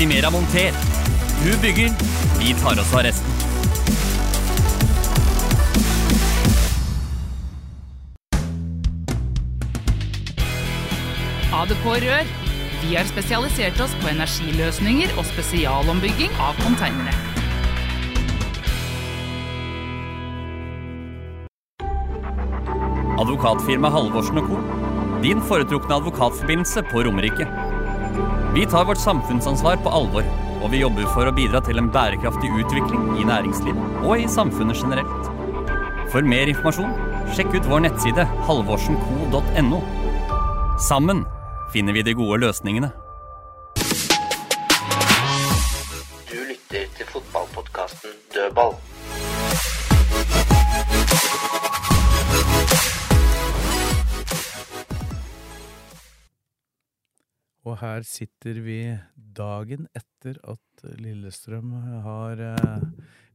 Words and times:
Optimera 0.00 0.30
monter. 0.30 0.72
Du 1.44 1.50
bygger, 1.62 1.90
vi 2.38 2.54
tar 2.54 2.78
oss 2.80 2.94
av 2.94 3.02
resten. 3.04 3.32
ADK 11.52 11.84
Rør. 11.84 12.30
Vi 12.80 12.96
har 12.96 13.04
spesialisert 13.12 13.82
oss 13.84 13.92
på 14.00 14.08
energiløsninger 14.08 15.12
og 15.20 15.28
spesialombygging 15.34 16.32
av 16.40 16.56
containere. 16.64 17.12
Advokatfirma 23.20 23.92
Halvorsen 23.92 24.40
Co. 24.48 24.64
Din 25.20 25.44
foretrukne 25.44 26.00
advokatforbindelse 26.00 26.88
på 26.88 27.04
Romerike. 27.04 27.59
Vi 28.54 28.66
tar 28.66 28.84
vårt 28.88 29.00
samfunnsansvar 29.00 29.80
på 29.84 29.92
alvor, 29.94 30.26
og 30.60 30.72
vi 30.72 30.82
jobber 30.82 31.08
for 31.14 31.28
å 31.28 31.34
bidra 31.34 31.62
til 31.64 31.80
en 31.80 31.90
bærekraftig 31.92 32.50
utvikling 32.52 33.20
i 33.20 33.26
næringslivet 33.28 34.02
og 34.04 34.14
i 34.18 34.28
samfunnet 34.30 34.80
generelt. 34.82 35.30
For 36.10 36.26
mer 36.26 36.50
informasjon, 36.50 36.92
sjekk 37.36 37.54
ut 37.56 37.68
vår 37.70 37.86
nettside 37.86 38.26
halvorsenco.no. 38.48 39.82
Sammen 40.82 41.24
finner 41.70 41.94
vi 41.94 42.04
de 42.04 42.16
gode 42.18 42.42
løsningene. 42.42 42.90
Her 57.80 58.04
sitter 58.06 58.60
vi 58.64 58.80
dagen 59.36 59.88
etter 59.96 60.36
at 60.48 60.84
Lillestrøm 61.00 61.72
har 62.04 62.40
eh, 62.44 62.84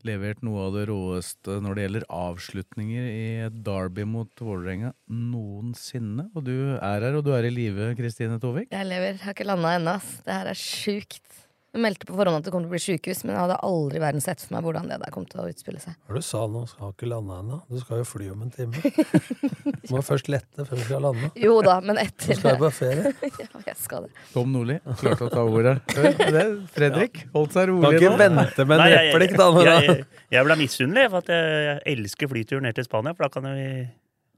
levert 0.05 0.41
noe 0.45 0.67
av 0.67 0.75
det 0.77 0.85
råeste 0.89 1.57
når 1.63 1.77
det 1.77 1.85
gjelder 1.85 2.07
avslutninger 2.19 3.07
i 3.09 3.25
et 3.47 3.57
derby 3.65 4.05
mot 4.09 4.29
Vålerenga 4.41 4.93
noensinne. 5.09 6.27
Og 6.33 6.45
du 6.47 6.55
er 6.75 7.05
her, 7.05 7.17
og 7.17 7.25
du 7.25 7.33
er 7.37 7.47
i 7.49 7.53
live, 7.53 7.93
Kristine 7.97 8.39
Tovik. 8.41 8.69
Jeg 8.73 8.89
lever, 8.89 9.17
har 9.23 9.37
ikke 9.37 9.47
landa 9.49 9.75
ennå. 9.79 9.97
Det 10.25 10.37
her 10.39 10.51
er 10.53 10.61
sjukt. 10.61 11.44
Jeg 11.75 11.81
meldte 11.83 12.07
på 12.07 12.15
forhånd 12.15 12.37
at 12.39 12.45
det 12.47 12.51
kom 12.53 12.61
til 12.63 12.69
å 12.69 12.71
bli 12.71 12.79
sjukehus, 12.79 13.25
men 13.25 13.33
jeg 13.35 13.41
hadde 13.41 13.55
aldri 13.67 13.99
verden 13.99 14.23
sett 14.23 14.39
for 14.39 14.55
meg 14.55 14.63
hvordan 14.63 14.85
det 14.87 14.95
der 15.01 15.11
kom 15.11 15.25
til 15.27 15.41
å 15.43 15.47
utspille 15.51 15.81
seg. 15.83 15.97
Hva 16.07 16.15
du 16.15 16.23
sa 16.23 16.45
nå? 16.47 16.61
Skal 16.71 16.93
ikke 16.93 17.09
lande 17.11 17.35
ennå. 17.41 17.57
Du 17.67 17.81
skal 17.81 17.99
jo 17.99 18.05
fly 18.07 18.29
om 18.31 18.45
en 18.45 18.53
time. 18.53 18.79
Du 18.79 19.91
må 19.91 19.99
først 20.07 20.29
lette 20.31 20.63
før 20.69 20.79
du 20.79 20.83
skal 20.85 21.03
lande. 21.03 21.27
Jo 21.43 21.57
da, 21.65 21.75
men 21.83 21.99
etter 21.99 22.31
Du 22.31 22.39
skal 22.39 22.55
jo 22.55 22.61
på 22.63 22.71
ferie. 22.77 23.11
Ja, 23.43 23.49
jeg 23.67 23.75
skal 23.81 24.07
det. 24.07 24.13
Tom 24.31 24.55
Nordli 24.55 24.77
klarte 25.01 25.27
å 25.27 25.33
ta 25.33 25.43
ordet. 25.43 25.75
Det, 25.91 26.45
Fredrik 26.77 27.25
holdt 27.35 27.57
seg 27.57 27.67
rolig 27.73 27.83
nå. 27.83 27.91
Kan 27.91 27.99
ikke 27.99 28.13
nå. 28.15 28.21
vente 28.23 28.67
med 28.71 28.85
en 28.85 28.95
replikk, 28.95 29.35
da. 29.41 29.49
Jeg, 29.67 29.89
Jeg, 29.89 30.05
jeg 30.37 30.47
ble 30.47 30.57
misunnelig, 30.63 31.05
for 31.11 31.25
at 31.25 31.33
jeg, 31.35 31.59
jeg 31.67 31.97
elsker 31.97 32.31
flyturen 32.31 32.67
ned 32.69 32.79
til 32.79 32.87
Spania. 32.87 33.11
For 33.19 33.27
da 33.27 33.33
kan 33.35 33.51
vi 33.51 33.67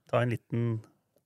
ta 0.10 0.24
en 0.26 0.34
liten 0.34 0.66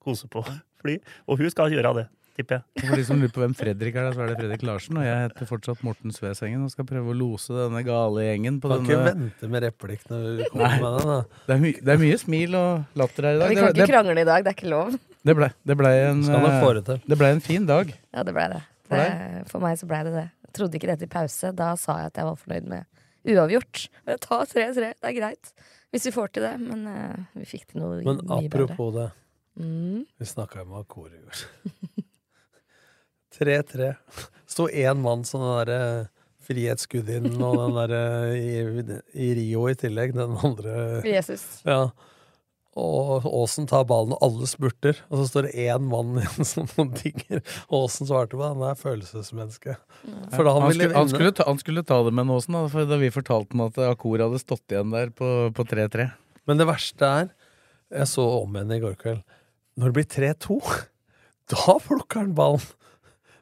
kose 0.03 0.27
på 0.31 0.43
fly. 0.83 0.97
Og 1.31 1.39
hun 1.39 1.53
skal 1.53 1.71
gjøre 1.71 1.95
det, 2.01 2.07
tipper 2.41 2.59
jeg. 2.59 2.83
For 2.83 2.99
de 2.99 3.05
som 3.07 3.21
lurer 3.21 3.33
på 3.33 3.43
hvem 3.43 3.53
Fredrik 3.57 3.97
er, 3.97 4.09
så 4.15 4.23
er 4.23 4.31
det 4.31 4.37
Fredrik 4.39 4.65
Larsen. 4.67 4.97
Og 4.99 5.05
jeg 5.05 5.21
heter 5.23 5.49
fortsatt 5.49 5.83
Morten 5.85 6.15
Svesengen 6.15 6.65
og 6.65 6.73
skal 6.73 6.87
prøve 6.89 7.13
å 7.13 7.17
lose 7.17 7.55
denne 7.55 7.83
gale 7.87 8.25
gjengen 8.25 8.59
på 8.63 8.71
Kan 8.71 8.85
ikke 8.87 8.99
vente 9.07 9.51
med 9.53 9.65
replikk 9.67 10.03
når 10.11 10.25
du 10.25 10.43
kommer 10.51 10.75
med 10.83 10.97
den. 10.97 11.11
da. 11.11 11.19
det 11.47 11.55
er, 11.55 11.63
my 11.63 11.73
det 11.77 11.95
er 11.95 12.03
mye 12.03 12.19
smil 12.21 12.59
og 12.59 12.99
latter 13.01 13.29
her 13.29 13.37
i 13.37 13.41
dag. 13.41 13.53
Vi 13.53 13.59
kan 13.59 13.71
ikke 13.71 13.81
det, 13.81 13.89
krangle 13.93 14.17
i 14.17 14.27
dag, 14.31 14.45
det 14.45 14.53
er 14.53 14.59
ikke 14.59 14.73
lov. 14.73 14.99
det, 15.29 15.37
ble, 15.37 15.51
det, 15.71 15.79
ble 15.79 15.93
en, 16.09 16.23
eh, 16.27 17.17
ble 17.23 17.33
en 17.37 17.43
fin 17.45 17.67
dag. 17.69 17.95
Ja, 18.11 18.25
det 18.27 18.35
blei 18.35 18.47
det. 18.51 18.61
Det. 18.91 19.05
For 19.51 19.63
meg 19.63 19.77
så 19.79 19.87
blei 19.87 20.01
det 20.07 20.15
det. 20.17 20.27
Jeg 20.49 20.57
trodde 20.57 20.79
ikke 20.79 20.89
det 20.91 20.97
til 21.03 21.11
pause. 21.11 21.53
Da 21.55 21.73
sa 21.79 22.01
jeg 22.01 22.11
at 22.11 22.19
jeg 22.19 22.27
var 22.27 22.39
fornøyd 22.39 22.67
med 22.71 22.89
uavgjort. 23.31 23.85
Tar 24.25 24.49
3-3, 24.51 24.73
det 24.75 25.11
er 25.11 25.15
greit. 25.15 25.53
Hvis 25.91 26.07
vi 26.07 26.13
får 26.15 26.35
til 26.35 26.47
det. 26.47 26.53
Men 26.59 26.85
uh, 26.87 27.39
vi 27.39 27.47
fikk 27.47 27.71
til 27.71 27.83
noe 27.83 27.99
Men 28.01 28.19
mye 28.19 28.23
bedre. 28.25 28.41
Men 28.41 28.51
apropos 28.51 28.93
det. 28.97 29.09
Mm. 29.59 30.05
Vi 30.17 30.25
snakka 30.25 30.65
med 30.65 30.79
Akor 30.83 31.11
i 31.11 31.19
går. 31.19 31.43
3-3. 33.41 33.91
Sto 34.49 34.69
én 34.69 35.01
mann 35.03 35.25
som 35.27 35.43
den 35.43 35.57
derre 35.59 35.81
Frihetsgudinnen 36.41 37.41
og 37.45 37.59
den 37.59 37.75
derre 37.77 38.05
i, 38.37 39.01
i 39.13 39.33
Rio 39.37 39.67
i 39.69 39.75
tillegg. 39.77 40.15
Den 40.17 40.37
andre 40.41 41.03
Jesus. 41.07 41.61
Ja. 41.67 41.91
Og 42.79 43.25
Aasen 43.27 43.65
tar 43.67 43.83
ballen, 43.83 44.13
og 44.15 44.23
alle 44.23 44.47
spurter. 44.47 44.95
Og 45.11 45.19
så 45.19 45.25
står 45.27 45.49
det 45.49 45.65
én 45.67 45.89
mann 45.91 46.21
igjen 46.21 46.47
som 46.53 46.93
digger. 47.01 47.43
Aasen 47.67 48.07
svarte 48.07 48.37
på 48.37 48.43
det. 48.43 48.51
Han 48.53 48.63
er 48.69 48.79
følelsesmenneske. 48.79 49.75
For 50.31 50.47
da 50.47 50.55
han 50.55 50.65
han, 50.65 50.75
skulle, 50.77 50.95
han, 50.95 51.11
skulle 51.11 51.33
ta, 51.35 51.47
han 51.49 51.59
skulle 51.59 51.83
ta 51.87 51.99
det 52.07 52.15
med 52.15 52.31
Aasen, 52.31 52.55
da, 52.55 52.63
for 52.71 52.87
da 52.87 52.99
vi 53.01 53.11
fortalte 53.13 53.57
ham 53.57 53.65
at 53.67 53.79
Akor 53.91 54.23
hadde 54.23 54.39
stått 54.41 54.71
igjen 54.71 54.95
der 54.95 55.11
på 55.15 55.51
på 55.55 55.67
3-3. 55.67 56.07
Men 56.47 56.61
det 56.61 56.67
verste 56.69 57.05
er 57.05 57.29
Jeg 57.91 58.07
så 58.07 58.23
om 58.39 58.55
henne 58.55 58.79
i 58.79 58.81
går 58.83 58.95
kveld. 58.99 59.19
Når 59.75 59.91
det 59.91 59.97
blir 59.99 60.35
3-2, 60.39 60.61
da 61.51 61.75
plukker 61.83 62.23
han 62.23 62.35
ballen. 62.37 62.63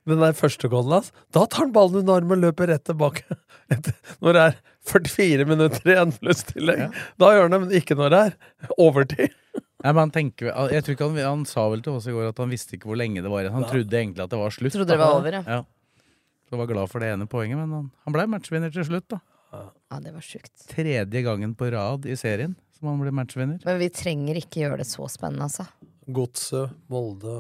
Den 0.08 0.22
der 0.24 0.34
første 0.38 0.70
goalen 0.72 0.96
hans. 1.00 1.12
Da 1.36 1.44
tar 1.46 1.66
han 1.66 1.74
ballen 1.76 2.00
under 2.02 2.16
armen 2.22 2.38
og 2.40 2.44
løper 2.50 2.70
rett 2.72 2.86
tilbake. 2.88 3.26
Etter- 3.74 3.98
Når 4.24 4.34
det 4.38 4.44
er 4.48 4.56
44 4.90 5.46
minutter 5.50 5.92
igjen 5.94 6.14
pluss 6.16 6.46
tillegg. 6.50 6.86
Da 7.22 7.34
gjør 7.36 7.44
han 7.48 7.52
det, 7.56 7.60
men 7.66 7.76
ikke 7.82 7.98
når 8.00 8.14
det 8.16 8.22
er 8.30 8.72
overtid. 8.80 9.36
Nei, 9.84 9.92
men 9.94 10.00
han 10.02 10.12
tenker, 10.12 10.50
jeg 10.74 10.84
tror 10.84 10.96
ikke 10.96 11.10
han, 11.12 11.20
han 11.24 11.44
sa 11.48 11.68
vel 11.72 11.84
til 11.86 11.94
oss 12.00 12.08
i 12.10 12.16
går 12.16 12.32
at 12.32 12.40
han 12.42 12.50
visste 12.52 12.76
ikke 12.76 12.90
hvor 12.90 12.98
lenge 13.00 13.22
det 13.24 13.30
var 13.32 13.44
igjen. 13.46 13.54
Han 13.60 13.68
Ja. 13.68 13.70
trodde 13.74 14.00
egentlig 14.02 14.24
at 14.26 14.32
det 14.34 14.40
var 14.42 14.56
slutt. 14.56 14.74
Trodde 14.76 14.90
det 14.92 14.98
var 15.00 15.14
over, 15.20 15.38
ja. 15.38 15.44
ja. 15.60 16.06
Så 16.50 16.58
var 16.58 16.68
glad 16.72 16.90
for 16.90 17.04
det 17.04 17.12
ene 17.14 17.28
poenget, 17.30 17.60
men 17.62 17.76
han, 17.78 17.86
han 18.08 18.16
ble 18.16 18.26
matchvinner 18.34 18.74
til 18.74 18.88
slutt, 18.88 19.06
da. 19.14 19.20
Ja, 19.54 20.00
det 20.04 20.12
var 20.14 20.22
sjukt. 20.26 20.52
Tredje 20.70 21.22
gangen 21.26 21.54
på 21.58 21.70
rad 21.74 22.04
i 22.10 22.18
serien 22.20 22.56
som 22.78 22.90
han 22.92 23.00
ble 23.02 23.14
matchvinner. 23.16 23.62
Men 23.66 23.80
vi 23.82 23.88
trenger 23.94 24.38
ikke 24.42 24.64
gjøre 24.66 24.82
det 24.82 24.88
så 24.90 25.06
spennende, 25.10 25.48
altså. 25.48 25.66
Godset, 26.10 26.74
Molde 26.90 27.40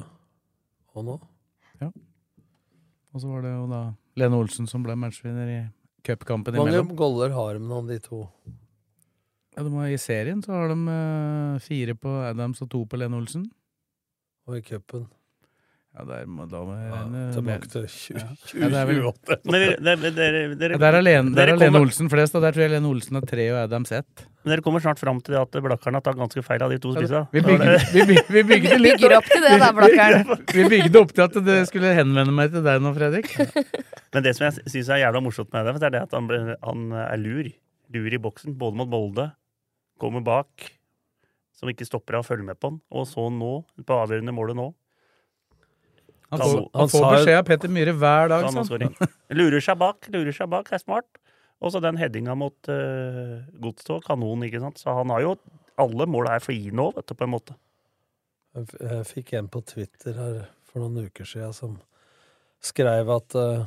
og 0.94 1.06
nå. 1.10 1.18
Og 3.14 3.24
så 3.24 3.30
var 3.32 3.46
det 3.46 3.52
jo 3.56 3.68
da 3.70 3.82
Lene 4.20 4.40
Olsen 4.40 4.68
som 4.70 4.84
ble 4.86 4.96
matchvinner 5.00 5.50
i 5.50 5.60
cupkampen 6.06 6.58
Mange 6.58 6.74
imellom. 6.76 6.96
goller 7.00 7.34
har 7.36 7.58
de 7.58 7.64
nå, 7.66 7.82
de 7.88 8.00
to? 8.04 8.24
Ja, 9.56 9.64
de 9.66 9.72
har, 9.74 9.88
I 9.92 9.98
serien 10.00 10.42
så 10.46 10.54
har 10.54 10.70
de 10.72 10.78
uh, 10.86 11.62
fire 11.64 11.96
på 11.98 12.12
Adams 12.28 12.62
og 12.64 12.70
to 12.72 12.84
på 12.86 13.00
Lene 13.02 13.18
Olsen. 13.18 13.48
Og 14.48 14.60
i 14.60 14.62
cupen. 14.66 15.08
Ja, 15.98 16.04
der 16.06 16.28
må, 16.30 16.46
da 16.48 16.60
må 16.64 16.76
jeg 16.78 16.92
regne 16.94 17.22
tilbake 17.34 17.68
til 17.74 17.86
20 17.90 18.20
Ja, 18.62 18.68
det 18.70 18.78
er 18.78 18.86
vel- 18.88 19.00
2028. 19.02 19.38
Dere, 19.50 19.70
dere, 19.82 20.12
dere, 20.16 20.42
dere, 20.60 20.76
Ja, 20.76 20.78
der 20.84 20.98
er 21.00 21.02
Lene, 21.04 21.34
der 21.36 21.50
er 21.50 21.58
Lene 21.58 21.66
kommer- 21.72 21.82
Olsen 21.88 22.10
flest, 22.14 22.36
og 22.38 22.44
der 22.46 22.54
tror 22.54 22.62
jeg 22.68 22.72
Lene 22.76 22.88
Olsen 22.92 23.18
har 23.18 23.26
tre 23.26 23.48
og 23.52 23.58
Adam 23.64 23.84
ett. 23.90 24.24
Men 24.46 24.54
dere 24.54 24.62
kommer 24.62 24.80
snart 24.86 25.00
fram 25.02 25.20
til 25.20 25.34
det 25.34 25.42
at 25.42 25.52
Blakkerne 25.66 25.98
har 25.98 26.02
tatt 26.06 26.16
ganske 26.22 26.44
feil 26.46 26.62
av 26.62 26.70
de 26.70 26.78
to 26.80 26.94
spissa. 26.94 27.24
Vi 27.34 27.42
bygde, 27.42 27.74
vi, 27.92 28.06
by- 28.06 28.26
vi 28.30 28.44
bygde 28.52 28.78
litt 28.80 29.00
bygger 29.02 29.18
opp 29.18 29.26
til 29.34 29.42
det, 29.42 29.60
da, 29.60 29.72
Blakkaren. 29.74 30.46
Vi 30.60 30.68
bygde 30.70 31.02
opp 31.02 31.12
til 31.12 31.24
at 31.26 31.34
det 31.50 31.58
skulle 31.68 31.92
henvende 31.98 32.32
meg 32.38 32.52
til 32.54 32.64
deg 32.64 32.82
nå, 32.86 32.94
Fredrik. 32.96 33.34
Men 34.14 34.24
det 34.24 34.36
som 34.38 34.46
jeg 34.46 34.62
syns 34.70 34.90
er 34.94 35.02
jævla 35.04 35.22
morsomt 35.26 35.52
med 35.52 35.66
det, 35.66 35.76
det 35.82 35.88
er 35.90 35.96
det 35.98 36.02
at 36.06 36.14
han, 36.16 36.28
ble, 36.30 36.56
han 36.64 36.92
er 36.94 37.18
lur. 37.18 37.50
Lur 37.92 38.14
i 38.14 38.22
boksen, 38.22 38.54
både 38.62 38.78
mot 38.78 38.88
Molde, 38.94 39.32
kommer 40.00 40.22
bak, 40.24 40.70
som 41.58 41.68
ikke 41.68 41.84
stopper 41.90 42.14
av 42.20 42.24
å 42.24 42.30
følge 42.30 42.46
med 42.46 42.60
på 42.62 42.70
han, 42.70 42.80
og 42.94 43.08
så 43.10 43.26
nå, 43.34 43.66
på 43.84 43.98
avgjørende 44.06 44.32
målet 44.38 44.56
nå. 44.56 44.70
Han 46.30 46.42
får, 46.44 46.60
han 46.78 46.90
får 46.92 47.02
sa 47.04 47.12
beskjed 47.16 47.38
av 47.40 47.46
Petter 47.48 47.72
Myhre 47.74 47.94
hver 47.98 48.30
dag. 48.30 48.46
sånn. 48.54 48.94
Lurer 49.34 49.64
seg 49.66 49.80
bak, 49.82 50.10
lurer 50.14 50.36
seg 50.36 50.50
bak, 50.52 50.70
er 50.76 50.82
smart. 50.82 51.08
Og 51.60 51.74
så 51.74 51.82
den 51.84 51.98
headinga 52.00 52.36
mot 52.40 52.70
uh, 52.72 53.40
Godstog, 53.60 54.04
kanon, 54.06 54.46
ikke 54.48 54.62
sant. 54.64 54.78
Så 54.80 54.94
han 54.96 55.10
har 55.12 55.26
jo 55.26 55.34
Alle 55.80 56.06
mål 56.12 56.28
er 56.32 56.40
for 56.44 56.52
gi 56.56 56.72
nå, 56.76 56.90
vet 56.96 57.08
du, 57.08 57.16
på 57.16 57.24
en 57.26 57.34
måte. 57.34 57.56
Jeg 58.56 58.66
f- 58.70 58.80
Jeg 58.84 59.06
fikk 59.10 59.34
en 59.40 59.48
på 59.52 59.62
Twitter 59.68 60.14
her 60.20 60.40
for 60.70 60.84
noen 60.84 61.06
uker 61.10 61.26
siden 61.28 61.54
som 61.56 61.78
skrev 62.62 63.10
at 63.16 63.36
uh, 63.40 63.64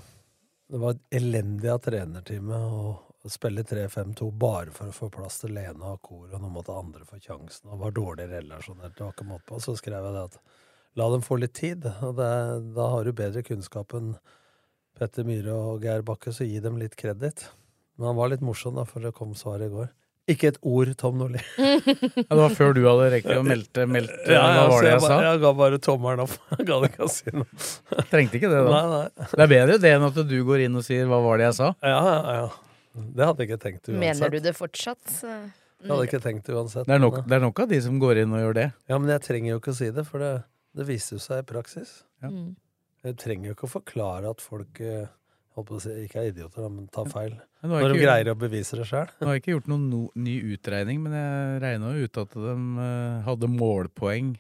det 0.73 0.81
var 0.81 0.99
elendig 1.13 1.69
av 1.73 1.81
trenerteamet 1.85 2.75
å 2.77 3.31
spille 3.33 3.63
3-5-2 3.65 4.29
bare 4.35 4.73
for 4.75 4.91
å 4.91 4.95
få 4.97 5.09
plass 5.15 5.41
til 5.43 5.53
Lena 5.57 5.93
og 5.95 6.01
Kor, 6.05 6.27
og 6.35 6.41
nå 6.43 6.49
måtte 6.53 6.75
andre 6.75 7.05
få 7.07 7.21
sjansen, 7.23 7.69
og 7.71 7.79
var 7.85 7.93
dårlig 7.97 8.27
relasjonert. 8.33 8.97
Det 8.97 9.05
var 9.05 9.13
ikke 9.15 9.29
måte 9.29 9.47
på. 9.49 9.61
Så 9.63 9.77
skrev 9.79 10.03
jeg 10.09 10.17
det 10.17 10.25
at 10.31 10.39
la 10.99 11.09
dem 11.13 11.23
få 11.25 11.39
litt 11.41 11.55
tid, 11.57 11.87
og 12.05 12.17
det, 12.19 12.31
da 12.77 12.91
har 12.93 13.05
du 13.09 13.13
bedre 13.17 13.43
kunnskap 13.47 13.95
enn 13.99 14.15
Petter 14.99 15.25
Myhre 15.25 15.55
og 15.57 15.83
Geir 15.87 16.05
Bakke, 16.05 16.33
så 16.37 16.45
gi 16.45 16.61
dem 16.61 16.77
litt 16.81 16.97
kreditt. 17.01 17.47
Men 17.97 18.13
han 18.13 18.19
var 18.19 18.33
litt 18.33 18.45
morsom, 18.45 18.77
da, 18.77 18.85
for 18.89 19.05
det 19.05 19.15
kom 19.17 19.33
svaret 19.39 19.71
i 19.71 19.73
går. 19.73 19.89
Ikke 20.31 20.53
et 20.53 20.59
ord, 20.63 20.93
Tom 21.01 21.17
Nordli. 21.19 21.41
Ja, 21.59 22.29
det 22.31 22.39
var 22.39 22.53
før 22.55 22.75
du 22.77 22.85
hadde 22.87 23.09
rekt 23.17 23.31
å 23.35 23.41
melte, 23.43 23.87
melte 23.91 24.29
Hva 24.29 24.67
var 24.71 24.85
det 24.85 24.93
jeg 24.93 24.95
jeg 24.95 25.03
sa? 25.03 25.17
Jeg 25.27 25.41
ga 25.43 25.51
bare 25.59 25.81
tommelen 25.83 26.23
opp. 26.25 26.37
Jeg 26.59 26.67
ga 26.69 26.77
det 26.85 26.91
ikke 26.93 27.07
å 27.09 27.11
si 27.11 27.33
noe. 27.35 27.65
Trengte 28.13 28.39
ikke 28.39 28.51
det, 28.53 28.61
da. 28.69 28.71
Nei, 28.71 28.83
nei. 28.93 29.27
Det 29.33 29.43
er 29.43 29.51
bedre 29.51 29.79
det 29.83 29.93
enn 29.97 30.07
at 30.07 30.21
du 30.31 30.37
går 30.47 30.63
inn 30.69 30.79
og 30.79 30.87
sier 30.87 31.09
'hva 31.11 31.19
var 31.25 31.43
det 31.43 31.49
jeg 31.49 31.57
sa'? 31.59 31.73
Ja, 31.83 31.99
ja, 32.07 32.37
ja. 32.39 32.47
Det 33.19 33.27
hadde 33.27 33.43
jeg 33.43 33.51
ikke 33.51 33.61
tenkt 33.65 33.89
uansett. 33.91 34.01
Mener 34.05 34.31
du 34.31 34.39
det 34.47 34.55
fortsatt? 34.55 35.03
Så- 35.11 35.27
Jeg 35.83 35.91
hadde 35.91 36.07
ikke 36.07 36.23
tenkt 36.23 36.49
uansett. 36.55 36.87
Det 36.87 36.95
er, 36.95 37.03
nok, 37.03 37.19
det 37.27 37.35
er 37.35 37.43
nok 37.43 37.59
av 37.65 37.69
de 37.75 37.81
som 37.83 37.99
går 37.99 38.23
inn 38.23 38.33
og 38.39 38.39
gjør 38.45 38.55
det. 38.61 38.69
Ja, 38.89 38.99
men 39.03 39.11
jeg 39.11 39.23
trenger 39.27 39.51
jo 39.57 39.59
ikke 39.59 39.73
å 39.75 39.79
si 39.83 39.91
det, 39.91 40.07
for 40.07 40.23
det, 40.23 40.33
det 40.77 40.87
viser 40.89 41.21
seg 41.23 41.43
i 41.43 41.49
praksis. 41.49 42.03
Ja. 42.23 42.31
Mm. 42.33 42.55
Jeg 43.03 43.19
trenger 43.19 43.51
jo 43.51 43.57
ikke 43.57 43.67
å 43.67 43.73
forklare 43.73 44.31
at 44.31 44.43
folk 44.45 44.79
eh, 44.81 45.11
på 45.53 45.77
å 45.77 45.81
si, 45.83 45.93
ikke 46.07 46.21
er 46.21 46.31
idioter, 46.31 46.69
men 46.71 46.87
tar 46.93 47.11
feil. 47.13 47.35
Men 47.61 47.75
Når 47.75 47.93
de 47.93 47.99
ikke- 47.99 48.07
greier 48.07 48.31
å 48.33 48.39
bevise 48.39 48.79
det 48.79 48.87
sjøl. 48.89 49.11
Nå 49.21 49.27
har 49.27 49.35
jeg 49.35 49.43
ikke 49.43 49.55
gjort 49.57 49.69
noen 49.69 49.91
no, 49.91 50.11
ny 50.15 50.37
utregning, 50.55 51.03
men 51.03 51.13
jeg 51.13 51.61
regna 51.63 51.93
jo 51.93 52.07
ut 52.07 52.19
at 52.23 52.31
de 52.31 52.57
eh, 52.87 53.23
hadde 53.27 53.51
målpoeng 53.53 54.39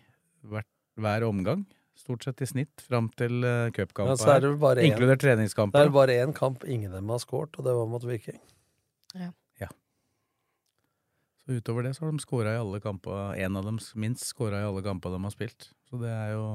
hver, 0.48 0.64
hver 0.96 1.28
omgang. 1.28 1.66
Stort 1.94 2.24
sett 2.24 2.40
i 2.40 2.46
snitt 2.46 2.80
fram 2.82 3.10
til 3.14 3.44
uh, 3.44 3.70
cupkampen. 3.70 4.16
Ja, 4.16 4.72
inkludert 4.82 5.12
er 5.12 5.12
det 5.12 5.20
treningskamper. 5.20 5.84
er 5.84 5.90
bare 5.90 6.16
én 6.24 6.32
kamp 6.34 6.64
ingen 6.64 6.90
av 6.90 6.98
dem 6.98 7.12
har 7.12 7.20
skåret, 7.22 7.54
og 7.58 7.64
det 7.64 7.74
var 7.76 7.86
mot 7.86 8.02
Viking. 8.02 8.40
Så 11.42 11.58
utover 11.58 11.86
det 11.86 11.96
så 11.96 12.04
har 12.04 12.12
de 12.12 12.22
skåra 12.22 12.54
i 12.54 12.60
alle 12.60 12.78
kamper. 12.82 13.34
En 13.42 13.58
av 13.58 13.66
dem 13.66 13.80
minst 13.98 14.28
skåra 14.28 14.60
i 14.62 14.68
alle 14.68 14.82
kamper 14.84 15.10
de 15.10 15.22
har 15.24 15.34
spilt. 15.34 15.72
Så 15.90 15.98
det 16.02 16.12
er 16.12 16.36
jo 16.36 16.46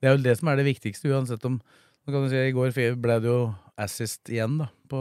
det 0.00 0.10
er 0.10 0.18
jo 0.18 0.24
det 0.26 0.34
som 0.36 0.50
er 0.52 0.58
det 0.60 0.66
viktigste, 0.68 1.08
uansett 1.08 1.44
om 1.48 1.60
nå 2.04 2.12
kan 2.12 2.26
du 2.26 2.28
si, 2.28 2.36
I 2.36 2.52
går 2.52 2.74
ble 3.00 3.14
det 3.24 3.30
jo 3.30 3.54
assist 3.80 4.28
igjen 4.28 4.58
da, 4.60 4.66
på 4.92 4.98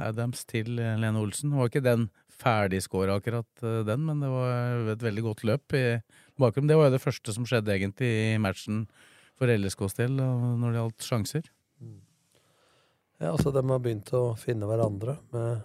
Adams 0.00 0.46
til 0.48 0.70
Lene 0.78 1.20
Olsen. 1.20 1.50
Det 1.52 1.58
var 1.60 1.68
ikke 1.68 1.82
den 1.84 2.06
ferdigskåra 2.32 3.18
akkurat, 3.20 3.50
eh, 3.60 3.82
den, 3.84 4.06
men 4.08 4.22
det 4.24 4.30
var 4.32 4.88
et 4.94 5.04
veldig 5.04 5.24
godt 5.26 5.44
løp 5.44 5.76
i 5.76 5.84
bakgrunnen. 6.40 6.70
Det 6.72 6.78
var 6.80 6.88
jo 6.88 6.94
det 6.96 7.02
første 7.04 7.34
som 7.36 7.44
skjedde 7.48 7.76
egentlig 7.76 8.08
i 8.08 8.40
matchen 8.40 8.86
for 9.36 9.52
LSKs 9.52 9.98
del 10.00 10.16
når 10.16 10.64
det 10.64 10.80
gjaldt 10.80 11.08
sjanser. 11.10 11.52
Ja, 13.20 13.34
altså 13.34 13.52
de 13.52 13.60
har 13.60 13.84
begynt 13.84 14.12
å 14.16 14.24
finne 14.40 14.68
hverandre 14.68 15.18
med 15.36 15.60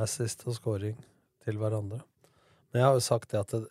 assist 0.00 0.44
og 0.48 0.56
scoring 0.56 0.96
til 1.44 1.60
hverandre. 1.60 2.00
Men 2.74 2.82
jeg 2.82 2.88
har 2.88 2.98
jo 2.98 3.06
sagt 3.06 3.30
det 3.30 3.38
at 3.38 3.54
det, 3.54 3.62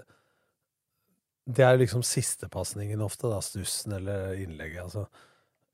det 1.60 1.68
er 1.68 1.78
liksom 1.78 2.06
sistepasningen 2.08 3.04
ofte, 3.04 3.28
da, 3.28 3.42
stussen 3.44 3.98
eller 4.00 4.38
innlegget. 4.40 4.86
altså 4.86 5.08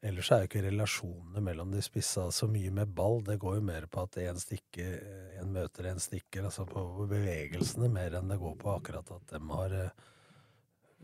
Ellers 0.01 0.29
er 0.31 0.41
jo 0.41 0.47
ikke 0.47 0.63
relasjonene 0.63 1.41
mellom 1.43 1.73
de 1.75 1.81
spissa 1.83 2.29
så 2.31 2.47
mye 2.49 2.71
med 2.73 2.89
ball. 2.95 3.19
Det 3.27 3.35
går 3.37 3.59
jo 3.59 3.63
mer 3.67 3.85
på 3.91 4.05
at 4.07 4.17
en 4.23 4.39
stikker, 4.39 4.93
en 5.41 5.51
møter 5.53 5.91
en 5.91 5.99
stikker, 6.01 6.45
altså 6.47 6.63
på 6.65 6.83
bevegelsene, 7.11 7.91
mer 7.91 8.15
enn 8.17 8.31
det 8.31 8.39
går 8.39 8.55
på 8.61 8.71
akkurat 8.77 9.11
at 9.13 9.33
de 9.35 9.41
har 9.51 9.75
eh, 9.75 10.07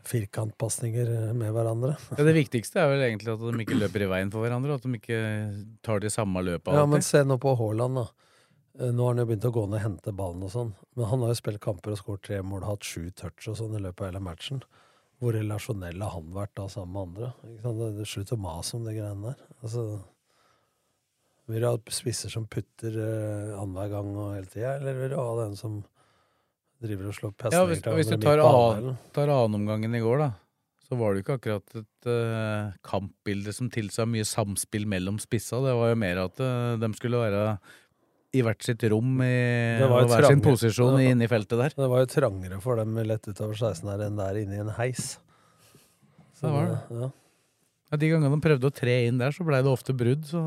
firkantpasninger 0.07 1.11
eh, 1.11 1.33
med 1.35 1.51
hverandre. 1.53 1.93
Ja, 2.15 2.23
det 2.23 2.37
viktigste 2.39 2.81
er 2.81 2.93
vel 2.93 3.03
egentlig 3.09 3.35
at 3.35 3.43
de 3.43 3.65
ikke 3.67 3.81
løper 3.83 4.07
i 4.07 4.09
veien 4.15 4.31
for 4.33 4.47
hverandre, 4.47 4.79
at 4.79 4.87
de 4.87 4.97
ikke 4.97 5.19
tar 5.85 6.01
de 6.01 6.13
samme 6.13 6.41
løpa 6.47 6.79
Ja, 6.79 6.87
men 6.89 7.03
se 7.05 7.21
nå 7.27 7.37
på 7.41 7.53
Haaland, 7.59 7.99
da. 7.99 8.07
Eh, 8.79 8.91
Nå 8.91 9.03
har 9.03 9.13
han 9.13 9.23
jo 9.23 9.27
begynt 9.29 9.47
å 9.47 9.53
gå 9.55 9.65
ned 9.69 9.79
og 9.79 9.85
hente 9.85 10.15
ballen 10.15 10.43
og 10.45 10.51
sånn. 10.53 10.73
Men 10.97 11.09
han 11.11 11.23
har 11.23 11.31
jo 11.31 11.39
spilt 11.39 11.61
kamper 11.63 11.95
og 11.95 12.01
skåret 12.01 12.25
tre 12.27 12.41
mål, 12.43 12.65
hatt 12.67 12.87
sju 12.87 13.07
touch 13.15 13.47
og 13.51 13.59
sånn 13.59 13.77
i 13.77 13.83
løpet 13.83 14.03
av 14.03 14.11
hele 14.11 14.23
matchen. 14.27 14.61
Hvor 15.23 15.35
relasjonell 15.37 16.03
har 16.03 16.11
han 16.17 16.33
vært 16.35 16.55
da 16.59 16.67
sammen 16.71 16.91
med 16.91 17.07
andre? 17.07 17.31
Ikke 17.53 17.63
sant? 17.63 17.81
Det, 17.81 18.03
er 18.03 18.11
Slutt 18.11 18.35
å 18.35 18.41
mase 18.41 18.75
om 18.75 18.87
de 18.87 18.95
greiene 18.97 19.31
der. 19.31 19.49
Altså 19.61 19.85
Vil 21.45 21.61
du 21.61 21.67
ha 21.69 21.75
spisser 21.93 22.33
som 22.33 22.47
putter 22.51 22.95
uh, 22.99 23.59
annenhver 23.61 23.91
gang 23.93 24.15
og 24.17 24.31
hele 24.33 24.49
tida, 24.49 24.75
eller 24.79 24.97
vil 24.97 25.13
du 25.13 25.19
ha 25.19 25.27
den 25.43 25.53
som 25.59 25.83
driver 26.83 27.11
og 27.11 27.15
slår 27.15 27.31
Ja, 27.31 27.37
pasninger 27.43 27.69
hvis, 27.69 27.83
hvis 27.85 28.09
du 28.11 28.25
tar, 28.25 28.41
an, 28.43 28.97
tar 29.15 29.31
annenomgangen 29.31 29.95
i 29.95 30.01
går, 30.03 30.23
da, 30.25 30.31
så 30.83 30.97
var 30.99 31.13
det 31.13 31.21
jo 31.21 31.25
ikke 31.25 31.37
akkurat 31.39 31.77
et 31.79 32.09
uh, 32.09 32.73
kampbilde 32.85 33.53
som 33.55 33.69
tilsa 33.73 34.07
mye 34.09 34.25
samspill 34.27 34.89
mellom 34.89 35.21
spissa. 35.21 35.61
Det 35.63 35.77
var 35.79 35.93
jo 35.93 36.01
mer 36.01 36.23
at 36.25 36.41
uh, 36.43 36.75
de 36.81 36.91
skulle 36.97 37.21
være 37.23 37.45
i 38.35 38.43
hvert 38.45 38.61
sitt 38.67 38.83
rom 38.91 39.19
i 39.23 39.29
hver 39.79 40.07
trangere. 40.07 40.27
sin 40.33 40.41
posisjon 40.45 40.97
Ja. 41.01 41.11
inne 41.11 41.23
i 41.25 41.31
feltet 41.31 41.57
der. 41.57 41.73
Det 41.75 41.89
var 41.91 42.03
jo 42.03 42.09
trangere 42.11 42.61
for 42.61 42.75
dem 42.81 42.95
lett 43.07 43.27
utover 43.31 43.55
16 43.55 43.87
her 43.89 44.05
enn 44.09 44.17
der 44.19 44.41
inne 44.43 44.57
i 44.59 44.63
en 44.65 44.73
heis. 44.77 45.17
Så 46.35 46.47
Det 46.49 46.51
var 46.51 46.65
det. 46.73 46.81
Ja. 47.01 47.11
Ja, 47.91 47.97
de 48.01 48.07
gangene 48.09 48.33
de 48.33 48.41
prøvde 48.41 48.65
å 48.67 48.73
tre 48.73 49.05
inn 49.07 49.19
der, 49.21 49.29
så 49.31 49.45
blei 49.45 49.61
det 49.61 49.69
ofte 49.71 49.93
brudd. 49.95 50.25
Så 50.25 50.39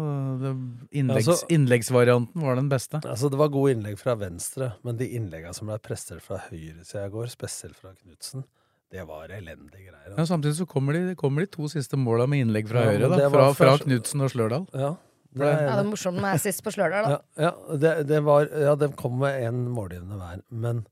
innleggs, 0.93 1.29
Altså- 1.31 1.47
innleggsvarianten 1.55 2.43
var 2.43 2.57
den 2.57 2.69
beste. 2.69 3.01
Altså, 3.07 3.31
det 3.31 3.39
var 3.39 3.49
gode 3.49 3.75
innlegg 3.77 3.97
fra 3.97 4.17
venstre, 4.17 4.73
men 4.85 4.97
de 4.97 5.07
innleggene 5.09 5.55
som 5.55 5.69
ble 5.69 5.79
presset 5.79 6.21
fra 6.21 6.39
høyresida 6.51 7.07
i 7.07 7.11
går, 7.15 7.27
spesielt 7.31 7.77
fra 7.77 7.93
Knutsen, 7.95 8.45
det 8.91 9.07
var 9.07 9.29
elendige 9.29 9.87
greier. 9.87 10.17
Ja, 10.19 10.25
samtidig 10.25 10.57
så 10.59 10.67
kommer 10.67 10.93
de, 10.95 11.15
kommer 11.15 11.41
de 11.41 11.47
to 11.47 11.63
siste 11.69 11.97
måla 11.97 12.27
med 12.29 12.45
innlegg 12.47 12.67
fra 12.69 12.83
Ja, 12.85 12.91
høyre, 12.99 13.17
da, 13.17 13.31
fra, 13.31 13.53
fra 13.55 13.79
Knutsen 13.79 14.21
og 14.21 14.31
Slørdal. 14.33 14.67
Ja, 14.75 14.97
Det- 15.35 15.45
Ja, 15.45 15.75
det 15.77 15.85
er 15.85 15.91
morsomt 15.91 16.21
med 16.21 16.41
sist 16.41 16.63
på 16.65 16.73
Slørdal, 16.73 17.05
da. 17.05 17.19
Ja, 17.37 17.49
ja 17.51 17.77
det, 17.77 18.07
det 18.09 18.23
var, 18.25 18.47
ja, 18.49 18.75
de 18.81 18.89
kom 18.97 19.19
med 19.21 19.37
én 19.45 19.67
målgivende 19.69 20.17
hver, 20.17 20.41
men 20.51 20.87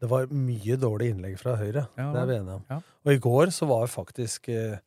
det 0.00 0.08
var 0.08 0.26
mye 0.32 0.76
dårlig 0.80 1.10
innlegg 1.14 1.38
fra 1.38 1.56
høyre. 1.60 1.88
Ja, 1.98 2.12
det 2.14 2.20
er 2.22 2.26
vi 2.30 2.36
enige 2.38 2.54
om. 2.60 2.64
ja. 2.70 2.80
Og 3.04 3.12
i 3.12 3.18
går 3.18 3.50
så 3.52 3.66
var 3.68 3.86
faktisk 3.90 4.48
eh, 4.48 4.78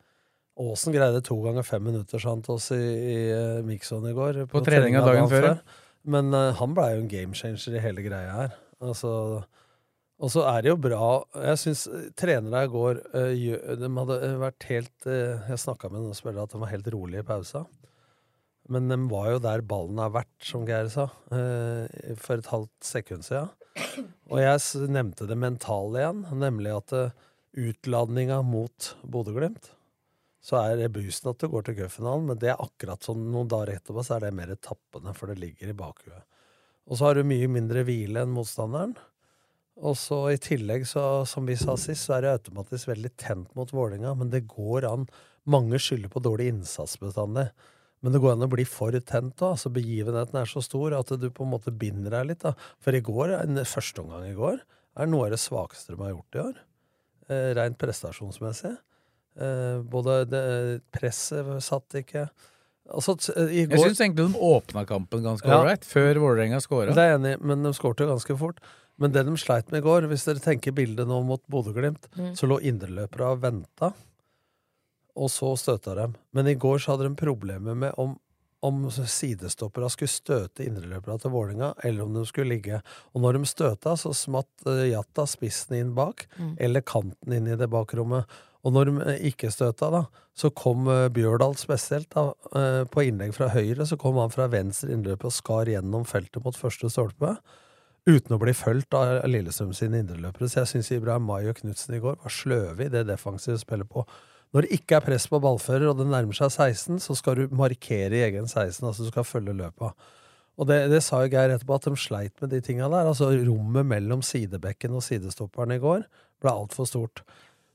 Aasen 0.59 0.93
greide 0.93 1.21
to 1.25 1.35
ganger 1.41 1.63
fem 1.65 1.83
minutter 1.83 2.19
sant, 2.21 2.47
oss 2.49 2.71
i, 2.71 2.77
i 2.77 3.17
eh, 3.33 3.61
Mixon 3.65 4.05
i 4.09 4.13
går. 4.13 4.45
På 4.49 4.61
treninga 4.65 5.01
dagen 5.05 5.27
før. 5.29 5.59
Men 6.05 6.33
eh, 6.33 6.53
han 6.59 6.73
blei 6.77 6.93
jo 6.95 7.01
en 7.03 7.07
game 7.11 7.33
changer 7.33 7.75
i 7.77 7.81
hele 7.83 8.01
greia 8.05 8.31
her. 8.37 8.55
Altså, 8.83 9.43
og 10.19 10.29
så 10.31 10.43
er 10.47 10.61
det 10.61 10.69
jo 10.69 10.75
bra 10.77 11.23
Jeg 11.41 11.57
syns 11.61 11.85
trenere 12.19 12.65
i 12.65 12.69
går 12.71 12.99
eh, 13.15 13.77
De 13.79 13.87
hadde 13.97 14.17
eh, 14.27 14.33
vært 14.41 14.65
helt 14.69 15.07
eh, 15.07 15.39
Jeg 15.49 15.61
snakka 15.63 15.89
med 15.91 16.01
noen 16.03 16.17
spillere 16.17 16.43
at 16.45 16.51
de 16.53 16.59
var 16.61 16.71
helt 16.73 16.89
rolige 16.93 17.23
i 17.23 17.27
pausa. 17.27 17.63
Men 18.71 18.87
de 18.87 18.97
var 19.11 19.33
jo 19.33 19.43
der 19.43 19.65
ballen 19.67 19.99
har 19.99 20.13
vært, 20.15 20.33
som 20.45 20.63
Geir 20.67 20.87
sa, 20.91 21.09
eh, 21.35 22.15
for 22.15 22.39
et 22.39 22.51
halvt 22.51 22.87
sekund 22.87 23.27
siden. 23.27 23.51
Og 24.31 24.39
jeg 24.39 24.89
nevnte 24.93 25.27
det 25.27 25.39
mentale 25.39 25.99
igjen, 25.99 26.25
nemlig 26.39 26.75
at 26.77 26.95
eh, 26.95 27.15
utladninga 27.65 28.41
mot 28.47 28.93
Bodø-Glimt 29.03 29.73
så 30.43 30.59
er 30.59 30.75
det 30.75 30.91
boosten 30.91 31.31
at 31.31 31.39
du 31.39 31.47
går 31.47 31.63
til 31.63 31.77
cupfinalen, 31.77 32.25
men 32.27 32.39
det 32.39 32.49
er 32.51 32.59
akkurat 32.59 33.05
sånn 33.05 33.29
noen 33.31 33.47
dager 33.51 33.77
etterpå 33.77 34.03
så 34.03 34.17
er 34.17 34.25
det 34.25 34.35
mer 34.35 34.51
tappende, 34.59 35.13
for 35.15 35.31
det 35.31 35.39
ligger 35.39 35.71
i 35.71 35.75
bakhuet. 35.77 36.25
Og 36.83 36.99
så 36.99 37.07
har 37.07 37.15
du 37.15 37.23
mye 37.27 37.47
mindre 37.47 37.85
hvile 37.87 38.25
enn 38.25 38.33
motstanderen. 38.35 38.97
Og 39.87 39.95
så 39.97 40.17
i 40.33 40.41
tillegg, 40.41 40.83
så, 40.85 41.23
som 41.25 41.47
vi 41.47 41.55
sa 41.57 41.77
sist, 41.79 42.09
så 42.09 42.17
er 42.17 42.25
det 42.25 42.33
automatisk 42.33 42.91
veldig 42.91 43.13
tent 43.15 43.55
mot 43.55 43.71
Vålinga, 43.71 44.11
men 44.19 44.33
det 44.33 44.43
går 44.51 44.85
an. 44.89 45.07
Mange 45.49 45.79
skylder 45.79 46.11
på 46.11 46.21
dårlig 46.27 46.49
innsats 46.51 46.99
bestandig. 46.99 47.47
Men 48.03 48.11
det 48.11 48.19
går 48.21 48.33
an 48.35 48.43
å 48.45 48.49
bli 48.51 48.65
for 48.67 48.91
tent 48.99 49.37
da, 49.39 49.53
Altså 49.55 49.71
begivenheten 49.71 50.35
er 50.35 50.45
så 50.49 50.61
stor 50.61 50.93
at 50.97 51.07
du 51.19 51.29
på 51.31 51.45
en 51.45 51.51
måte 51.53 51.71
binder 51.71 52.11
deg 52.11 52.27
litt. 52.33 52.39
da. 52.43 52.53
For 52.83 52.91
i 52.93 52.99
går, 53.01 53.31
en 53.41 53.55
førsteomgang 53.63 54.25
i 54.29 54.35
går 54.35 54.59
er 54.97 55.07
noe 55.07 55.25
av 55.25 55.31
det 55.31 55.39
svakeste 55.39 55.95
de 55.95 56.01
har 56.03 56.11
gjort 56.11 56.35
i 56.35 56.41
år. 56.43 56.57
Eh, 57.29 57.53
rent 57.55 57.77
prestasjonsmessig. 57.79 58.75
Eh, 59.39 59.79
både 59.81 60.17
det, 60.29 60.81
presset 60.93 61.47
satt 61.63 61.95
ikke 62.03 62.27
altså, 62.91 63.15
t- 63.17 63.33
i 63.47 63.63
Jeg 63.63 63.69
går, 63.71 63.87
syns 63.87 64.01
egentlig 64.03 64.27
de 64.33 64.39
åpna 64.51 64.83
kampen 64.85 65.23
ganske 65.23 65.47
Ja. 65.47 65.61
ålreit, 65.63 65.87
før 65.87 66.19
Vålerenga 66.21 66.59
skåra. 66.61 66.93
Det 66.93 66.97
er 67.01 67.13
jeg 67.13 67.19
enig 67.21 67.33
i, 67.39 67.43
men 67.47 67.63
de 67.63 67.71
skårte 67.73 68.05
ganske 68.05 68.37
fort. 68.37 68.59
Men 68.99 69.11
det 69.11 69.25
de 69.25 69.31
sleit 69.41 69.71
med 69.71 69.81
i 69.81 69.87
går, 69.87 70.05
hvis 70.11 70.25
dere 70.25 70.43
tenker 70.43 70.71
bildet 70.75 71.07
nå 71.07 71.23
mot 71.25 71.41
Bodø-Glimt, 71.49 72.05
Mm. 72.15 72.35
så 72.37 72.45
lå 72.45 72.59
indreløpere 72.61 73.31
og 73.31 73.41
venta, 73.41 73.93
og 75.15 75.29
så 75.31 75.51
støta 75.59 75.95
dem. 75.97 76.13
Men 76.33 76.47
i 76.49 76.55
går 76.59 76.79
så 76.81 76.93
hadde 76.93 77.09
de 77.09 77.15
problemer 77.19 77.75
med 77.77 77.93
om, 78.01 78.15
om 78.63 78.85
sidestoppera 78.91 79.89
skulle 79.91 80.09
støte 80.09 80.65
indreløperne 80.65 81.19
til 81.21 81.33
Vålinga, 81.33 81.73
eller 81.83 82.05
om 82.05 82.13
de 82.15 82.23
skulle 82.25 82.55
ligge. 82.55 82.79
Og 83.13 83.21
når 83.21 83.37
de 83.37 83.49
støta, 83.51 83.93
så 83.99 84.13
smatt 84.15 84.49
uh, 84.65 84.85
Jatta 84.87 85.25
spissen 85.29 85.75
inn 85.77 85.93
bak, 85.97 86.25
Mm. 86.39 86.55
eller 86.59 86.81
kanten 86.81 87.33
inn 87.35 87.47
i 87.47 87.55
det 87.59 87.69
bakrommet. 87.69 88.25
Og 88.63 88.71
når 88.71 88.85
de 88.87 88.93
eh, 89.11 89.25
ikke 89.27 89.51
støta, 89.51 89.89
da, 89.91 90.05
så 90.33 90.49
kom 90.55 90.87
eh, 90.87 91.09
Bjørdal 91.11 91.57
spesielt 91.59 92.07
da, 92.15 92.29
på 92.87 93.03
innlegg 93.03 93.33
fra 93.35 93.49
høyre. 93.51 93.83
Så 93.85 93.97
kom 93.99 94.15
han 94.21 94.31
fra 94.31 94.47
venstre 94.47 94.93
innløp 94.95 95.25
og 95.27 95.33
skar 95.35 95.67
gjennom 95.67 96.05
feltet 96.07 96.41
mot 96.45 96.55
første 96.55 96.87
stolpe. 96.89 97.35
Uten 98.07 98.35
å 98.35 98.39
bli 98.39 98.51
fulgt 98.55 98.95
av 98.95 99.21
Lillestrøm 99.27 99.73
sine 99.75 99.99
indreløpere. 99.99 100.47
Så 100.47 100.61
jeg 100.63 100.71
syns 100.71 100.91
Ibrahim 100.95 101.27
Mai 101.27 101.45
og 101.51 101.59
Knutsen 101.59 101.95
i 101.95 101.99
går 102.03 102.17
var 102.23 102.33
sløve 102.33 102.87
i 102.87 102.91
det 102.91 103.05
defensive 103.11 103.59
spillet 103.61 103.87
på. 103.91 104.03
Når 104.53 104.65
det 104.65 104.77
ikke 104.77 104.99
er 104.99 105.05
press 105.05 105.25
på 105.29 105.39
ballfører, 105.41 105.87
og 105.89 105.97
det 105.97 106.05
nærmer 106.11 106.37
seg 106.37 106.51
16, 106.51 106.99
så 107.01 107.15
skal 107.17 107.39
du 107.39 107.55
markere 107.57 108.19
i 108.19 108.25
egen 108.27 108.45
16. 108.45 108.85
Altså 108.85 109.07
du 109.07 109.09
skal 109.09 109.25
følge 109.25 109.55
løpet. 109.57 110.03
Og 110.61 110.69
det, 110.69 110.77
det 110.91 110.99
sa 111.01 111.23
jo 111.23 111.31
Geir 111.33 111.55
etterpå, 111.55 111.79
at 111.79 111.87
de 111.89 111.97
sleit 111.97 112.43
med 112.43 112.53
de 112.53 112.59
tinga 112.61 112.85
der. 112.85 113.09
Altså 113.09 113.31
Rommet 113.47 113.89
mellom 113.89 114.21
sidebekken 114.25 114.93
og 114.93 115.01
sidestopperen 115.05 115.73
i 115.73 115.81
går 115.81 116.05
ble 116.43 116.53
altfor 116.53 116.85
stort. 116.89 117.23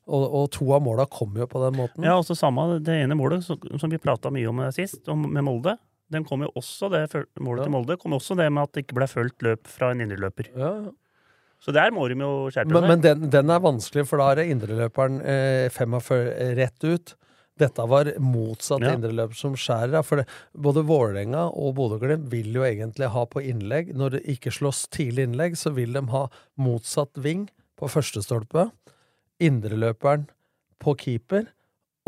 Og, 0.09 0.23
og 0.23 0.47
to 0.55 0.71
av 0.73 0.85
måla 0.87 1.09
kom 1.11 1.35
jo 1.37 1.49
på 1.51 1.61
den 1.67 1.81
måten. 1.81 2.07
Ja, 2.07 2.15
også 2.17 2.39
samme 2.39 2.79
det 2.85 2.95
ene 3.03 3.19
målet 3.19 3.45
som 3.45 3.91
vi 3.91 4.01
prata 4.01 4.31
mye 4.33 4.49
om 4.49 4.63
sist, 4.73 5.03
om, 5.11 5.27
med 5.27 5.45
Molde. 5.45 5.75
Den 6.09 6.25
kom 6.25 6.47
jo 6.47 6.53
også 6.57 6.89
det, 6.95 7.03
målet 7.13 7.43
målet 7.45 7.67
til 7.67 7.75
Molde 7.75 7.99
kom 8.01 8.15
også 8.17 8.39
det 8.39 8.47
med 8.49 8.65
at 8.65 8.73
det 8.73 8.87
ikke 8.87 8.97
ble 9.03 9.11
fulgt 9.11 9.45
løp 9.45 9.69
fra 9.69 9.91
en 9.93 10.07
indreløper. 10.07 10.49
Ja, 10.55 10.73
ja. 10.87 10.95
Så 11.61 11.73
der 11.75 11.91
må 11.91 12.07
de 12.09 12.15
jo 12.15 12.49
skjerpe 12.55 12.71
seg. 12.71 12.89
men 12.89 13.01
den, 13.03 13.31
den 13.31 13.51
er 13.51 13.61
vanskelig, 13.65 14.07
for 14.07 14.21
da 14.23 14.29
er 14.33 14.37
det 14.43 14.51
indreløperen 14.53 15.17
eh, 15.27 15.69
45 15.75 16.55
rett 16.57 16.85
ut. 16.87 17.15
Dette 17.59 17.83
var 17.91 18.13
motsatt 18.23 18.85
Ja. 18.87 18.93
indreløper 18.95 19.35
som 19.35 19.57
skjærer. 19.59 19.91
da, 19.97 20.03
For 20.07 20.21
det, 20.23 20.27
både 20.55 20.85
Vålerenga 20.87 21.49
og 21.51 21.75
Bodø-Glimt 21.75 22.29
vil 22.31 22.53
jo 22.55 22.63
egentlig 22.63 23.09
ha 23.11 23.25
på 23.27 23.43
innlegg. 23.43 23.91
Når 23.99 24.11
det 24.15 24.21
ikke 24.31 24.53
slås 24.55 24.85
tidlig 24.95 25.27
innlegg, 25.27 25.57
så 25.59 25.75
vil 25.75 25.93
de 25.99 26.05
ha 26.15 26.29
motsatt 26.57 27.19
ving 27.19 27.49
på 27.77 27.91
første 27.91 28.23
stolpe, 28.23 28.69
indreløperen 29.43 30.29
på 30.83 30.95
keeper 30.99 31.49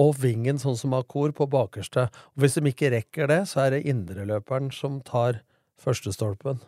og 0.00 0.14
vingen 0.23 0.59
sånn 0.62 0.78
som 0.78 0.95
Akor 0.97 1.33
på 1.37 1.49
bakerste. 1.50 2.07
Og 2.35 2.45
hvis 2.45 2.54
de 2.54 2.71
ikke 2.71 2.92
rekker 2.95 3.26
det, 3.30 3.40
så 3.50 3.66
er 3.66 3.71
det 3.75 3.83
indreløperen 3.90 4.71
som 4.73 5.00
tar 5.02 5.42
førstestolpen. 5.83 6.61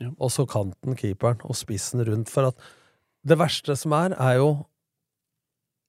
Ja. 0.00 0.10
Og 0.20 0.30
så 0.30 0.44
kanten 0.46 0.96
keeperen, 1.00 1.40
og 1.48 1.56
spissen 1.56 2.04
rundt. 2.04 2.28
For 2.28 2.50
at 2.50 2.56
det 3.26 3.38
verste 3.40 3.74
som 3.76 3.92
er, 3.96 4.12
er 4.20 4.36
jo 4.36 4.50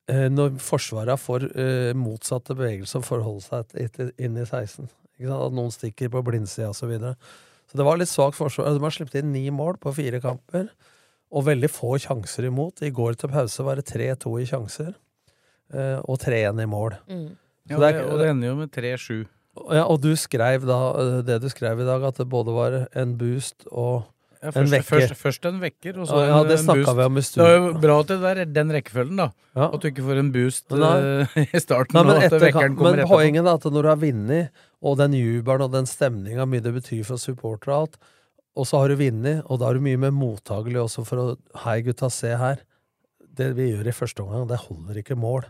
eh, 0.09 0.29
når 0.31 0.55
Forsvaret 0.63 1.19
får 1.21 1.45
eh, 1.51 1.91
motsatte 1.97 2.55
bevegelser 2.57 3.01
og 3.01 3.05
forholder 3.09 3.45
seg 3.45 3.67
til- 3.73 3.89
til- 3.89 4.13
inn 4.17 4.37
i 4.37 4.45
16. 4.45 4.87
Ikke 5.19 5.27
sant? 5.29 5.43
At 5.49 5.53
noen 5.53 5.71
stikker 5.75 6.09
på 6.09 6.23
blindsida 6.23 6.69
osv. 6.71 6.79
Så, 6.79 6.87
videre. 6.87 7.15
så 7.69 7.77
det 7.77 7.85
var 7.85 7.97
litt 7.99 8.09
svakt 8.09 8.37
forsvar. 8.39 8.71
De 8.73 8.79
har 8.79 8.95
sluppet 8.95 9.19
inn 9.21 9.31
ni 9.33 9.49
mål 9.49 9.77
på 9.83 9.93
fire 9.93 10.21
kamper, 10.23 10.69
og 11.31 11.45
veldig 11.45 11.69
få 11.69 11.97
sjanser 12.01 12.47
imot. 12.47 12.81
I 12.81 12.89
går 12.89 13.13
til 13.19 13.29
pause 13.29 13.63
var 13.63 13.75
det 13.75 13.85
3-2 13.85 14.39
i 14.41 14.45
sjanser, 14.49 14.95
eh, 15.73 15.99
og 16.07 16.17
3-1 16.23 16.63
i 16.63 16.65
mål. 16.65 16.95
Mm. 17.09 17.27
Ja, 17.69 17.77
det 17.77 17.79
det, 17.93 17.95
er- 18.01 18.07
og 18.09 18.17
det 18.19 18.29
ender 18.31 18.47
jo 18.47 18.55
med 18.55 18.71
3-7. 18.71 19.27
Ja, 19.73 19.83
og 19.89 19.99
du 20.03 20.13
skrev 20.19 20.63
da 20.69 20.77
eh, 21.01 21.17
det 21.25 21.39
du 21.43 21.49
skrev 21.51 21.81
i 21.81 21.87
dag, 21.87 22.03
at 22.05 22.21
det 22.21 22.29
både 22.29 22.53
var 22.55 22.79
en 22.97 23.17
boost 23.19 23.65
og 23.71 24.05
Ja, 24.39 24.53
en 24.55 24.69
vekker. 24.71 24.85
først, 24.87 25.15
først 25.19 25.45
en 25.49 25.57
vekker, 25.59 25.97
og 25.99 26.07
så 26.07 26.19
Ja, 26.21 26.27
ja, 26.29 26.43
det 26.47 26.59
en 26.61 26.69
boost. 26.69 26.95
vi 26.95 27.03
om 27.03 27.17
i 27.17 27.21
Det 27.21 27.43
er 27.43 27.57
jo 27.57 27.73
bra 27.83 27.97
at 27.99 28.07
det 28.07 28.19
er 28.29 28.45
den 28.45 28.69
rekkefølgen, 28.71 29.17
da. 29.19 29.25
Ja. 29.57 29.65
At 29.73 29.81
du 29.81 29.87
ikke 29.89 30.05
får 30.05 30.19
en 30.21 30.31
boost 30.31 30.71
eh, 30.71 31.35
i 31.43 31.59
starten, 31.59 31.97
Nei, 31.97 32.03
men, 32.07 32.21
etter, 32.23 32.51
kommer 32.55 32.95
men 32.95 33.07
poenget 33.09 33.43
er 33.43 33.51
at 33.57 33.67
når 33.67 33.81
du 33.83 33.89
har 33.89 33.99
vunnet, 33.99 34.49
og 34.81 34.95
den 35.01 35.17
jubelen 35.17 35.65
og 35.67 35.73
den 35.73 35.89
stemninga, 35.91 36.45
mye 36.47 36.63
det 36.63 36.71
betyr 36.77 37.03
for 37.03 37.19
supportere 37.19 37.73
og 37.75 37.81
alt, 37.81 37.97
og 38.55 38.65
så 38.69 38.79
har 38.79 38.87
du 38.93 38.95
vunnet, 39.01 39.43
og 39.49 39.59
da 39.59 39.67
er 39.69 39.73
du 39.75 39.83
mye 39.83 39.99
mer 39.99 40.11
mottagelig 40.15 40.79
også 40.85 41.03
for 41.05 41.19
å 41.19 41.37
Hei, 41.65 41.81
gutta, 41.83 42.07
se 42.09 42.31
her. 42.39 42.63
Det 43.19 43.51
vi 43.59 43.73
gjør 43.73 43.87
i 43.91 43.95
første 43.95 44.23
omgang, 44.23 44.47
det 44.47 44.57
holder 44.69 45.01
ikke 45.03 45.19
mål. 45.19 45.43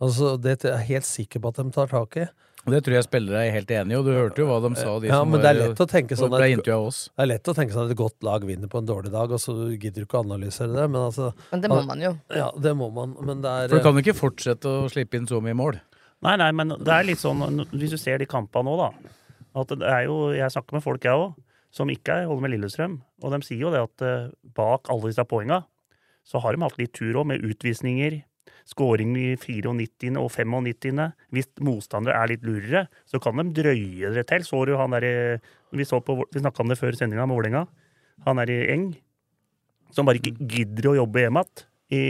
Altså, 0.00 0.36
Det 0.40 0.62
er 0.64 0.76
jeg 0.78 0.86
helt 0.94 1.06
sikker 1.10 1.40
på 1.42 1.48
at 1.50 1.58
de 1.58 1.70
tar 1.74 1.90
tak 1.90 2.16
i. 2.22 2.28
Det 2.70 2.80
tror 2.86 2.94
jeg 2.98 3.04
spillere 3.06 3.42
er 3.46 3.52
helt 3.54 3.70
enig 3.70 3.94
i, 3.94 3.98
og 3.98 4.04
du 4.06 4.12
hørte 4.12 4.42
jo 4.42 4.46
hva 4.48 4.58
de 4.64 4.70
sa. 4.78 4.98
De 5.02 5.08
Ja, 5.10 5.18
som 5.20 5.30
men 5.30 5.40
var, 5.40 5.44
det 5.46 5.50
er 5.50 5.68
lett 5.68 5.82
å 5.84 5.86
tenke 5.90 6.16
sånn 6.18 6.32
at-. 6.34 6.64
Det 6.64 7.24
er 7.24 7.30
lett 7.32 7.48
å 7.48 7.54
tenke 7.56 7.72
sånn 7.76 7.86
at 7.86 7.94
et 7.94 8.00
godt 8.00 8.22
lag 8.22 8.44
vinner 8.48 8.68
på 8.68 8.78
en 8.82 8.86
dårlig 8.88 9.12
dag, 9.12 9.30
og 9.32 9.40
så 9.42 9.54
gidder 9.74 10.02
du 10.02 10.06
ikke 10.06 10.20
å 10.20 10.24
analysere 10.26 10.72
det, 10.74 10.86
men 10.90 11.00
altså 11.08 11.32
Men 11.52 11.60
det 11.64 11.70
må 11.72 11.82
man 11.86 12.00
jo. 12.00 12.12
Ja, 12.34 12.50
det 12.56 12.74
må 12.76 12.90
man, 12.92 13.16
men 13.20 13.42
det 13.42 13.50
er 13.50 13.68
For 13.68 13.78
du 13.78 13.86
kan 13.88 14.02
ikke 14.02 14.16
fortsette 14.18 14.64
å 14.68 14.88
slippe 14.92 15.16
inn 15.20 15.26
så 15.30 15.40
mye 15.44 15.56
mål. 15.58 15.80
Nei, 16.26 16.36
nei, 16.36 16.50
men 16.52 16.68
det 16.82 16.90
er 16.90 17.04
litt 17.06 17.20
sånn 17.22 17.44
Hvis 17.70 17.92
du 17.94 17.98
ser 18.00 18.18
de 18.18 18.26
kampene 18.26 18.66
nå, 18.66 18.76
da. 18.80 18.90
At 19.58 19.70
det 19.70 19.86
er 19.86 20.04
jo, 20.08 20.32
Jeg 20.34 20.50
snakker 20.50 20.74
med 20.78 20.82
folk, 20.82 21.02
jeg 21.04 21.12
òg, 21.14 21.34
som 21.70 21.88
ikke 21.88 22.22
er- 22.22 22.26
holder 22.26 22.42
med 22.42 22.50
Lillestrøm. 22.56 23.00
Og 23.22 23.32
de 23.32 23.40
sier 23.46 23.60
jo 23.60 23.70
det 23.70 23.82
at 23.82 24.02
eh, 24.02 24.30
bak 24.54 24.88
alle 24.90 25.10
disse 25.10 25.24
poenga, 25.28 25.64
så 26.26 26.40
har 26.42 26.52
de 26.56 26.62
hatt 26.62 26.78
litt 26.78 26.92
tur 26.92 27.12
òg, 27.14 27.26
med 27.26 27.42
utvisninger. 27.42 28.22
Skåring 28.68 29.14
i 29.16 29.28
94. 29.40 30.16
og 30.20 30.28
95. 30.34 31.12
Hvis 31.32 31.48
motstandere 31.64 32.18
er 32.20 32.32
litt 32.34 32.44
lurere, 32.44 32.86
så 33.08 33.20
kan 33.22 33.40
de 33.40 33.46
drøye 33.56 34.12
det 34.12 34.26
til. 34.28 34.44
Så 34.44 34.64
du 34.68 34.74
han 34.76 34.92
der, 34.92 35.40
Vi, 35.72 35.84
så 35.84 36.00
på, 36.04 36.18
vi 36.32 36.40
snakka 36.40 36.62
om 36.64 36.68
det 36.68 36.78
før 36.80 36.96
sendinga 36.96 37.26
med 37.26 37.36
Vålerenga. 37.36 37.66
Han 38.26 38.38
er 38.38 38.50
i 38.52 38.58
Eng. 38.74 38.90
Som 39.92 40.04
bare 40.08 40.20
ikke 40.20 40.36
gidder 40.48 40.90
å 40.90 40.98
jobbe 41.00 41.24
hjemme 41.24 41.44
igjen. 41.44 41.64
I 41.88 42.02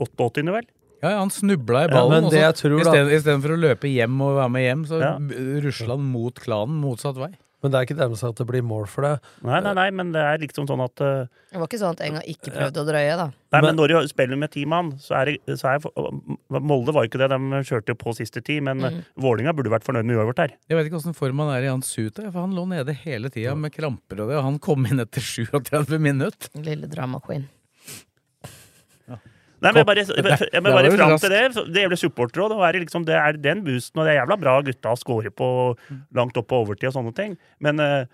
88., 0.00 0.48
vel? 0.54 0.64
Ja, 1.04 1.10
ja, 1.10 1.18
han 1.20 1.28
snubla 1.32 1.84
i 1.84 1.88
ballen, 1.92 2.30
Ja, 2.32 2.48
istedenfor 2.54 3.52
å 3.52 3.60
løpe 3.60 3.90
hjem 3.92 4.20
og 4.24 4.38
være 4.38 4.52
med 4.54 4.62
hjem, 4.64 4.84
så 4.88 5.00
Ja. 5.02 5.10
rusla 5.60 5.98
han 5.98 6.06
mot 6.08 6.34
klanen 6.40 6.80
motsatt 6.80 7.16
vei. 7.20 7.34
Men 7.64 7.72
det 7.72 7.78
er 7.80 7.86
ikke 7.88 7.96
dermed 7.96 8.20
sagt 8.20 8.36
at 8.36 8.42
det 8.42 8.46
blir 8.50 8.62
mål 8.66 8.84
for 8.92 9.06
det. 9.08 9.14
Nei, 9.46 9.58
nei, 9.64 9.72
nei, 9.78 9.86
men 9.96 10.12
det 10.12 10.20
er 10.20 10.42
liksom 10.42 10.66
sånn 10.68 10.82
at 10.84 11.00
uh, 11.00 11.24
Det 11.48 11.56
var 11.62 11.70
ikke 11.70 11.80
sånn 11.80 11.96
at 11.96 12.02
Enga 12.04 12.20
ikke 12.28 12.52
prøvde 12.52 12.82
å 12.82 12.88
drøye, 12.90 13.14
da. 13.16 13.26
Nei, 13.54 13.60
men, 13.64 13.78
når 13.78 13.94
du 13.94 14.08
spiller 14.10 14.38
med 14.40 14.52
ti 14.52 14.66
mann, 14.68 14.90
så 15.00 15.16
er 15.22 15.32
det 15.32 15.56
så 15.60 15.70
er, 15.72 15.82
Molde 16.60 16.92
var 16.92 17.06
jo 17.06 17.10
ikke 17.12 17.22
det, 17.24 17.30
de 17.32 17.62
kjørte 17.64 17.94
jo 17.94 17.98
på 18.04 18.14
siste 18.20 18.44
ti, 18.44 18.60
men 18.60 18.84
Mm. 18.84 18.98
Vålinga 19.24 19.54
burde 19.56 19.70
vært 19.72 19.86
fornøyd 19.86 20.04
med 20.04 20.18
uavgjort 20.18 20.40
her. 20.42 20.52
Jeg 20.68 20.76
vet 20.76 20.88
ikke 20.90 20.98
åssen 20.98 21.16
form 21.16 21.40
han 21.40 21.54
er 21.54 21.64
i 21.64 21.70
hans 21.70 21.88
suit, 21.88 22.18
for 22.20 22.36
han 22.42 22.52
lå 22.52 22.66
nede 22.68 22.92
hele 23.04 23.30
tida 23.32 23.54
med 23.56 23.72
kramper 23.72 24.20
og 24.20 24.28
det, 24.28 24.36
og 24.36 24.44
han 24.50 24.58
kom 24.62 24.84
inn 24.90 25.00
etter 25.00 25.24
37 25.24 25.96
minutter. 26.02 26.50
Lille 26.66 26.90
drama 26.90 27.22
queen. 27.24 27.46
Nei, 29.64 29.72
men 29.72 29.80
jeg 29.80 29.88
bare, 29.88 30.04
jeg, 30.04 30.64
bare 30.64 30.90
fram 30.94 31.14
til 31.22 31.32
det. 31.32 31.40
Det 31.72 31.84
gjelder 31.84 32.00
supportere 32.00 32.46
òg. 32.46 32.58
Det, 32.74 32.82
liksom, 32.84 33.06
det 33.08 33.16
er 33.16 33.38
den 33.40 33.62
boosten, 33.66 34.00
og 34.00 34.06
det 34.06 34.14
er 34.14 34.20
jævla 34.22 34.36
bra 34.40 34.58
gutta 34.66 34.92
scorer 35.00 35.32
på 35.34 35.48
langt 36.16 36.36
opp 36.40 36.50
på 36.52 36.60
overtid 36.64 36.90
og 36.90 36.98
sånne 36.98 37.14
ting. 37.16 37.38
Men 37.64 37.82
uh, 37.82 38.04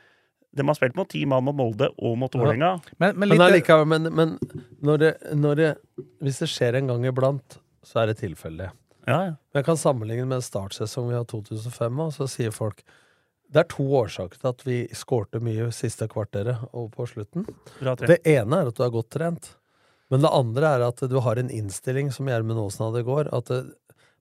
de 0.57 0.67
har 0.67 0.79
spilt 0.79 0.99
mot 0.99 1.11
ti 1.11 1.23
mann 1.29 1.45
mot 1.47 1.57
Molde 1.57 1.91
og 1.99 2.17
mot 2.19 2.35
Vålerenga. 2.35 2.77
Men, 2.99 3.19
men 3.19 3.35
Men, 3.35 3.45
litt 3.55 3.69
men, 3.91 4.09
men 4.15 4.39
når, 4.83 5.03
det, 5.03 5.13
når 5.35 5.61
det 5.61 5.71
Hvis 6.21 6.41
det 6.43 6.51
skjer 6.51 6.81
en 6.81 6.91
gang 6.91 7.07
iblant, 7.07 7.61
så 7.87 8.03
er 8.03 8.11
det 8.11 8.21
tilfeldig. 8.23 8.71
Ja, 9.09 9.21
ja. 9.25 9.37
Jeg 9.57 9.67
kan 9.67 9.79
sammenligne 9.81 10.27
med 10.29 10.41
en 10.41 10.45
startsesong 10.45 11.09
vi 11.11 11.17
har 11.17 11.25
2005, 11.25 12.03
og 12.05 12.13
så 12.15 12.29
sier 12.31 12.55
folk 12.55 12.83
det 13.51 13.65
er 13.65 13.71
to 13.71 13.83
årsaker 13.99 14.39
til 14.39 14.49
at 14.53 14.61
vi 14.63 14.77
skårte 14.95 15.41
mye 15.43 15.71
siste 15.75 16.07
kvarteret 16.11 16.69
og 16.71 16.93
på 16.95 17.07
slutten. 17.11 17.49
Det 17.81 18.21
ene 18.23 18.61
er 18.61 18.71
at 18.71 18.77
du 18.77 18.85
er 18.87 18.93
godt 18.95 19.11
trent. 19.11 19.49
Men 20.11 20.25
det 20.25 20.33
andre 20.35 20.75
er 20.75 20.87
at 20.89 21.03
du 21.07 21.21
har 21.23 21.39
en 21.39 21.53
innstilling, 21.55 22.11
som 22.15 22.29
Gjermund 22.29 22.59
Aasen 22.59 22.87
hadde 22.89 23.05
i 23.05 23.07
går. 23.07 23.31
at 23.37 23.53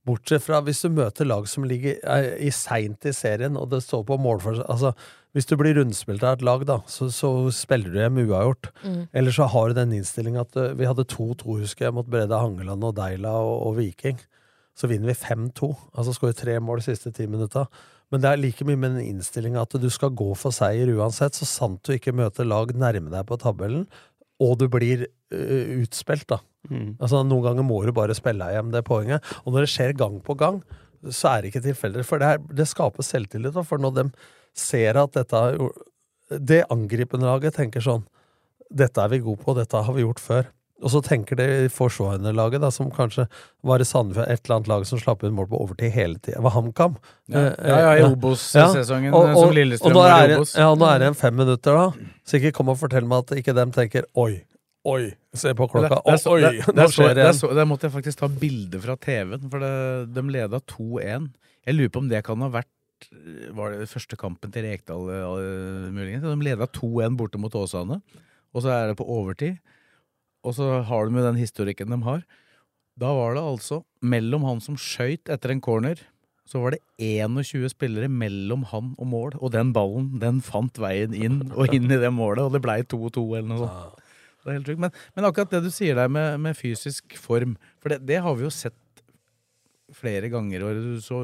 Bortsett 0.07 0.45
fra 0.45 0.61
hvis 0.63 0.81
du 0.85 0.93
møter 0.95 1.27
lag 1.27 1.47
som 1.51 1.65
ligger 1.67 1.99
er, 2.07 2.31
i 2.39 2.51
seint 2.55 3.05
i 3.05 3.13
serien, 3.15 3.57
og 3.59 3.69
det 3.73 3.81
står 3.83 4.05
på 4.07 4.17
målforskjell 4.21 4.69
altså, 4.71 4.93
Hvis 5.35 5.45
du 5.45 5.53
blir 5.59 5.75
rundspilt 5.77 6.23
av 6.25 6.37
et 6.37 6.45
lag, 6.45 6.63
da, 6.65 6.79
så, 6.89 7.09
så 7.13 7.29
spiller 7.53 7.93
du 7.93 7.99
hjem 7.99 8.23
uavgjort. 8.23 8.71
Mm. 8.81 9.01
Eller 9.13 9.35
så 9.35 9.45
har 9.51 9.69
du 9.69 9.77
den 9.77 9.93
innstillinga 9.99 10.41
at 10.41 10.57
uh, 10.57 10.71
vi 10.73 10.87
hadde 10.89 11.05
2-2, 11.05 11.59
husker 11.59 11.85
jeg, 11.85 11.93
mot 11.93 12.09
Breda 12.09 12.39
Hangeland 12.41 12.87
og 12.87 12.95
Deila 12.97 13.35
og, 13.43 13.67
og 13.67 13.77
Viking. 13.77 14.17
Så 14.73 14.89
vinner 14.89 15.11
vi 15.11 15.19
5-2. 15.19 15.69
Altså 15.93 16.15
skårer 16.15 16.39
tre 16.39 16.57
mål 16.63 16.81
de 16.81 16.87
siste 16.87 17.13
ti 17.13 17.27
minutta. 17.29 17.67
Men 18.09 18.23
det 18.23 18.31
er 18.31 18.41
like 18.41 18.65
mye 18.65 18.79
med 18.79 18.95
den 18.95 19.05
innstillinga 19.05 19.61
at 19.61 19.77
du 19.77 19.89
skal 19.93 20.15
gå 20.17 20.31
for 20.39 20.55
seier 20.55 20.89
uansett, 20.95 21.37
så 21.37 21.45
sant 21.45 21.83
du 21.85 21.93
ikke 21.93 22.15
møter 22.17 22.47
lag 22.47 22.73
nærme 22.73 23.13
deg 23.13 23.27
på 23.29 23.37
tabellen, 23.37 23.85
og 24.39 24.57
du 24.61 24.67
blir 24.71 25.07
uh, 25.07 25.81
utspilt, 25.81 26.27
da. 26.31 26.39
Mm. 26.69 26.97
Altså 26.99 27.23
Noen 27.23 27.45
ganger 27.45 27.65
må 27.65 27.79
du 27.85 27.93
bare 27.95 28.15
spille 28.17 28.45
deg 28.45 28.57
hjem 28.57 28.73
det 28.73 28.83
poenget. 28.87 29.33
Og 29.45 29.53
når 29.53 29.65
det 29.65 29.71
skjer 29.73 29.95
gang 29.99 30.19
på 30.23 30.35
gang, 30.39 30.61
så 31.07 31.31
er 31.31 31.41
det 31.41 31.51
ikke 31.53 31.65
tilfeldig. 31.69 32.05
For 32.07 32.21
det, 32.21 32.33
er, 32.35 32.45
det 32.59 32.67
skaper 32.69 33.05
selvtillit. 33.05 33.55
Da. 33.55 33.63
For 33.67 33.81
når 33.81 33.95
de 33.97 34.05
ser 34.57 34.99
at 34.99 35.15
dette 35.15 35.41
Det 36.49 36.63
angripende 36.69 37.25
laget 37.29 37.55
tenker 37.55 37.81
sånn 37.81 38.03
Dette 38.69 39.01
er 39.01 39.09
vi 39.13 39.21
gode 39.23 39.41
på, 39.41 39.55
dette 39.57 39.79
har 39.81 39.95
vi 39.95 40.03
gjort 40.03 40.19
før. 40.21 40.49
Og 40.81 40.89
så 40.93 41.01
tenker 41.03 41.35
det 41.35 41.47
forsvarende 41.75 42.31
laget, 42.33 42.61
da, 42.63 42.69
som 42.71 42.87
kanskje 42.95 43.25
var 43.67 43.81
i 43.83 43.87
Sandefjord, 43.87 44.29
et 44.31 44.39
eller 44.45 44.55
annet 44.55 44.67
lag 44.71 44.85
som 44.87 44.99
slapp 45.01 45.23
inn 45.27 45.33
mål 45.35 45.49
på 45.51 45.59
overtid 45.59 45.91
hele 45.91 46.15
tida. 46.23 46.37
Det 46.37 46.43
var 46.45 46.53
HamKam. 46.55 46.93
Ja. 47.27 47.41
Ja, 47.59 47.79
ja, 47.83 47.89
i 47.97 48.03
eh, 48.05 48.11
Obos-sesongen, 48.13 49.11
Og- 49.13 49.27
eh, 49.27 49.33
som 49.35 49.51
Lillestrøm 49.57 49.91
og 49.91 49.95
var 49.99 50.29
i 50.29 50.35
Obos. 50.37 50.53
Ja, 50.55 50.69
nå 50.79 50.87
er 50.87 50.99
det 51.03 51.07
en 51.11 51.19
fem 51.19 51.35
minutter, 51.35 51.73
da. 51.75 52.13
Så 52.23 52.39
ikke 52.39 52.53
kom 52.55 52.69
og 52.71 52.77
fortell 52.79 53.03
meg 53.05 53.25
at 53.25 53.35
ikke 53.41 53.55
dem 53.55 53.71
tenker 53.75 54.03
oi, 54.15 54.41
oi, 54.87 55.11
se 55.35 55.51
på 55.53 55.67
klokka, 55.69 55.89
Der- 55.89 56.01
der 56.05 56.17
så- 56.23 56.31
oi, 56.31 56.41
der- 56.41 56.73
nå 56.73 56.87
skjer 56.87 57.07
det 57.13 57.15
der 57.25 57.33
igjen. 57.33 57.55
Der 57.55 57.65
måtte 57.65 57.81
jeg 57.89 57.91
faktisk 57.91 58.17
ta 58.23 58.27
bilde 58.29 58.79
fra 58.81 58.95
TV-en, 58.95 59.49
for 59.49 59.59
det, 59.59 60.13
de 60.13 60.21
leda 60.21 60.59
2-1. 60.61 61.29
Jeg 61.67 61.75
lurer 61.75 61.89
på 61.91 61.97
om 61.99 62.07
det 62.07 62.23
kan 62.23 62.39
ha 62.39 62.49
vært 62.49 62.65
Var 63.55 63.71
det 63.79 63.87
første 63.87 64.17
kampen 64.17 64.51
til 64.51 64.63
Rekdal, 64.63 65.07
eh, 65.09 65.91
muligens? 65.91 66.21
De 66.21 66.35
leda 66.43 66.65
2-1 66.67 67.15
borte 67.15 67.37
mot 67.39 67.51
Åsane, 67.55 68.01
og 68.53 68.61
så 68.61 68.67
er 68.75 68.87
det 68.89 68.97
på 68.97 69.07
overtid. 69.07 69.57
Og 70.45 70.55
så 70.55 70.79
har 70.87 71.05
de 71.05 71.15
med 71.15 71.25
den 71.27 71.39
historikken 71.39 71.91
de 71.91 71.99
har. 72.05 72.23
Da 72.99 73.11
var 73.15 73.35
det 73.35 73.43
altså 73.43 73.81
mellom 74.03 74.45
han 74.47 74.63
som 74.63 74.77
skøyt 74.79 75.31
etter 75.31 75.53
en 75.53 75.63
corner, 75.63 75.99
så 76.49 76.63
var 76.63 76.73
det 76.73 76.81
21 76.97 77.69
spillere 77.69 78.09
mellom 78.09 78.63
han 78.71 78.93
og 78.97 79.07
mål, 79.11 79.35
og 79.37 79.53
den 79.53 79.71
ballen 79.75 80.15
den 80.21 80.39
fant 80.41 80.79
veien 80.81 81.13
inn 81.13 81.43
og 81.53 81.75
inn 81.75 81.91
i 81.91 81.99
det 82.01 82.09
målet, 82.15 82.47
og 82.47 82.55
det 82.55 82.63
blei 82.65 82.81
2-2 82.81 83.25
eller 83.37 83.49
noe 83.51 83.67
sånt. 83.67 84.05
Det 84.39 84.49
er 84.49 84.55
helt. 84.57 84.71
Men, 84.81 84.95
men 85.15 85.27
akkurat 85.27 85.51
det 85.51 85.61
du 85.67 85.69
sier 85.73 85.97
der 85.99 86.09
med, 86.11 86.39
med 86.41 86.57
fysisk 86.57 87.13
form, 87.19 87.57
for 87.83 87.93
det, 87.93 88.01
det 88.07 88.21
har 88.23 88.37
vi 88.39 88.47
jo 88.47 88.53
sett 88.53 88.75
flere 89.95 90.29
ganger. 90.31 90.65
Og 90.65 90.79
du 90.79 91.03
så 91.03 91.23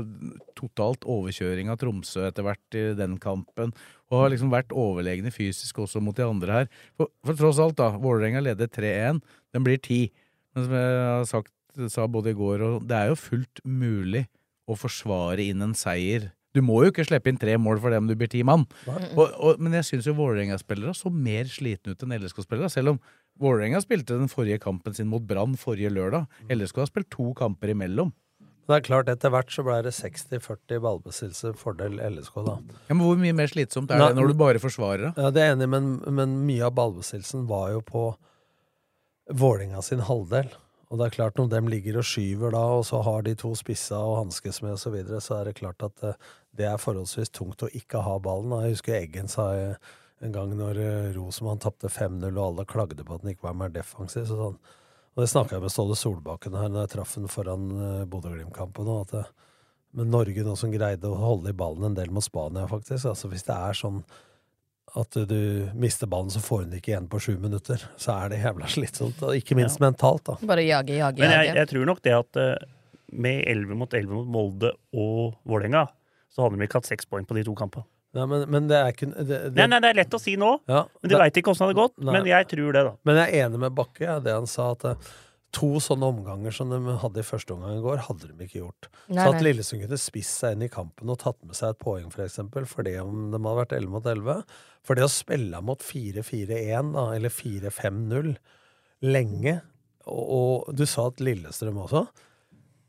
totalt 0.57 1.07
overkjøring 1.09 1.71
av 1.71 1.79
Tromsø 1.81 2.25
etter 2.27 2.45
hvert 2.45 2.77
i 2.77 2.85
den 2.97 3.17
kampen. 3.21 3.73
Og 4.11 4.21
har 4.21 4.31
liksom 4.33 4.53
vært 4.53 4.75
overlegne 4.75 5.33
fysisk 5.33 5.81
også 5.85 6.01
mot 6.03 6.17
de 6.17 6.25
andre 6.27 6.61
her. 6.61 6.71
For, 6.99 7.11
for 7.25 7.39
tross 7.39 7.61
alt, 7.61 7.77
da. 7.79 7.91
Vålerenga 8.01 8.43
leder 8.45 8.69
3-1. 8.69 9.21
Den 9.55 9.65
blir 9.65 9.81
10. 9.81 10.09
Men 10.55 10.67
som 10.67 10.77
jeg 10.79 11.03
har 11.03 11.29
sagt, 11.29 11.51
sa 11.91 12.07
både 12.07 12.31
i 12.31 12.37
går 12.37 12.63
og 12.63 12.87
Det 12.87 12.95
er 12.95 13.11
jo 13.11 13.19
fullt 13.19 13.61
mulig 13.67 14.25
å 14.65 14.77
forsvare 14.79 15.43
inn 15.43 15.59
en 15.65 15.75
seier 15.77 16.29
Du 16.55 16.61
må 16.63 16.77
jo 16.83 16.93
ikke 16.93 17.03
slippe 17.03 17.27
inn 17.27 17.39
tre 17.39 17.57
mål 17.59 17.81
for 17.83 17.91
det 17.91 17.99
om 17.99 18.07
du 18.07 18.15
blir 18.15 18.29
ti 18.31 18.39
mann. 18.47 18.63
Og, 18.87 19.25
og, 19.27 19.59
men 19.59 19.75
jeg 19.75 19.89
syns 19.89 20.07
jo 20.07 20.15
Vålerenga-spillere 20.15 20.95
så 20.95 21.11
mer 21.11 21.49
slitne 21.51 21.91
ut 21.91 22.05
enn 22.05 22.15
LSK-spillere. 22.15 22.71
Selv 22.71 22.93
om 22.93 23.01
Vålerenga 23.43 23.81
spilte 23.83 24.15
den 24.15 24.31
forrige 24.31 24.61
kampen 24.63 24.95
sin 24.95 25.09
mot 25.11 25.25
Brann 25.27 25.57
forrige 25.59 25.91
lørdag. 25.91 26.29
LSK 26.47 26.79
har 26.79 26.87
spilt 26.87 27.09
to 27.11 27.33
kamper 27.35 27.73
imellom. 27.73 28.13
Det 28.65 28.73
er 28.73 28.85
klart, 28.85 29.09
etter 29.11 29.29
hvert 29.29 29.51
så 29.53 29.61
ble 29.65 29.77
det 29.85 29.93
60-40 29.93 30.79
ballbesittelse, 30.81 31.51
fordel 31.59 31.99
LSK, 32.01 32.39
da. 32.47 32.55
Ja, 32.89 32.95
men 32.95 33.03
Hvor 33.05 33.19
mye 33.21 33.35
mer 33.37 33.49
slitsomt 33.51 33.91
er 33.93 34.01
Nei, 34.01 34.07
det 34.09 34.17
når 34.17 34.31
du 34.31 34.37
bare 34.39 34.61
forsvarer? 34.61 35.11
da? 35.11 35.27
Ja, 35.27 35.33
det 35.35 35.43
er 35.43 35.53
enig, 35.53 35.67
men, 35.69 35.91
men 36.17 36.39
mye 36.47 36.65
av 36.65 36.73
ballbesittelsen 36.79 37.45
var 37.51 37.75
jo 37.75 37.83
på 37.85 38.05
Vålinga 39.29 39.81
sin 39.85 40.01
halvdel. 40.05 40.49
Og 40.89 40.99
det 40.99 41.05
er 41.05 41.13
klart, 41.15 41.37
når 41.37 41.49
dem 41.53 41.69
ligger 41.69 41.99
og 42.01 42.07
skyver 42.09 42.53
da, 42.53 42.63
og 42.77 42.85
så 42.89 43.01
har 43.05 43.25
de 43.25 43.33
to 43.37 43.51
spissa 43.57 43.99
og 44.01 44.19
hanskes 44.23 44.61
med 44.63 44.75
osv., 44.75 44.85
så, 44.85 44.93
videre, 44.93 45.21
så 45.21 45.37
er 45.39 45.49
det 45.49 45.57
klart 45.59 45.85
at 45.85 46.03
eh, 46.05 46.17
det 46.57 46.67
er 46.69 46.81
forholdsvis 46.81 47.33
tungt 47.33 47.65
å 47.65 47.69
ikke 47.73 48.01
ha 48.05 48.17
ballen. 48.21 48.53
Jeg 48.65 48.77
husker 48.77 48.97
Eggen 48.97 49.29
sa 49.29 49.49
eh, 49.57 49.93
en 50.25 50.33
gang 50.33 50.53
når 50.57 50.77
Rosemann 50.77 51.17
Rosenmann 51.19 51.61
tapte 51.61 51.91
5-0, 51.91 52.31
og 52.33 52.43
alle 52.47 52.67
klagde 52.69 53.05
på 53.05 53.17
at 53.17 53.25
han 53.25 53.33
ikke 53.33 53.49
var 53.49 53.57
mer 53.61 53.73
defensiv. 53.73 54.25
Så 54.29 54.37
sånn. 54.39 54.57
Og 55.15 55.23
det 55.23 55.29
snakka 55.31 55.55
jeg 55.55 55.63
med 55.63 55.71
Ståle 55.71 55.95
Solbakken 55.95 56.55
her 56.59 56.67
når 56.71 56.85
jeg 56.85 56.93
traff 56.97 57.15
ham 57.15 57.27
foran 57.31 57.65
uh, 57.71 58.05
Bodø-Glimt-kampen. 58.11 58.89
at 59.01 59.11
det- 59.15 59.25
Men 59.95 60.09
Norge 60.11 60.43
nå 60.43 60.57
som 60.57 60.71
greide 60.73 61.07
å 61.07 61.15
holde 61.15 61.49
i 61.49 61.53
ballen 61.55 61.85
en 61.85 61.93
del 61.95 62.09
mot 62.11 62.23
Spania, 62.23 62.67
faktisk. 62.67 63.05
altså 63.05 63.29
Hvis 63.31 63.45
det 63.47 63.55
er 63.55 63.71
sånn 63.73 64.03
at 64.95 65.11
du 65.27 65.69
mister 65.73 66.07
ballen, 66.07 66.29
så 66.29 66.39
får 66.43 66.63
du 66.65 66.69
den 66.69 66.79
ikke 66.81 66.91
igjen 66.91 67.07
på 67.07 67.19
sju 67.19 67.37
minutter. 67.39 67.77
Så 67.97 68.11
er 68.25 68.29
det 68.29 68.41
jævla 68.43 68.67
slitsomt. 68.67 69.21
Og 69.23 69.35
ikke 69.39 69.55
minst 69.55 69.79
mentalt, 69.79 70.23
da. 70.25 70.35
Bare 70.43 70.63
jage, 70.67 70.95
jage, 70.99 71.15
jage. 71.15 71.19
Men 71.19 71.31
jeg, 71.31 71.55
jeg 71.55 71.67
tror 71.71 71.85
nok 71.85 72.01
det 72.03 72.13
at 72.15 72.35
eh, 72.43 72.55
med 73.11 73.43
11 73.47 73.75
mot 73.75 73.93
11 73.93 74.11
mot 74.13 74.27
Molde 74.27 74.71
og 74.93 75.35
Vålerenga, 75.47 75.87
så 76.31 76.43
hadde 76.43 76.59
de 76.59 76.67
ikke 76.67 76.79
hatt 76.81 76.91
seks 76.91 77.05
poeng 77.07 77.25
på 77.27 77.35
de 77.39 77.43
to 77.47 77.55
kampene. 77.55 77.87
Ja, 78.15 78.25
men, 78.31 78.45
men 78.49 78.67
det 78.71 78.77
er 78.79 78.93
ikke 78.93 79.09
det, 79.11 79.25
det, 79.27 79.53
Nei, 79.59 79.67
nei, 79.73 79.79
det 79.83 79.89
er 79.91 79.97
lett 79.99 80.13
å 80.15 80.19
si 80.23 80.37
nå, 80.39 80.53
Ja, 80.71 80.85
men 80.87 81.09
du 81.09 81.13
det- 81.15 81.21
veit 81.25 81.37
ikke 81.41 81.51
åssen 81.51 81.65
det 81.65 81.73
hadde 81.73 81.81
gått. 81.83 81.95
Nei. 81.99 82.13
Men 82.15 82.27
jeg 82.31 82.47
tror 82.53 82.73
det, 82.77 82.83
da. 82.87 82.93
Men 83.09 83.19
jeg 83.21 83.33
er 83.35 83.47
enig 83.49 83.59
med 83.65 83.75
Bakke, 83.75 84.03
ja, 84.07 84.17
det 84.23 84.33
han 84.37 84.47
sa, 84.47 84.69
at 84.71 84.85
eh, 84.87 85.09
to 85.55 85.69
sånne 85.83 86.07
omganger 86.11 86.51
som 86.55 86.71
de 86.71 86.79
hadde 86.99 87.21
i 87.21 87.27
første 87.27 87.53
omgang 87.55 87.77
i 87.77 87.83
går, 87.83 88.01
hadde 88.07 88.27
de 88.31 88.47
ikke 88.47 88.59
gjort. 88.61 88.87
Nei, 89.07 89.19
så 89.21 89.27
at 89.33 89.37
nei. 89.39 89.43
Lillesund 89.49 89.83
kunne 89.85 89.99
spist 89.99 90.39
seg 90.41 90.55
inn 90.57 90.65
i 90.67 90.71
kampen 90.71 91.11
og 91.13 91.19
tatt 91.21 91.37
med 91.47 91.55
seg 91.59 91.75
et 91.75 91.79
poeng, 91.83 92.09
for 92.11 92.23
eksempel, 92.25 92.65
fordi 92.67 92.95
om 93.03 93.29
de 93.31 93.39
hadde 93.39 93.59
vært 93.61 93.75
11 93.77 93.93
mot 93.93 94.09
11 94.11 94.43
For 94.85 94.95
det 94.99 95.05
å 95.07 95.11
spille 95.11 95.61
mot 95.65 95.79
4-4-1, 95.79 96.91
eller 97.15 97.31
4-5-0, 97.31 98.35
lenge, 99.11 99.57
og, 100.05 100.23
og 100.39 100.75
du 100.77 100.85
sa 100.87 101.07
at 101.09 101.19
Lillestrøm 101.23 101.79
også 101.81 102.03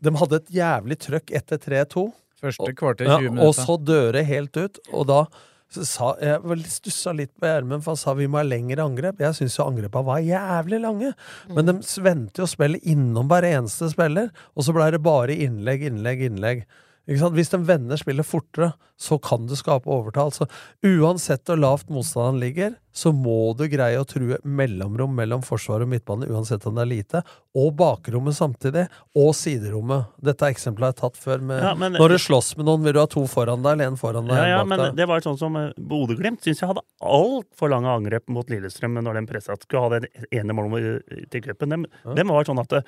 De 0.04 0.12
hadde 0.20 0.36
et 0.42 0.50
jævlig 0.58 0.98
trøkk 1.00 1.30
etter 1.38 1.58
3-2. 1.62 2.02
Første 2.42 2.72
kvarter, 2.76 3.08
20 3.08 3.30
minutter. 3.30 3.42
ja, 3.42 3.42
20 3.42 3.46
Og 3.48 3.54
så 3.56 3.76
døre 3.80 4.24
helt 4.28 4.56
ut. 4.56 4.80
Og 4.92 5.06
da 5.08 5.26
så 5.72 5.82
sa 5.84 6.14
Jeg 6.22 6.40
stussa 6.70 7.12
litt 7.12 7.32
på 7.40 7.48
Gjermund, 7.48 7.82
for 7.82 7.96
han 7.96 7.98
sa 7.98 8.14
vi 8.14 8.28
må 8.30 8.38
ha 8.38 8.46
lengre 8.46 8.84
angrep. 8.84 9.18
Jeg 9.18 9.34
syns 9.34 9.56
jo 9.58 9.66
angrepa 9.66 10.02
var 10.06 10.22
jævlig 10.22 10.78
lange. 10.80 11.12
Men 11.50 11.66
de 11.66 11.74
vendte 12.04 12.44
jo 12.44 12.46
spillet 12.46 12.86
innom 12.86 13.26
hver 13.26 13.48
eneste 13.48 13.90
spiller, 13.90 14.30
og 14.54 14.62
så 14.66 14.74
blei 14.76 14.92
det 14.94 15.02
bare 15.02 15.34
innlegg, 15.34 15.82
innlegg, 15.90 16.22
innlegg. 16.30 16.62
Hvis 17.06 17.52
en 17.54 17.64
vender 17.68 17.96
spillet 18.00 18.26
fortere, 18.26 18.72
så 18.98 19.18
kan 19.22 19.44
du 19.46 19.54
skape 19.54 19.86
overtall. 19.86 20.32
Så 20.34 20.48
uansett 20.82 21.46
hvor 21.46 21.58
lavt 21.60 21.90
motstanderen 21.92 22.40
ligger, 22.42 22.74
så 22.96 23.12
må 23.14 23.52
du 23.54 23.66
greie 23.70 24.00
å 24.00 24.06
true 24.08 24.38
mellomrom 24.42 25.12
mellom 25.14 25.44
forsvar 25.44 25.84
og 25.84 25.90
midtbane, 25.92 26.26
uansett 26.32 26.64
om 26.66 26.74
det 26.74 26.82
er 26.86 26.90
lite, 26.90 27.22
og 27.54 27.76
bakrommet 27.78 28.34
samtidig, 28.34 28.86
og 29.14 29.30
siderommet. 29.38 30.08
Dette 30.24 30.48
eksempelet 30.50 30.88
har 30.88 30.94
jeg 30.96 31.00
tatt 31.04 31.22
før. 31.22 31.44
Med, 31.46 31.62
Ja, 31.62 31.74
men- 31.74 31.92
når 31.92 32.08
du 32.08 32.18
slåss 32.18 32.56
med 32.56 32.66
noen, 32.66 32.82
vil 32.82 32.94
du 32.94 33.00
ha 33.00 33.06
to 33.06 33.26
foran 33.30 33.62
deg 33.62 33.72
eller 33.76 33.86
en 33.92 33.96
foran 34.00 34.26
deg? 34.26 34.36
Ja, 34.36 34.58
ja, 34.58 34.64
men 34.64 34.78
deg? 34.78 34.96
det 34.96 35.06
var 35.06 35.20
sånn 35.20 35.38
som 35.38 35.54
eh, 35.56 35.72
Bodø-Glimt 35.78 36.40
syns 36.42 36.60
jeg 36.60 36.68
hadde 36.72 36.82
altfor 37.02 37.70
lange 37.70 37.86
angrep 37.86 38.26
mot 38.28 38.48
Lillestrøm 38.50 38.98
når 38.98 39.20
de 39.20 39.26
pressa 39.30 39.54
skulle 39.60 39.82
ha 39.82 39.98
det 40.00 40.08
ene 40.32 40.52
målet 40.56 41.02
til 41.30 41.42
cupen. 41.42 41.68
Dem, 41.70 41.86
dem 42.16 42.28
var 42.28 42.44
sånn 42.44 42.58
at 42.58 42.68
du, 42.68 42.80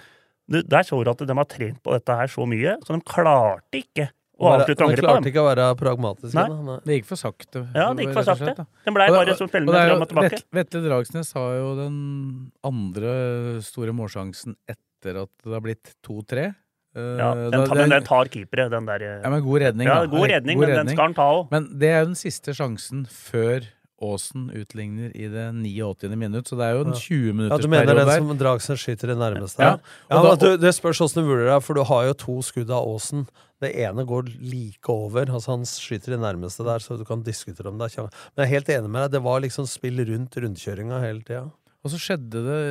Der 0.48 0.82
så 0.86 1.02
du 1.04 1.10
at 1.10 1.18
de 1.28 1.34
har 1.36 1.44
trent 1.44 1.82
på 1.84 1.92
dette 1.92 2.14
her 2.16 2.26
så 2.32 2.46
mye, 2.48 2.76
så 2.84 2.94
de 2.96 3.00
klarte 3.04 3.82
ikke 3.82 4.08
å 4.38 4.52
avslutte 4.54 4.84
angrepet. 4.86 5.02
de 5.02 5.02
klarte 5.02 5.28
ikke 5.32 5.42
å 5.42 5.48
være 5.48 5.64
pragmatiske. 5.76 6.34
Nei. 6.38 6.62
Nei. 6.68 6.76
Det 6.86 6.96
gikk 7.00 7.08
for 7.10 7.16
sakte. 7.20 7.64
Ja, 7.74 7.88
det 7.92 8.06
gikk 8.06 8.14
for 8.14 8.22
sakte. 8.28 8.54
slett. 8.54 8.66
Den 8.86 8.94
ble 8.94 9.08
bare 9.10 9.26
det- 9.26 9.36
så 9.36 9.48
fellende. 9.50 9.82
fram 9.88 10.02
og 10.02 10.08
tilbake. 10.08 10.42
Vetle 10.54 10.80
Dragsnes 10.86 11.32
har 11.34 11.52
jo 11.58 11.74
den 11.76 12.52
andre 12.64 13.60
store 13.62 13.92
målsjansen 13.92 14.54
etter 14.68 15.22
at 15.24 15.30
det 15.44 15.52
har 15.52 15.60
blitt 15.60 15.94
2-3. 16.06 16.54
Eh, 16.96 17.16
Ja, 17.18 17.34
den, 17.34 17.66
tar, 17.68 17.74
men 17.76 17.90
den 17.90 18.02
tar 18.04 18.24
keepere, 18.32 18.70
den 18.70 18.86
der 18.86 19.02
eh, 19.02 19.20
Ja, 19.22 19.28
men 19.30 19.42
god 19.44 19.60
redning, 19.60 19.86
Ja, 19.86 20.00
da. 20.00 20.06
god 20.06 20.28
redning, 20.30 20.58
men 20.58 20.68
den 20.70 20.88
skal 20.88 21.04
han 21.10 21.14
ta 21.14 21.26
òg. 21.42 21.50
Men 21.52 21.78
det 21.78 21.88
er 21.90 22.00
jo 22.00 22.06
den 22.06 22.14
siste 22.18 22.54
sjansen 22.56 23.04
før 23.06 23.66
Aasen 24.00 24.48
utligner 24.54 25.10
i 25.16 25.26
det 25.32 25.46
89. 25.54 26.16
minutt, 26.16 26.46
så 26.46 26.56
det 26.58 26.64
er 26.68 26.76
jo 26.76 26.84
en 26.86 26.92
20-minutters 26.94 27.50
periode 27.50 27.50
Ja, 27.50 27.58
du 27.58 27.68
mener 27.68 27.94
den 27.98 28.28
som 28.28 28.38
Dragsen 28.38 28.76
skyter 28.78 29.10
i 29.10 29.16
nærmeste? 29.18 29.58
Ja. 29.64 29.78
Ja, 30.10 30.22
da- 30.22 30.34
du, 30.36 30.56
Det 30.56 30.74
spørs 30.76 31.00
åssen 31.02 31.22
du 31.24 31.28
vurderer 31.32 31.56
det, 31.58 31.64
for 31.64 31.74
du 31.74 31.82
har 31.84 32.06
jo 32.06 32.14
to 32.14 32.38
skudd 32.42 32.70
av 32.70 32.86
Aasen. 32.86 33.26
Det 33.60 33.72
ene 33.74 34.04
går 34.06 34.28
like 34.40 34.88
over. 34.88 35.26
altså 35.26 35.50
Han 35.56 35.64
skyter 35.66 36.14
i 36.14 36.20
nærmeste 36.22 36.62
der, 36.64 36.78
så 36.78 36.96
du 36.96 37.04
kan 37.04 37.22
diskutere 37.26 37.66
om 37.72 37.78
det 37.78 37.90
er. 37.98 38.02
Men 38.36 38.44
jeg 38.44 38.46
er 38.46 38.54
helt 38.54 38.68
enig 38.68 38.90
med 38.90 39.02
deg, 39.02 39.10
det 39.18 39.22
var 39.24 39.40
liksom 39.40 39.66
spill 39.66 39.98
rundt 40.06 40.36
rundkjøringa 40.38 41.00
hele 41.02 41.22
tida. 41.26 41.50
Og 41.86 41.92
så 41.92 41.98
skjedde 42.02 42.40
det 42.42 42.62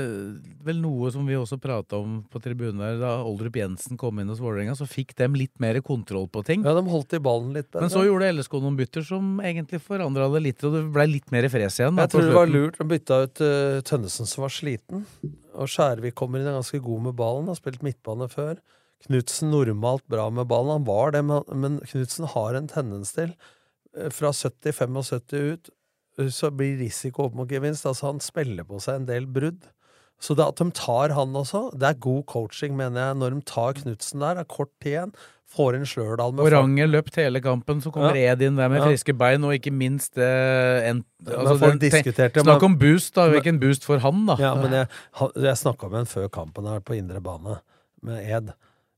vel 0.67 0.82
noe 0.84 1.08
som 1.13 1.24
vi 1.28 1.38
også 1.39 1.56
prata 1.63 1.96
om 1.96 2.17
på 2.28 2.41
tribunen 2.43 2.82
der, 2.82 2.98
da 3.00 3.12
Oldrup 3.24 3.56
Jensen 3.56 3.96
kom 4.00 4.20
inn 4.20 4.28
hos 4.28 4.41
Vålerenga, 4.43 4.76
så 4.76 4.84
fikk 4.89 5.13
dem 5.17 5.38
litt 5.39 5.54
mer 5.63 5.80
kontroll 5.86 6.28
på 6.28 6.43
ting. 6.48 6.65
Ja, 6.67 6.74
de 6.76 6.84
holdt 6.91 7.15
i 7.15 7.22
ballen 7.24 7.54
litt 7.56 7.70
bedre. 7.70 7.86
Men 7.86 7.93
så 7.93 8.04
gjorde 8.04 8.34
LSK 8.36 8.58
noen 8.60 8.76
bytter 8.80 9.06
som 9.08 9.38
egentlig 9.39 9.80
forandra 9.86 10.28
det 10.34 10.43
litt, 10.50 10.65
og 10.67 10.76
det 10.76 10.84
ble 10.98 11.08
litt 11.13 11.32
mer 11.32 11.48
fres 11.54 11.80
igjen. 11.80 11.96
da, 11.96 12.04
Jeg 12.04 12.13
tror 12.17 12.28
det 12.28 12.36
var 12.36 12.52
lurt 12.52 12.82
å 12.84 12.89
bytte 12.91 13.22
ut 13.24 13.43
uh, 13.48 13.78
Tønnesen, 13.88 14.28
som 14.28 14.43
var 14.43 14.54
sliten. 14.58 15.08
Og 15.56 15.72
Skjærvik 15.72 16.17
kommer 16.20 16.43
inn 16.43 16.52
er 16.52 16.60
ganske 16.60 16.84
god 16.84 17.08
med 17.08 17.17
ballen, 17.24 17.48
har 17.48 17.62
spilt 17.62 17.88
midtbane 17.88 18.28
før. 18.34 18.60
Knutsen 19.08 19.54
normalt 19.56 20.04
bra 20.12 20.28
med 20.34 20.52
ballen, 20.52 20.82
han 20.82 20.88
var 20.89 21.15
det, 21.15 21.24
men, 21.24 21.80
Knutsen 21.88 22.28
har 22.34 22.60
en 22.60 22.67
tendens 22.67 23.15
til, 23.15 23.32
eh, 23.96 24.12
fra 24.12 24.36
70-75 24.36 25.54
ut, 25.54 25.70
så 26.34 26.49
blir 26.51 26.77
risiko 26.82 27.27
opp 27.27 27.36
mot 27.38 27.49
gevinst. 27.49 27.86
Altså, 27.86 28.08
han 28.12 28.19
spiller 28.23 28.63
på 28.67 28.80
seg 28.82 29.01
en 29.01 29.06
del 29.10 29.25
brudd. 29.30 29.62
Så 30.19 30.34
det 30.34 30.47
at 30.47 30.58
de 30.58 30.71
tar 30.73 31.12
han 31.13 31.36
også, 31.38 31.67
det 31.77 31.91
er 31.91 31.97
god 32.01 32.23
coaching, 32.25 32.73
mener 32.75 32.97
jeg. 33.12 33.17
Når 33.21 33.36
de 33.36 33.41
tar 33.45 33.73
Knutsen 33.77 34.19
der, 34.23 34.34
det 34.39 34.47
er 34.47 34.49
kort 34.49 34.71
tid 34.82 34.95
igjen, 34.95 35.12
får 35.53 35.75
en 35.77 35.86
Slørdal 35.86 36.34
med 36.34 36.47
Oranger. 36.49 36.89
Løpt 36.89 37.15
hele 37.21 37.39
kampen, 37.39 37.84
så 37.86 37.91
kommer 37.93 38.17
Ja. 38.17 38.34
Ed 38.34 38.41
inn 38.41 38.58
der 38.58 38.67
med 38.67 38.82
Ja. 38.82 38.88
friske 38.89 39.13
bein, 39.15 39.43
og 39.45 39.53
ikke 39.53 39.71
minst 39.71 40.15
det 40.15 40.25
en, 40.89 41.06
altså, 41.23 41.60
den- 41.69 41.80
diskuterte 41.80 42.41
Snakk 42.41 42.63
om 42.63 42.77
boost, 42.82 43.13
da. 43.13 43.30
Hvilken 43.30 43.60
boost 43.62 43.86
for 43.86 43.99
han, 43.99 44.25
da. 44.25 44.36
Ja, 44.39 44.56
men 44.56 44.71
jeg, 44.73 44.88
jeg 45.38 45.56
snakka 45.56 45.88
med 45.91 45.99
en 45.99 46.06
før 46.10 46.27
kampen 46.30 46.65
her 46.65 46.80
på 46.82 46.97
indre 46.97 47.21
bane, 47.21 47.60
med 48.01 48.25
Ed. 48.25 48.53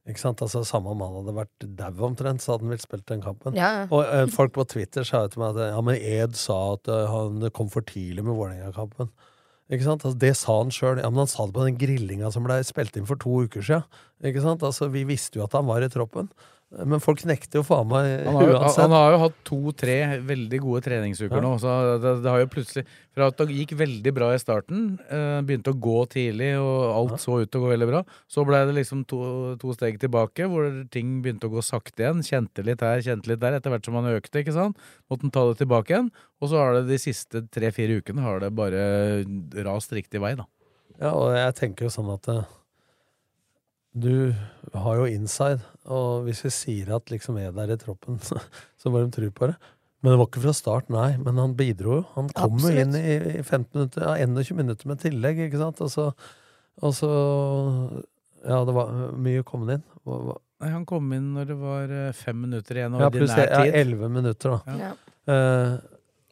Ikke 0.09 0.21
sant? 0.23 0.41
Altså, 0.41 0.63
Samme 0.65 0.91
om 0.93 1.01
han 1.05 1.17
hadde 1.19 1.35
vært 1.37 1.65
dau 1.77 2.05
omtrent, 2.09 2.41
så 2.41 2.55
hadde 2.55 2.65
han 2.65 2.73
vel 2.73 2.81
spilt 2.81 3.05
den 3.11 3.21
kampen. 3.23 3.57
Ja. 3.57 3.85
Og 3.93 4.01
eh, 4.07 4.25
folk 4.33 4.55
på 4.55 4.65
Twitter 4.69 5.05
sa 5.05 5.25
jo 5.25 5.33
til 5.33 5.43
meg 5.43 5.57
at 5.57 5.73
ja, 5.75 5.81
men 5.85 5.99
Ed 5.99 6.37
sa 6.39 6.57
at 6.73 6.89
eh, 6.89 7.09
han 7.13 7.45
kom 7.55 7.69
for 7.73 7.85
tidlig 7.85 8.25
med 8.25 8.33
Vålerenga-kampen. 8.33 9.11
Ikke 9.69 9.85
sant? 9.85 10.01
Altså, 10.01 10.17
det 10.17 10.33
sa 10.39 10.55
han 10.57 10.73
sjøl. 10.73 11.01
Ja, 11.03 11.11
men 11.13 11.21
han 11.23 11.29
sa 11.29 11.45
det 11.45 11.53
på 11.53 11.67
den 11.67 11.77
grillinga 11.77 12.31
som 12.33 12.47
ble 12.47 12.57
spilt 12.65 12.97
inn 12.97 13.05
for 13.09 13.21
to 13.21 13.43
uker 13.45 13.65
sia. 13.65 13.83
Ikke 14.25 14.41
sant? 14.41 14.65
Altså, 14.65 14.89
vi 14.89 15.05
visste 15.07 15.37
jo 15.37 15.45
at 15.45 15.53
han 15.57 15.69
var 15.69 15.85
i 15.85 15.91
troppen. 15.93 16.31
Men 16.69 17.01
folk 17.01 17.23
nekter 17.25 17.57
jo 17.57 17.63
faen 17.65 17.87
meg 17.89 18.27
Han 18.27 18.35
har, 18.37 18.49
uansett. 18.53 18.81
han 18.83 18.91
har 18.93 19.11
jo 19.15 19.19
hatt 19.23 19.37
to-tre 19.47 19.95
veldig 20.21 20.59
gode 20.61 20.81
treningsuker 20.85 21.39
Ja. 21.39 21.41
nå. 21.41 21.55
Så 21.57 21.71
det, 21.97 22.11
det 22.21 22.29
har 22.29 22.43
jo 22.43 22.49
plutselig 22.53 22.83
Fra 23.17 23.25
at 23.31 23.39
det 23.41 23.47
gikk 23.55 23.71
veldig 23.79 24.13
bra 24.13 24.27
i 24.35 24.37
starten, 24.37 24.83
eh, 25.09 25.39
begynte 25.41 25.73
å 25.73 25.79
gå 25.81 25.95
tidlig, 26.13 26.51
og 26.61 26.83
alt 26.93 27.23
så 27.23 27.39
ut 27.41 27.49
til 27.49 27.59
å 27.59 27.63
gå 27.65 27.71
veldig 27.73 27.87
bra, 27.89 28.03
så 28.29 28.45
ble 28.45 28.59
det 28.69 28.75
liksom 28.77 29.01
to, 29.09 29.55
to 29.59 29.73
steg 29.73 29.97
tilbake, 29.99 30.45
hvor 30.47 30.69
ting 30.93 31.17
begynte 31.25 31.49
å 31.49 31.55
gå 31.57 31.63
sakte 31.65 32.05
igjen. 32.05 32.21
Kjente 32.21 32.63
litt 32.63 32.85
her, 32.85 33.01
kjente 33.01 33.27
litt 33.33 33.41
der, 33.41 33.57
etter 33.57 33.73
hvert 33.73 33.89
som 33.89 33.97
han 33.97 34.05
økte, 34.13 34.43
ikke 34.45 34.53
sant. 34.55 34.77
Måtte 35.09 35.25
han 35.25 35.33
ta 35.33 35.47
det 35.49 35.57
tilbake 35.65 35.89
igjen. 35.95 36.11
Og 36.39 36.53
så 36.53 36.61
har 36.61 36.77
det 36.77 36.85
de 36.93 37.01
siste 37.01 37.41
tre-fire 37.49 37.97
ukene 37.99 38.21
har 38.21 38.39
det 38.45 38.53
bare 38.55 39.25
rast 39.65 39.91
riktig 39.97 40.21
vei, 40.21 40.35
da. 40.37 40.45
Ja, 41.01 41.11
og 41.17 41.33
jeg 41.33 41.55
tenker 41.57 41.89
jo 41.89 41.91
sånn 41.97 42.13
at 42.13 42.29
eh, 42.29 42.45
du 43.97 44.33
har 44.73 44.99
jo 45.01 45.05
inside, 45.09 45.61
og 45.89 46.23
hvis 46.27 46.43
vi 46.45 46.51
sier 46.53 46.91
at 46.95 47.09
liksom 47.09 47.37
er 47.41 47.51
der 47.55 47.73
i 47.73 47.77
troppen, 47.81 48.19
så 48.79 48.91
må 48.93 49.01
de 49.03 49.11
tro 49.15 49.29
på 49.33 49.49
det. 49.51 49.55
Men 50.01 50.13
det 50.13 50.19
var 50.21 50.27
ikke 50.29 50.43
fra 50.45 50.53
start, 50.55 50.89
nei. 50.93 51.17
Men 51.19 51.35
han 51.41 51.55
bidro 51.59 51.97
jo. 51.97 52.03
Han 52.15 52.29
kom 52.31 52.59
jo 52.63 52.69
inn 52.71 52.93
i, 52.95 53.17
i 53.39 53.41
15 53.43 53.65
minutter, 53.75 54.05
ja, 54.05 54.13
21 54.23 54.55
minutter 54.61 54.87
med 54.87 55.01
tillegg, 55.01 55.41
ikke 55.49 55.59
sant. 55.59 55.81
Og 55.83 55.89
så, 55.91 56.05
og 56.79 56.93
så 56.95 57.09
Ja, 58.47 58.61
det 58.63 58.71
var 58.77 58.93
mye 59.19 59.43
kommet 59.43 59.73
inn. 59.75 59.83
Hva- 60.07 60.21
hva- 60.29 60.37
Nei, 60.59 60.69
Han 60.71 60.85
kom 60.87 61.11
inn 61.15 61.33
når 61.35 61.45
det 61.51 61.55
var 61.59 61.91
eh, 61.91 62.11
fem 62.15 62.39
minutter 62.45 62.75
igjen 62.79 62.95
av 62.95 63.01
Ja, 63.01 63.07
ordinær 63.09 63.35
tid. 63.35 63.51
ja, 63.51 63.59
tid. 63.63 63.75
11 63.79 64.09
minutter, 64.11 64.55
da. 64.55 64.77
Ja. 64.79 64.89
Eh, 65.33 65.73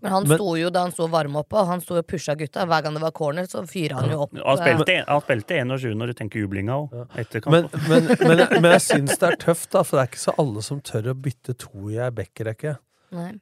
Men 0.02 0.14
han 0.14 0.28
sto 0.30 0.52
jo 0.60 0.70
da 0.70 0.84
han 0.86 0.92
sto 0.94 1.08
og 1.08 1.14
varma 1.14 1.42
opp, 1.42 1.56
og 1.58 1.70
han 1.72 1.82
sto 1.82 1.96
og 1.98 2.06
pusha 2.06 2.36
gutta. 2.38 2.68
Hver 2.70 2.84
gang 2.86 2.98
det 2.98 3.02
var 3.02 3.14
corner, 3.18 3.48
så 3.50 3.64
fyra 3.70 3.98
han 4.02 4.12
jo 4.14 4.20
opp. 4.28 4.36
Han 4.38 4.60
spilte, 4.62 4.98
han 5.08 5.24
spilte 5.26 5.62
21 5.64 5.96
når 5.98 6.12
du 6.12 6.18
tenker 6.20 6.44
jublinga 6.44 6.76
òg. 6.84 6.94
Men, 7.50 7.70
men, 7.88 8.12
men, 8.22 8.44
men 8.60 8.70
jeg 8.76 8.84
syns 8.92 9.18
det 9.18 9.32
er 9.32 9.40
tøft, 9.48 9.72
da, 9.74 9.82
for 9.82 9.98
det 9.98 10.04
er 10.04 10.12
ikke 10.12 10.26
så 10.28 10.36
alle 10.44 10.66
som 10.66 10.84
tør 10.86 11.14
å 11.14 11.18
bytte 11.28 11.58
to 11.66 11.90
i 11.90 11.98
ei 11.98 12.12
backrekke. 12.14 12.76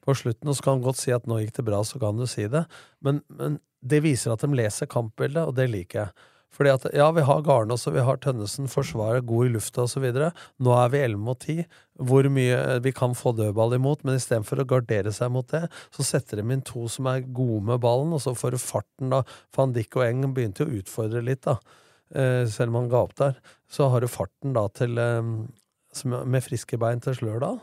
På 0.05 0.13
slutten, 0.15 0.47
og 0.47 0.55
så 0.55 0.63
kan 0.63 0.77
han 0.77 0.85
godt 0.85 1.01
si 1.01 1.11
at 1.15 1.25
nå 1.27 1.41
gikk 1.41 1.57
det 1.59 1.65
bra, 1.67 1.81
så 1.83 1.99
kan 1.99 2.21
du 2.21 2.27
si 2.29 2.47
det. 2.51 2.63
Men, 3.03 3.19
men 3.33 3.59
det 3.83 4.03
viser 4.05 4.35
at 4.35 4.45
de 4.45 4.55
leser 4.55 4.89
kampbildet, 4.91 5.43
og 5.43 5.57
det 5.57 5.67
liker 5.73 6.05
jeg. 6.05 6.31
Fordi 6.55 6.71
at, 6.71 6.85
ja, 6.95 7.09
vi 7.11 7.23
har 7.27 7.43
Garnås 7.43 7.83
og 7.89 7.97
vi 7.97 8.03
har 8.07 8.19
Tønnesen, 8.23 8.69
forsvaret 8.71 9.25
god 9.27 9.49
i 9.49 9.53
lufta 9.57 9.83
osv. 9.83 10.05
Nå 10.15 10.75
er 10.79 10.91
vi 10.93 11.01
11 11.03 11.23
mot 11.25 11.39
10. 11.39 11.65
Hvor 12.07 12.27
mye 12.31 12.59
vi 12.83 12.93
kan 12.95 13.15
få 13.15 13.33
dødball 13.35 13.75
imot, 13.75 14.05
men 14.07 14.15
istedenfor 14.19 14.63
å 14.63 14.67
gardere 14.69 15.11
seg 15.15 15.33
mot 15.35 15.47
det, 15.51 15.65
så 15.95 16.05
setter 16.07 16.39
de 16.39 16.55
inn 16.55 16.63
to 16.65 16.85
som 16.91 17.09
er 17.11 17.27
gode 17.27 17.63
med 17.71 17.83
ballen, 17.83 18.15
og 18.15 18.23
så 18.23 18.35
får 18.35 18.55
du 18.55 18.61
farten, 18.63 19.11
da. 19.11 19.23
Van 19.55 19.75
Dijk 19.75 19.99
og 19.99 20.07
Eng 20.07 20.23
begynte 20.35 20.63
jo 20.63 20.71
å 20.71 20.79
utfordre 20.79 21.23
litt, 21.27 21.43
da. 21.47 21.59
Eh, 22.15 22.45
selv 22.51 22.71
om 22.71 22.81
han 22.83 22.89
ga 22.91 23.03
opp 23.03 23.15
der. 23.19 23.39
Så 23.71 23.89
har 23.91 24.03
du 24.03 24.11
farten 24.11 24.55
da 24.55 24.67
til 24.71 24.99
eh, 25.01 25.31
med 26.05 26.43
friske 26.45 26.79
bein 26.79 27.03
til 27.03 27.17
Slørdal. 27.19 27.59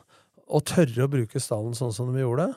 Og 0.52 0.64
tørre 0.68 1.06
å 1.06 1.12
bruke 1.12 1.40
stallen 1.40 1.76
sånn 1.76 1.94
som 1.96 2.12
de 2.12 2.24
gjorde. 2.24 2.50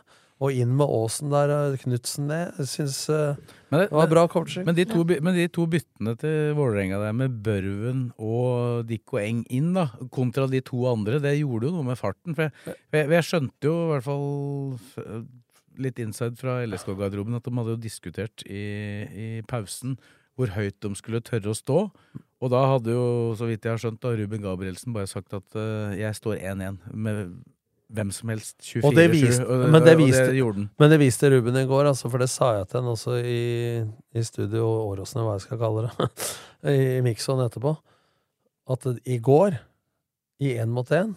Og 0.43 0.51
inn 0.51 0.73
med 0.75 0.91
Aasen 0.91 1.31
der, 1.31 1.51
eh, 1.53 1.77
Knutsen 1.79 2.27
ned. 2.27 2.57
Jeg 2.59 2.67
syns 2.67 2.97
eh, 3.13 3.37
Men 3.71 3.85
det 3.85 3.87
var 3.95 4.09
bra 4.11 4.25
coaching. 4.27 4.65
Men 4.67 4.75
de 4.75 4.83
to, 4.89 5.05
ja. 5.07 5.21
men 5.23 5.37
de 5.37 5.45
to 5.47 5.63
byttene 5.71 6.15
til 6.19 6.51
Vålerenga 6.57 6.99
der, 6.99 7.15
med 7.15 7.37
Børven 7.45 8.09
og 8.19 8.83
Dikko 8.89 9.21
Eng 9.21 9.45
inn, 9.47 9.71
da, 9.77 9.87
kontra 10.11 10.49
de 10.51 10.59
to 10.65 10.83
andre, 10.91 11.21
det 11.23 11.37
gjorde 11.37 11.69
jo 11.69 11.77
noe 11.77 11.87
med 11.87 11.99
farten. 11.99 12.35
For 12.35 12.49
jeg, 12.49 12.75
jeg, 12.91 13.09
jeg 13.15 13.29
skjønte 13.29 13.71
jo 13.71 13.77
i 13.79 13.89
hvert 13.93 14.07
fall 14.09 15.25
litt 15.85 15.99
inside 16.03 16.39
fra 16.39 16.59
LSK-garderoben 16.65 17.35
at 17.37 17.47
de 17.47 17.55
hadde 17.55 17.73
jo 17.75 17.81
diskutert 17.83 18.45
i, 18.47 18.61
i 19.07 19.27
pausen 19.47 19.97
hvor 20.35 20.51
høyt 20.51 20.77
de 20.83 20.91
skulle 20.99 21.23
tørre 21.23 21.51
å 21.51 21.57
stå. 21.57 21.79
Og 22.43 22.51
da 22.51 22.61
hadde 22.73 22.91
jo, 22.91 23.05
så 23.39 23.47
vidt 23.47 23.65
jeg 23.65 23.71
har 23.71 23.81
skjønt, 23.81 24.01
da, 24.03 24.11
Ruben 24.19 24.43
Gabrielsen 24.43 24.95
bare 24.95 25.07
sagt 25.09 25.33
at 25.35 25.55
uh, 25.55 25.95
jeg 25.95 26.11
står 26.17 26.41
1-1 26.41 26.81
med 26.91 27.37
hvem 27.93 28.11
som 28.13 28.31
helst. 28.33 28.55
24-7. 28.63 28.85
Og 28.87 28.95
det 28.97 29.05
viste, 29.13 29.45
og, 29.45 29.65
men, 29.69 29.81
det 29.85 29.95
og 29.95 30.01
viste, 30.01 30.27
gjorde 30.37 30.59
den. 30.59 30.69
men 30.81 30.93
det 30.93 30.99
viste 31.01 31.31
Ruben 31.33 31.59
i 31.59 31.65
går, 31.69 31.89
altså, 31.91 32.09
for 32.11 32.23
det 32.23 32.29
sa 32.31 32.51
jeg 32.57 32.69
til 32.69 32.81
han 32.81 32.93
også 32.93 33.17
i, 33.21 33.41
i 34.15 34.23
studio 34.25 34.67
Åråsen, 34.91 35.23
hva 35.25 35.35
jeg 35.37 35.45
skal 35.45 35.61
kalle 35.61 35.85
det, 35.87 36.09
i 36.75 37.01
Mikson 37.05 37.43
etterpå, 37.45 37.75
at 38.73 38.87
i 39.05 39.19
går, 39.21 39.59
i 40.41 40.55
én 40.59 40.73
mot 40.73 40.89
én, 40.95 41.13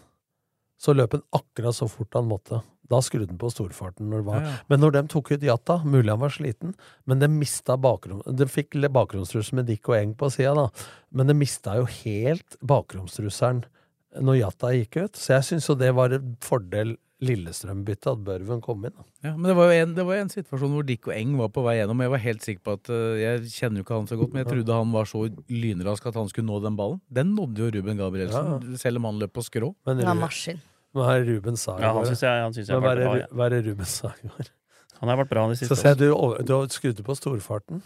så 0.79 0.95
løp 0.95 1.17
han 1.17 1.25
akkurat 1.35 1.75
så 1.75 1.89
fort 1.91 2.15
han 2.15 2.29
måtte. 2.31 2.61
Da 2.89 3.01
skrudde 3.05 3.33
han 3.33 3.41
på 3.41 3.51
storfarten. 3.53 4.07
Når 4.09 4.23
det 4.23 4.27
var. 4.29 4.45
Ja, 4.45 4.53
ja. 4.53 4.67
Men 4.71 4.81
når 4.81 4.95
de 4.95 5.03
tok 5.13 5.33
ut 5.35 5.43
Jatta, 5.45 5.81
mulig 5.85 6.13
han 6.13 6.23
var 6.23 6.33
sliten, 6.33 6.77
men 7.05 7.21
de 7.21 7.29
mista 7.33 7.77
bakrom... 7.81 8.23
De 8.25 8.47
fikk 8.49 8.79
bakromstrussel 8.95 9.59
med 9.59 9.69
Dick 9.69 9.91
og 9.91 9.99
Eng 9.99 10.15
på 10.17 10.31
sida, 10.33 10.55
da, 10.57 10.69
men 11.11 11.29
de 11.29 11.37
mista 11.37 11.77
jo 11.81 11.89
helt 11.91 12.57
bakromstrusselen 12.65 13.67
når 14.17 14.39
Jatta 14.41 14.73
gikk 14.73 14.97
ut. 15.05 15.13
Så 15.21 15.35
jeg 15.37 15.45
syns 15.45 15.69
jo 15.69 15.75
det 15.75 15.93
var 15.95 16.15
en 16.17 16.37
fordel 16.41 16.97
Lillestrøm-byttet, 17.21 18.07
at 18.13 18.21
Børven 18.23 18.61
kom 18.63 18.85
inn. 18.87 18.95
Ja, 19.27 19.33
men 19.35 19.49
det 19.51 19.57
var 19.59 19.73
jo 19.73 19.79
en, 19.83 19.95
det 19.97 20.05
var 20.07 20.21
en 20.21 20.29
situasjon 20.31 20.71
hvor 20.71 20.85
Dick 20.87 21.09
og 21.11 21.15
Eng 21.17 21.33
var 21.41 21.49
på 21.51 21.65
vei 21.67 21.75
gjennom. 21.81 21.99
Jeg 22.05 22.13
var 22.13 22.23
helt 22.23 22.45
sikker 22.47 22.63
på 22.63 22.77
at 22.79 22.91
øh, 22.95 23.19
Jeg 23.19 23.41
kjenner 23.57 23.81
jo 23.83 23.87
ikke 23.87 23.97
han 23.99 24.07
så 24.07 24.19
godt, 24.21 24.33
men 24.37 24.45
jeg 24.45 24.51
trodde 24.53 24.77
han 24.79 24.93
var 24.95 25.09
så 25.11 25.25
lynrask 25.51 26.07
at 26.07 26.15
han 26.21 26.31
skulle 26.31 26.47
nå 26.47 26.61
den 26.63 26.77
ballen. 26.79 27.01
Den 27.11 27.35
nådde 27.35 27.59
jo 27.65 27.73
Ruben 27.75 27.99
Gabrielsen, 27.99 28.77
selv 28.79 29.03
om 29.03 29.09
han 29.11 29.19
løp 29.19 29.35
på 29.35 29.43
skrå. 29.49 29.73
Men 29.89 29.99
Ja, 30.05 30.15
Ru- 30.15 30.21
maskin. 30.23 30.63
Hva 30.95 31.11
er 31.19 31.27
Ruben 31.27 31.57
Sager? 31.59 31.83
Ja, 31.83 31.91
han 31.93 31.99
går? 31.99 32.07
synes 32.13 32.23
jeg- 32.23 32.43
han 32.47 32.55
synes 32.55 32.69
jeg 32.71 32.81
var 32.87 32.97
er 32.97 33.05
bra, 33.05 33.27
Hva 33.35 33.51
er 33.51 33.63
Ruben 33.67 33.85
Sager? 33.85 34.53
Han 35.01 35.09
har 35.11 35.17
vært 35.25 35.29
bra 35.35 35.49
de 35.49 35.55
Så 35.59 35.67
siste 35.67 35.77
ser 35.83 35.89
jeg 35.95 35.99
du, 35.99 36.43
du 36.47 36.53
har 36.55 36.67
skrudd 36.71 37.03
på 37.07 37.15
storfarten. 37.19 37.83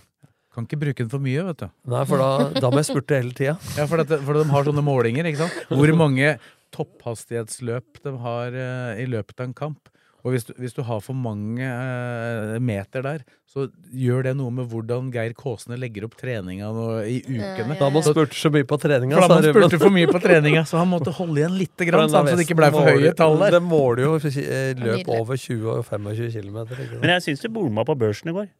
Kan 0.52 0.66
ikke 0.68 0.80
bruke 0.82 1.00
den 1.00 1.08
for 1.12 1.24
mye, 1.24 1.44
vet 1.46 1.62
du. 1.62 1.68
Nei, 1.88 2.02
for 2.08 2.20
da, 2.20 2.50
da 2.60 2.68
må 2.72 2.82
jeg 2.82 2.90
spurte 2.90 3.16
hele 3.16 3.32
tida. 3.36 3.54
Ja, 3.78 3.86
for, 3.88 4.02
dette, 4.02 4.18
for 4.20 4.36
de 4.36 4.44
har 4.50 4.68
sånne 4.68 4.84
målinger, 4.84 5.28
ikke 5.30 5.46
sant? 5.46 5.62
Hvor 5.72 5.92
mange 5.96 6.34
topphastighetsløp 6.72 8.02
de 8.04 8.12
har 8.20 8.56
uh, 8.56 9.00
i 9.00 9.08
løpet 9.08 9.40
av 9.40 9.48
en 9.48 9.56
kamp. 9.56 9.88
Og 10.22 10.36
hvis 10.36 10.44
du, 10.46 10.52
hvis 10.60 10.76
du 10.76 10.84
har 10.86 11.00
for 11.02 11.18
mange 11.18 11.66
uh, 11.66 12.54
meter 12.62 13.02
der, 13.02 13.22
så 13.48 13.64
gjør 13.90 14.28
det 14.28 14.34
noe 14.38 14.52
med 14.54 14.68
hvordan 14.70 15.08
Geir 15.12 15.32
Kåsene 15.34 15.74
legger 15.80 16.06
opp 16.06 16.14
treninga 16.20 16.68
nå 16.76 16.84
i 17.10 17.16
ukene. 17.26 17.74
Da 17.80 17.88
man 17.90 18.04
spurte 18.06 18.38
så 18.38 18.52
mye 18.54 18.68
på 18.68 18.78
treninga, 18.80 19.16
For 19.16 19.24
da 19.24 19.30
sa 19.32 19.40
man 19.40 19.48
Ruben. 19.48 19.56
spurte 19.56 19.80
for 19.82 19.96
mye 19.96 20.12
på 20.12 20.20
treninga, 20.22 20.62
så 20.68 20.78
han 20.78 20.92
måtte 20.92 21.16
holde 21.16 21.42
igjen 21.42 21.56
lite 21.58 21.86
grann, 21.88 22.12
sånn, 22.12 22.28
så 22.28 22.36
det 22.38 22.46
ikke 22.46 22.60
ble 22.60 22.70
for 22.76 22.92
høye 22.92 23.16
tall 23.18 23.40
der. 23.40 23.54
Det 23.56 23.62
måler 23.66 24.04
jo 24.04 24.14
eh, 24.20 24.76
løp 24.78 25.10
over 25.16 25.40
20 25.40 25.66
og 25.74 25.82
25 25.90 26.30
km. 26.36 26.62
Men 27.00 27.16
jeg 27.16 27.26
syns 27.26 27.42
du 27.42 27.50
bomma 27.56 27.88
på 27.88 27.98
børsen 27.98 28.30
i 28.30 28.36
går. 28.36 28.52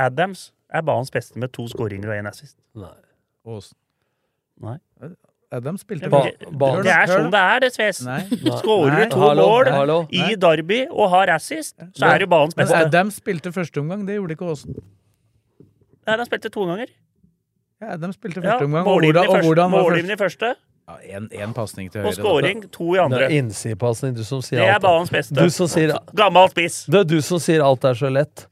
Adams 0.00 0.48
er 0.72 0.82
banens 0.86 1.10
beste 1.10 1.38
med 1.38 1.52
to 1.52 1.66
skåringer 1.68 2.08
og 2.12 2.16
én 2.24 2.28
assist. 2.30 2.56
Nei. 2.78 2.92
Åsen. 3.46 3.76
Nei. 4.60 4.76
De 5.50 5.72
spilte 5.80 6.06
ba 6.12 6.20
men 6.22 6.36
det, 6.38 6.84
det 6.86 6.92
er 6.94 7.08
sånn 7.10 7.30
det 7.32 7.38
er, 7.42 7.60
det, 7.64 7.70
Sves. 7.74 7.98
Skårer 8.60 9.00
du 9.00 9.08
to 9.10 9.18
Hallo, 9.24 9.46
mål 9.48 9.70
hallo. 9.74 9.96
i 10.14 10.36
Derby 10.38 10.84
og 10.92 11.08
har 11.10 11.32
assist, 11.34 11.74
så 11.98 12.06
er 12.12 12.22
du 12.22 12.26
banens 12.30 12.54
beste. 12.54 12.70
Men 12.76 12.84
de 12.86 12.86
Adam 12.98 13.10
spilte 13.10 13.50
første 13.52 13.82
omgang, 13.82 14.04
det 14.06 14.14
gjorde 14.20 14.36
ikke 14.36 14.46
Åsen. 14.52 14.76
Nei, 16.06 16.16
de 16.20 16.26
spilte 16.28 16.52
to 16.54 16.66
ganger. 16.68 16.92
Ja, 17.82 17.96
de 17.96 18.12
spilte 18.14 18.42
Ja, 18.44 18.52
første 18.52 18.68
omgang, 18.68 18.86
og 18.86 18.92
Målgivende 18.92 19.24
hvordan, 19.24 19.24
i 19.24 19.26
og 19.26 19.34
første- 19.34 19.48
hvordan 19.48 19.72
var 19.72 19.82
målgivende 19.88 20.12
i 20.12 20.20
første, 20.20 20.52
Ja, 20.90 20.96
en, 21.16 21.28
en 21.32 21.52
pasning 21.54 21.90
til 21.90 22.00
høyre. 22.00 22.08
Og 22.08 22.14
scoring 22.14 22.62
to 22.72 22.86
i 22.94 22.96
Det 22.96 23.02
andre. 23.04 23.24
er 23.24 23.28
innsidepasning, 23.40 24.14
du 24.16 24.24
som 24.24 24.40
sier 24.42 24.58
Det 24.60 24.68
er 24.74 24.78
banens 24.82 25.10
beste. 25.10 25.34
Du 25.34 25.50
som 25.50 25.66
sier, 25.70 25.92
Gammel 26.14 26.48
spiss. 26.50 26.84
det 26.90 27.00
er 27.00 27.04
du 27.04 27.20
som 27.22 27.38
sier 27.38 27.62
alt 27.62 27.84
er 27.84 27.94
så 27.94 28.10
lett. 28.10 28.46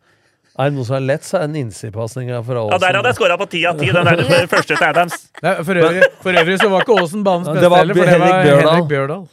Er 0.59 0.73
det 0.73 0.75
noe 0.75 0.87
som 0.88 0.97
er 0.99 1.05
lett, 1.07 1.23
så 1.23 1.37
er 1.38 1.44
det 1.47 1.53
en 1.53 1.59
innsidepasning 1.61 2.31
fra 2.42 2.62
Aasen. 2.64 2.73
Ja, 2.75 2.79
der 2.83 2.97
hadde 2.99 3.11
jeg 3.12 3.18
skåra 3.21 3.37
på 3.38 3.47
ti 3.53 3.61
av 3.71 3.79
ti, 3.79 3.90
den 3.94 4.09
der 4.09 4.18
den 4.18 4.49
første 4.55 4.75
til 4.75 4.87
Adams. 4.88 5.18
Nei, 5.44 5.53
for, 5.62 5.79
øvrig, 5.85 6.09
for 6.25 6.38
øvrig 6.42 6.57
så 6.59 6.71
var 6.73 6.83
ikke 6.87 6.97
Åsen 7.05 7.23
banens 7.27 7.51
beste 7.53 7.71
heller, 7.77 7.94
for 7.94 8.11
det 8.11 8.16
var 8.18 8.33
Henrik 8.33 8.49
Bjørdal. 8.49 8.71
Henrik 8.73 8.88
Bjørdal. 8.90 9.27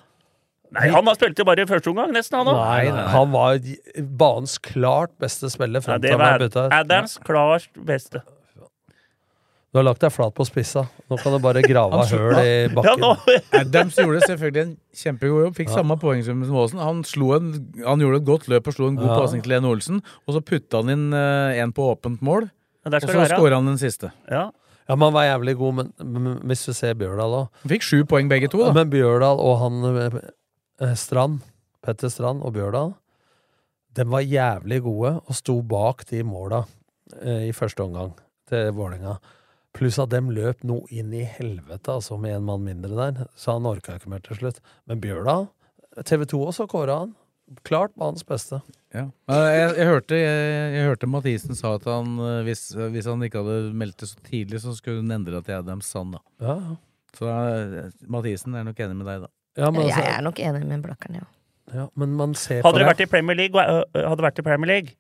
Nei, 0.76 0.86
han 0.92 1.08
har 1.08 1.16
spilte 1.18 1.42
jo 1.42 1.48
bare 1.48 1.64
i 1.64 1.70
første 1.70 1.90
omgang, 1.90 2.14
nesten, 2.14 2.38
han 2.42 2.52
òg. 2.52 2.60
Nei, 2.60 2.94
nei, 2.94 3.04
han 3.16 3.34
var 3.34 3.60
banens 4.22 4.58
klart 4.70 5.14
beste 5.24 5.50
spiller 5.54 5.82
Ja, 5.82 5.86
frem 5.88 6.04
det 6.04 6.14
han 6.14 6.22
ble 6.22 6.50
var. 6.54 6.74
Adams 6.78 7.18
klart 7.26 7.70
beste. 7.90 8.22
Du 9.76 9.80
har 9.82 9.90
lagt 9.90 10.00
deg 10.06 10.12
flat 10.16 10.32
på 10.32 10.46
spissa. 10.48 10.86
Nå 11.12 11.18
kan 11.20 11.34
du 11.36 11.40
bare 11.44 11.60
grave 11.60 11.98
av 12.00 12.08
høl 12.08 12.38
i 12.40 12.52
Ja, 12.64 12.70
bakken. 12.72 13.02
Dems 13.04 13.58
Adams 13.60 13.98
gjorde 14.00 14.22
selvfølgelig 14.24 14.62
en 14.62 14.70
kjempegod 14.96 15.42
jobb, 15.44 15.58
fikk 15.58 15.74
samme 15.74 15.98
poengsum 16.00 16.46
som 16.48 16.56
Aasen. 16.62 16.80
Han, 16.80 17.02
slo 17.04 17.34
en, 17.36 17.50
han 17.84 18.00
gjorde 18.00 18.22
et 18.22 18.30
godt 18.30 18.48
løp 18.54 18.70
og 18.72 18.78
slo 18.78 18.88
en 18.88 18.96
god 19.02 19.12
Ja. 19.12 19.18
pasning 19.20 19.44
til 19.44 19.52
Lene 19.52 19.68
Olsen, 19.68 20.00
og 20.24 20.38
så 20.38 20.42
putta 20.48 20.80
han 20.80 20.94
inn 20.96 21.04
uh, 21.12 21.52
en 21.60 21.76
på 21.76 21.90
åpent 21.92 22.24
mål, 22.24 22.48
og 22.88 22.96
så 23.04 23.12
det 23.20 23.28
skåra 23.34 23.60
han 23.60 23.68
den 23.74 23.82
siste. 23.84 24.14
Ja. 24.32 24.46
Ja, 24.88 24.96
men 24.96 25.10
han 25.10 25.18
var 25.20 25.28
jævlig 25.28 25.58
god, 25.60 25.74
men, 25.82 25.94
men 26.00 26.40
hvis 26.48 26.66
du 26.70 26.74
ser 26.78 26.96
Bjørdal 26.96 27.40
òg 27.42 27.46
Han 27.66 27.76
fikk 27.76 27.84
sju 27.84 28.04
poeng 28.08 28.32
begge 28.32 28.48
to, 28.54 28.64
da. 28.64 28.72
Men 28.80 28.96
Bjørdal 28.96 29.44
og 29.44 29.56
han 29.60 29.80
eh, 30.06 30.92
Strand, 30.96 31.42
Petter 31.84 32.08
Strand 32.14 32.46
og 32.48 32.56
Bjørdal, 32.56 32.94
de 33.98 34.08
var 34.08 34.24
jævlig 34.24 34.84
gode 34.88 35.18
og 35.20 35.36
sto 35.36 35.60
bak 35.66 36.08
de 36.08 36.24
måla 36.24 36.64
eh, 37.20 37.50
i 37.50 37.56
første 37.58 37.84
omgang 37.84 38.16
til 38.48 38.72
Vålerenga. 38.78 39.20
Pluss 39.76 40.00
at 40.00 40.14
dem 40.14 40.32
løp 40.32 40.64
noe 40.64 40.88
inn 40.94 41.12
i 41.16 41.26
helvete, 41.28 41.92
altså, 41.92 42.16
med 42.22 42.38
en 42.38 42.48
mann 42.48 42.64
mindre 42.64 42.96
der. 42.96 43.28
Så 43.36 43.58
han 43.58 43.68
orka 43.68 43.98
ikke 43.98 44.12
mer 44.14 44.24
til 44.24 44.40
slutt. 44.40 44.62
Men 44.88 45.02
Bjørla, 45.04 45.42
TV 46.08 46.24
2 46.32 46.42
også 46.48 46.68
kåra 46.72 47.02
han. 47.04 47.14
Klart 47.68 47.94
banens 48.00 48.26
beste. 48.26 48.62
Ja. 48.96 49.04
Eh, 49.30 49.36
Jeg, 49.36 49.76
jeg, 49.78 49.88
hørte, 49.92 50.18
jeg, 50.18 50.48
jeg 50.74 50.88
hørte 50.88 51.10
Mathisen 51.12 51.58
sa 51.60 51.76
at 51.78 51.86
han, 51.90 52.16
eh, 52.18 52.40
hvis, 52.48 52.72
hvis 52.74 53.06
han 53.12 53.22
ikke 53.28 53.44
hadde 53.44 53.76
meldt 53.78 54.00
det 54.02 54.10
så 54.10 54.24
tidlig, 54.26 54.64
så 54.64 54.74
skulle 54.78 55.04
hun 55.04 55.14
endre 55.14 55.38
det 55.38 55.46
til 55.50 55.60
Adams 55.60 55.92
Sand. 55.92 56.16
Da. 56.16 56.24
Ja. 56.48 56.58
Så 57.16 57.30
uh, 57.30 57.92
Mathisen 58.12 58.56
er 58.58 58.66
nok 58.68 58.80
enig 58.82 58.98
med 58.98 59.08
deg, 59.12 59.28
da. 59.28 59.32
Ja, 59.56 59.70
men, 59.72 59.86
Jeg 59.86 59.94
altså, 59.94 60.08
er 60.18 60.24
nok 60.26 60.40
enig 60.44 60.66
med 60.68 60.82
Blakkern, 60.84 61.20
ja. 61.22 61.28
ja, 61.72 61.86
men 61.96 62.16
man 62.20 62.34
ser 62.36 62.64
Hadde 62.66 62.76
på 62.76 62.82
det 62.82 62.90
vært 62.90 63.04
i 63.06 63.12
Premier 63.12 63.38
League, 63.40 63.62
øh, 63.62 63.84
hadde 63.94 64.18
det 64.20 64.26
vært 64.26 64.42
i 64.42 64.48
Premier 64.48 64.72
League 64.72 64.98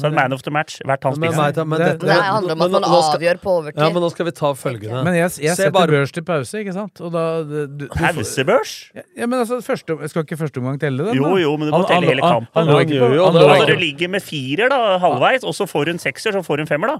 så 0.00 0.08
men 0.10 0.14
man 0.14 0.32
of 0.32 0.42
the 0.42 0.50
match 0.50 0.80
Hvert 0.84 1.02
hans 1.04 1.16
spiser. 1.16 1.64
men 1.66 1.78
Det- 1.80 1.98
Det 2.00 2.10
handler 2.10 2.52
om 2.52 2.62
at 2.62 2.70
man 2.70 2.82
avgjør 2.84 3.38
på 3.40 3.50
overtid. 3.62 3.78
Ja, 3.78 3.90
men 3.90 4.02
nå 4.02 4.10
skal 4.10 4.26
vi 4.26 4.30
ta 4.32 4.52
følgende. 4.54 5.04
Men 5.04 5.14
jeg, 5.14 5.30
jeg 5.42 5.56
setter 5.56 5.70
bare- 5.72 5.88
børs 5.88 6.12
til 6.12 6.22
pause, 6.22 6.54
ikke 6.58 6.72
sant? 6.72 7.00
Og 7.00 7.12
da, 7.12 7.42
du, 7.42 7.66
du, 7.66 7.88
Pausebørs? 7.88 8.90
Ja, 9.16 9.26
men 9.26 9.38
altså, 9.40 9.60
første, 9.62 10.08
skal 10.08 10.22
ikke 10.24 10.36
første 10.38 10.58
omgang 10.58 10.78
telle 10.80 11.04
den? 11.04 11.14
Jo, 11.16 11.24
da? 11.34 11.40
jo, 11.42 11.56
men 11.56 11.70
du 11.70 11.76
må 11.78 11.86
telle 11.88 12.06
hele 12.06 12.20
kampen. 12.22 12.48
Han 12.54 12.66
Han 12.68 12.80
ikke 12.86 12.98
gjør 13.00 13.14
jo 13.14 13.24
han 13.24 13.34
det. 13.34 13.42
lå 13.42 13.48
Altså, 13.54 13.66
du 13.66 13.76
ligger 13.76 14.08
med 14.08 14.22
firer 14.22 14.68
da, 14.68 14.98
halvveis, 14.98 15.44
og 15.44 15.54
så 15.54 15.66
får 15.66 15.84
du 15.84 15.90
en 15.92 15.98
sekser, 15.98 16.32
så 16.32 16.42
får 16.44 16.56
du 16.56 16.62
en 16.62 16.66
femmer, 16.68 16.86
da. 16.88 16.98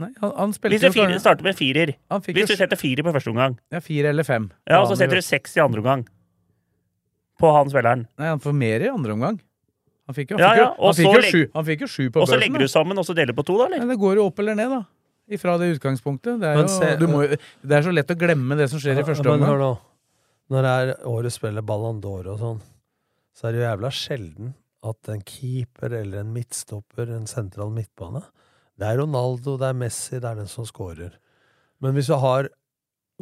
Nei, 0.00 0.08
han, 0.22 0.32
han 0.36 0.52
Hvis 0.52 0.80
du 0.80 0.92
fire, 0.92 1.18
starter 1.20 1.42
med 1.44 1.56
firer. 1.56 1.94
Han 2.10 2.22
fikk 2.22 2.34
Hvis 2.36 2.48
du 2.48 2.56
setter 2.56 2.76
fire 2.76 3.02
på 3.04 3.12
første 3.12 3.28
omgang, 3.28 3.58
ja, 3.70 3.80
fire 3.80 4.08
eller 4.08 4.22
fem. 4.24 4.50
ja, 4.68 4.80
og 4.80 4.88
så 4.88 4.96
setter 4.96 5.16
du 5.16 5.20
seks 5.20 5.56
i 5.56 5.60
andre 5.60 5.80
omgang 5.80 6.06
på 7.40 7.52
han 7.56 7.68
spilleren. 7.72 8.06
Nei, 8.18 8.26
han 8.28 8.40
får 8.40 8.52
mer 8.54 8.80
i 8.84 8.88
andre 8.88 9.12
omgang. 9.12 9.40
Han 10.10 10.16
fikk 10.16 10.32
jo, 10.34 10.38
han 10.40 10.42
Ja, 10.42 10.50
fikk 10.50 10.58
jo, 10.58 10.64
ja, 10.64 10.70
og 10.76 10.88
han 10.90 10.96
fikk 10.98 11.06
så 11.06 11.20
jo, 11.20 11.30
sju, 11.30 11.42
han 11.54 11.66
fikk 11.68 11.84
jo 11.84 11.88
sju 11.92 12.04
på 12.10 12.22
Og 12.24 12.28
så 12.30 12.38
legger 12.40 12.64
du 12.64 12.70
sammen, 12.72 12.98
og 12.98 13.06
så 13.06 13.14
deler 13.14 13.36
på 13.36 13.44
to, 13.46 13.54
da, 13.60 13.68
eller? 13.70 13.84
Men 13.84 13.92
det 13.94 13.98
går 14.02 14.18
jo 14.18 14.24
opp 14.30 14.42
eller 14.42 14.58
ned, 14.58 14.72
da. 14.74 14.80
Ifra 15.30 15.52
det 15.62 15.68
utgangspunktet. 15.76 16.40
Det 16.42 16.48
er, 16.50 16.58
jo, 16.58 16.66
se- 16.74 16.96
du 16.98 17.06
må, 17.06 17.20
jo- 17.22 17.36
det 17.62 17.76
er 17.78 17.84
så 17.86 17.92
lett 17.94 18.10
å 18.10 18.16
glemme 18.18 18.56
det 18.58 18.66
som 18.72 18.80
skjer 18.82 18.98
i 18.98 19.04
første 19.06 19.22
Men 19.28 19.44
hør 19.46 19.54
omgang. 19.54 19.60
nå. 19.62 19.70
Når 20.50 20.66
det 20.66 20.72
er 20.80 21.06
årets 21.06 21.36
spiller 21.38 21.62
Ballon 21.62 22.00
d'Or 22.02 22.26
og 22.32 22.40
sånn, 22.42 22.58
så 23.38 23.46
er 23.46 23.52
det 23.54 23.60
jo 23.60 23.66
jævla 23.68 23.90
sjelden 23.94 24.54
at 24.90 25.08
en 25.14 25.20
keeper 25.22 25.94
eller 26.00 26.24
en 26.24 26.32
midtstopper, 26.34 27.12
en 27.14 27.28
sentral 27.30 27.70
midtbane 27.70 28.24
Det 28.80 28.88
er 28.88 28.98
Ronaldo, 28.98 29.54
det 29.60 29.68
er 29.68 29.76
Messi, 29.78 30.18
det 30.18 30.24
er 30.24 30.40
den 30.40 30.48
som 30.50 30.64
scorer. 30.66 31.12
Men 31.80 31.94
hvis 31.94 32.08
du 32.10 32.16
har 32.18 32.48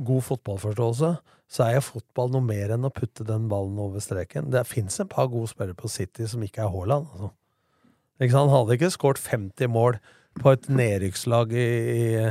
god 0.01 0.23
fotballforståelse, 0.23 1.13
så 1.49 1.65
er 1.65 1.79
jo 1.79 1.87
fotball 1.87 2.33
noe 2.35 2.45
mer 2.45 2.75
enn 2.75 2.85
å 2.85 2.93
putte 2.93 3.25
den 3.27 3.47
ballen 3.49 3.79
over 3.81 4.03
streken. 4.05 4.51
Det 4.53 4.67
fins 4.69 5.01
en 5.01 5.09
par 5.09 5.31
gode 5.33 5.49
spillere 5.51 5.77
på 5.79 5.89
City 5.91 6.27
som 6.29 6.43
ikke 6.45 6.67
er 6.67 6.73
Haaland. 6.75 7.09
Altså. 7.15 7.31
Ikke 8.21 8.35
sant? 8.35 8.51
Han 8.51 8.57
hadde 8.57 8.77
ikke 8.77 8.93
skåret 8.93 9.23
50 9.23 9.73
mål 9.73 9.97
på 10.39 10.53
et 10.55 10.69
nedrykkslag 10.71 11.55
i, 11.57 11.69
i, 11.95 12.29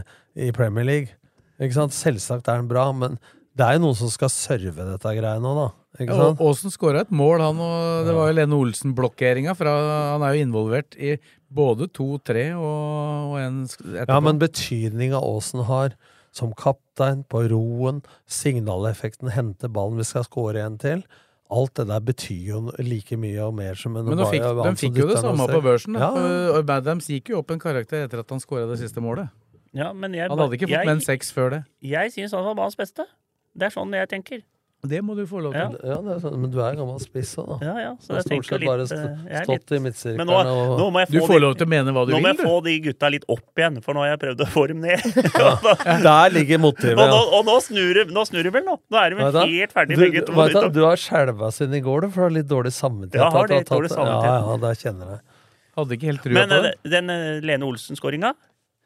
i 0.47 0.51
Premier 0.55 0.85
League. 0.87 1.17
Ikke 1.57 1.79
sant? 1.79 1.97
Selvsagt 1.97 2.47
er 2.51 2.61
han 2.61 2.69
bra, 2.69 2.91
men 2.93 3.17
det 3.57 3.65
er 3.65 3.77
jo 3.77 3.87
noen 3.87 3.97
som 3.97 4.11
skal 4.13 4.29
serve 4.29 4.85
dette 4.85 5.13
greiet 5.17 5.41
nå, 5.41 5.53
da. 5.57 5.67
Ikke 5.97 6.13
Ja, 6.13 6.27
og 6.29 6.43
Aasen 6.45 6.69
skåra 6.69 7.01
et 7.01 7.13
mål, 7.15 7.41
han 7.41 7.57
og 7.63 8.05
Det 8.05 8.13
var 8.13 8.29
jo 8.29 8.35
Lene 8.37 8.59
Olsen-blokkeringa. 8.61 9.55
Han 9.57 10.25
er 10.27 10.35
jo 10.35 10.45
involvert 10.45 10.97
i 11.01 11.15
både 11.49 11.87
to, 11.89 12.19
tre 12.21 12.51
og, 12.53 13.31
og 13.31 13.39
en 13.41 13.63
etterpå. 13.65 14.05
Ja, 14.11 14.19
men 14.21 14.41
betydninga 14.43 15.23
Aasen 15.23 15.65
har 15.65 15.97
som 16.35 16.53
kaptein 16.97 17.23
på 17.29 17.47
roen, 17.51 18.01
signaleffekten, 18.27 19.29
hente 19.29 19.69
ballen, 19.69 19.97
vi 19.97 20.03
skal 20.03 20.25
score 20.25 20.61
en 20.61 20.77
til. 20.77 21.03
Alt 21.49 21.75
det 21.75 21.87
der 21.87 22.01
betyr 22.03 22.47
jo 22.49 22.71
like 22.79 23.15
mye 23.15 23.39
og 23.45 23.53
mer 23.55 23.75
som 23.75 23.95
en 23.95 24.05
Men 24.05 24.19
fikk, 24.27 24.43
de 24.43 24.75
fikk 24.75 24.97
jo 24.99 25.07
det 25.07 25.21
samme 25.21 25.47
på 25.47 25.61
børsen. 25.63 25.95
Ja, 25.95 26.11
ja. 26.11 26.57
Og 26.57 26.65
Badhams 26.67 27.07
gikk 27.07 27.29
jo 27.31 27.39
opp 27.39 27.51
en 27.51 27.59
karakter 27.59 28.03
etter 28.03 28.19
at 28.19 28.29
han 28.29 28.41
skåra 28.43 28.67
det 28.67 28.79
siste 28.81 28.99
målet. 28.99 29.29
Ja, 29.73 29.93
men 29.93 30.13
jeg, 30.13 30.27
Han 30.29 30.39
hadde 30.39 30.57
ikke 30.57 30.67
fått 30.67 30.75
jeg, 30.75 30.87
med 30.87 30.97
en 30.97 31.05
seks 31.05 31.31
før 31.31 31.49
det. 31.53 31.63
Jeg 31.85 32.11
syns 32.11 32.33
han 32.35 32.43
var 32.43 32.57
banens 32.57 32.75
beste. 32.75 33.05
Det 33.55 33.69
er 33.69 33.73
sånn 33.73 33.93
jeg 33.95 34.09
tenker. 34.11 34.43
Det 34.85 34.99
må 35.01 35.15
du 35.17 35.23
få 35.25 35.39
lov 35.41 35.55
til. 35.57 35.73
Ja, 35.89 35.95
det 36.05 36.11
er 36.13 36.19
sånn, 36.21 36.35
men 36.37 36.51
du 36.53 36.59
er 36.61 36.75
gammel 36.77 36.99
spiss 37.01 37.31
òg, 37.41 37.47
da. 37.49 37.55
Ja, 37.65 37.73
ja, 37.81 37.91
så 37.97 38.13
jeg 38.19 38.27
stort 38.27 38.45
sett 38.45 38.61
bare 38.61 38.83
eh, 38.85 39.39
stått 39.41 39.49
litt- 39.49 39.73
i 39.73 39.79
midtsirkelen 39.81 40.29
nå, 40.29 40.35
og 40.37 40.73
nå 40.77 40.85
må 40.93 41.01
jeg 41.01 41.09
Du 41.15 41.17
får 41.25 41.33
de- 41.33 41.41
lov 41.41 41.55
til 41.57 41.65
å 41.65 41.69
mene 41.73 41.93
hva 41.95 42.03
du 42.05 42.11
Nå 42.13 42.19
må 42.21 42.29
jeg 42.29 42.37
få 42.45 42.53
de 42.63 42.75
gutta 42.85 43.09
litt 43.09 43.25
opp 43.27 43.57
igjen, 43.57 43.79
for 43.81 43.97
nå 43.97 44.03
har 44.05 44.11
jeg 44.13 44.19
prøvd 44.21 44.43
å 44.45 44.47
få 44.53 44.67
dem 44.69 44.81
ned. 44.85 45.01
Der 46.07 46.29
ligger 46.37 46.61
motivet, 46.61 47.01
Og 47.01 47.09
nå, 47.09 47.21
og 47.39 47.45
nå 47.49 47.57
snur 47.65 48.03
nå 48.05 48.25
snur 48.29 48.43
det 48.45 48.53
vel, 48.53 48.65
nå. 48.69 48.77
Nå 48.93 49.01
er 49.01 49.09
de 49.09 49.15
vel 49.23 49.39
helt 49.41 49.73
ferdige, 49.73 49.97
du, 49.97 50.03
begge 50.05 50.25
to. 50.29 50.37
vet 50.37 50.53
du, 50.61 50.69
du 50.77 50.83
har 50.85 51.01
skjelva 51.01 51.49
siden 51.57 51.73
i 51.73 51.81
går, 51.81 52.05
du, 52.05 52.09
for 52.13 52.21
du 52.21 52.27
har 52.29 52.35
litt 52.37 52.51
dårlig 52.53 52.73
samvittighet. 52.77 53.23
Ja, 53.25 53.31
har 53.33 53.49
litt 53.49 53.73
dårlig 53.73 53.89
samvittighet. 53.91 54.29
Ja, 54.29 54.45
ja, 54.45 54.57
det 54.67 54.75
kjenner 54.85 55.15
jeg. 55.17 55.21
Hadde 55.77 55.97
ikke 55.97 56.07
helt 56.13 56.21
trua 56.23 56.33
Men 56.37 56.49
på 56.53 56.61
det. 56.63 56.75
Men 56.85 56.91
den 56.93 57.09
eh, 57.17 57.41
Lene 57.49 57.65
Olsen-skåringa, 57.67 58.31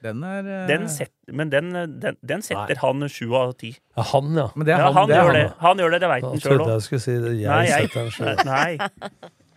Den 0.02 0.24
er 0.26 0.48
uh... 0.48 0.68
den, 0.70 0.88
set, 0.90 1.12
men 1.32 1.52
den, 1.54 1.72
eh, 1.78 1.86
den, 2.02 2.18
den 2.26 2.42
setter 2.46 2.80
han 2.82 3.06
sju 3.12 3.28
av 3.38 3.54
ti. 3.60 3.74
Ja, 3.98 4.06
han, 4.14 4.32
ja. 4.38 4.48
Men 4.56 4.66
det 4.66 4.74
er 4.76 4.80
Ja, 4.82 4.88
han, 4.90 4.96
han 5.04 5.12
det 5.12 5.16
er 5.18 5.22
gjør 5.22 5.30
han. 5.32 5.38
det. 5.42 5.60
Han 5.62 5.84
gjør 5.84 5.94
det, 5.96 6.00
det 6.02 6.10
veit 6.16 6.26
Han 6.26 6.42
sjøl 6.48 6.64
òg. 6.66 6.72
jeg 6.74 6.88
skulle 6.88 7.04
si 7.06 7.18
det. 7.22 7.36
Jeg 7.42 7.52
Nei, 7.52 7.62
jeg- 7.70 7.86
setter 7.92 8.02
den 8.02 8.12
sjøl. 8.18 8.44
Nei. 8.50 8.72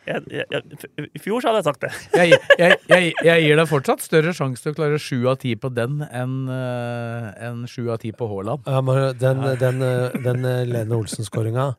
Jeg, 0.05 0.21
jeg, 0.29 0.45
jeg, 0.53 1.07
I 1.17 1.21
fjor 1.25 1.41
så 1.41 1.49
hadde 1.49 1.63
jeg 1.63 1.65
sagt 1.65 1.81
det. 1.81 1.91
Jeg, 2.21 2.37
jeg, 2.61 2.77
jeg, 2.93 3.13
jeg 3.25 3.45
gir 3.47 3.57
deg 3.57 3.69
fortsatt 3.71 4.03
større 4.05 4.35
sjanse 4.37 4.61
til 4.61 4.75
å 4.75 4.77
klare 4.77 4.99
sju 5.01 5.23
av 5.33 5.39
ti 5.41 5.55
på 5.57 5.71
den 5.73 6.03
enn 6.05 6.35
eh, 6.53 7.63
sju 7.73 7.87
av 7.89 8.03
ti 8.03 8.13
på 8.13 8.29
Haaland. 8.29 8.69
Ja, 8.69 8.83
men 8.85 9.17
den, 9.17 9.41
den, 9.63 9.81
den 10.27 10.45
Lene 10.69 10.99
Olsen-skåringa 11.01 11.71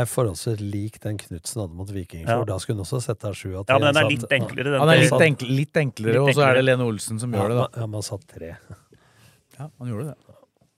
er 0.00 0.06
forholdsvis 0.08 0.60
lik 0.64 0.96
den 1.04 1.18
Knutsen 1.20 1.60
hadde 1.62 1.74
mot 1.76 1.90
Viking. 1.92 2.24
Ja. 2.24 2.38
Da 2.48 2.56
skulle 2.58 2.78
hun 2.80 2.86
også 2.86 3.00
sette 3.04 3.28
her 3.28 3.34
sju 3.36 3.50
av 3.58 3.66
ti. 3.66 3.72
Ja, 3.74 3.78
men 3.78 3.92
den 3.92 4.00
er 4.04 4.08
litt 4.08 4.32
enklere, 4.32 4.70
den. 4.72 4.80
Han 4.80 4.88
er 4.94 5.02
litt, 5.04 5.24
enkl 5.28 5.50
litt 5.52 5.76
enklere, 5.76 6.12
Litt 6.16 6.22
og 6.22 6.34
så 6.38 6.46
er 6.48 6.54
det. 6.60 6.64
Lene 6.70 6.86
Olsen 6.88 7.18
som 7.20 7.32
Ja, 7.34 7.42
gjør 7.42 7.48
det, 7.52 7.58
da. 7.60 7.68
Ja, 7.82 7.86
man 7.98 8.02
satt 8.06 8.24
tre. 8.32 8.54
Ja, 9.58 9.66
han 9.78 9.88
gjorde 9.90 10.06
det. 10.14 10.14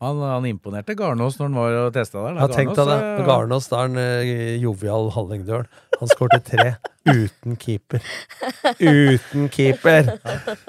Han, 0.03 0.19
han 0.21 0.45
imponerte 0.49 0.97
Garnås 0.99 1.37
når 1.39 1.47
han 1.47 1.55
var 1.57 1.75
og 1.85 1.93
testa 1.95 2.21
der. 2.25 2.35
Ja, 2.43 2.49
tenk 2.51 2.73
deg 2.77 2.89
det. 2.91 2.97
eh, 3.15 3.21
Garnås, 3.25 3.69
da 3.71 3.79
er 3.79 3.87
han 3.87 4.01
eh, 4.03 4.57
jovial 4.61 5.07
Hallingdøl. 5.15 5.63
Han 6.01 6.11
skårte 6.11 6.41
tre 6.45 6.67
uten 7.15 7.55
keeper. 7.63 8.03
Uten 8.83 9.47
keeper! 9.55 10.11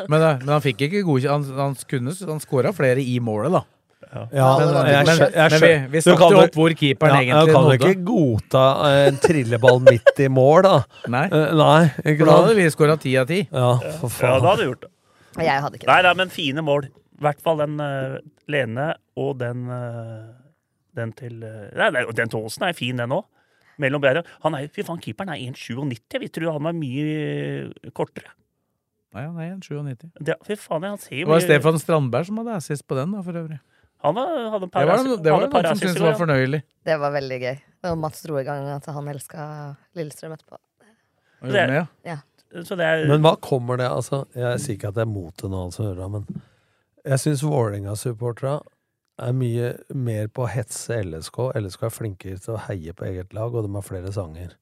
Men, 0.07 0.21
eh, 0.21 0.37
men 0.45 0.53
han 0.53 0.63
fikk 0.63 0.85
ikke 0.87 1.01
godkjent 1.07 1.49
Han, 1.49 1.57
han, 1.57 1.75
kunne- 1.89 2.13
han 2.29 2.39
skåra 2.43 2.71
flere 2.77 3.01
i 3.03 3.17
målet, 3.19 3.57
da. 3.57 3.63
Ja, 4.13 4.25
Men- 4.59 4.67
men, 4.67 4.73
men- 4.75 4.91
jeg, 4.91 5.05
skjø- 5.07 5.31
jeg, 5.35 5.51
men 5.51 5.61
vi- 5.61 5.87
vi 5.91 5.97
du 5.99 6.01
snakket 6.05 6.19
kan 6.21 6.31
jo 6.31 6.41
opp 6.43 6.53
hvor 6.59 6.75
keeperen 6.79 7.15
ja, 7.15 7.21
egentlig 7.21 7.45
Jeg 7.45 7.55
kan 7.55 7.63
jo 7.63 7.71
ikke 7.79 8.05
godta 8.05 8.63
eh, 8.89 9.07
en 9.09 9.17
trilleball 9.17 9.79
midt 9.81 10.19
i 10.19 10.27
mål, 10.27 10.61
da. 10.63 10.75
Nei, 11.07 11.25
Uh, 11.31 11.51
nei, 11.55 11.91
ikke 12.13 12.25
da 12.25 12.37
hadde 12.41 12.55
vi 12.55 12.67
skåra 12.71 12.97
ti 12.99 13.15
av 13.17 13.27
ti. 13.27 13.41
Ja, 13.51 13.71
for 13.99 14.09
Ja, 14.25 14.39
da 14.39 14.47
hadde 14.53 14.63
du 14.63 14.69
gjort 14.71 14.81
det. 14.81 14.91
Jeg 15.43 15.61
hadde 15.61 15.75
ikke 15.75 15.85
det. 15.85 15.93
Nei, 15.93 16.01
nei, 16.07 16.13
men 16.13 16.29
fine 16.29 16.61
mål. 16.63 16.85
I 16.85 17.21
hvert 17.21 17.41
fall 17.41 17.57
den 17.57 17.79
uh, 17.79 18.17
Lene 18.47 18.95
og 19.17 19.37
den 19.39 19.69
uh, 19.69 20.31
Den 20.95 21.11
til 21.11 21.39
Nei, 21.41 21.89
nei, 21.91 22.05
den 22.15 22.29
til 22.31 22.39
Aasen 22.43 22.63
er 22.69 22.73
fin, 22.73 22.95
den 22.97 23.09
òg. 23.11 23.25
Mellom 23.77 23.99
bedre. 23.99 24.23
Han 24.45 24.53
er, 24.55 24.69
fy 24.71 24.83
faen, 24.87 25.01
keeperen 25.03 25.33
er 25.33 25.41
1,97. 25.51 26.19
Vi 26.21 26.27
tror 26.31 26.53
han 26.55 26.63
var 26.63 26.71
mye 26.71 27.73
kortere. 27.91 28.31
Nei, 29.15 29.23
han 29.27 29.37
er 29.39 29.57
97. 29.59 30.11
Det, 30.23 30.35
fy 30.47 30.55
faen, 30.55 30.83
han 30.87 30.97
ser 30.99 31.23
Det 31.23 31.27
var 31.27 31.39
Stefan 31.43 31.79
Strandberg 31.79 32.25
som 32.27 32.37
hadde 32.39 32.55
assist 32.55 32.85
på 32.87 32.95
den, 32.95 33.11
da, 33.11 33.21
for 33.23 33.33
øvrig. 33.33 33.59
Han 34.05 34.51
hadde 34.53 34.69
par, 34.69 34.85
Det 34.85 34.91
var, 34.91 35.03
det, 35.03 35.17
det 35.25 35.33
var 35.33 35.47
par 35.49 35.65
noen 35.65 35.73
som 35.73 35.81
syntes 35.81 35.97
det 35.97 36.05
var 36.05 36.19
fornøyelig. 36.19 36.61
Det 36.85 36.97
var 37.01 37.13
veldig 37.15 37.39
gøy. 37.41 37.57
Og 37.89 37.97
Mats 38.01 38.23
dro 38.25 38.37
i 38.39 38.45
gang 38.47 38.69
at 38.73 38.87
han 38.95 39.09
elska 39.11 39.47
Lillestrøm 39.97 40.35
etterpå. 40.37 40.61
Det, 41.45 41.61
ja. 41.61 41.81
Ja. 41.81 41.85
ja. 42.07 42.63
Så 42.65 42.77
det 42.79 42.85
er 42.87 43.03
Men 43.09 43.23
hva 43.25 43.35
kommer 43.43 43.77
det 43.77 43.87
altså, 43.91 44.21
Jeg 44.37 44.61
sier 44.63 44.77
ikke 44.77 44.93
at 44.93 44.95
det 44.97 45.03
er 45.03 45.11
mot 45.11 45.35
det 45.41 45.49
nå, 45.51 45.65
altså, 45.67 45.89
men 46.09 46.23
jeg 47.05 47.21
syns 47.21 47.43
Vålerenga-supporterne 47.45 48.63
er 49.21 49.35
mye 49.37 49.67
mer 49.95 50.29
på 50.33 50.43
å 50.43 50.49
hetse 50.49 50.97
LSK. 51.05 51.37
LSK 51.55 51.83
er 51.85 51.93
flinkere 51.93 52.39
til 52.41 52.55
å 52.55 52.63
heie 52.65 52.95
på 52.97 53.05
eget 53.07 53.35
lag, 53.37 53.53
og 53.53 53.63
de 53.63 53.71
har 53.75 53.85
flere 53.85 54.11
sanger. 54.15 54.55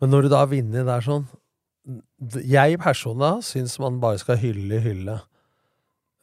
Men 0.00 0.14
når 0.14 0.28
du 0.28 0.30
da 0.32 0.44
vinner 0.48 0.86
der 0.88 1.04
sånn 1.04 1.26
Jeg 2.46 2.78
personlig 2.80 3.44
syns 3.44 3.74
man 3.82 3.98
bare 4.00 4.20
skal 4.20 4.38
hylle, 4.40 4.78
hylle. 4.84 5.18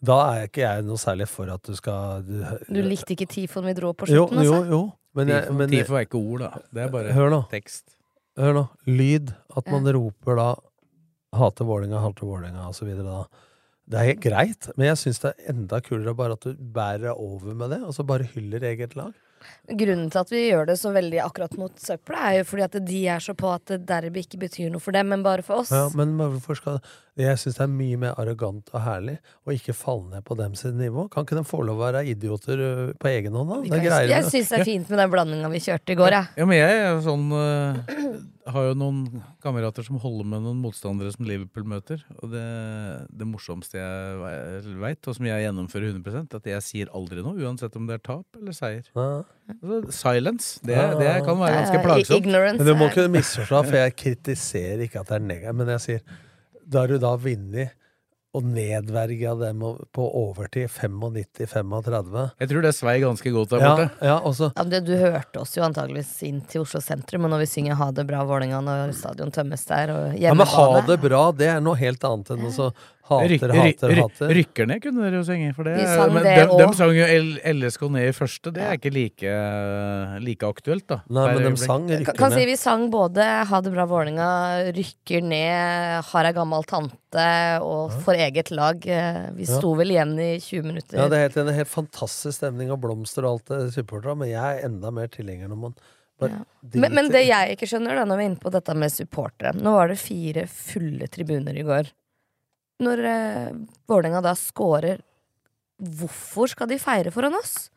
Da 0.06 0.18
er 0.36 0.48
ikke 0.48 0.62
jeg 0.62 0.86
noe 0.86 1.02
særlig 1.02 1.26
for 1.32 1.50
at 1.50 1.64
du 1.66 1.74
skal 1.78 2.22
du, 2.28 2.38
Du 2.70 2.82
likte 2.86 3.16
ikke 3.16 3.26
Tifon 3.32 3.66
vi 3.66 3.74
dro 3.78 3.94
på 3.98 4.06
slutten, 4.10 4.44
jo, 4.46 4.54
altså? 4.54 4.70
jo. 4.70 4.82
Men 5.18 5.32
jeg, 5.34 5.54
men 5.58 5.72
Tifo 5.74 5.98
er 5.98 6.06
ikke 6.06 6.20
ord, 6.22 6.44
da. 6.46 6.64
Det 6.70 6.84
er 6.84 6.92
bare 6.94 7.14
Hør 7.18 7.32
nå. 7.34 7.42
tekst. 7.50 7.96
Hør 8.38 8.54
nå. 8.54 8.64
Lyd. 8.86 9.34
At 9.58 9.70
man 9.74 9.90
roper 9.96 10.38
da 10.38 10.48
'hater 11.34 11.66
Vålerenga, 11.66 12.00
hater 12.02 12.26
Vålerenga' 12.30 12.70
osv. 12.70 12.94
da. 13.02 13.26
Det 13.88 14.00
er 14.00 14.10
helt 14.12 14.22
greit, 14.24 14.68
men 14.76 14.90
jeg 14.90 15.00
syns 15.00 15.22
det 15.24 15.32
er 15.32 15.54
enda 15.54 15.80
kulere 15.82 16.14
bare 16.16 16.36
at 16.36 16.44
du 16.44 16.54
bærer 16.54 17.16
over 17.16 17.54
med 17.56 17.72
det, 17.72 17.82
og 17.88 17.94
så 17.96 18.04
bare 18.04 18.28
hyller 18.36 18.66
eget 18.68 18.96
lag. 19.00 19.14
Grunnen 19.68 20.10
til 20.12 20.20
at 20.20 20.32
vi 20.34 20.42
gjør 20.50 20.66
det 20.68 20.76
så 20.82 20.92
veldig 20.92 21.22
akkurat 21.24 21.54
mot 21.60 21.72
søpla, 21.80 22.32
er 22.32 22.40
jo 22.42 22.48
fordi 22.50 22.66
at 22.66 22.78
de 22.88 23.02
er 23.08 23.24
så 23.24 23.36
på 23.38 23.48
at 23.54 23.78
derby 23.88 24.24
ikke 24.26 24.42
betyr 24.44 24.72
noe 24.74 24.84
for 24.84 24.92
dem, 24.92 25.08
men 25.14 25.24
bare 25.24 25.46
for 25.46 25.62
oss. 25.64 25.72
Ja, 25.72 25.88
men 25.96 26.18
hvorfor 26.20 26.60
skal 26.60 26.82
Jeg 27.18 27.40
syns 27.42 27.56
det 27.58 27.64
er 27.66 27.72
mye 27.74 27.98
mer 27.98 28.18
arrogant 28.22 28.68
og 28.76 28.82
herlig 28.86 29.16
å 29.48 29.54
ikke 29.56 29.74
falle 29.74 30.12
ned 30.12 30.26
på 30.28 30.36
dem 30.38 30.54
sitt 30.60 30.76
nivå. 30.78 31.08
Kan 31.10 31.26
ikke 31.26 31.40
de 31.40 31.44
få 31.50 31.64
lov 31.66 31.80
å 31.80 31.86
være 31.88 32.04
idioter 32.12 32.62
på 33.02 33.10
egen 33.10 33.34
hånd, 33.34 33.50
da? 33.50 33.58
Det 33.64 33.80
er 33.80 33.86
greier. 33.88 34.12
jeg 34.12 34.28
syns 34.30 34.52
det 34.54 34.60
er 34.60 34.68
fint 34.68 34.92
med 34.94 35.02
den 35.02 35.14
blandinga 35.16 35.50
vi 35.50 35.62
kjørte 35.66 35.96
i 35.96 35.98
går, 35.98 36.14
jeg. 36.14 36.30
Ja, 36.38 36.46
men 36.50 36.60
jeg 36.60 36.84
er 36.84 37.00
sånn 37.06 37.26
uh, 37.34 37.80
Har 38.54 38.68
jo 38.70 38.76
noen 38.80 39.00
kamerater 39.44 39.84
som 39.84 39.98
holder 40.04 40.30
med 40.30 40.46
noen 40.46 40.62
motstandere 40.62 41.10
som 41.16 41.26
Liverpool 41.28 41.66
møter. 41.68 42.04
Og 42.22 42.30
det, 42.32 42.44
det 43.10 43.28
morsomste 43.28 43.82
jeg 43.82 44.78
veit, 44.80 45.02
og 45.10 45.18
som 45.18 45.28
jeg 45.28 45.48
gjennomfører 45.48 45.90
100% 45.98 46.38
at 46.38 46.52
jeg 46.54 46.68
sier 46.68 46.94
aldri 46.96 47.26
noe, 47.26 47.34
uansett 47.42 47.76
om 47.76 47.90
det 47.90 47.98
er 47.98 48.06
tap 48.06 48.40
eller 48.40 48.56
seier. 48.56 48.86
Ja. 48.96 49.10
Altså, 49.58 49.82
silence. 49.96 50.62
Det, 50.62 50.78
det 51.02 51.12
kan 51.26 51.42
være 51.42 51.60
ganske 51.64 51.84
plagsomt. 51.84 52.22
ignorance 52.22 52.62
Men 52.62 52.70
du 52.70 52.74
må 52.78 52.88
er- 52.88 52.94
ikke 52.94 53.10
misforstå, 53.18 53.66
for 53.68 53.82
jeg 53.82 53.98
kritiserer 54.06 54.86
ikke 54.86 55.02
at 55.02 55.12
det 55.12 55.20
er 55.20 55.28
negativt. 55.34 55.60
Men 55.60 55.74
jeg 55.76 55.86
sier, 55.88 56.18
da 56.68 56.84
har 56.84 56.92
du 56.92 57.00
da 57.02 57.16
vunnet 57.20 57.76
og 58.38 58.44
nedverga 58.46 59.34
dem 59.40 59.64
på 59.96 60.06
overtid 60.20 60.68
95-35 60.70 62.26
Jeg 62.38 62.50
tror 62.52 62.66
det 62.66 62.74
svei 62.76 62.98
ganske 63.02 63.32
godt 63.34 63.54
der 63.56 63.64
ja, 63.64 63.70
borte. 63.72 63.88
ja, 64.10 64.18
og 64.20 64.42
Ja, 64.44 64.66
det, 64.74 64.82
du 64.86 64.94
hørte 65.00 65.42
oss 65.42 65.56
jo 65.58 65.64
antageligvis 65.66 66.12
inn 66.28 66.44
til 66.50 66.66
Oslo 66.66 66.82
sentrum, 66.84 67.26
og 67.26 67.34
når 67.34 67.46
vi 67.46 67.50
synger 67.54 67.80
'Ha 67.80 67.90
det 67.98 68.06
bra, 68.10 68.22
Vålerenga' 68.28 68.62
når 68.68 68.94
stadion 68.94 69.32
tømmes 69.32 69.66
der, 69.66 69.94
og 69.96 70.20
ja, 70.20 70.34
Men 70.34 70.46
ha 70.46 70.82
det 70.82 71.00
bra, 71.02 71.32
det 71.32 71.48
er 71.56 71.64
noe 71.64 71.80
helt 71.80 72.04
annet 72.04 72.30
enn 72.36 72.46
å 72.46 72.54
så 72.54 72.70
hater, 73.08 73.32
Ryk- 73.32 73.56
hater, 73.58 73.94
hater. 73.98 74.32
Rykker 74.38 74.68
ned 74.70 74.82
kunne 74.84 75.04
dere 75.08 75.20
jo 75.20 75.24
synge. 75.28 75.54
For 75.56 75.64
det, 75.68 75.76
de 75.80 75.86
sang 75.88 76.14
men 76.14 76.24
det 76.28 76.34
de, 76.38 76.58
de 76.60 76.68
sang 76.78 76.94
jo 76.98 77.08
LSK 77.54 77.82
ned 77.96 78.08
i 78.10 78.14
første. 78.16 78.54
Det 78.54 78.64
er 78.68 78.78
ikke 78.78 78.92
like, 78.94 79.34
like 80.24 80.44
aktuelt, 80.48 80.86
da. 80.90 81.00
Nei, 81.10 81.26
men 81.36 81.46
de 81.48 81.62
sang 81.62 81.88
Kan, 81.88 82.02
rykker 82.04 82.18
kan 82.20 82.32
si 82.36 82.46
vi 82.50 82.56
sang 82.60 82.88
både 82.94 83.26
'Ha 83.48 83.62
det 83.64 83.74
bra, 83.74 83.86
Vålerenga', 83.90 84.72
'Rykker 84.76 85.22
ned', 85.24 86.04
'Har 86.12 86.26
ei 86.26 86.34
gammal 86.34 86.64
tante' 86.64 87.62
og 87.62 87.92
'For 88.04 88.14
eget 88.14 88.52
lag'. 88.52 88.84
Vi 89.36 89.44
Ja. 89.48 89.58
sto 89.60 89.74
vel 89.76 89.92
igjen 89.92 90.16
i 90.20 90.40
20 90.40 90.64
minutter. 90.64 90.98
Ja, 90.98 91.08
det 91.08 91.18
er 91.18 91.28
helt, 91.30 91.38
en 91.38 91.54
helt 91.54 91.68
fantastisk 91.68 92.38
stemning 92.42 92.72
og 92.72 92.82
blomster 92.82 93.24
og 93.26 93.40
alt 93.40 93.46
det 93.46 93.74
supporterne, 93.74 94.18
men 94.18 94.30
jeg 94.30 94.60
er 94.62 94.66
enda 94.68 94.92
mer 94.92 95.08
tilhenger 95.08 95.48
når 95.50 95.58
man 95.58 95.76
Ja. 96.20 96.30
Men, 96.74 96.94
men 96.96 97.12
det 97.12 97.28
jeg 97.28 97.52
ikke 97.56 97.68
skjønner, 97.70 97.94
da, 97.94 98.04
når 98.04 98.18
vi 98.18 98.24
er 98.24 98.30
inne 98.32 98.40
på 98.42 98.50
dette 98.52 98.74
med 98.74 98.90
supportere 98.90 99.54
Nå 99.54 99.70
var 99.72 99.88
det 99.92 100.00
fire 100.02 100.48
fulle 100.50 101.06
tribuner 101.14 101.54
i 101.56 101.62
går. 101.62 101.92
Når 102.84 103.00
eh, 103.10 103.48
Vålerenga 103.90 104.22
da 104.22 104.34
scorer, 104.38 105.00
hvorfor 105.82 106.50
skal 106.52 106.70
de 106.70 106.78
feire 106.82 107.12
foran 107.14 107.36
oss? 107.38 107.70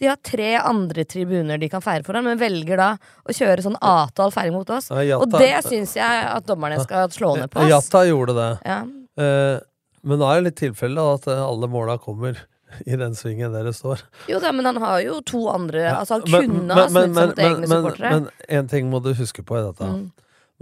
De 0.00 0.08
har 0.08 0.16
tre 0.24 0.54
andre 0.58 1.04
tribuner 1.06 1.60
de 1.62 1.68
kan 1.70 1.82
feire 1.84 2.02
foran, 2.06 2.24
men 2.26 2.38
velger 2.40 2.80
da 2.80 2.88
å 3.28 3.34
kjøre 3.36 3.62
sånn 3.62 3.76
atal 3.78 4.32
feiring 4.34 4.56
mot 4.56 4.70
oss. 4.74 4.88
Ja, 5.06 5.18
Og 5.20 5.30
det 5.36 5.52
syns 5.66 5.92
jeg 5.98 6.24
at 6.26 6.46
dommerne 6.48 6.80
skal 6.82 7.10
slå 7.14 7.36
ned 7.38 7.50
på. 7.52 7.60
ass. 7.62 7.70
Jatta 7.70 8.02
gjorde 8.08 8.34
det. 8.38 8.48
Ja. 8.66 8.80
Eh, 9.22 9.60
men 10.02 10.18
nå 10.18 10.26
er 10.32 10.40
det 10.40 10.48
litt 10.48 10.58
tilfelle 10.58 11.04
at 11.14 11.28
eh, 11.30 11.38
alle 11.44 11.68
måla 11.70 11.98
kommer 12.02 12.40
i 12.88 12.96
den 12.98 13.14
svingen 13.14 13.52
der 13.54 13.68
det 13.68 13.76
står. 13.78 14.02
Jo 14.32 14.40
da, 14.42 14.50
men 14.56 14.66
han 14.72 14.80
har 14.82 14.98
jo 15.04 15.20
to 15.28 15.44
andre 15.52 15.84
Altså, 15.92 16.18
han 16.18 16.26
Men- 16.32 16.50
kunne 16.50 16.74
ha 16.80 16.88
snudd 16.88 17.14
seg 17.14 17.14
mot 17.30 17.42
egne 17.46 17.70
supportere. 17.70 18.10
Men 18.16 18.28
én 18.58 18.70
ting 18.74 18.90
må 18.90 19.02
du 19.04 19.12
huske 19.14 19.44
på 19.46 19.60
i 19.60 19.64
dette. 19.68 19.86
Mm. 19.92 20.06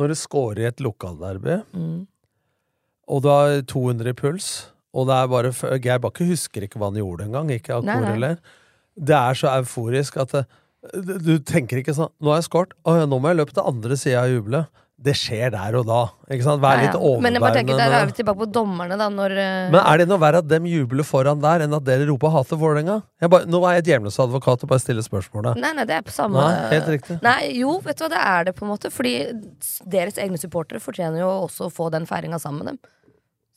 Når 0.01 0.09
du 0.13 0.15
scorer 0.21 0.59
i 0.67 0.69
et 0.69 0.81
lokalderby, 0.85 1.63
Mm. 1.73 2.07
Og 3.11 3.25
du 3.25 3.31
har 3.33 3.61
200 3.67 4.13
i 4.13 4.17
puls, 4.17 4.49
og 4.95 5.07
det 5.11 5.19
er 5.19 5.31
bare 5.31 5.79
Geir 5.83 6.01
Bakke 6.03 6.27
husker 6.29 6.67
ikke 6.67 6.81
hva 6.81 6.91
han 6.91 6.99
gjorde 7.01 7.27
engang, 7.27 7.51
ikke 7.55 7.77
Akor 7.79 7.87
nei. 7.91 8.13
heller. 8.15 8.41
Det 8.95 9.17
er 9.17 9.39
så 9.39 9.51
euforisk 9.57 10.19
at 10.23 10.35
det, 10.35 10.45
du 11.21 11.35
tenker 11.45 11.83
ikke 11.83 11.93
sånn 11.93 12.09
Nå 12.25 12.33
har 12.33 12.41
jeg 12.41 12.49
skåret, 12.49 12.73
nå 12.87 13.19
må 13.21 13.31
jeg 13.31 13.43
løpe 13.43 13.53
til 13.57 13.67
andre 13.69 13.99
sida 14.01 14.23
og 14.25 14.39
juble. 14.39 14.63
Det 15.01 15.15
skjer 15.17 15.49
der 15.55 15.77
og 15.79 15.87
da. 15.89 16.01
Ikke 16.29 16.45
sant? 16.45 16.61
Vær 16.61 16.77
litt 16.77 16.93
ja. 16.93 17.13
Men 17.25 17.33
jeg 17.33 17.41
bare 17.41 17.57
tenker, 17.57 17.73
overbærende. 17.73 17.95
der 17.97 18.03
er 18.05 18.11
vi 18.11 18.17
tilbake 18.19 18.41
på 18.43 18.49
dommerne, 18.53 18.99
da, 19.01 19.07
når 19.09 19.33
eh, 19.33 19.71
Men 19.73 19.79
er 19.81 20.03
det 20.03 20.07
noe 20.11 20.21
verre 20.21 20.43
at 20.45 20.49
dem 20.51 20.67
jubler 20.69 21.09
foran 21.09 21.41
der, 21.41 21.65
enn 21.65 21.77
at 21.79 21.87
dere 21.87 22.05
roper 22.11 22.35
'hater 22.35 22.61
Vålerenga'? 22.61 22.99
Nå 23.49 23.61
er 23.65 23.79
jeg 23.79 23.87
djevelens 23.87 24.21
advokat 24.21 24.67
og 24.67 24.73
bare 24.75 24.85
stiller 24.85 25.07
spørsmålet. 25.07 25.57
Nei, 25.57 25.73
nei, 25.79 25.87
det 25.89 25.97
er 25.97 26.05
på 26.05 26.13
samme 26.13 26.45
Nei, 26.45 26.69
helt 26.75 26.93
riktig. 26.93 27.17
Nei, 27.25 27.39
jo, 27.63 27.79
vet 27.87 27.97
du 27.97 28.05
hva, 28.05 28.11
det 28.13 28.21
er 28.27 28.45
det 28.51 28.55
på 28.59 28.67
en 28.67 28.73
måte. 28.75 28.93
Fordi 28.93 29.15
deres 29.97 30.21
egne 30.21 30.41
supportere 30.41 30.85
fortjener 30.85 31.25
jo 31.25 31.33
også 31.49 31.71
å 31.71 31.73
få 31.73 31.89
den 31.97 32.05
feiringa 32.09 32.41
sammen 32.43 32.61
med 32.61 32.75
dem. 32.75 32.83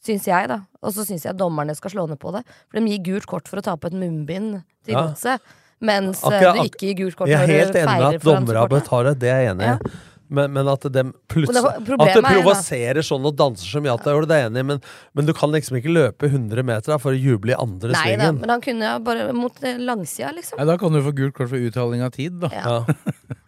Syns 0.04 0.26
jeg, 0.28 0.48
da. 0.52 0.58
Og 0.84 0.92
så 0.96 1.06
syns 1.08 1.24
jeg 1.24 1.38
dommerne 1.40 1.76
skal 1.80 1.92
slå 1.94 2.08
ned 2.10 2.20
på 2.20 2.34
det. 2.36 2.42
For 2.70 2.80
de 2.80 2.92
gir 2.92 3.04
gult 3.14 3.26
kort 3.30 3.48
for 3.48 3.62
å 3.62 3.64
ta 3.64 3.76
på 3.80 3.88
et 3.88 3.94
munnbind 3.96 4.64
til 4.84 4.94
Ja. 4.98 5.08
godset. 5.08 5.40
Mens 5.84 6.24
eh, 6.24 6.30
Akkurat- 6.32 6.56
du 6.56 6.68
ikke 6.70 6.88
gir 6.90 6.96
gult 7.06 7.16
kort 7.20 7.28
Jeg 7.32 7.40
er 7.40 7.48
når 7.48 7.54
helt 7.60 7.74
du 7.74 7.80
enig 7.80 7.86
med 7.86 8.02
feirer 8.02 8.16
at 8.16 8.22
foran 8.24 8.36
har 8.36 8.48
supporterne. 8.48 8.82
betaler, 8.82 9.16
det 9.20 9.30
er 9.32 9.40
jeg 9.44 9.56
enig 9.56 9.70
i. 9.70 9.94
Men, 10.34 10.52
men 10.56 10.68
at 10.72 10.82
de 10.90 11.02
plutselig 11.30 11.62
det 11.62 11.72
At 11.78 11.86
det 11.86 12.16
er 12.18 12.22
da- 12.24 12.30
provoserer 12.32 13.04
sånn 13.06 13.26
og 13.28 13.36
danser 13.38 13.68
som 13.70 13.84
Jata 13.86 14.10
gjorde, 14.16 14.28
det 14.32 14.36
er 14.38 14.42
jeg 14.44 14.52
enig 14.52 14.60
i, 14.64 14.68
men, 14.72 14.80
men 15.14 15.26
du 15.28 15.34
kan 15.38 15.52
liksom 15.52 15.78
ikke 15.78 15.92
løpe 15.94 16.26
100 16.32 16.64
meter 16.66 16.94
da, 16.94 16.98
for 16.98 17.12
å 17.14 17.20
juble 17.22 17.52
i 17.54 17.58
andre 17.60 17.92
Nei 17.92 18.02
svingen. 18.02 18.40
men 18.40 18.50
han 18.50 18.62
kunne 18.64 18.82
jo 18.88 19.00
bare 19.06 19.28
mot 19.36 19.54
eh, 19.62 19.78
langsida, 19.78 20.32
liksom. 20.34 20.58
Nei, 20.58 20.66
da 20.66 20.78
kan 20.82 20.92
du 20.96 21.02
få 21.06 21.14
gult 21.14 21.36
kort 21.38 21.50
for 21.52 21.58
uttaling 21.60 22.02
av 22.02 22.12
tid, 22.16 22.40
da. 22.40 22.50
Ja. 22.50 22.80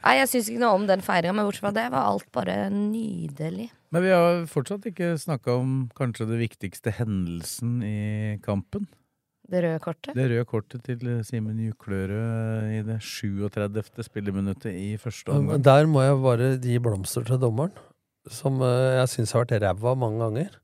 Nei, 0.06 0.18
jeg 0.20 0.28
syns 0.30 0.52
ikke 0.52 0.60
noe 0.62 0.76
om 0.78 0.86
den 0.86 1.02
feiringa, 1.02 1.34
men 1.34 1.48
bortsett 1.48 1.66
fra 1.66 1.72
det 1.74 1.88
var 1.96 2.06
alt 2.12 2.28
bare 2.36 2.70
nydelig. 2.70 3.72
Men 3.96 4.04
vi 4.04 4.12
har 4.12 4.42
fortsatt 4.52 4.90
ikke 4.90 5.14
snakka 5.16 5.54
om 5.56 5.76
kanskje 5.96 6.26
det 6.28 6.42
viktigste 6.42 6.92
hendelsen 6.98 7.78
i 7.80 8.00
kampen. 8.44 8.90
Det 9.48 9.62
røde 9.64 9.80
kortet. 9.80 10.18
Det 10.18 10.26
røde 10.34 10.48
kortet 10.50 10.82
til 10.84 11.06
Simen 11.24 11.62
Juklørød 11.64 12.74
i 12.76 12.82
det 12.84 12.98
37. 13.00 14.04
spilleminuttet 14.04 14.74
i 14.76 14.98
første 15.00 15.32
omgang. 15.32 15.62
Der 15.64 15.88
må 15.88 16.04
jeg 16.04 16.18
bare 16.26 16.50
gi 16.60 16.76
blomster 16.84 17.24
til 17.24 17.40
dommeren, 17.40 17.72
som 18.28 18.60
eh, 18.68 18.98
jeg 18.98 19.14
syns 19.14 19.32
har 19.32 19.46
vært 19.46 19.64
ræva 19.64 19.94
mange 20.02 20.20
ganger. 20.26 20.58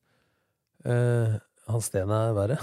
Eh, 0.92 1.38
Hans 1.72 1.88
Steen 1.88 2.12
er 2.12 2.34
verre. 2.36 2.58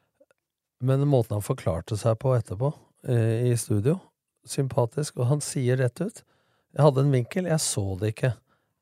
Men 0.90 1.06
måten 1.08 1.38
han 1.38 1.46
forklarte 1.46 1.96
seg 1.96 2.18
på 2.20 2.34
etterpå, 2.36 2.74
eh, 3.08 3.48
i 3.48 3.56
studio, 3.56 3.96
sympatisk, 4.44 5.16
og 5.16 5.32
han 5.32 5.40
sier 5.40 5.80
rett 5.80 6.04
ut 6.04 6.20
Jeg 6.76 6.84
hadde 6.84 7.06
en 7.06 7.16
vinkel, 7.16 7.48
jeg 7.48 7.64
så 7.64 7.86
det 8.02 8.12
ikke. 8.12 8.34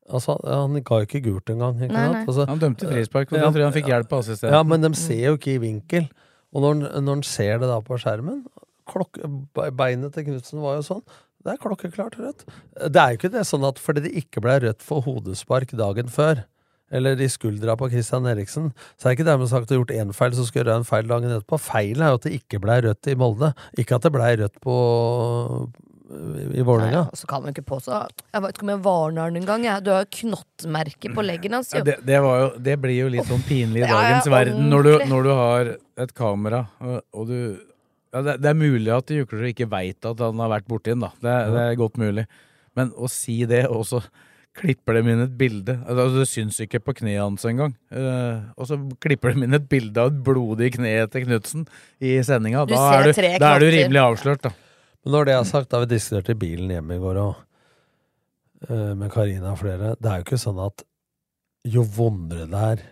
Altså, 0.07 0.37
han 0.47 0.77
ga 0.87 1.01
jo 1.01 1.07
ikke 1.07 1.23
gult 1.25 1.51
engang. 1.51 1.81
Ikke 1.81 1.91
Nei, 1.93 2.05
nei. 2.13 2.21
Altså, 2.23 2.45
Han 2.47 2.61
dømte 2.61 2.87
frispark, 2.87 3.31
og 3.33 3.41
da 3.41 3.49
tror 3.49 3.59
jeg 3.59 3.67
han 3.67 3.75
fikk 3.75 3.91
hjelp 3.91 4.13
av 4.15 4.23
assistenten. 4.23 4.55
Ja, 4.55 4.63
men 4.63 4.85
de 4.85 4.91
ser 4.95 5.23
jo 5.25 5.35
ikke 5.35 5.55
i 5.57 5.61
vinkel. 5.63 6.07
Og 6.55 6.63
når, 6.63 6.85
når 7.03 7.17
han 7.17 7.23
ser 7.27 7.57
det 7.59 7.67
da 7.67 7.81
på 7.83 7.97
skjermen 7.99 8.45
klok 8.87 9.17
Beinet 9.75 10.13
til 10.15 10.29
Knutsen 10.29 10.61
var 10.63 10.77
jo 10.77 10.85
sånn. 10.87 11.01
Det 11.43 11.53
er 11.53 11.59
klokkeklart 11.63 12.15
rødt. 12.19 12.45
Det 12.87 13.01
er 13.01 13.13
jo 13.13 13.19
ikke 13.19 13.33
det 13.33 13.43
sånn 13.47 13.65
at 13.67 13.79
fordi 13.79 14.05
det 14.07 14.13
ikke 14.19 14.43
ble 14.43 14.55
rødt 14.63 14.83
for 14.83 15.03
hodespark 15.05 15.73
dagen 15.79 16.07
før, 16.11 16.45
eller 16.87 17.19
i 17.19 17.27
skuldra 17.31 17.75
på 17.79 17.89
Christian 17.91 18.27
Eriksen, 18.31 18.69
så 18.95 19.07
er 19.07 19.11
det 19.11 19.17
ikke 19.17 19.27
dermed 19.27 19.51
sagt 19.51 19.67
at 19.67 19.71
du 19.71 19.75
har 19.75 19.81
gjort 19.81 19.95
én 19.95 20.13
feil, 20.15 20.35
så 20.35 20.45
skal 20.47 20.63
du 20.63 20.69
gjøre 20.71 20.79
en 20.81 20.87
feil 20.87 21.09
dagen 21.11 21.35
etterpå. 21.35 21.59
Feilen 21.59 22.03
er 22.03 22.13
jo 22.13 22.19
at 22.21 22.27
det 22.27 22.35
ikke 22.39 22.61
ble 22.63 22.77
rødt 22.87 23.11
i 23.11 23.15
Molde, 23.19 23.51
ikke 23.79 23.99
at 23.99 24.07
det 24.07 24.13
ble 24.15 24.29
rødt 24.41 24.59
på 24.63 24.75
i 26.07 26.63
Vålerenga. 26.63 27.05
Og 27.11 27.19
så 27.19 27.27
kan 27.27 27.43
man 27.43 27.51
ikke 27.51 27.65
påstå 27.67 27.97
Jeg 28.33 28.43
vet 28.43 28.55
ikke 28.55 28.65
om 28.65 28.71
jeg 28.71 28.83
varner 28.85 29.31
den 29.31 29.41
engang. 29.41 29.65
Du 29.83 29.91
har 29.91 30.05
jo 30.05 30.11
knottmerke 30.21 31.11
på 31.13 31.25
leggen 31.25 31.57
hans. 31.57 31.73
Ja, 31.73 31.81
Jo. 31.81 31.87
det, 31.89 31.97
det, 32.07 32.19
var 32.23 32.39
jo, 32.41 32.49
det 32.69 32.77
blir 32.83 32.95
jo 32.95 33.09
litt 33.17 33.27
sånn 33.27 33.43
pinlig 33.47 33.83
i 33.83 33.85
Ja, 33.85 33.89
ja, 33.89 33.97
dagens 33.97 34.29
verden 34.31 34.69
når 34.71 34.87
du, 34.87 34.91
når 35.11 35.27
du 35.27 35.31
har 35.35 35.73
et 35.97 36.13
kamera, 36.15 36.65
og, 37.11 37.27
du 37.27 37.57
ja, 38.13 38.21
det, 38.23 38.37
det 38.43 38.49
er 38.49 38.57
mulig 38.57 38.93
at 38.93 39.11
Juklerud 39.11 39.51
ikke 39.51 39.67
veit 39.69 40.05
at 40.07 40.23
han 40.23 40.39
har 40.39 40.53
vært 40.55 40.69
borti 40.69 40.93
den, 40.93 41.03
da. 41.03 41.11
Det, 41.19 41.35
det 41.53 41.65
er 41.65 41.79
godt 41.79 41.99
mulig. 41.99 42.27
Men 42.77 42.93
å 42.95 43.09
si 43.11 43.41
det, 43.49 43.65
og 43.67 43.83
så 43.89 44.01
klipper 44.57 44.97
de 44.97 45.11
inn 45.13 45.21
et 45.21 45.33
bilde 45.37 45.75
altså, 45.85 46.07
Det 46.15 46.27
syns 46.31 46.57
ikke 46.63 46.81
på 46.81 46.95
kneet 47.01 47.21
hans 47.21 47.43
engang. 47.45 47.75
Uh, 47.93 48.47
og 48.57 48.69
så 48.69 48.79
klipper 49.03 49.35
de 49.35 49.45
inn 49.45 49.57
et 49.57 49.67
bilde 49.69 50.01
av 50.01 50.13
et 50.13 50.21
blodig 50.25 50.71
kne 50.77 50.93
til 51.13 51.27
Knutsen 51.27 51.67
i 52.01 52.17
sendinga. 52.25 52.65
Da, 52.69 52.87
da 53.37 53.51
er 53.53 53.61
du 53.61 53.69
rimelig 53.69 54.01
avslørt, 54.01 54.47
da. 54.47 54.53
Men 55.07 55.13
når 55.15 55.27
det 55.29 55.33
er 55.37 55.45
sagt, 55.47 55.69
da 55.71 55.79
vi 55.79 55.87
diskuterte 55.87 56.33
bilen 56.35 56.71
hjemme 56.73 56.97
i 56.97 56.99
går 56.99 57.17
og, 57.21 57.37
uh, 58.67 58.91
med 58.99 59.07
Karina 59.13 59.53
og 59.53 59.61
flere, 59.61 59.93
det 59.95 60.09
er 60.11 60.19
jo 60.19 60.25
ikke 60.25 60.39
sånn 60.41 60.59
at 60.59 60.83
jo 61.63 61.85
vondere 61.95 62.47
det 62.51 62.63
er 62.73 62.85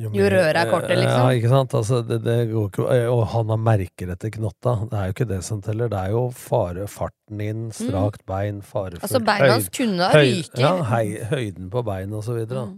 Jo 0.00 0.08
jo 0.14 0.30
røret 0.32 0.56
er 0.56 0.70
kortet, 0.70 0.96
liksom. 0.96 1.18
Ja, 1.18 1.36
ikke 1.36 1.50
sant? 1.50 1.74
Altså, 1.76 2.00
det, 2.08 2.20
det 2.24 2.38
går 2.54 2.70
ikke, 2.70 2.98
og 3.12 3.24
han 3.34 3.52
har 3.52 3.60
merker 3.60 4.12
etter 4.14 4.32
knotta. 4.32 4.74
Det 4.88 4.96
er 4.96 5.10
jo 5.10 5.14
ikke 5.18 5.28
det 5.28 5.40
som 5.44 5.60
teller. 5.66 5.90
Det 5.92 5.98
er 5.98 6.14
jo 6.14 6.22
fare, 6.32 6.86
farten 6.88 7.42
inn, 7.44 7.66
strakt 7.76 8.24
bein, 8.30 8.62
farefullt. 8.64 9.04
Altså, 9.04 9.20
beina 9.26 9.50
hans 9.58 9.68
kunne 9.76 10.08
ha 10.08 10.22
ryket. 10.22 10.62
Ja, 10.62 10.72
hei, 10.94 11.04
høyden 11.34 11.68
på 11.74 11.84
bein 11.84 12.14
og 12.16 12.24
så 12.24 12.38
videre. 12.38 12.70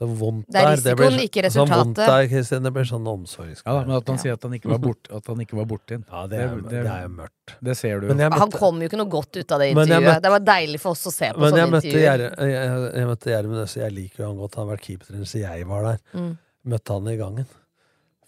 Så 0.00 0.06
vondt 0.16 0.46
Det 0.48 0.56
er 0.56 0.64
der, 0.64 0.78
risikoen, 0.78 1.12
blir, 1.12 1.24
ikke 1.28 1.50
Sånn 1.52 1.68
vondt 1.68 1.98
resultatet. 1.98 2.06
der, 2.08 2.28
Kristin, 2.30 2.62
det 2.64 2.70
blir 2.72 2.86
sånn 2.88 3.08
omsorgsgreie. 3.10 3.74
Ja, 3.76 3.82
men 3.84 3.96
at 3.98 4.06
han 4.08 4.20
sier 4.22 4.32
at 4.38 4.46
han 4.46 4.54
ikke 4.56 4.70
var 4.72 4.78
borte 4.80 5.12
at 5.18 5.26
han 5.28 5.42
ikke 5.44 5.58
var 5.58 5.66
borti 5.68 5.92
den. 5.98 6.04
Ja, 6.08 6.22
det 6.30 6.38
er, 6.40 6.54
det, 6.70 6.78
er 6.88 7.02
jo 7.04 7.10
mørkt. 7.18 7.52
Det 7.68 7.74
ser 7.76 8.00
du 8.00 8.06
Men 8.08 8.16
jo. 8.16 8.24
jeg 8.24 8.40
Han 8.40 8.54
kom 8.54 8.80
jo 8.80 8.88
ikke 8.88 9.00
noe 9.02 9.12
godt 9.12 9.36
ut 9.36 9.52
av 9.52 9.60
det 9.60 9.68
intervjuet. 9.74 10.06
møtte- 10.08 10.22
Det 10.24 10.32
var 10.32 10.44
deilig 10.48 10.80
for 10.80 10.96
oss 10.96 11.04
å 11.04 11.12
se 11.12 11.28
på 11.36 11.50
sånne 11.50 11.66
møtte 11.74 11.92
intervjuer. 11.92 12.24
Jeg, 12.40 12.92
jeg 12.96 13.06
møtte 13.12 13.30
Gjermund 13.34 13.62
Øse, 13.66 13.80
Jeg 13.84 13.92
liker 13.98 14.24
jo 14.24 14.28
han 14.30 14.40
godt. 14.40 14.54
Han 14.56 14.66
har 14.68 14.76
vært 14.76 14.86
keepertrener 14.88 15.28
siden 15.34 15.52
jeg 15.52 15.66
var 15.68 15.82
der. 15.90 15.98
Mm. 16.16 16.32
Møtte 16.72 16.96
han 16.96 17.08
i 17.12 17.16
gangen. 17.20 17.46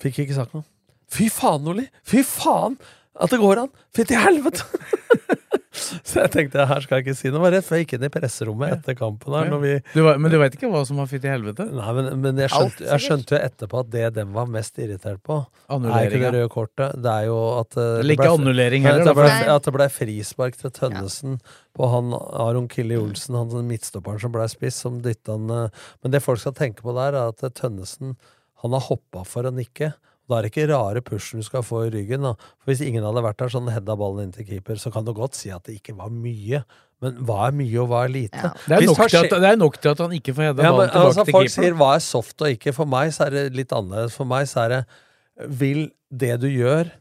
Fikk 0.04 0.18
ikke 0.26 0.34
sagt 0.36 0.52
noe. 0.54 0.64
Fy 1.08 1.28
faen, 1.32 1.66
Oli! 1.72 1.88
Fy 2.04 2.22
faen 2.24 2.76
at 3.16 3.30
det 3.32 3.40
går 3.40 3.64
an! 3.64 3.72
Fy 3.96 4.04
til 4.04 4.20
helvete! 4.20 4.64
Så 6.06 6.20
jeg 6.20 6.30
tenkte 6.34 6.66
her 6.68 6.82
skal 6.84 6.98
jeg 7.00 7.06
ikke 7.06 7.16
si 7.16 7.28
noe. 7.30 7.38
Det 7.38 7.42
var 7.46 7.54
rett 7.56 7.64
før 7.66 7.78
jeg 7.80 7.86
gikk 7.86 7.94
inn 7.96 8.04
i 8.04 8.10
presserommet 8.12 8.72
etter 8.76 8.96
kampen 8.98 9.32
her. 9.36 9.48
Når 9.52 9.60
vi 9.62 9.70
Du, 9.94 10.00
var- 10.04 10.18
men 10.20 10.30
du 10.34 10.36
veit 10.42 10.56
ikke 10.58 10.68
hva 10.72 10.82
som 10.88 10.98
har 11.00 11.08
fyrt 11.08 11.24
i 11.24 11.30
helvete? 11.32 11.64
Nei, 11.72 11.92
men, 11.96 12.08
men 12.20 12.40
jeg, 12.42 12.52
skjønte, 12.52 12.84
jeg 12.90 13.04
skjønte 13.06 13.36
jo 13.36 13.40
etterpå 13.48 13.80
at 13.80 13.90
det 13.94 14.04
dem 14.18 14.34
var 14.36 14.50
mest 14.52 14.76
irritert 14.84 15.22
på, 15.24 15.38
er 15.72 16.06
ikke 16.10 16.20
det 16.20 16.32
røde 16.36 16.52
kortet. 16.52 16.98
Det 17.02 17.14
er 17.16 17.26
jo 17.30 17.38
at 17.62 17.70
det 17.78 17.86
Eller 17.86 18.02
det 18.12 18.18
ikke 18.18 18.28
ble- 18.28 18.36
annullering 18.42 18.84
Nei, 18.84 18.92
heller, 18.92 19.02
At 19.02 19.08
det 19.08 19.16
ble, 19.22 19.56
at 19.56 19.68
det 19.70 19.74
ble 19.78 19.88
frispark 19.96 20.60
til 20.60 20.74
Tønnesen 20.76 21.40
på 21.72 21.88
han 21.94 22.12
Aron 22.12 22.68
Killi 22.68 22.98
Olsen, 23.00 23.34
han 23.40 23.66
midtstopperen 23.72 24.20
som 24.20 24.32
ble 24.34 24.44
spiss, 24.52 24.76
som 24.84 25.00
dytta 25.04 25.38
han 25.38 25.48
eh, 25.56 25.84
Men 26.04 26.12
det 26.12 26.20
folk 26.24 26.42
skal 26.44 26.52
tenke 26.58 26.84
på 26.84 26.92
der, 26.98 27.16
er 27.16 27.32
at 27.32 27.40
Tønnesen 27.56 28.16
han 28.62 28.76
har 28.76 28.84
hoppa 28.92 29.24
for 29.26 29.48
å 29.48 29.50
nikke. 29.50 29.88
Da 30.32 30.38
er 30.38 30.46
det 30.46 30.52
ikke 30.54 30.70
rare 30.70 31.02
pushen 31.04 31.42
du 31.42 31.46
skal 31.46 31.64
få 31.66 31.84
i 31.86 31.90
ryggen. 31.92 32.24
Da. 32.24 32.32
For 32.62 32.72
Hvis 32.72 32.80
ingen 32.86 33.04
hadde 33.04 33.24
vært 33.24 33.42
der 33.42 33.52
sånn 33.52 33.68
hedda 33.72 33.98
ballen 34.00 34.28
inn 34.28 34.32
til 34.32 34.48
keeper, 34.48 34.80
så 34.80 34.92
kan 34.94 35.04
du 35.04 35.12
godt 35.16 35.36
si 35.36 35.52
at 35.52 35.66
det 35.68 35.76
ikke 35.80 35.96
var 35.98 36.08
mye. 36.14 36.62
Men 37.02 37.18
hva 37.26 37.48
er 37.48 37.56
mye, 37.58 37.74
og 37.82 37.90
hva 37.90 38.04
er 38.06 38.14
lite? 38.14 38.52
Det 38.64 38.76
er, 38.78 38.86
nok 38.86 39.00
til 39.02 39.18
at, 39.18 39.34
det 39.42 39.50
er 39.50 39.58
nok 39.58 39.76
til 39.82 39.90
at 39.92 40.02
han 40.04 40.14
ikke 40.16 40.36
får 40.36 40.48
hedda 40.48 40.64
ja, 40.64 40.70
ballen 40.70 40.86
men, 40.86 40.92
tilbake 40.94 41.10
altså, 41.10 41.26
til 41.26 41.36
folk 41.36 41.50
keeper. 41.50 41.66
sier 41.66 41.76
hva 41.80 41.90
er 41.96 42.04
soft 42.06 42.46
og 42.46 42.56
ikke. 42.56 42.74
For 42.76 42.92
meg 42.94 43.12
så 43.16 43.26
er 43.26 43.36
det 43.36 43.44
litt 43.58 43.74
annerledes. 43.76 44.16
For 44.16 44.32
meg 44.32 44.48
så 44.50 44.64
er 44.64 44.74
det 44.76 44.82
Vil 45.62 45.84
det 46.22 46.34
du 46.42 46.48
gjør, 46.52 46.92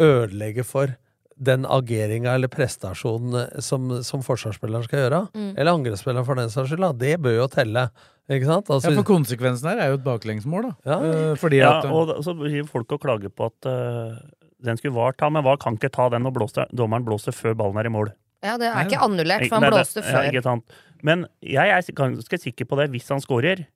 ødelegge 0.00 0.64
for 0.64 0.94
den 1.42 1.66
ageringa 1.66 2.36
eller 2.36 2.50
prestasjonen 2.52 3.34
eh, 3.40 3.60
som, 3.64 3.90
som 4.06 4.22
forsvarsspilleren 4.24 4.86
skal 4.86 5.04
gjøre? 5.04 5.20
Mm. 5.34 5.52
Eller 5.56 5.72
angrepsspilleren 5.74 6.26
for 6.28 6.38
den 6.38 6.52
saks 6.52 6.70
skyld? 6.70 6.86
Det 7.00 7.16
bør 7.22 7.40
jo 7.40 7.48
telle. 7.52 7.88
Ikke 8.30 8.46
sant? 8.46 8.68
Altså, 8.70 8.90
Ja, 8.92 8.96
for 9.00 9.08
konsekvensen 9.08 9.68
her 9.72 9.78
er 9.82 9.88
jo 9.90 9.98
et 9.98 10.04
baklengsmål, 10.04 10.62
da. 10.62 10.72
Ja. 10.86 10.98
Eh, 11.02 11.34
fordi 11.40 11.58
ja, 11.58 11.78
at 11.80 11.86
og 11.90 12.06
da- 12.08 12.20
så 12.22 12.34
gir 12.48 12.64
folk 12.70 12.88
å 12.94 12.98
klage 13.02 13.28
på 13.28 13.46
at 13.50 13.66
uh, 13.66 14.16
den 14.62 14.76
skulle 14.78 14.94
VAR 14.94 15.12
ta, 15.18 15.28
men 15.28 15.42
VAR 15.42 15.56
kan 15.58 15.76
ikke 15.76 15.90
ta 15.90 16.08
den 16.08 16.22
når 16.22 16.32
blåste, 16.36 16.66
dommeren 16.72 17.04
blåser 17.04 17.34
før 17.34 17.54
ballen 17.58 17.76
er 17.82 17.86
i 17.90 17.92
mål. 17.92 18.12
Ja, 18.42 18.56
det 18.58 18.70
er 18.70 18.86
ikke 18.86 19.02
annullert, 19.02 19.48
for 19.48 19.58
han 19.60 19.70
blåste 19.72 20.02
ja, 20.06 20.22
ikke 20.30 20.42
sant. 20.42 20.64
Men 21.02 21.26
jeg 21.42 21.68
er 21.74 21.82
ganske 21.98 22.38
sikker 22.38 22.64
på 22.70 22.76
det 22.78 22.90
hvis 22.94 23.08
han 23.10 23.20
scorer. 23.22 23.66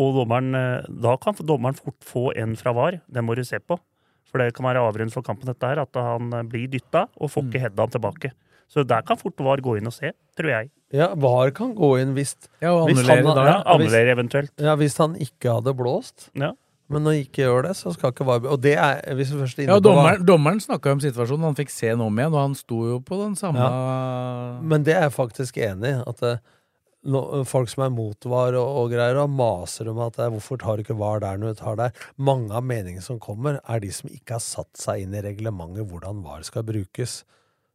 Og 0.00 0.14
dommeren, 0.16 0.54
eh, 0.54 0.86
da 1.02 1.16
kan 1.20 1.34
dommeren 1.34 1.76
fort 1.76 1.98
få 2.06 2.30
en 2.36 2.54
fra 2.56 2.72
VAR. 2.72 3.00
Det 3.10 3.22
må 3.22 3.34
du 3.36 3.42
se 3.44 3.58
på. 3.58 3.78
For 4.30 4.38
det 4.38 4.54
kan 4.54 4.64
være 4.64 4.80
avgjørende 4.86 5.12
for 5.12 5.22
kampen, 5.26 5.46
dette 5.50 5.66
her, 5.66 5.80
at 5.82 5.94
han 5.94 6.32
eh, 6.32 6.42
blir 6.46 6.68
dytta 6.70 7.08
og 7.20 7.30
får 7.30 7.42
Mm. 7.44 7.50
ikke 7.50 7.60
heada 7.60 7.82
han 7.82 7.90
tilbake. 7.90 8.32
Så 8.70 8.84
der 8.86 9.02
kan 9.02 9.18
fort 9.18 9.34
VAR 9.42 9.58
gå 9.64 9.76
inn 9.80 9.88
og 9.90 9.92
se, 9.96 10.12
tror 10.38 10.50
jeg. 10.52 10.70
Ja, 10.94 11.08
VAR 11.18 11.50
kan 11.54 11.72
gå 11.74 11.88
inn 12.00 12.12
hvis 12.14 12.36
Ja, 12.62 12.70
og 12.72 12.88
hvis 12.88 13.02
han- 13.06 13.24
da, 13.24 13.44
Ja, 13.44 13.62
hvis- 13.76 13.90
annullere 13.90 14.14
eventuelt. 14.16 14.50
Ja, 14.58 14.76
hvis 14.76 14.96
han 14.98 15.16
ikke 15.16 15.50
hadde 15.58 15.74
blåst. 15.74 16.28
Ja. 16.34 16.52
Men 16.90 17.04
når 17.04 17.12
han 17.14 17.20
ikke 17.24 17.42
gjør 17.46 17.62
det, 17.68 17.72
så 17.78 17.92
skal 17.94 18.10
ikke 18.12 18.24
VAR 18.26 18.46
Og 18.50 18.60
det 18.62 18.76
er 18.76 19.00
hvis 19.14 19.30
vi 19.30 19.38
først 19.42 19.58
er 19.58 19.62
inne 19.62 19.74
Ja, 19.74 19.78
på 19.80 19.90
VAR- 19.90 20.18
dommeren, 20.18 20.26
dommeren 20.26 20.60
snakka 20.60 20.90
om 20.92 20.98
situasjonen, 21.00 21.44
han 21.46 21.54
fikk 21.54 21.70
se 21.70 21.86
den 21.88 22.00
om 22.00 22.16
igjen, 22.18 22.32
og 22.34 22.40
han 22.48 22.54
sto 22.54 22.80
jo 22.86 22.98
på 23.00 23.18
den 23.24 23.36
samme 23.36 24.62
Men 24.62 24.82
det 24.82 24.94
er 24.96 25.02
jeg 25.02 25.12
faktisk 25.12 25.54
enig 25.58 25.86
i. 25.98 26.02
At 26.06 26.16
det, 26.18 26.40
folk 27.48 27.68
som 27.68 27.84
er 27.84 27.90
mot 27.94 28.26
VAR 28.28 28.54
og, 28.60 28.76
og 28.84 28.90
greier, 28.92 29.16
og 29.22 29.30
maser 29.30 29.88
om 29.88 29.98
at 30.04 30.18
er, 30.18 30.30
hvorfor 30.30 30.58
tar 30.60 30.76
du 30.76 30.82
ikke 30.84 30.98
VAR 30.98 31.20
der 31.20 31.38
når 31.38 31.54
du 31.54 31.60
tar 31.62 31.76
der? 31.76 31.92
Mange 32.18 32.50
av 32.52 32.62
meningene 32.62 33.02
som 33.02 33.18
kommer, 33.22 33.58
er 33.68 33.80
de 33.80 33.90
som 33.90 34.10
ikke 34.10 34.36
har 34.36 34.44
satt 34.44 34.72
seg 34.76 35.02
inn 35.06 35.14
i 35.14 35.22
reglementet 35.24 35.88
hvordan 35.88 36.22
VAR 36.22 36.42
skal 36.44 36.62
brukes. 36.62 37.22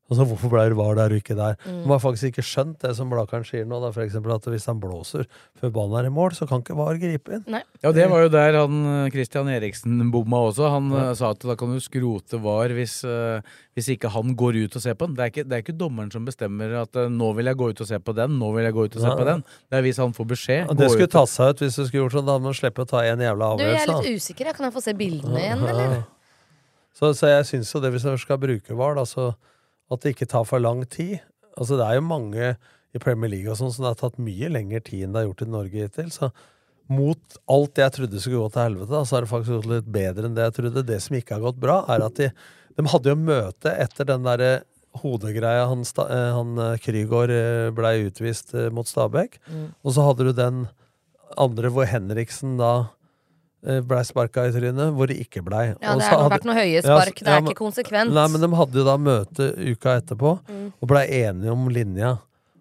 Altså, 0.06 0.26
hvorfor 0.30 0.52
ble 0.54 0.64
det 0.70 0.76
VAR 0.78 0.98
der 1.00 1.14
og 1.16 1.18
ikke 1.18 1.34
der? 1.34 1.56
Mm. 1.66 1.80
De 1.82 1.90
har 1.90 2.02
faktisk 2.04 2.30
ikke 2.30 2.44
skjønt 2.46 2.78
det 2.84 2.92
som 2.94 3.10
Blakeren 3.10 3.46
sier 3.48 3.66
nå, 3.66 3.80
da, 3.82 3.90
for 3.96 4.04
eksempel 4.04 4.36
at 4.36 4.46
hvis 4.54 4.68
han 4.70 4.78
blåser 4.82 5.26
før 5.58 5.72
ballen 5.74 5.98
er 5.98 6.10
i 6.10 6.14
mål, 6.14 6.36
så 6.38 6.46
kan 6.50 6.62
ikke 6.62 6.76
VAR 6.78 7.00
gripe 7.02 7.40
inn. 7.40 7.58
Ja, 7.82 7.94
det 7.96 8.06
var 8.12 8.22
jo 8.22 8.30
der 8.30 8.60
han 8.60 8.84
eh, 8.92 9.10
Christian 9.16 9.50
Eriksen 9.50 10.12
bomma 10.14 10.44
også. 10.52 10.70
Han 10.76 10.94
ja. 10.94 11.08
sa 11.18 11.32
at 11.34 11.42
da 11.42 11.58
kan 11.58 11.74
du 11.74 11.82
skrote 11.82 12.38
VAR 12.44 12.76
hvis, 12.78 13.00
eh, 13.10 13.58
hvis 13.74 13.90
ikke 13.96 14.14
han 14.14 14.36
går 14.38 14.62
ut 14.68 14.78
og 14.78 14.86
ser 14.86 14.94
på 14.94 15.10
den. 15.10 15.18
Det 15.18 15.26
er 15.26 15.34
ikke, 15.34 15.48
det 15.50 15.58
er 15.58 15.66
ikke 15.66 15.78
dommeren 15.80 16.14
som 16.14 16.30
bestemmer 16.30 16.78
at 16.84 17.02
eh, 17.02 17.10
nå 17.10 17.34
vil 17.40 17.50
jeg 17.50 17.62
gå 17.64 17.74
ut 17.74 17.82
og 17.82 17.90
se 17.90 18.02
på 18.06 18.18
den, 18.22 18.38
nå 18.42 18.52
vil 18.60 18.70
jeg 18.70 18.78
gå 18.78 18.86
ut 18.86 19.00
og 19.00 19.08
se 19.08 19.10
Nei. 19.10 19.20
på 19.24 19.28
den. 19.32 19.46
Det 19.66 19.80
er 19.80 19.88
hvis 19.88 20.04
han 20.06 20.14
får 20.20 20.30
beskjed. 20.36 20.62
Ja, 20.68 20.80
det 20.84 20.92
skulle 20.94 21.14
tatt 21.18 21.34
seg 21.34 21.56
ut 21.56 21.66
hvis 21.66 21.80
du 21.82 21.88
skulle 21.88 22.04
gjort 22.04 22.20
sånn. 22.20 22.30
Da 22.30 22.38
hadde 22.38 22.52
man 22.52 22.60
sluppet 22.62 22.86
å 22.86 22.92
ta 22.94 23.02
en 23.10 23.26
jævla 23.26 23.56
avgjørelse. 23.56 23.74
Du, 23.74 23.90
jeg 23.90 23.90
er 23.90 24.14
litt 24.14 24.22
usikker. 24.22 24.54
Kan 24.54 24.70
jeg 24.70 24.78
få 24.78 24.86
se 24.86 24.94
bildene 25.02 25.42
igjen, 25.42 25.66
Ja. 25.66 25.72
eller? 25.74 26.04
Så, 26.96 27.10
så 27.18 27.28
jeg 27.28 27.44
syns 27.50 27.74
jo 27.74 27.82
det, 27.84 27.90
hvis 27.92 28.06
jeg 28.08 28.22
skal 28.22 28.38
bruke 28.40 28.78
VAR, 28.78 28.94
da, 28.96 29.04
så 29.04 29.34
at 29.92 30.02
det 30.02 30.16
ikke 30.16 30.30
tar 30.32 30.48
for 30.48 30.62
lang 30.64 30.84
tid. 30.90 31.20
Altså 31.56 31.78
Det 31.80 31.86
er 31.86 32.00
jo 32.00 32.10
mange 32.10 32.56
i 32.96 33.02
Premier 33.02 33.32
League 33.32 33.52
og 33.52 33.60
sånn 33.60 33.74
som 33.74 33.86
det 33.86 33.94
har 33.94 34.02
tatt 34.02 34.22
mye 34.24 34.50
lengre 34.52 34.82
tid 34.84 35.06
enn 35.06 35.16
det 35.16 35.22
har 35.22 35.30
gjort 35.30 35.44
i 35.46 35.50
Norge 35.52 35.88
hittil. 35.88 36.12
Så 36.14 36.32
mot 36.92 37.40
alt 37.52 37.82
jeg 37.82 37.94
trodde 37.96 38.22
skulle 38.22 38.44
gå 38.44 38.52
til 38.54 38.66
helvete, 38.68 39.02
så 39.02 39.18
har 39.18 39.26
det 39.26 39.32
faktisk 39.32 39.58
gått 39.58 39.72
litt 39.72 39.92
bedre 39.96 40.28
enn 40.28 40.38
det 40.38 40.48
jeg 40.48 40.58
trodde. 40.60 40.86
Det 40.88 41.02
som 41.04 41.18
ikke 41.18 41.38
har 41.38 41.44
gått 41.48 41.60
bra, 41.62 41.82
er 41.92 42.06
at 42.06 42.22
de, 42.22 42.30
de 42.78 42.88
hadde 42.94 43.12
jo 43.12 43.20
møte 43.20 43.74
etter 43.86 44.10
den 44.10 44.26
derre 44.28 44.54
hodegreia 45.02 45.66
han, 45.68 45.82
eh, 45.84 46.30
han 46.38 46.60
eh, 46.62 46.78
Krygård 46.84 47.34
eh, 47.34 47.70
blei 47.76 47.98
utvist 48.06 48.54
eh, 48.56 48.70
mot 48.74 48.88
Stabæk. 48.88 49.40
Mm. 49.50 49.66
Og 49.84 49.96
så 49.96 50.06
hadde 50.08 50.30
du 50.30 50.36
den 50.38 50.66
andre 51.42 51.72
hvor 51.74 51.90
Henriksen 51.90 52.56
da 52.62 52.72
eh, 52.78 52.92
blei 53.88 54.04
sparka 54.06 54.46
i 54.48 54.52
trynet, 54.54 54.94
hvor 54.96 55.08
det 55.10 55.18
ikke 55.26 55.42
blei. 55.46 55.64
Ja, 55.82 55.96
det 55.98 56.04
har 56.12 56.30
vært 56.30 56.46
noe 56.46 56.56
høye 56.56 56.82
spark. 56.84 57.18
ja, 57.22 57.26
Det 57.26 57.28
er 57.28 57.42
men- 57.42 57.50
ikke 57.52 57.62
konsekvent. 57.64 58.14
Nei, 58.14 58.28
men 58.28 58.42
de 58.42 58.50
hadde 58.56 58.74
jo 58.82 58.84
da 58.86 58.98
møte 58.98 59.48
uka 59.72 59.96
etterpå, 60.02 60.40
Mm. 60.48 60.74
og 60.82 60.88
blei 60.88 61.06
enige 61.24 61.52
om 61.52 61.68
linja. 61.70 62.20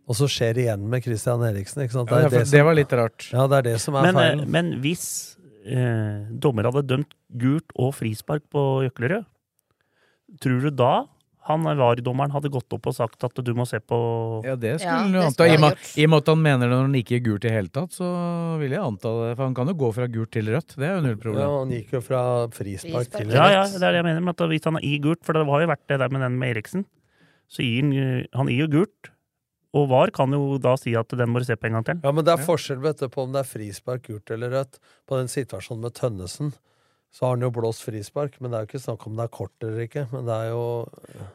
Og 0.09 0.15
så 0.17 0.27
skjer 0.29 0.55
det 0.55 0.65
igjen 0.67 0.89
med 0.89 1.03
Christian 1.03 1.41
Eriksen. 1.41 1.83
Ikke 1.85 1.93
sant? 1.93 2.11
Ja, 2.11 2.29
for 2.29 2.45
det 2.45 2.65
var 2.65 2.75
litt 2.75 2.93
rart. 2.93 3.31
Ja, 3.33 3.47
det 3.47 3.57
er 3.59 3.63
det 3.73 3.81
som 3.81 3.95
er 3.97 4.03
Men, 4.03 4.17
eh, 4.17 4.21
feilen. 4.37 4.49
men 4.49 4.73
hvis 4.83 5.37
eh, 5.67 6.27
dommer 6.39 6.65
hadde 6.71 6.87
dømt 6.87 7.13
gult 7.37 7.65
og 7.75 7.95
frispark 7.95 8.43
på 8.53 8.85
Jøklerød, 8.91 9.25
tror 10.41 10.61
du 10.61 10.71
da 10.71 11.07
han 11.45 11.67
VAR-dommeren 11.69 12.33
hadde 12.33 12.51
gått 12.53 12.73
opp 12.73 12.87
og 12.89 12.95
sagt 12.97 13.25
at 13.27 13.41
du 13.45 13.51
må 13.57 13.67
se 13.69 13.81
på 13.85 13.99
Ja, 14.47 14.55
det 14.57 14.79
skulle 14.81 14.91
Ja, 14.91 14.99
han 15.03 15.15
jo 15.17 15.25
anta. 15.27 15.47
I 15.47 15.57
og 15.59 15.63
med-. 15.65 15.89
I 16.01 16.07
at 16.17 16.31
han 16.33 16.43
mener 16.43 16.69
det 16.69 16.73
når 16.75 16.87
han 16.89 16.99
ikke 17.01 17.17
gir 17.19 17.25
gult 17.29 17.45
i 17.45 17.53
hele 17.53 17.73
tatt, 17.75 17.93
så 17.93 18.09
vil 18.61 18.73
jeg 18.73 18.81
anta 18.81 19.13
det. 19.21 19.31
For 19.37 19.45
han 19.45 19.57
kan 19.59 19.69
jo 19.69 19.77
gå 19.85 19.91
fra 19.97 20.09
gult 20.09 20.33
til 20.33 20.49
rødt. 20.55 20.77
Det 20.81 20.89
er 20.89 20.95
jo 20.97 21.05
null 21.05 21.19
problem. 21.21 21.45
Ja, 21.45 21.59
han 21.61 21.75
gikk 21.77 21.97
jo 21.99 22.03
fra 22.05 22.23
frispark 22.55 23.11
til 23.13 23.29
rødt. 23.29 23.37
Ja, 23.37 23.49
ja, 23.59 23.65
det 23.69 23.83
er 23.83 23.99
det 23.99 24.01
jeg 24.01 24.09
mener. 24.11 24.31
at 24.35 24.45
Hvis 24.55 24.69
han 24.71 24.81
gir 24.81 25.03
gult, 25.05 25.25
for 25.27 25.37
det 25.37 25.45
har 25.51 25.67
jo 25.67 25.73
vært 25.75 25.85
det 25.93 26.01
der 26.05 26.15
med 26.17 26.25
den 26.25 26.39
med 26.41 26.55
Eriksen, 26.55 26.87
så 27.53 27.67
gir 27.67 27.83
han, 27.85 28.25
han 28.41 28.53
gir 28.53 28.65
jo 28.65 28.71
gult. 28.79 29.11
Og 29.75 29.89
VAR 29.91 30.13
kan 30.15 30.31
jo 30.31 30.57
da 30.63 30.77
si 30.79 30.93
at 30.95 31.11
den 31.19 31.33
må 31.35 31.41
du 31.43 31.49
se 31.49 31.57
på 31.59 31.67
en 31.67 31.77
gang 31.77 31.85
til. 31.89 31.99
Ja, 32.05 32.13
men 32.15 32.25
det 32.25 32.37
er 32.37 32.45
forskjell 32.47 32.79
vet 32.85 33.01
du, 33.03 33.09
på 33.11 33.25
om 33.27 33.33
det 33.35 33.43
er 33.43 33.49
frispark, 33.51 34.07
gult 34.07 34.31
eller 34.31 34.53
rødt. 34.55 34.79
På 35.05 35.19
den 35.19 35.29
situasjonen 35.33 35.83
med 35.89 35.97
Tønnesen 35.99 36.53
så 37.15 37.29
har 37.29 37.37
han 37.37 37.45
jo 37.47 37.51
blåst 37.55 37.85
frispark, 37.87 38.41
men 38.43 38.51
det 38.51 38.59
er 38.59 38.65
jo 38.65 38.69
ikke 38.73 38.83
snakk 38.83 39.05
om 39.07 39.15
det 39.15 39.23
er 39.29 39.31
kort 39.37 39.63
eller 39.63 39.85
ikke. 39.87 40.03
Men 40.11 40.25
det 40.27 40.35
er 40.35 40.49
jo 40.51 40.65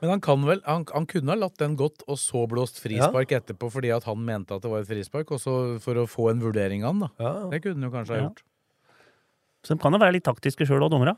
Men 0.02 0.10
han 0.12 0.20
kan 0.26 0.44
vel, 0.44 0.60
han, 0.66 0.84
han 0.92 1.06
kunne 1.08 1.32
ha 1.32 1.38
latt 1.40 1.56
den 1.62 1.78
gått, 1.80 2.04
og 2.08 2.20
så 2.20 2.42
blåst 2.52 2.82
frispark 2.84 3.32
etterpå 3.38 3.70
fordi 3.72 3.94
at 3.96 4.04
han 4.10 4.20
mente 4.28 4.58
at 4.58 4.62
det 4.66 4.70
var 4.74 4.84
et 4.84 4.90
frispark, 4.92 5.32
og 5.32 5.40
så 5.40 5.56
for 5.80 5.96
å 5.96 6.04
få 6.10 6.30
en 6.34 6.44
vurdering 6.44 6.84
av 6.84 6.92
han, 6.98 7.08
da. 7.08 7.34
Det 7.54 7.62
kunne 7.64 7.80
han 7.80 7.88
jo 7.88 7.96
kanskje 7.96 8.16
ha 8.18 8.20
Ja. 8.20 8.28
gjort. 8.28 8.44
Så 9.64 9.76
de 9.76 9.80
kan 9.84 9.92
jo 9.96 10.00
være 10.00 10.14
litt 10.20 10.24
taktiske 10.28 10.68
sjøl 10.68 10.84
òg, 10.84 10.92
dommerne. 10.92 11.16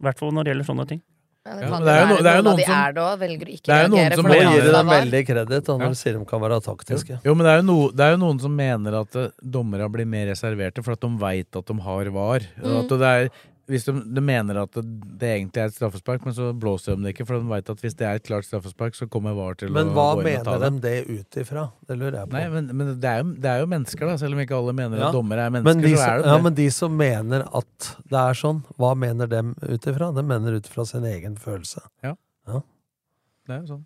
I 0.00 0.04
hvert 0.04 0.18
fall 0.20 0.32
når 0.32 0.44
det 0.44 0.52
gjelder 0.52 0.68
sånne 0.68 0.86
ting. 0.92 1.02
Ja, 1.46 1.54
det 1.60 1.66
men 1.70 1.84
det 1.86 1.92
er 1.94 2.08
jo 2.10 2.16
det 2.26 2.30
er 2.34 2.42
noen 2.42 2.60
som- 2.66 2.74
er 2.74 2.92
det 2.92 3.02
velger 3.20 3.46
å 3.46 3.52
ikke 3.54 3.66
det 3.70 3.74
er 3.76 3.82
jo 3.86 3.90
noen 3.94 4.14
som 4.16 4.26
gir 4.26 4.62
er 4.66 4.72
dem 4.72 4.88
veldig 4.90 5.20
kreditt 5.28 5.66
når 5.70 5.80
Ja. 5.80 5.88
de 5.88 5.94
sier 5.94 6.18
de 6.18 6.24
kan 6.26 6.40
være 6.40 6.60
taktiske. 6.60 7.20
Jo, 7.24 7.34
men 7.34 7.44
det 7.46 7.52
er 7.52 7.56
jo, 7.60 7.62
no, 7.62 7.90
det 7.92 8.00
er 8.00 8.10
jo 8.10 8.16
noen 8.18 8.40
som 8.40 8.56
mener 8.56 9.00
at 9.00 9.12
dommerne 9.40 9.88
blir 9.92 10.06
mer 10.06 10.26
reserverte 10.26 10.82
for 10.82 10.92
at 10.92 11.00
de 11.00 11.08
veit 11.16 11.54
at 11.56 11.64
de 11.64 11.74
har 11.80 12.04
var. 12.10 12.40
Mm. 12.60 12.80
At 12.82 12.88
det 12.88 13.00
er, 13.00 13.30
hvis 13.66 13.84
de, 13.88 13.92
de 14.14 14.22
mener 14.22 14.58
at 14.60 14.70
det, 14.76 14.82
det 15.18 15.28
egentlig 15.32 15.62
er 15.62 15.70
et 15.70 15.74
straffespark, 15.74 16.22
men 16.26 16.34
så 16.36 16.52
blåser 16.54 16.94
de 16.94 17.02
det 17.06 17.12
ikke, 17.16 17.24
for 17.26 17.40
de 17.40 17.48
veit 17.50 17.70
at 17.72 17.80
hvis 17.82 17.96
det 17.98 18.06
er 18.06 18.20
et 18.20 18.26
klart 18.28 18.46
straffespark, 18.46 18.94
så 18.94 19.08
kommer 19.10 19.34
VAR 19.34 19.56
til 19.58 19.72
Men 19.74 19.90
å 19.90 19.94
hva 19.96 20.04
gå 20.14 20.22
inn 20.22 20.38
og 20.38 20.46
ta 20.46 20.54
mener 20.60 20.76
de 20.76 20.84
det 20.84 21.20
ut 21.20 21.38
ifra? 21.42 21.64
Det 21.88 21.96
lurer 21.98 22.18
jeg 22.20 22.30
på. 22.30 22.36
Nei, 22.36 22.44
men, 22.52 22.68
men 22.78 22.92
det, 23.02 23.10
er 23.10 23.24
jo, 23.24 23.32
det 23.42 23.50
er 23.50 23.64
jo 23.64 23.70
mennesker, 23.72 24.06
da. 24.06 24.14
Selv 24.22 24.38
om 24.38 24.42
ikke 24.44 24.56
alle 24.60 24.76
mener 24.78 25.02
Ja. 25.02 25.08
at 25.10 25.18
dommere 25.18 25.48
er 25.48 25.54
Men 25.56 25.66
mennesker, 25.66 25.88
de, 25.88 25.96
så 25.98 26.06
er 26.12 26.22
det 26.22 26.30
ja, 26.30 26.38
men 26.46 26.58
de 26.62 26.68
som 26.78 26.96
mener 27.02 27.46
at 27.62 27.90
det 28.12 28.22
er 28.22 28.38
sånn, 28.44 28.62
hva 28.78 28.92
mener 28.98 29.30
dem 29.34 29.54
ut 29.66 29.90
ifra? 29.90 30.12
De 30.14 30.26
mener 30.30 30.58
ut 30.60 30.70
ifra 30.70 30.86
sin 30.86 31.04
egen 31.10 31.34
følelse. 31.40 31.82
Det 32.02 33.54
er 33.54 33.60
jo 33.62 33.66
sånn. 33.76 33.84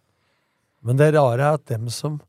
Men 0.88 0.96
det 0.96 1.10
rare 1.16 1.44
er 1.50 1.56
at 1.58 1.64
dem 1.68 1.88
som 1.92 2.20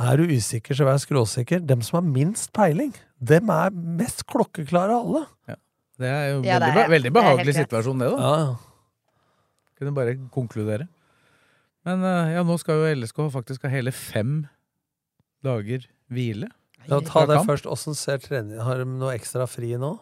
er 0.00 0.16
du 0.20 0.30
usikker, 0.32 0.76
så 0.78 0.86
vær 0.86 1.00
skråsikker. 1.02 1.62
Dem 1.66 1.82
som 1.84 1.98
har 1.98 2.06
minst 2.06 2.52
peiling, 2.56 2.92
dem 3.20 3.50
er 3.52 3.70
mest 4.00 4.24
klokkeklare 4.30 4.94
av 4.96 5.06
alle. 5.06 5.56
Det 6.00 6.08
er 6.08 6.26
jo 6.32 6.38
Ja, 6.46 6.58
det 6.58 6.68
veldig, 6.68 6.70
er- 6.70 6.88
be- 6.88 6.92
veldig 6.94 7.12
behagelig 7.12 7.52
det 7.54 7.56
situasjon, 7.66 7.98
det, 8.00 8.08
da. 8.10 8.18
Ja, 8.18 8.56
Kunne 9.80 9.92
bare 9.96 10.14
konkludere. 10.32 10.86
Men 11.84 12.02
eh, 12.04 12.32
ja, 12.34 12.42
nå 12.44 12.56
skal 12.60 12.80
jo 12.80 12.94
LSK 13.00 13.20
faktisk 13.32 13.62
ha 13.64 13.70
hele 13.72 13.92
fem 13.92 14.46
dager 15.44 15.86
hvile. 16.12 16.48
ja 16.88 17.00
ta 17.00 17.24
det 17.26 17.36
kamp. 17.38 17.48
først. 17.48 17.66
Åssen 17.68 17.94
ser 17.96 18.18
trening 18.20 18.58
Har 18.60 18.78
de 18.82 18.84
noe 18.84 19.14
ekstra 19.16 19.46
fri 19.48 19.72
nå? 19.80 19.94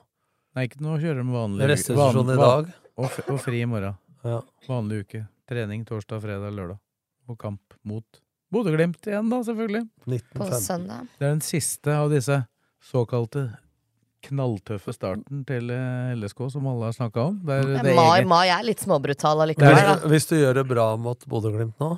Nei, 0.57 0.67
ikke 0.67 0.81
nå 0.83 0.97
kjører 0.99 1.23
de 1.23 1.31
vanlig 1.35 1.69
Restitusjon 1.71 2.33
i 2.35 2.39
dag? 2.39 2.73
Og, 2.99 3.19
og 3.31 3.39
fri 3.43 3.61
i 3.63 3.69
morgen. 3.71 3.95
Ja. 4.27 4.41
Vanlig 4.67 5.05
uke. 5.05 5.21
Trening 5.49 5.85
torsdag, 5.87 6.21
fredag, 6.25 6.51
lørdag. 6.57 6.79
Og 7.31 7.39
kamp 7.39 7.61
mot 7.87 8.05
Bodø-Glimt 8.51 9.05
igjen, 9.07 9.29
da, 9.31 9.39
selvfølgelig. 9.45 9.85
På 10.35 10.47
søndag. 10.59 11.07
Det 11.21 11.27
er 11.29 11.35
den 11.37 11.43
siste 11.45 11.93
av 11.95 12.09
disse 12.11 12.41
såkalte 12.85 13.49
knalltøffe 14.29 14.93
starten 14.95 15.45
til 15.47 15.71
eh, 15.73 16.13
LSK, 16.19 16.45
som 16.53 16.67
alle 16.71 16.91
har 16.91 16.97
snakka 16.97 17.29
om. 17.31 17.39
Er, 17.55 17.95
Mai, 17.95 18.25
Mai 18.29 18.47
er 18.51 18.67
litt 18.67 18.83
småbrutal 18.83 19.45
allikevel, 19.45 19.79
da. 19.79 19.97
hvis 20.11 20.29
du 20.31 20.37
gjør 20.39 20.61
det 20.61 20.67
bra 20.71 20.91
mot 21.01 21.23
Bodø-Glimt 21.31 21.79
nå, 21.83 21.95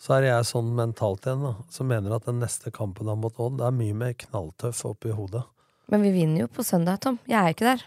så 0.00 0.16
er 0.16 0.30
jeg 0.30 0.48
sånn 0.48 0.72
mentalt 0.76 1.26
igjen, 1.28 1.44
da. 1.44 1.54
Som 1.72 1.90
mener 1.92 2.16
at 2.16 2.28
den 2.28 2.40
neste 2.40 2.72
kampen 2.72 3.10
da 3.10 3.16
mot 3.18 3.36
Odd, 3.36 3.58
det 3.60 3.68
er 3.68 3.76
mye 3.76 3.96
mer 4.06 4.16
knalltøff 4.16 4.86
oppi 4.88 5.12
hodet. 5.12 5.44
Men 5.92 6.06
vi 6.06 6.12
vinner 6.14 6.46
jo 6.46 6.52
på 6.54 6.64
søndag, 6.64 7.02
Tom. 7.04 7.18
Jeg 7.28 7.36
er 7.36 7.52
ikke 7.52 7.68
der. 7.68 7.84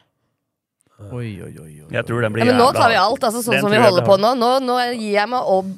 Oi, 1.09 1.41
oi, 1.41 1.51
oi. 1.57 1.71
oi. 1.84 1.89
Jeg 1.91 2.05
tror 2.05 2.21
den 2.21 2.36
blir 2.36 2.45
Ja, 2.45 2.51
men 2.51 2.61
nå 2.61 2.69
tar 2.75 2.91
vi 2.91 2.97
alt, 3.01 3.23
altså 3.23 3.41
sånn 3.41 3.57
Den 3.57 3.65
som 3.65 3.73
vi 3.73 3.81
holder 3.81 4.05
på 4.05 4.17
nå. 4.21 4.36
Nå, 4.38 4.51
nå 4.63 4.77
gir 4.93 5.15
jeg 5.15 5.29
meg 5.31 5.53
obb... 5.55 5.71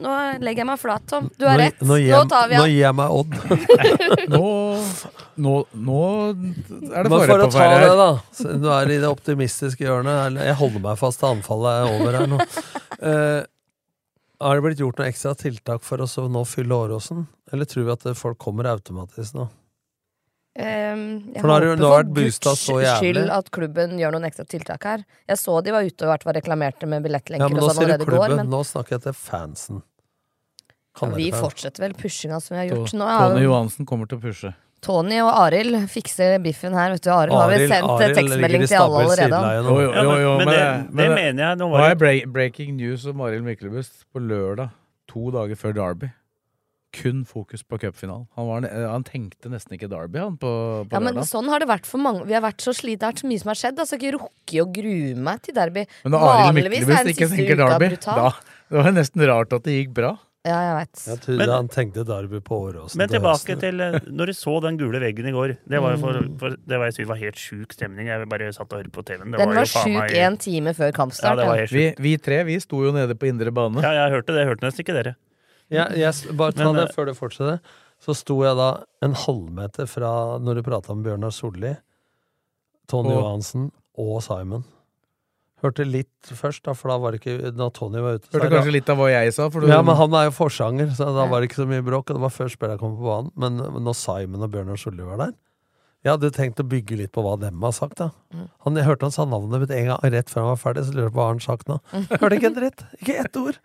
Nå 0.00 0.12
legger 0.40 0.62
jeg 0.62 0.66
meg 0.70 0.78
flat, 0.80 1.02
Tom. 1.10 1.26
Du 1.38 1.44
har 1.46 1.58
Nå- 1.58 1.64
rett. 1.66 1.80
Nå, 1.82 1.86
Nå, 1.92 1.96
jeg- 2.00 2.28
tar 2.30 2.48
vi 2.48 2.56
nå 2.56 2.64
gir 2.70 2.80
jeg 2.80 2.94
meg 2.96 3.10
Odd. 3.10 3.34
Nå, 4.34 4.44
nå, 5.36 5.54
nå 5.74 6.00
er 6.30 7.04
det 7.04 7.12
fare 7.12 7.36
på 7.36 7.50
ta 7.50 7.58
ferde 7.58 7.78
det, 7.80 7.90
her. 7.90 8.00
da. 8.00 8.56
Du 8.64 8.68
er 8.72 8.92
i 8.94 8.98
det 9.02 9.10
optimistiske 9.10 9.84
hjørnet. 9.86 10.40
Jeg 10.40 10.56
holder 10.60 10.84
meg 10.88 10.98
fast 11.00 11.20
til 11.22 11.30
anfallet 11.34 11.70
er 11.80 11.94
over 12.00 12.20
her 12.20 12.30
nå. 12.34 12.40
Eh, 13.00 13.42
har 14.44 14.58
det 14.58 14.62
blitt 14.66 14.80
gjort 14.82 14.98
noen 15.00 15.08
ekstra 15.08 15.30
tiltak 15.40 15.80
for 15.84 16.02
oss 16.04 16.18
å 16.20 16.26
nå 16.28 16.42
fylle 16.44 16.76
Åråsen? 16.76 17.22
Eller 17.52 17.64
tror 17.64 17.86
vi 17.86 17.92
at 17.94 18.04
folk 18.18 18.36
kommer 18.44 18.68
automatisk 18.68 19.38
nå? 19.38 19.46
Um, 20.60 21.02
jeg 21.32 21.40
For 21.40 21.46
nå 21.48 21.54
har 21.54 21.64
det 21.64 21.78
nå 21.80 21.90
det 22.10 22.24
Guds 22.26 22.40
så 22.60 22.76
jævlig. 22.82 22.98
skyld 23.14 23.30
at 23.32 23.48
klubben 23.54 23.92
gjør 24.00 24.12
noen 24.16 24.26
ekstra 24.28 24.44
tiltak 24.50 24.84
her. 24.84 25.04
Jeg 25.30 25.40
så 25.40 25.54
de 25.64 25.72
var 25.72 25.86
ute 25.86 26.08
og 26.10 26.26
reklamerte 26.36 26.88
med 26.90 27.00
Ja, 27.00 27.06
billettlenker 27.06 27.54
men 27.54 27.60
nå 27.62 27.68
og 27.68 27.70
sånn 27.70 27.86
sier 27.86 27.96
du 28.02 28.04
klubben. 28.04 28.36
men 28.36 28.50
Nå 28.52 28.60
snakker 28.66 28.98
jeg 28.98 29.02
til 29.06 29.16
fansen. 29.16 29.80
Ja, 30.98 31.12
vi 31.14 31.30
fortsetter 31.34 31.84
vel 31.84 31.94
pushinga 31.94 32.40
som 32.42 32.56
vi 32.56 32.64
har 32.64 32.74
gjort. 32.74 32.92
Nå 32.98 33.06
Tony 33.06 33.44
Johansen 33.46 33.86
kommer 33.88 34.10
til 34.10 34.18
å 34.18 34.24
pushe. 34.24 34.52
Tony 34.80 35.18
og 35.20 35.28
Arild 35.28 35.76
fikser 35.92 36.38
biffen 36.40 36.72
her, 36.76 36.94
vet 36.94 37.04
du. 37.04 37.10
Arild 37.12 37.36
har 37.36 37.50
vel 37.52 37.66
sendt 37.68 38.14
tekstmelding 38.16 38.62
til 38.64 38.78
alle 38.80 39.02
allerede. 39.04 39.40
Jo. 39.58 39.74
Jo, 39.76 39.82
jo, 39.84 40.14
jo, 40.24 40.30
men, 40.40 40.46
men, 40.46 40.46
men, 40.46 40.54
det, 40.54 41.02
det 41.02 41.08
mener 41.18 41.42
jeg. 41.44 41.58
Nå 41.60 41.68
var 41.72 41.84
er 41.84 41.92
det 41.92 41.98
break, 42.00 42.30
breaking 42.32 42.72
news 42.78 43.04
om 43.10 43.20
Arild 43.26 43.44
Myklebust 43.44 44.06
på 44.08 44.22
lørdag, 44.24 44.72
to 45.10 45.28
dager 45.34 45.60
før 45.60 45.76
Derby. 45.76 46.10
Kun 46.96 47.20
fokus 47.28 47.60
på 47.62 47.78
cupfinalen. 47.78 48.24
Han, 48.34 48.64
han 48.66 49.04
tenkte 49.06 49.52
nesten 49.52 49.76
ikke 49.76 49.90
Derby, 49.92 50.18
han, 50.24 50.40
på, 50.40 50.48
på 50.88 50.96
Ja, 50.96 51.02
men 51.04 51.20
sånn 51.28 51.52
har 51.52 51.62
det 51.62 51.68
vært 51.70 51.86
for 51.86 52.02
mange. 52.02 52.24
Vi 52.26 52.34
har 52.34 52.42
vært 52.42 52.64
så 52.64 52.72
slitne, 52.74 53.02
det 53.04 53.06
har 53.06 53.12
vært 53.12 53.22
så 53.22 53.30
mye 53.30 53.44
som 53.44 53.52
har 53.52 53.60
skjedd. 53.60 53.84
Altså, 53.84 54.00
ikke 54.00 54.16
rukket 54.16 54.64
å 54.64 54.66
grue 54.80 55.12
meg 55.28 55.44
til 55.44 55.58
derby. 55.60 55.84
Men 56.08 56.16
når 56.16 56.26
Arild 56.32 56.56
Myklebust 56.56 57.12
ikke 57.12 57.30
tenker 57.36 57.60
Derby, 57.60 57.92
da 58.08 58.32
Det 58.40 58.80
var 58.80 58.92
nesten 58.96 59.28
rart 59.28 59.52
at 59.60 59.68
det 59.68 59.76
gikk 59.76 59.94
bra. 60.00 60.16
Ja, 60.48 60.56
jeg 60.64 60.76
vet. 60.78 61.00
Jeg 61.04 61.18
trodde 61.20 61.38
Men- 61.38 61.50
han 61.52 61.66
tenkte 61.68 62.02
Darby 62.08 62.38
på 62.40 62.56
Åråsen. 62.64 62.96
Men 62.96 63.08
tilbake 63.12 63.58
til 63.60 63.80
eh, 63.80 63.98
når 64.08 64.26
du 64.26 64.32
så 64.32 64.54
den 64.64 64.78
gule 64.78 64.98
veggen 64.98 65.26
i 65.28 65.32
går. 65.32 65.56
Det 65.68 65.80
var 65.82 65.96
for, 66.00 66.12
Mm. 66.16 66.38
for 66.40 66.50
det 66.56 66.78
var 66.80 66.86
jeg 66.96 67.06
var 67.06 67.16
helt 67.20 67.36
sjuk 67.36 67.72
stemning. 67.76 68.06
Jeg 68.08 68.26
bare 68.28 68.50
satt 68.52 68.72
og 68.72 68.78
hørte 68.80 68.90
på 68.90 69.04
TV-en. 69.04 69.30
Den 69.32 69.38
var 69.38 69.54
var 69.54 69.64
sjuk 69.68 70.10
en 70.16 70.36
time 70.38 70.72
før 70.72 70.86
Ja, 70.86 70.92
kampstart. 70.92 71.36
det 71.36 71.46
var 71.46 71.56
Ja, 71.56 71.60
helt 71.66 71.70
Vi, 71.72 71.94
vi 71.98 72.16
tre 72.16 72.42
vi 72.44 72.58
sto 72.58 72.82
jo 72.82 72.90
nede 72.92 73.14
på 73.14 73.28
indre 73.28 73.50
bane. 73.52 73.82
Ja, 73.82 73.92
jeg 74.08 74.12
hørte 74.16 74.32
det. 74.32 74.36
Jeg 74.46 74.48
hørte 74.48 74.64
nesten 74.64 74.80
ikke 74.86 74.94
dere. 75.02 75.14
Ja, 75.70 75.84
jeg, 75.92 76.36
bare 76.36 76.52
ta 76.52 76.64
Men, 76.72 76.74
det 76.76 76.88
eh, 76.88 76.94
før 76.96 77.04
du 77.06 77.12
fortsetter. 77.14 77.60
Så 78.00 78.16
sto 78.16 78.40
jeg 78.42 78.56
da 78.56 78.82
en 79.02 79.12
halvmeter 79.12 79.86
fra 79.86 80.38
når 80.40 80.54
du 80.54 80.62
prata 80.62 80.90
om 80.92 81.02
Bjørnar 81.04 81.30
Solli, 81.36 81.76
Tony 82.88 83.10
Og- 83.12 83.22
Johansen 83.22 83.70
og 83.98 84.22
Simon. 84.22 84.64
Hørte 85.60 85.84
litt 85.84 86.08
først, 86.24 86.62
da, 86.64 86.72
for 86.72 86.88
da 86.88 86.96
var 87.02 87.12
det 87.12 87.20
ikke 87.20 87.50
Da 87.56 87.68
Tony 87.76 88.00
var 88.00 88.16
ute. 88.16 88.30
Hørte 88.32 88.48
det- 88.48 88.52
kanskje 88.58 88.72
litt 88.78 88.88
av 88.88 88.96
hva 88.96 89.10
jeg 89.12 89.34
sa. 89.36 89.48
For 89.50 89.60
du, 89.60 89.66
Ja, 89.68 89.82
men 89.82 89.96
han 89.96 90.14
er 90.14 90.24
jo 90.30 90.30
forsanger, 90.38 90.88
så 90.96 91.10
da 91.14 91.26
var 91.28 91.40
det 91.40 91.50
ikke 91.50 91.60
så 91.62 91.68
mye 91.68 91.84
bråk. 91.84 92.08
Og 92.10 92.16
det 92.16 92.24
var 92.24 92.32
før 92.32 92.48
spillerne 92.48 92.78
kom 92.80 92.96
på 92.96 93.04
banen. 93.04 93.30
Men 93.36 93.56
men 93.60 93.84
når 93.84 93.94
Simon 93.96 94.42
og 94.42 94.50
Bjørnar 94.50 94.78
Solli 94.80 95.04
var 95.04 95.16
der 95.18 95.32
Jeg 96.02 96.12
hadde 96.16 96.30
tenkt 96.32 96.56
å 96.56 96.64
bygge 96.66 96.96
litt 96.96 97.12
på 97.12 97.20
hva 97.22 97.38
dem 97.38 97.60
har 97.60 97.72
sagt, 97.72 97.96
da. 98.00 98.10
Mm. 98.32 98.48
Han, 98.64 98.74
jeg 98.76 98.84
hørte 98.86 99.02
han 99.02 99.10
sa 99.12 99.26
navnet 99.28 99.60
mitt 99.60 99.70
en 99.70 99.84
gang 99.90 100.00
rett 100.00 100.30
før 100.32 100.40
han 100.46 100.56
var 100.56 100.60
ferdig, 100.62 100.84
så 100.88 100.94
lurer 100.96 101.10
jeg 101.10 101.12
på 101.12 101.20
hva 101.20 101.26
han 101.28 101.36
har 101.36 101.44
sagt 101.44 101.68
nå. 101.68 101.76
Hørte 101.92 102.38
ikke 102.38 102.46
en 102.48 102.56
dritt! 102.56 102.84
Ikke 103.02 103.18
ett 103.20 103.36
ord! 103.36 103.58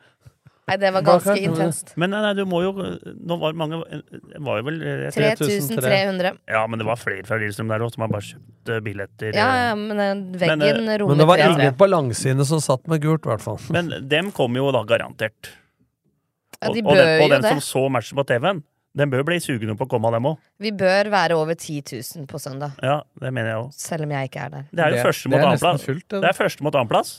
Nei, 0.65 0.77
det 0.81 0.89
var 0.95 1.03
ganske 1.05 1.35
intenst. 1.37 1.91
Men 2.01 2.09
nei, 2.09 2.21
nei, 2.25 2.31
du 2.33 2.41
må 2.49 2.63
jo 2.63 2.71
Nå 2.73 3.35
var 3.37 3.53
det 3.53 3.59
mange 3.59 3.77
var 4.41 4.61
jo 4.61 4.65
vel 4.65 4.79
eh, 4.81 5.03
3300. 5.13 6.31
Ja, 6.49 6.63
men 6.65 6.81
det 6.81 6.87
var 6.87 6.97
flere 6.97 7.21
fra 7.27 7.37
Lillestrøm 7.37 7.69
der 7.69 7.85
òg 7.85 7.93
som 7.93 8.05
har 8.05 8.09
bare 8.15 8.25
kjøpt 8.25 8.71
eh, 8.73 8.79
billetter. 8.85 9.37
Ja, 9.37 9.49
ja, 9.67 9.75
men 9.77 10.31
veggen 10.33 10.63
Men, 10.63 10.89
rommet 10.97 11.13
Men 11.13 11.21
det 11.21 11.27
var 11.29 11.43
ingen 11.43 11.77
på 11.77 11.89
langsidene 11.91 12.47
som 12.49 12.63
satt 12.65 12.89
med 12.89 13.03
gult, 13.03 13.27
i 13.27 13.33
hvert 13.33 13.45
fall. 13.45 13.59
Men 13.75 13.93
dem 14.09 14.31
kommer 14.33 14.63
jo 14.63 14.71
da 14.73 14.81
garantert. 14.89 15.51
Ja, 16.63 16.71
de 16.71 16.81
og, 16.81 16.89
og, 16.89 16.95
bør 16.95 17.03
den, 17.03 17.11
og 17.19 17.27
jo 17.27 17.35
den 17.35 17.45
det. 17.45 17.51
som 17.59 17.61
så 17.67 17.83
matchen 17.93 18.17
på 18.17 18.25
TV-en, 18.31 18.63
den 18.95 19.11
bør 19.11 19.25
bli 19.27 19.37
sugen 19.43 19.75
på 19.77 19.85
å 19.85 19.91
komme, 19.91 20.09
dem 20.15 20.31
òg. 20.31 20.41
Vi 20.63 20.71
bør 20.73 21.11
være 21.13 21.37
over 21.37 21.53
10 21.53 21.83
000 21.93 22.25
på 22.31 22.41
søndag. 22.41 22.73
Ja, 22.81 23.01
det 23.21 23.33
mener 23.35 23.51
jeg 23.51 23.61
òg. 23.67 23.77
Selv 23.77 24.07
om 24.07 24.17
jeg 24.17 24.31
ikke 24.31 24.47
er 24.47 24.53
der. 24.57 24.67
Det 24.71 24.85
er 24.87 24.89
jo 24.95 24.97
Det- 24.97 25.05
første 25.05 25.29
det 25.29 25.35
mot 25.35 25.45
annenplass. 25.45 25.85
det 25.85 26.21
Det 26.25 26.29
er 26.31 26.37
første 26.41 26.63
mot 26.65 26.73
annenplass. 26.81 27.15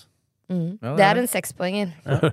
Mm. 0.51 0.79
Ja, 0.83 0.91
det 0.91 0.97
det 0.97 1.07
er 1.07 1.23
en 1.23 1.31
sekspoenger. 1.31 2.33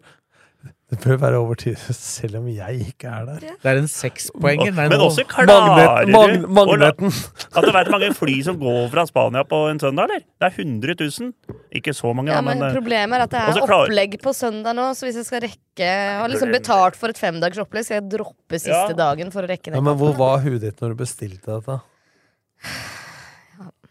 Det 0.94 1.00
bør 1.02 1.18
være 1.24 1.38
overtid, 1.42 1.76
selv 1.98 2.38
om 2.38 2.48
jeg 2.54 2.84
ikke 2.86 3.10
er 3.10 3.24
der. 3.26 3.40
Det 3.64 3.70
er 3.72 3.80
en 3.82 3.88
sekspoenger. 3.90 4.74
Men 4.78 4.92
også 5.02 5.24
klarer 5.26 6.06
Magnet- 6.06 6.44
du 6.44 6.48
magneten. 6.54 7.10
At 7.56 7.66
det 7.66 7.74
er 7.80 7.90
mange 7.90 8.12
fly 8.14 8.36
som 8.46 8.60
går 8.62 8.92
fra 8.94 9.06
Spania 9.10 9.42
på 9.50 9.62
en 9.72 9.82
søndag, 9.82 10.06
eller? 10.12 10.22
Det 10.38 10.50
er 10.52 10.54
100 10.62 10.96
000. 11.02 11.34
Ikke 11.80 11.96
så 11.98 12.14
mange, 12.14 12.30
Ja, 12.32 12.42
men 12.46 12.60
men 12.60 12.68
eh, 12.70 12.76
Problemet 12.78 13.18
er 13.18 13.24
at 13.26 13.34
det 13.34 13.42
er 13.42 13.66
opplegg 13.66 14.20
på 14.22 14.36
søndag 14.38 14.78
nå, 14.78 14.92
så 14.94 15.08
hvis 15.10 15.18
jeg 15.24 15.26
skal 15.32 15.42
rekke 15.48 15.90
har 16.22 16.30
liksom 16.30 16.52
betalt 16.54 16.96
for 17.00 17.10
et 17.10 17.18
femdagers 17.18 17.58
opplegg, 17.66 17.88
skal 17.88 18.02
jeg 18.04 18.12
droppe 18.14 18.60
siste 18.62 18.94
Ja. 18.94 18.94
dagen 18.94 19.32
for 19.34 19.42
å 19.42 19.50
rekke 19.50 19.72
Ja, 19.74 19.80
det. 19.80 19.84
men 19.90 19.98
hvor 19.98 20.14
var 20.16 20.44
huet 20.46 20.62
ditt 20.62 20.80
når 20.84 20.94
du 20.94 21.02
bestilte 21.02 21.58
dette? 21.58 21.80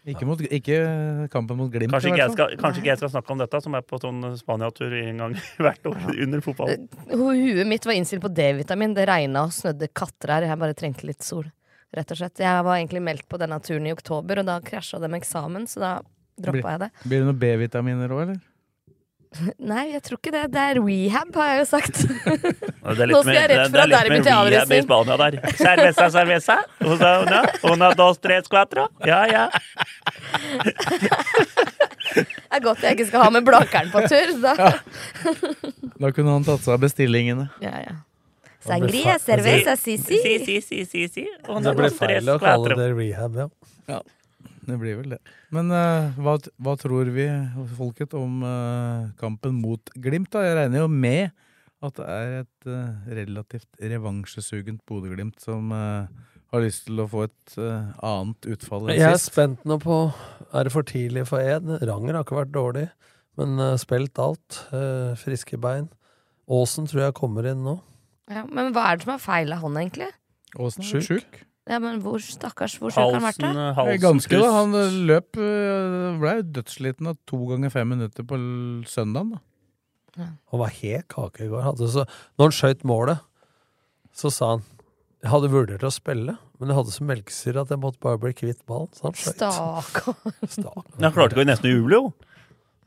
Ikke, 0.03 0.25
mot, 0.27 0.41
ikke 0.43 0.77
kampen 1.31 1.55
mot 1.55 1.69
Glimt, 1.71 1.87
kanskje, 1.93 2.09
ikke 2.11 2.19
jeg 2.25 2.31
skal, 2.35 2.55
kanskje 2.59 2.81
ikke 2.81 2.89
jeg 2.91 2.99
skal 2.99 3.11
snakke 3.13 3.31
om 3.31 3.39
dette, 3.39 3.61
som 3.63 3.75
er 3.77 3.85
på 3.87 3.99
sånn 4.03 4.17
Spania-tur 4.35 4.95
en 4.99 5.21
gang 5.23 5.35
hvert 5.63 5.87
år 5.87 6.01
under 6.25 6.41
fotballen. 6.43 6.89
Ho- 7.13 7.29
Huet 7.31 7.69
mitt 7.69 7.87
var 7.87 7.95
innstilt 7.95 8.23
på 8.25 8.31
D-vitamin. 8.35 8.95
Det 8.97 9.05
regna 9.07 9.45
og 9.47 9.53
snødde 9.55 9.87
katter 9.95 10.35
her. 10.35 10.49
Jeg 10.51 10.59
bare 10.59 10.75
trengte 10.75 11.07
litt 11.07 11.23
sol. 11.23 11.45
Rett 11.95 12.11
og 12.11 12.19
slett. 12.19 12.41
Jeg 12.43 12.65
var 12.67 12.79
egentlig 12.81 13.03
meldt 13.05 13.27
på 13.31 13.39
denne 13.39 13.61
turen 13.63 13.87
i 13.87 13.93
oktober, 13.95 14.41
og 14.43 14.49
da 14.49 14.57
krasja 14.65 14.99
det 14.99 15.07
med 15.13 15.21
eksamen, 15.23 15.69
så 15.71 15.79
da 15.85 15.91
droppa 16.41 16.75
jeg 16.75 16.81
det. 16.83 16.91
Blir 17.05 17.19
det 17.23 17.27
noen 17.29 17.39
B-vitaminer 17.45 18.11
òg, 18.17 18.23
eller? 18.25 18.41
Nei, 19.71 19.83
jeg 19.93 20.01
tror 20.05 20.17
ikke 20.19 20.31
det. 20.35 20.43
Det 20.53 20.61
er 20.61 20.79
rehab, 20.83 21.35
har 21.39 21.47
jeg 21.53 21.59
jo 21.61 21.65
sagt. 21.69 21.99
Det 22.03 22.09
er 22.23 22.33
Nå 22.83 23.07
litt 23.09 23.17
skal 23.17 23.25
med- 23.25 23.37
jeg 23.39 23.49
rett 23.49 23.57
det- 23.57 23.71
det 23.71 23.71
fra 23.73 23.83
er 23.83 23.87
litt 23.89 24.11
med 24.13 24.27
rehab 24.53 24.71
i. 24.71 24.81
Spania 24.85 25.17
der. 25.23 25.33
Cerveza, 25.57 26.09
cerveza. 26.17 26.57
Una, 26.85 27.11
una, 27.25 27.41
una, 27.71 27.91
dos, 27.97 28.17
tres, 28.21 28.47
cuatro. 28.51 28.87
Ja, 29.07 29.23
ja. 29.31 29.49
Det 32.13 32.59
er 32.59 32.61
godt 32.61 32.83
jeg 32.85 32.93
ikke 32.97 33.05
skal 33.09 33.23
ha 33.25 33.29
med 33.33 33.45
Blakkeren 33.47 33.89
på 33.89 34.01
tur. 34.05 34.33
Da. 34.43 34.53
Da 36.03 36.11
kunne 36.13 36.35
han 36.35 36.43
tatt 36.45 36.61
seg 36.61 36.75
av 36.75 36.81
bestillingene. 36.83 37.47
Ja, 37.63 37.71
ja. 37.81 37.95
Sangria, 38.63 39.15
cerveza, 39.19 39.73
sisi. 39.79 40.19
Si, 40.21 40.35
si, 40.45 40.59
si, 40.61 40.83
si, 40.87 41.07
si. 41.11 41.23
Una, 41.49 41.71
Det 41.71 41.73
ble 41.79 41.89
feil 41.97 42.29
å 42.31 42.37
kalle 42.39 42.77
det 42.77 42.89
rehab, 42.95 43.39
ja. 43.41 43.47
ja. 43.91 43.97
Det 44.63 44.77
blir 44.79 44.95
vel 45.01 45.15
det. 45.15 45.19
Men 45.53 45.71
uh, 45.73 46.13
hva, 46.23 46.37
hva 46.63 46.73
tror 46.79 47.09
vi, 47.15 47.25
folket, 47.77 48.13
om 48.15 48.43
uh, 48.45 49.09
kampen 49.19 49.57
mot 49.59 49.91
Glimt? 49.99 50.31
da? 50.33 50.43
Jeg 50.45 50.57
regner 50.59 50.85
jo 50.85 50.89
med 50.91 51.33
at 51.83 51.97
det 51.99 52.05
er 52.07 52.35
et 52.41 52.67
uh, 52.71 53.09
relativt 53.11 53.81
revansjesugent 53.81 54.83
Bodø-Glimt 54.87 55.43
som 55.43 55.73
har 55.73 56.61
lyst 56.63 56.85
til 56.87 57.01
å 57.01 57.07
få 57.09 57.25
et 57.25 57.55
annet 57.57 58.47
utfall 58.53 58.87
enn 58.87 58.95
Jeg 58.99 59.09
er 59.09 59.17
sist. 59.17 59.33
spent 59.33 59.63
nå 59.67 59.79
på 59.81 59.97
Er 60.53 60.67
det 60.67 60.71
for 60.75 60.85
tidlig 60.87 61.25
for 61.27 61.41
Ed? 61.41 61.65
Ranger 61.81 62.13
har 62.15 62.23
ikke 62.23 62.37
vært 62.37 62.53
dårlig, 62.55 62.87
men 63.41 63.57
uh, 63.59 63.73
spilt 63.81 64.21
alt. 64.21 64.61
friske 65.19 65.57
bein. 65.59 65.89
Aasen 66.47 66.87
tror 66.87 67.07
jeg 67.07 67.17
kommer 67.19 67.47
inn 67.49 67.63
nå. 67.65 67.79
Ja, 68.31 68.45
men 68.47 68.71
hva 68.75 68.91
er 68.91 68.99
det 68.99 69.07
som 69.07 69.15
er 69.17 69.23
feil 69.23 69.51
av 69.55 69.65
han, 69.65 69.79
egentlig? 69.81 70.11
Åsen 70.59 70.85
er 70.85 71.03
Sjuk. 71.03 71.43
Ja, 71.69 71.79
men 71.79 72.01
hvor 72.03 72.19
stakkars, 72.19 72.75
hvor 72.81 72.91
sjuk 72.91 72.99
har 72.99 73.13
han 73.15 73.23
vært? 73.23 73.39
Da? 73.39 73.51
eh, 73.55 73.73
halsen 73.77 74.01
Ganske, 74.03 74.39
da. 74.41 74.49
Han 74.51 74.75
eh, 74.75 74.97
løp 75.07 75.29
Blei 75.37 76.17
Ble 76.19 76.33
jo 76.41 76.45
dødssliten 76.59 77.07
av 77.13 77.17
to 77.29 77.39
ganger 77.53 77.71
fem 77.71 77.93
minutter 77.95 78.27
på 78.27 78.39
søndagen. 78.89 79.37
da. 79.37 80.27
Han 80.51 80.61
var 80.61 80.73
helt 80.81 81.07
kake 81.09 81.45
i 81.45 81.49
går. 81.49 81.63
Hadde 81.69 81.87
så, 81.89 82.03
når 82.37 82.49
han 82.51 82.57
skøyt 82.59 82.83
målet, 82.85 83.23
så 84.13 84.29
sa 84.33 84.55
han 84.57 84.65
jeg 85.23 85.31
hadde 85.31 85.47
vurdert 85.53 85.83
å 85.87 85.89
spille, 85.93 86.33
men 86.59 86.67
jeg 86.67 86.75
hadde 86.75 86.91
så 86.91 87.05
melkesyre 87.07 87.61
at 87.63 87.69
jeg 87.71 87.79
måtte 87.79 88.01
bare 88.03 88.19
bli 88.19 88.33
kvitt 88.35 88.59
ballen. 88.67 88.89
Så 88.91 89.05
han 89.07 89.13
skøyt. 89.15 89.37
Stakkar. 89.39 90.17
Stak. 90.51 90.89
Han 90.99 91.13
klarte 91.15 91.37
ikke 91.37 91.45
å 91.45 91.47
nesten 91.47 91.69
å 91.69 91.71
juble, 91.71 91.99
jo. 92.01 92.09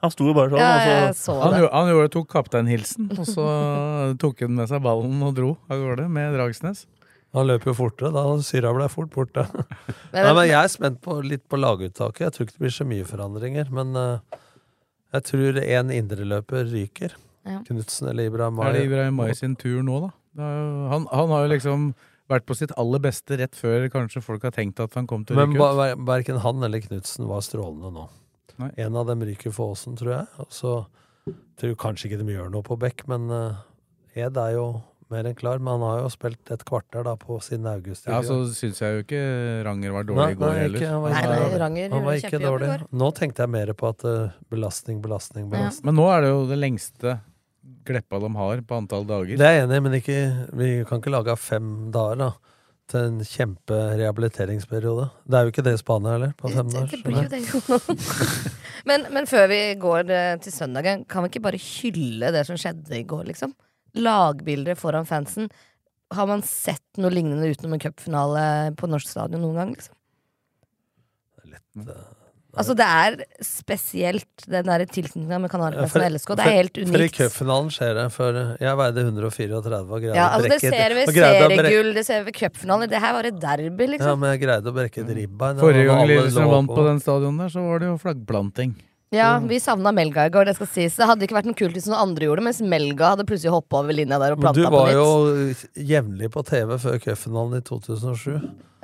Han 0.05 0.13
sto 0.13 0.27
jo 0.29 0.35
bare 0.37 0.53
sånn. 0.53 0.61
Ja, 0.61 0.75
jeg 0.85 1.15
så, 1.17 1.23
så 1.31 1.37
Han, 1.41 1.55
det. 1.57 1.71
han 1.73 1.89
gjorde, 1.95 2.11
tok 2.13 2.29
kapteinhilsen, 2.35 3.09
og 3.17 3.25
så 3.31 3.47
tok 4.23 4.45
han 4.45 4.53
med 4.59 4.69
seg 4.69 4.85
ballen 4.85 5.25
og 5.25 5.33
dro 5.39 5.55
av 5.73 5.81
gårde 5.81 6.11
med 6.13 6.37
Dragsnes. 6.37 6.85
Han 7.37 7.49
løper 7.51 7.71
jo 7.71 7.77
fortere, 7.77 8.13
da 8.17 8.25
syra 8.45 8.73
ble 8.73 8.89
fort 8.93 9.13
borte. 9.13 9.45
Nei, 10.15 10.33
men 10.33 10.43
jeg 10.49 10.59
er 10.59 10.73
spent 10.73 11.03
på, 11.05 11.19
litt 11.25 11.45
på 11.51 11.61
laguttaket. 11.61 12.25
Jeg 12.25 12.35
tror 12.35 12.47
ikke 12.47 12.57
det 12.57 12.65
blir 12.65 12.77
så 12.79 12.89
mye 12.89 13.07
forandringer, 13.09 13.71
men 13.77 13.93
uh, 13.99 14.41
jeg 15.17 15.29
tror 15.31 15.61
en 15.63 15.93
indreløper 15.95 16.69
ryker. 16.73 17.17
Ja. 17.47 17.61
Knutsen 17.69 18.09
eller 18.11 18.27
Ibrahim 18.27 18.59
Er 18.59 18.73
det 18.75 18.81
Mai. 18.81 18.87
Ibrahim 18.89 19.21
Mai 19.21 19.35
sin 19.39 19.55
tur 19.61 19.83
nå, 19.87 20.01
da? 20.09 20.13
Han, 20.91 21.07
han 21.13 21.31
har 21.33 21.45
jo 21.45 21.53
liksom 21.53 21.91
vært 22.31 22.47
på 22.49 22.57
sitt 22.59 22.73
aller 22.81 23.01
beste 23.05 23.39
rett 23.39 23.55
før 23.57 23.87
kanskje 23.93 24.23
folk 24.25 24.43
har 24.49 24.55
tenkt 24.57 24.81
at 24.83 24.97
han 24.99 25.07
kom 25.09 25.23
til 25.25 25.39
å 25.39 25.45
ryke 25.45 25.55
ut. 25.55 25.79
Men 25.79 26.07
verken 26.09 26.41
han 26.43 26.67
eller 26.67 26.83
Knutsen 26.83 27.29
var 27.31 27.45
strålende 27.47 27.93
nå. 27.95 28.09
Nei. 28.61 28.71
En 28.83 28.97
av 28.99 29.07
dem 29.09 29.23
ryker 29.29 29.53
for 29.55 29.77
Åsen, 29.77 29.97
tror 30.01 30.15
jeg. 30.17 30.27
Og 30.43 30.53
så 30.55 30.75
tror 31.29 31.71
jeg 31.71 31.79
kanskje 31.81 32.11
ikke 32.11 32.21
de 32.23 32.37
gjør 32.37 32.51
noe 32.53 32.67
på 32.67 32.79
Beck, 32.81 33.05
men 33.11 33.29
uh, 33.31 33.63
Ed 34.17 34.39
er 34.41 34.57
jo 34.57 34.67
mer 35.13 35.29
enn 35.29 35.37
klar. 35.39 35.61
Men 35.63 35.77
han 35.77 35.85
har 35.87 36.01
jo 36.05 36.11
spilt 36.13 36.51
et 36.55 36.65
kvarter 36.67 37.07
da 37.07 37.15
på 37.21 37.39
siden 37.45 37.69
august. 37.71 38.09
Ja, 38.11 38.19
så 38.27 38.41
syns 38.57 38.83
jeg 38.83 38.97
jo 38.97 39.05
ikke 39.05 39.23
Ranger 39.67 39.95
var 39.95 40.09
dårlig 40.09 40.23
Nei, 40.23 40.33
i 40.33 40.41
går 40.41 40.53
nei, 40.53 40.59
heller. 40.65 40.83
ikke, 40.83 40.91
han 40.93 41.05
var 41.05 41.15
Nei, 41.15 41.23
nei. 41.31 41.61
Ranger 41.63 41.95
Han 41.95 42.05
var 42.09 42.21
ikke 42.21 42.43
dårlig. 42.43 42.73
Nå 43.05 43.13
tenkte 43.21 43.47
jeg 43.47 43.55
mer 43.55 43.73
på 43.79 43.93
at 43.93 44.05
uh, 44.09 44.37
belastning, 44.53 45.01
belastning, 45.05 45.49
belastning. 45.53 45.89
Men 45.89 45.99
nå 46.01 46.11
er 46.13 46.27
det 46.27 46.35
jo 46.35 46.45
det 46.51 46.61
lengste 46.61 47.19
Gleppa 47.87 48.19
de 48.19 48.29
har 48.35 48.61
på 48.67 48.75
antall 48.81 49.07
dager. 49.07 49.39
Det 49.39 49.47
er 49.47 49.57
jeg 49.61 49.67
enig 49.67 49.79
i, 49.79 49.83
men 49.85 49.95
ikke, 50.01 50.19
vi 50.59 50.69
kan 50.89 51.01
ikke 51.01 51.13
lage 51.15 51.37
fem 51.39 51.69
dager 51.95 52.19
da, 52.19 52.29
til 52.91 53.05
en 53.09 53.21
kjemperehabiliteringsperiode. 53.27 55.07
Det 55.27 55.39
er 55.39 55.47
jo 55.47 55.53
ikke 55.55 55.65
det 55.67 55.75
i 55.77 55.81
Spania 55.81 56.17
heller. 56.17 56.33
På 56.39 56.51
fem 56.51 56.71
dager. 56.71 56.91
det 56.91 57.03
blir 57.07 57.23
jo 57.23 57.31
det 57.31 58.11
men, 58.91 59.07
men 59.15 59.31
før 59.31 59.47
vi 59.51 59.61
går 59.83 60.11
eh, 60.15 60.33
til 60.43 60.55
søndagen, 60.55 61.05
kan 61.11 61.25
vi 61.25 61.33
ikke 61.33 61.45
bare 61.47 61.63
hylle 61.63 62.33
det 62.35 62.43
som 62.49 62.59
skjedde 62.59 62.99
i 62.99 63.07
går, 63.07 63.25
liksom? 63.31 63.55
Lagbilder 63.97 64.77
foran 64.79 65.07
fansen. 65.09 65.49
Har 66.15 66.29
man 66.31 66.43
sett 66.47 66.85
noe 67.03 67.11
lignende 67.11 67.49
utenom 67.51 67.75
en 67.75 67.83
cupfinale 67.83 68.45
på 68.79 68.89
norsk 68.91 69.09
stadion 69.11 69.43
noen 69.43 69.57
gang? 69.59 69.73
liksom? 69.75 69.95
Altså 72.57 72.73
Det 72.73 72.85
er 72.89 73.17
spesielt, 73.45 74.47
den 74.49 74.65
der 74.71 74.87
tilknytninga 74.89 75.39
med 75.43 75.51
Kanariplassen 75.53 76.01
og 76.01 76.15
LSK. 76.15 76.31
Det 76.39 76.45
er 76.47 76.55
helt 76.57 76.79
For 76.79 76.87
i 76.87 77.03
unikt. 77.03 77.19
cupfinalen 77.19 77.69
skjer 77.75 77.93
det. 77.99 78.07
For 78.15 78.39
jeg 78.63 78.79
veide 78.81 79.05
134 79.05 79.59
og 79.61 79.67
greide 80.01 80.17
Ja, 80.17 80.31
å 80.31 80.41
brekke 80.41 80.55
Det 80.55 80.73
ser 80.73 80.95
vi 80.95 81.03
ved 81.03 81.13
seriegull, 81.19 81.93
det 81.99 82.07
ser 82.09 82.23
vi 82.23 82.31
ved 82.31 82.39
cupfinaler. 82.39 82.89
Det 82.89 83.03
her 83.05 83.13
var 83.19 83.29
et 83.29 83.41
derby, 83.43 83.85
Ja, 83.85 83.93
liksom. 83.93 84.21
men 84.23 84.33
jeg 84.33 84.45
greide 84.47 84.73
å 84.73 84.77
brekke 84.79 85.05
et 85.05 85.13
ribbein. 85.21 85.61
Forrige 85.61 85.85
gang 85.91 86.07
Lillestrøm 86.09 86.53
vant 86.55 86.73
på 86.73 86.87
den 86.89 87.01
stadion 87.05 87.37
der, 87.45 87.53
så 87.53 87.67
var 87.69 87.85
det 87.85 87.91
jo 87.93 87.99
flaggplanting. 88.01 88.73
Ja, 89.15 89.39
vi 89.39 89.61
savna 89.63 89.93
Melga 89.95 90.25
i 90.27 90.31
går, 90.35 90.49
det 90.49 90.57
skal 90.57 90.67
sies. 90.67 90.97
Det 90.99 91.07
hadde 91.07 91.27
ikke 91.27 91.37
vært 91.37 91.47
noe 91.47 91.59
kult 91.59 91.77
hvis 91.77 91.87
noen 91.87 92.01
andre 92.09 92.27
gjorde 92.27 92.43
det, 92.43 92.47
mens 92.49 92.63
Melga 92.75 93.13
hadde 93.13 93.27
plutselig 93.29 93.53
hoppa 93.55 93.79
over 93.85 93.95
linja 93.95 94.19
der 94.19 94.35
og 94.35 94.41
Men 94.43 94.57
du 94.57 94.63
planta 94.65 94.73
på 94.73 94.81
var 94.81 94.91
jo 94.97 95.85
jevnlig 95.93 96.31
på 96.35 96.43
TV 96.49 96.73
før 96.83 96.97
cupfinalen 97.05 97.61
i 97.61 97.67
2007. 97.69 98.33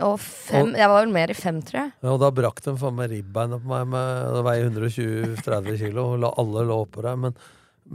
Og 0.07 0.14
fem, 0.23 0.70
jeg 0.79 0.91
var 0.93 1.03
vel 1.03 1.14
mer 1.14 1.33
i 1.35 1.37
fem, 1.37 1.59
tror 1.66 1.81
jeg. 1.81 1.91
Ja, 2.05 2.12
og 2.14 2.20
da 2.23 2.31
brakk 2.35 2.62
de 2.64 2.77
faen 2.79 2.97
meg 2.99 3.11
ribbeina 3.11 3.59
på 3.62 3.70
meg 3.70 3.91
med 3.93 4.37
Det 4.37 4.45
veier 4.47 4.70
120-30 4.70 5.83
kilo, 5.83 6.07
og 6.14 6.23
la, 6.23 6.31
alle 6.43 6.64
lå 6.70 6.79
oppå 6.87 7.03
deg. 7.07 7.18
Men, 7.27 7.37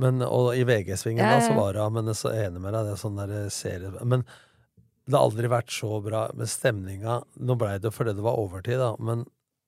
Men, 0.03 0.19
og 0.27 0.51
i 0.59 0.67
VG-svingen 0.67 1.23
Ja, 1.23 1.37
da, 1.37 1.47
så 1.47 1.55
var 1.55 1.79
det 1.79 1.87
Men 1.95 2.11
jeg 2.11 2.17
er 2.17 2.19
så 2.19 2.33
enig 2.35 2.59
med 2.59 2.75
deg, 2.75 2.89
det 2.89 2.93
er 2.93 3.01
sånn 3.01 3.17
der 3.23 3.49
serie 3.55 4.03
Men 4.03 4.27
det 5.07 5.15
har 5.15 5.23
aldri 5.23 5.47
vært 5.47 5.71
så 5.71 6.01
bra 6.03 6.25
med 6.35 6.49
stemninga. 6.51 7.21
Nå 7.39 7.55
blei 7.55 7.77
det 7.79 7.93
fordi 7.95 8.11
det 8.17 8.25
var 8.25 8.35
overtid, 8.35 8.75
da, 8.81 8.89
men 8.99 9.23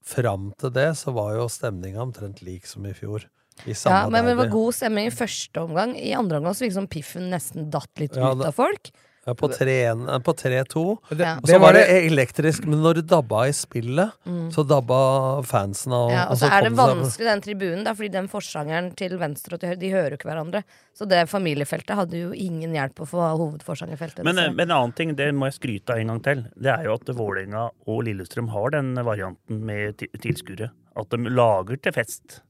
fram 0.09 0.49
til 0.59 0.73
det 0.75 0.89
så 0.99 1.13
var 1.15 1.35
jo 1.37 1.49
stemninga 1.51 2.01
omtrent 2.03 2.41
lik 2.45 2.67
som 2.69 2.87
i 2.89 2.95
fjor. 2.97 3.27
I 3.67 3.75
Ja, 3.75 4.05
men, 4.07 4.23
men 4.23 4.31
det 4.31 4.37
var 4.39 4.51
god 4.53 4.75
stemning 4.77 5.09
i 5.09 5.13
første 5.13 5.61
omgang. 5.61 5.93
I 5.99 6.13
andre 6.15 6.39
omgang 6.39 6.55
så 6.55 6.65
virket 6.65 6.75
det 6.77 6.81
som 6.81 6.91
piffen 6.91 7.29
nesten 7.33 7.69
datt 7.73 7.91
litt 7.99 8.15
Ja, 8.15 8.31
ut 8.33 8.45
av 8.47 8.55
folk. 8.55 8.91
Ja, 9.27 9.33
på 9.35 9.49
3-1 9.51 10.07
eh, 10.09 10.19
på 10.25 10.33
3-2. 10.33 10.83
Ja. 11.19 11.35
Og 11.41 11.47
så 11.49 11.59
var 11.61 11.73
det 11.75 11.83
elektrisk, 12.07 12.65
men 12.65 12.79
når 12.81 13.01
det 13.01 13.07
dabba 13.11 13.43
i 13.49 13.51
spillet, 13.53 14.11
Mm. 14.25 14.49
så 14.51 14.63
dabba 14.65 15.43
fansen 15.45 15.93
av 15.93 16.09
Ja, 16.11 16.23
og 16.31 16.37
så 16.37 16.49
er 16.49 16.63
det 16.63 16.71
vanskelig 16.77 17.27
den 17.27 17.41
tribunen, 17.41 17.83
da, 17.83 17.93
fordi 17.93 18.09
den 18.11 18.27
forsangeren 18.31 18.95
til 18.95 19.17
venstre 19.19 19.53
og 19.55 19.59
til 19.61 19.69
høyre 19.69 19.79
De 19.79 19.89
hører 19.91 20.09
jo 20.15 20.17
ikke 20.17 20.29
hverandre. 20.31 20.63
Så 20.97 21.07
det 21.07 21.27
familiefeltet 21.29 21.95
hadde 21.95 22.17
jo 22.17 22.31
ingen 22.33 22.73
hjelp 22.73 22.95
å 23.03 23.07
få 23.07 23.27
hovedforsangerfeltet. 23.37 24.23
Men, 24.23 24.37
eh, 24.39 24.49
men 24.51 24.69
en 24.71 24.77
annen 24.77 24.95
ting, 24.95 25.15
det 25.15 25.33
må 25.35 25.45
jeg 25.51 25.59
skryte 25.59 25.93
av 25.93 25.99
en 25.99 26.07
gang 26.07 26.21
til. 26.23 26.45
Det 26.57 26.71
er 26.79 26.83
jo 26.85 26.93
at 26.93 27.05
Vålerenga 27.05 27.69
og 27.87 28.03
Lillestrøm 28.03 28.49
har 28.49 28.69
den 28.71 28.95
varianten 28.95 29.59
med 29.65 29.97
ti- 29.97 30.09
tilskuere. 30.17 30.71
At 30.97 31.09
de 31.09 31.17
lager 31.29 31.77
til 31.81 31.91
fest. 31.93 32.41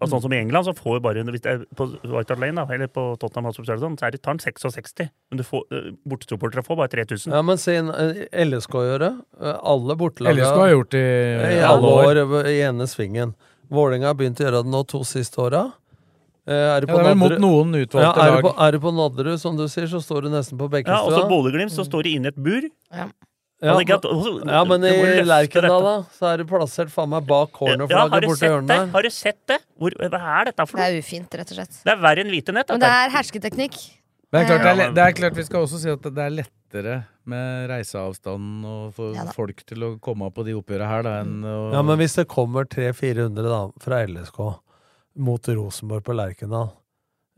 Og 0.00 0.08
sånn 0.08 0.22
som 0.24 0.32
i 0.32 0.38
England, 0.40 0.64
så 0.64 0.72
får 0.76 0.94
jo 0.96 1.00
bare 1.04 1.24
Hvis 1.28 1.42
det 1.44 1.52
er 1.52 1.64
på 1.76 1.86
White 1.92 2.32
Hart 2.32 2.40
Lane, 2.40 2.56
da, 2.56 2.74
eller 2.74 2.88
på 2.88 3.02
Tottenham 3.20 3.50
Hotspur 3.50 3.66
så 3.68 3.76
er 4.06 4.10
det 4.14 4.22
tar 4.22 4.32
den 4.32 4.40
66. 4.40 5.10
Men 5.30 5.36
du 5.36 5.44
får, 5.44 5.64
eh, 5.76 5.90
bortesupportere 6.08 6.64
får 6.64 6.76
bare 6.80 6.88
3000. 6.88 7.34
Ja, 7.34 7.42
men 7.42 7.58
se 7.60 7.76
eh, 7.76 8.22
LSK 8.46 8.72
gjør 8.72 8.98
det. 9.04 9.12
eh, 9.42 9.58
Alle 9.62 9.96
bortelagene 10.00 10.40
LSK 10.40 10.56
har 10.56 10.72
gjort 10.72 10.90
det 10.90 11.04
i 11.04 11.58
i 11.58 11.60
alle 11.60 11.92
år. 11.92 12.22
år 12.24 12.48
i 12.48 12.60
ene 12.62 12.88
svingen. 12.88 13.34
Vålerenga 13.70 14.06
har 14.06 14.14
begynt 14.14 14.40
å 14.40 14.46
gjøre 14.48 14.64
det 14.64 14.72
nå 14.72 14.86
to 14.88 15.04
siste 15.04 15.36
åra. 15.38 15.72
Eh, 16.48 16.54
Er 16.54 16.80
du 16.80 16.86
Ja, 16.90 16.96
det 16.96 17.10
er 17.10 17.14
mot 17.14 17.38
noen 17.38 17.74
utvalgte 17.76 18.16
ja, 18.16 18.24
er 18.24 18.34
lag. 18.40 18.42
På, 18.42 18.54
er 18.58 18.72
du 18.72 18.78
på 18.80 18.92
Nadderud, 18.96 19.38
som 19.38 19.56
du 19.56 19.68
sier, 19.68 19.86
så 19.86 20.00
står 20.00 20.22
du 20.22 20.30
nesten 20.32 20.58
på 20.58 20.66
Ja, 20.86 21.02
og 21.04 21.12
så 21.12 21.20
Bekkestua. 21.20 21.28
Bodø-Glimt, 21.28 21.70
så 21.70 21.84
står 21.84 22.02
de 22.02 22.14
inne 22.16 22.24
i 22.24 22.32
et 22.32 22.40
bur. 22.40 22.62
Ja. 22.90 23.06
Ja, 23.60 23.74
men, 23.76 23.90
at- 23.92 24.06
også- 24.08 24.46
ja, 24.48 24.60
men 24.64 24.84
i 24.88 24.90
det 24.90 25.26
Lerkendal, 25.28 25.82
da, 25.84 25.94
så 26.16 26.28
er 26.32 26.38
du 26.40 26.44
plassert 26.48 26.88
faen 26.88 27.10
meg 27.12 27.26
bak 27.28 27.50
Ja, 27.60 27.66
har 27.66 27.76
cornerflagget 27.76 28.22
du 28.22 28.26
borti 28.30 28.38
sett 28.40 28.48
hjørnet 28.50 28.68
det? 28.68 28.76
der. 28.78 28.86
Har 28.94 29.02
du 29.02 29.10
sett 29.10 29.40
det? 29.52 29.58
Hvor, 29.78 29.90
hva 30.00 30.20
er 30.40 30.44
dette 30.48 30.66
for 30.70 30.76
Det 30.80 30.86
er 30.86 30.98
ufint, 31.02 31.30
rett 31.40 31.50
og 31.52 31.56
slett. 31.58 31.80
Det 31.84 31.92
er 31.92 32.00
verre 32.00 32.24
enn 32.24 32.30
hvite 32.32 32.54
nett. 32.56 32.68
Men 32.72 32.80
det 32.80 32.88
er 32.88 33.10
hersketeknikk. 33.10 33.76
Det 34.30 34.38
er, 34.40 34.46
klart, 34.46 34.62
det, 34.62 34.72
er, 34.86 34.92
det 34.94 35.04
er 35.04 35.12
klart 35.18 35.34
vi 35.36 35.42
skal 35.44 35.64
også 35.66 35.78
si 35.82 35.90
at 35.90 36.02
det 36.06 36.22
er 36.24 36.30
lettere 36.30 36.96
med 37.26 37.68
reiseavstanden 37.68 38.64
og 38.64 38.94
for 38.94 39.12
Ja 39.18 39.24
folk 39.34 39.60
til 39.66 39.82
å 39.82 40.00
komme 40.00 40.30
på 40.32 40.44
de 40.46 40.54
oppgjørene 40.54 40.88
her, 40.88 41.02
da, 41.02 41.14
enn 41.24 41.42
å 41.44 41.72
Ja, 41.74 41.82
men 41.82 41.98
hvis 41.98 42.14
det 42.16 42.28
kommer 42.30 42.64
300-400 42.64 43.42
da, 43.50 43.60
fra 43.82 44.00
LSK 44.06 44.38
mot 45.18 45.42
Rosenborg 45.52 46.04
på 46.06 46.14
Lerkendal, 46.14 46.70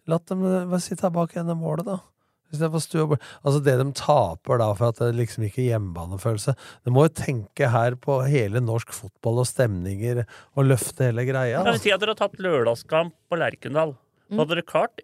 la 0.06 0.18
dem 0.28 0.44
sitte 0.78 1.02
her 1.06 1.10
bak 1.10 1.32
gjennom 1.32 1.58
målet, 1.64 1.86
da. 1.88 1.98
Hvis 2.52 2.84
stue 2.84 3.04
og 3.06 3.12
bord. 3.14 3.22
Altså 3.42 3.62
Det 3.64 3.76
de 3.80 3.86
taper 3.96 4.60
da 4.60 4.68
for 4.76 4.92
at 4.92 5.00
det 5.00 5.14
liksom 5.16 5.46
ikke 5.48 5.62
er 5.64 5.70
hjemmebanefølelse 5.72 6.54
De 6.84 6.92
må 6.92 7.06
jo 7.06 7.14
tenke 7.16 7.70
her 7.72 7.96
på 7.96 8.18
hele 8.28 8.60
norsk 8.60 8.92
fotball 8.92 9.40
og 9.42 9.48
stemninger 9.48 10.24
og 10.56 10.68
løfte 10.68 11.08
hele 11.08 11.24
greia. 11.28 11.62
Kan 11.64 11.78
vi 11.78 11.84
Si 11.86 11.94
at 11.94 12.02
dere 12.02 12.14
har 12.14 12.20
tatt 12.20 12.36
lørdagskamp 12.42 13.16
på 13.30 13.40
Lerkendal. 13.40 13.96
Så 14.28 14.38
hadde 14.42 14.54
dere 14.56 14.68
klart 14.68 15.02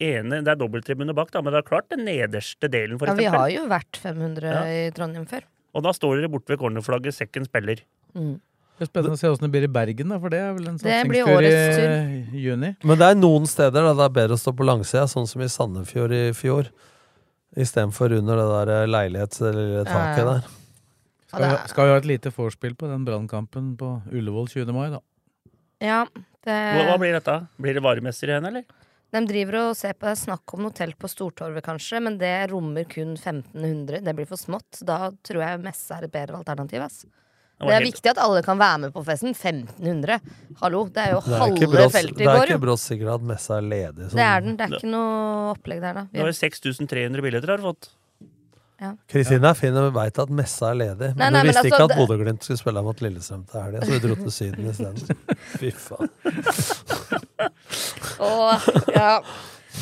ene, 0.00 0.40
Det 0.40 0.48
er 0.48 0.56
dobbelttribune 0.56 1.14
bak, 1.16 1.30
da, 1.32 1.42
men 1.42 1.52
dere 1.52 1.60
har 1.60 1.68
klart 1.68 1.90
den 1.92 2.06
nederste 2.08 2.68
delen, 2.72 2.98
for 2.98 3.10
Ja, 3.12 3.14
vi 3.18 3.28
har 3.28 3.50
jo 3.52 3.66
vært 3.68 4.00
500 4.00 4.48
Ja. 4.48 4.62
i 4.64 4.90
Trondheim 4.96 5.26
før. 5.28 5.44
Og 5.76 5.82
da 5.84 5.92
står 5.92 6.16
dere 6.20 6.30
borte 6.32 6.48
ved 6.54 6.58
cornerflagget, 6.62 7.12
sekken 7.12 7.44
spiller. 7.44 7.82
Mm. 8.16 8.40
Det 8.76 8.84
er 8.84 8.90
spennende 8.90 9.16
å 9.16 9.20
se 9.20 9.28
åssen 9.32 9.46
det 9.46 9.52
blir 9.54 9.64
i 9.64 9.72
Bergen, 9.72 10.10
da, 10.12 10.18
for 10.20 10.32
det 10.32 10.40
er 10.42 10.52
vel 10.52 10.66
en 10.68 10.76
Det 10.76 10.98
blir 11.08 11.24
satsingstur 11.24 11.94
i 12.36 12.42
juni. 12.44 12.74
Men 12.84 12.98
det 13.00 13.08
er 13.08 13.16
noen 13.16 13.48
steder 13.48 13.86
da 13.88 13.94
det 13.96 14.04
er 14.04 14.14
bedre 14.18 14.36
å 14.36 14.42
stå 14.42 14.52
på 14.58 14.66
langsida, 14.68 15.06
sånn 15.08 15.28
som 15.30 15.40
i 15.40 15.48
Sandefjord 15.48 16.12
i 16.12 16.22
fjor. 16.36 16.68
Istedenfor 17.56 18.12
under 18.18 18.36
det 18.36 18.46
der 18.52 18.72
eh, 18.74 18.88
leilighets- 18.92 19.40
eller 19.40 19.88
taket 19.88 20.20
Ja, 20.20 20.26
der. 20.28 20.50
Skal, 21.26 21.44
vi 21.46 21.70
skal 21.72 21.88
vi 21.88 21.94
ha 21.94 22.00
et 22.02 22.08
lite 22.12 22.32
vorspiel 22.36 22.76
på 22.76 22.90
den 22.90 23.06
brannkampen 23.08 23.72
på 23.80 23.94
Ullevål 24.12 24.52
20. 24.52 24.72
mai, 24.76 24.90
da. 24.92 25.00
Ja, 25.80 26.02
det 26.44 26.56
Hva, 26.86 26.98
blir 27.00 27.16
dette? 27.16 27.38
Blir 27.60 27.76
det 27.76 27.84
varemester 27.84 28.28
igjen, 28.30 28.44
eller? 28.52 28.68
De 29.12 29.22
driver 29.24 29.60
og 29.62 29.76
ser 29.78 29.96
på 29.96 30.08
det. 30.10 30.18
Snakk 30.20 30.52
om 30.52 30.66
noe 30.66 30.76
telt 30.76 30.98
på 31.00 31.08
Stortorvet, 31.08 31.64
kanskje, 31.64 32.02
men 32.04 32.18
det 32.20 32.34
rommer 32.52 32.84
kun 32.90 33.14
1500. 33.16 34.04
Det 34.04 34.14
blir 34.16 34.28
for 34.28 34.40
smått. 34.40 34.82
Da 34.84 35.10
tror 35.24 35.44
jeg 35.46 35.64
messe 35.64 35.96
er 35.96 36.06
et 36.06 36.12
bedre 36.12 36.42
alternativ. 36.42 36.84
Ass. 36.84 37.06
Det 37.56 37.64
Det 37.66 37.72
er 37.72 37.78
helt- 37.80 37.88
viktig 37.94 38.10
at 38.10 38.18
alle 38.20 38.42
kan 38.44 38.58
være 38.60 38.78
med 38.82 38.92
på 38.92 39.02
festen. 39.04 39.30
1500! 39.32 40.20
Hallo, 40.60 40.84
det 40.92 40.96
er 41.06 41.10
jo 41.14 41.20
Det 41.24 41.32
er 41.32 41.38
halve 41.40 41.68
brått- 41.72 41.92
feltet 41.94 42.18
det 42.18 42.26
er 42.28 42.42
ikke 42.50 42.60
brått 42.60 42.80
sikkert 42.82 43.14
at 43.14 43.22
messa 43.22 43.56
er 43.56 43.62
ledig. 43.62 44.10
sånn. 44.10 44.16
Det 44.20 44.26
er 44.28 44.40
den. 44.44 44.56
Det 44.56 44.66
er 44.66 44.74
ikke 44.76 44.90
noe 44.92 45.54
opplegg 45.54 45.80
der, 45.80 45.94
da. 45.94 46.02
Vi... 46.12 46.20
var 46.20 46.26
jo 46.28 46.36
6300 46.36 47.22
billetter 47.24 47.48
har 47.48 47.56
du 47.56 47.62
fått. 47.72 47.88
Kristine 49.08 49.48
er 49.48 49.54
fin 49.56 49.72
og 49.80 49.94
veit 49.96 50.18
at 50.20 50.28
messa 50.28 50.68
er 50.68 50.74
ledig, 50.76 51.08
men 51.16 51.16
nei, 51.16 51.26
hun 51.26 51.32
men 51.32 51.46
visste 51.48 51.62
altså, 51.64 51.70
ikke 51.72 51.84
at 51.88 51.96
Bodø-Glimt 51.96 52.42
skulle 52.44 52.58
spille 52.60 52.82
mot 52.84 52.98
Lillestrøm 53.00 53.46
til 53.48 53.62
helga, 53.62 53.80
så 53.80 53.88
vi 53.88 54.00
dro 54.04 54.14
til 54.20 54.32
Syden 54.36 54.68
isteden. 54.68 55.16
Fy 55.56 55.70
faen. 55.72 56.10
Åh, 58.20 58.66
ja. 58.94 59.22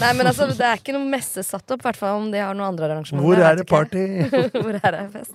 Nei, 0.00 0.12
men 0.14 0.26
altså, 0.30 0.46
det 0.50 0.62
er 0.66 0.78
ikke 0.78 0.94
noe 0.94 1.06
messe 1.10 1.42
satt 1.46 1.70
opp, 1.74 1.82
i 1.82 1.86
hvert 1.88 1.98
fall 1.98 2.20
om 2.22 2.30
de 2.30 2.38
har 2.38 2.54
noen 2.54 2.68
andre 2.70 2.86
arrangementer. 2.86 3.26
Hvor 3.26 3.42
er 3.50 3.58
det 3.58 3.66
party? 3.66 4.04
Hvor 4.62 4.78
er 4.78 4.96
det 5.00 5.04
fest? 5.14 5.34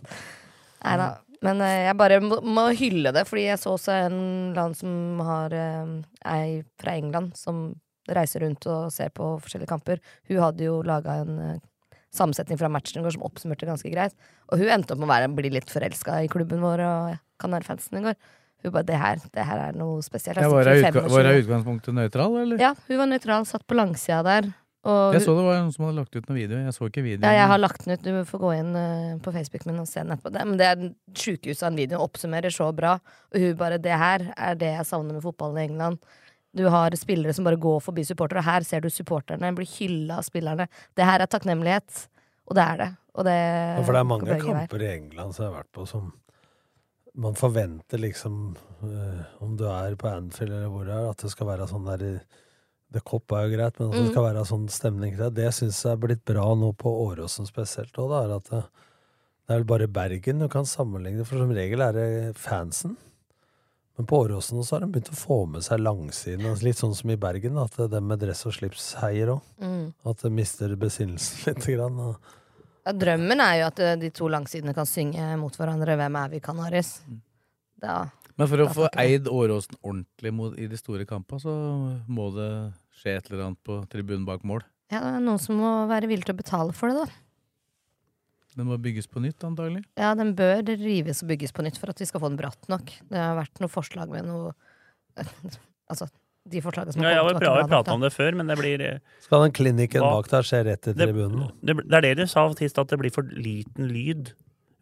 Nei 0.83 0.95
da. 1.03 1.09
Men 1.45 1.61
eh, 1.63 1.85
jeg 1.87 1.97
bare 1.99 2.19
må, 2.23 2.39
må 2.43 2.65
hylle 2.75 3.13
det, 3.15 3.25
fordi 3.29 3.47
jeg 3.47 3.61
så 3.61 3.75
også 3.77 3.95
en 4.07 4.19
land 4.57 4.75
som 4.79 5.21
har 5.23 5.55
eh, 5.55 5.93
ei 6.27 6.59
fra 6.81 6.97
England 6.99 7.37
som 7.39 7.69
reiser 8.09 8.43
rundt 8.43 8.65
og 8.69 8.89
ser 8.93 9.11
på 9.15 9.35
forskjellige 9.43 9.69
kamper. 9.69 10.01
Hun 10.29 10.41
hadde 10.43 10.65
jo 10.65 10.79
laga 10.85 11.19
en 11.23 11.39
eh, 11.45 11.61
sammensetning 12.15 12.59
fra 12.59 12.71
matchen 12.73 13.05
som 13.05 13.25
oppsummerte 13.25 13.69
ganske 13.69 13.91
greit. 13.93 14.15
Og 14.49 14.61
hun 14.61 14.71
endte 14.73 14.95
opp 14.95 15.01
med 15.01 15.09
å 15.09 15.13
være, 15.13 15.31
bli 15.37 15.53
litt 15.53 15.71
forelska 15.71 16.23
i 16.25 16.31
klubben 16.31 16.63
vår 16.63 16.83
og 16.87 17.17
Kanarfansen 17.39 18.01
i 18.01 18.05
går. 18.09 18.17
Hun 18.59 18.73
bare 18.75 18.87
det 18.89 18.97
her, 18.99 19.21
det 19.31 19.43
her 19.47 19.61
er 19.69 19.77
noe 19.79 20.01
spesielt. 20.03 20.41
Ja, 20.41 20.49
var 20.51 20.67
hun 20.67 20.73
i 20.73 20.81
utga 20.81 20.91
25 20.91 21.13
var 21.13 21.21
år. 21.21 21.29
jeg 21.29 21.45
utgangspunktet 21.45 21.95
nøytral, 21.95 22.33
eller? 22.41 22.59
Ja, 22.59 22.73
hun 22.89 22.99
var 22.99 23.07
nøytral, 23.07 23.45
satt 23.47 23.63
på 23.69 23.77
langsida 23.79 24.19
der. 24.25 24.49
Og 24.87 25.13
Jeg 25.13 25.21
så 25.25 25.33
det 25.35 25.43
var 25.43 25.57
noen 25.59 25.73
som 25.75 25.85
hadde 25.85 25.97
lagt 25.99 26.15
ut 26.15 26.29
noen 26.29 26.37
video. 26.39 26.57
Jeg 26.63 26.73
så 26.77 26.87
ikke 26.87 27.03
videoen. 27.03 27.25
ja, 27.27 27.33
jeg 27.41 27.47
har 27.51 27.59
lagt 27.59 27.83
den 27.83 27.93
ut. 27.97 28.03
Du 28.05 28.23
får 28.29 28.39
gå 28.39 28.51
inn 28.55 28.69
eh, 28.79 29.17
på 29.19 29.33
Facebook 29.35 29.65
min 29.67 29.81
og 29.81 29.87
se 29.89 29.99
den 29.99 30.13
etterpå. 30.15 30.31
Det, 30.31 30.45
men 30.47 30.57
det 30.61 30.67
er 30.69 30.85
sjukehuset 31.19 31.65
av 31.65 31.73
en 31.73 31.79
video. 31.81 31.99
Oppsummerer 32.05 32.49
så 32.55 32.69
bra. 32.75 32.93
Og 33.33 33.39
hun 33.43 33.57
bare 33.59 33.77
Det 33.83 33.91
her 33.99 34.29
er 34.37 34.55
det 34.55 34.71
jeg 34.77 34.85
savner 34.87 35.17
med 35.17 35.25
fotballen 35.25 35.59
i 35.59 35.65
England. 35.67 35.99
Du 36.55 36.63
har 36.71 36.95
spillere 36.97 37.33
som 37.35 37.45
bare 37.45 37.59
går 37.61 37.83
forbi 37.85 38.01
supportere, 38.07 38.39
og 38.41 38.47
her 38.47 38.63
ser 38.65 38.81
du 38.81 38.89
supporterne 38.89 39.51
bli 39.53 39.67
hylla 39.69 40.17
av 40.17 40.25
spillerne. 40.25 40.65
Det 40.97 41.05
her 41.05 41.19
er 41.21 41.27
takknemlighet. 41.29 42.07
Og 42.49 42.55
det 42.57 42.63
er 42.63 42.77
det. 42.85 42.89
Og 43.19 43.25
det 43.27 43.35
Ja, 43.35 43.83
for 43.83 43.93
det 43.93 43.99
er 43.99 44.07
mange 44.15 44.39
kamper 44.41 44.81
i 44.81 44.93
England 44.95 45.35
som 45.35 45.43
jeg 45.45 45.51
har 45.53 45.59
vært 45.59 45.73
på 45.75 45.85
som 45.91 46.13
man 47.19 47.33
forventer 47.35 47.99
liksom 47.99 48.55
eh, 48.85 49.23
Om 49.43 49.57
du 49.59 49.65
er 49.67 49.95
på 49.99 50.07
Anfield 50.07 50.53
eller 50.53 50.69
hvor 50.71 50.85
det 50.87 50.93
er, 50.95 51.09
at 51.09 51.17
det 51.25 51.31
skal 51.33 51.47
være 51.49 51.67
sånn 51.67 51.85
der 51.89 52.05
i- 52.05 52.21
The 52.91 53.01
Cop 53.05 53.31
er 53.37 53.47
jo 53.47 53.57
greit, 53.57 53.79
men 53.79 53.89
at 53.91 53.93
det 53.99 54.05
Mm. 54.07 54.11
skal 54.11 54.23
være 54.33 54.45
sånn 54.49 54.69
stemning 54.69 55.11
til 55.15 55.29
det. 55.29 55.33
Det 55.35 55.53
syns 55.53 55.83
jeg 55.83 55.91
er 55.93 55.97
blitt 56.07 56.23
bra 56.25 56.55
nå 56.55 56.71
på 56.75 56.89
Åråsen 57.07 57.45
spesielt 57.45 57.93
òg, 57.93 58.09
da. 58.09 58.23
Er 58.23 58.35
at 58.37 58.49
det, 58.49 58.63
det 59.47 59.53
er 59.53 59.59
vel 59.59 59.63
bare 59.65 59.87
Bergen 59.87 60.39
du 60.39 60.47
kan 60.47 60.65
sammenligne, 60.65 61.25
for 61.25 61.37
som 61.37 61.51
regel 61.53 61.81
er 61.81 61.93
det 61.93 62.35
fansen. 62.35 62.97
Men 63.97 64.07
på 64.07 64.23
Åråsen 64.25 64.63
så 64.63 64.77
har 64.77 64.79
de 64.79 64.87
begynt 64.93 65.11
å 65.11 65.19
få 65.19 65.37
med 65.51 65.61
seg 65.61 65.81
langsiden, 65.83 66.45
altså 66.47 66.63
litt 66.63 66.77
sånn 66.79 66.95
som 66.95 67.11
i 67.11 67.17
Bergen, 67.19 67.57
at 67.59 67.75
dem 67.91 68.07
med 68.07 68.19
dress 68.21 68.45
og 68.47 68.53
slips 68.53 68.93
heier 69.01 69.27
òg. 69.35 69.41
Mm. 69.61 69.93
At 70.05 70.17
det 70.23 70.31
mister 70.31 70.75
besinnelsen 70.79 71.45
lite 71.53 71.75
grann. 71.75 71.99
Og 71.99 72.15
Ja, 72.87 72.93
drømmen 72.93 73.39
er 73.43 73.57
jo 73.59 73.65
at 73.67 73.79
eh, 73.79 73.95
de 73.97 74.09
to 74.09 74.29
langsidene 74.31 74.73
kan 74.73 74.85
synge 74.87 75.37
mot 75.37 75.53
hverandre 75.53 75.97
'Hvem 75.97 76.15
er 76.25 76.29
vi, 76.29 76.39
Canaris'? 76.39 77.01
Da 77.79 78.09
Men 78.37 78.47
for 78.47 78.57
å 78.63 78.67
få 78.73 78.87
eid 78.97 79.27
Åråsen 79.27 79.75
ordentlig 79.83 80.31
mot, 80.33 80.57
i 80.57 80.65
de 80.67 80.77
store 80.77 81.05
kampene, 81.05 81.41
så 81.41 81.51
må 82.07 82.29
det 82.33 82.73
skje 82.99 83.15
et 83.17 83.31
eller 83.31 83.47
annet 83.47 83.61
på 83.65 83.79
tribunen 83.91 84.25
bak 84.27 84.43
mål. 84.47 84.61
Ja, 84.91 84.99
det 85.05 85.15
er 85.19 85.25
noen 85.25 85.39
som 85.41 85.57
må 85.61 85.71
være 85.89 86.07
villig 86.09 86.25
til 86.27 86.35
å 86.35 86.39
betale 86.41 86.73
for 86.75 86.91
det, 86.91 87.03
da. 87.05 87.25
Den 88.57 88.67
må 88.67 88.77
bygges 88.81 89.05
på 89.07 89.21
nytt, 89.23 89.43
antagelig. 89.45 89.83
Ja, 89.99 90.09
den 90.17 90.33
bør 90.35 90.63
rives 90.81 91.21
og 91.23 91.29
bygges 91.29 91.53
på 91.55 91.63
nytt 91.63 91.77
for 91.79 91.91
at 91.93 91.99
vi 92.01 92.07
skal 92.09 92.19
få 92.23 92.31
den 92.31 92.39
bratt 92.41 92.65
nok. 92.71 92.89
Det 93.07 93.19
har 93.21 93.37
vært 93.37 93.61
noe 93.61 93.69
forslag 93.71 94.09
med 94.11 94.25
noe 94.27 94.51
Altså, 95.89 96.05
de 96.49 96.61
forslagene 96.65 96.93
som 96.95 97.01
Ja, 97.05 97.13
har 97.15 97.29
kommet, 97.29 97.45
Ja, 97.45 97.53
jeg 97.59 97.65
har 97.65 97.71
prata 97.71 97.93
om 97.95 98.03
det 98.03 98.11
før, 98.13 98.35
men 98.39 98.49
det 98.49 98.57
blir 98.59 98.81
eh, 98.85 98.99
Skal 99.25 99.45
den 99.45 99.53
klinikken 99.57 100.03
Hva- 100.03 100.11
bak 100.19 100.29
der 100.33 100.45
skje 100.49 100.59
rett 100.67 100.89
i 100.91 100.93
tribunen? 100.97 101.47
det, 101.65 101.77
det 101.85 101.97
er 102.01 102.05
det 102.09 102.13
du 102.19 102.25
sa 102.29 102.43
sist, 102.57 102.77
at 102.81 102.91
det 102.91 102.99
blir 103.01 103.13
for 103.15 103.29
liten 103.37 103.87
lyd. 103.93 104.33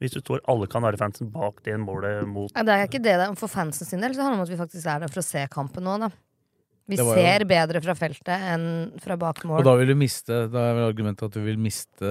Hvis 0.01 0.13
du 0.13 0.19
står 0.21 0.43
alle 0.51 0.67
Kanarifansen 0.69 1.29
bak 1.33 1.61
det 1.65 1.75
målet 1.81 2.23
mot 2.29 2.51
Ja, 2.55 2.63
det 2.67 2.73
er 2.75 2.87
ikke 2.87 3.01
det 3.03 3.15
det 3.19 3.27
er. 3.29 3.35
For 3.39 3.49
fansen 3.51 3.87
sin 3.89 4.03
del 4.03 4.15
så 4.15 4.25
handler 4.27 4.37
det 4.37 4.43
om 4.43 4.47
at 4.47 4.53
vi 4.55 4.59
faktisk 4.63 4.89
er 4.93 5.03
der 5.05 5.11
for 5.13 5.23
å 5.23 5.27
se 5.27 5.45
kampen 5.53 5.83
nå, 5.87 5.95
da. 6.07 6.11
Vi 6.87 6.95
jo- 6.95 7.13
ser 7.13 7.43
bedre 7.43 7.81
fra 7.83 7.93
feltet 7.99 8.29
enn 8.53 8.93
fra 9.03 9.17
bak 9.19 9.41
mål. 9.43 9.59
Og 9.59 9.65
da 9.67 9.75
vil 9.75 9.87
du 9.87 9.95
miste 9.95 10.49
Da 10.49 10.59
er 10.69 10.73
vel 10.77 10.85
argumentet 10.93 11.23
at 11.27 11.33
du 11.35 11.41
vil 11.43 11.57
miste 11.59 12.07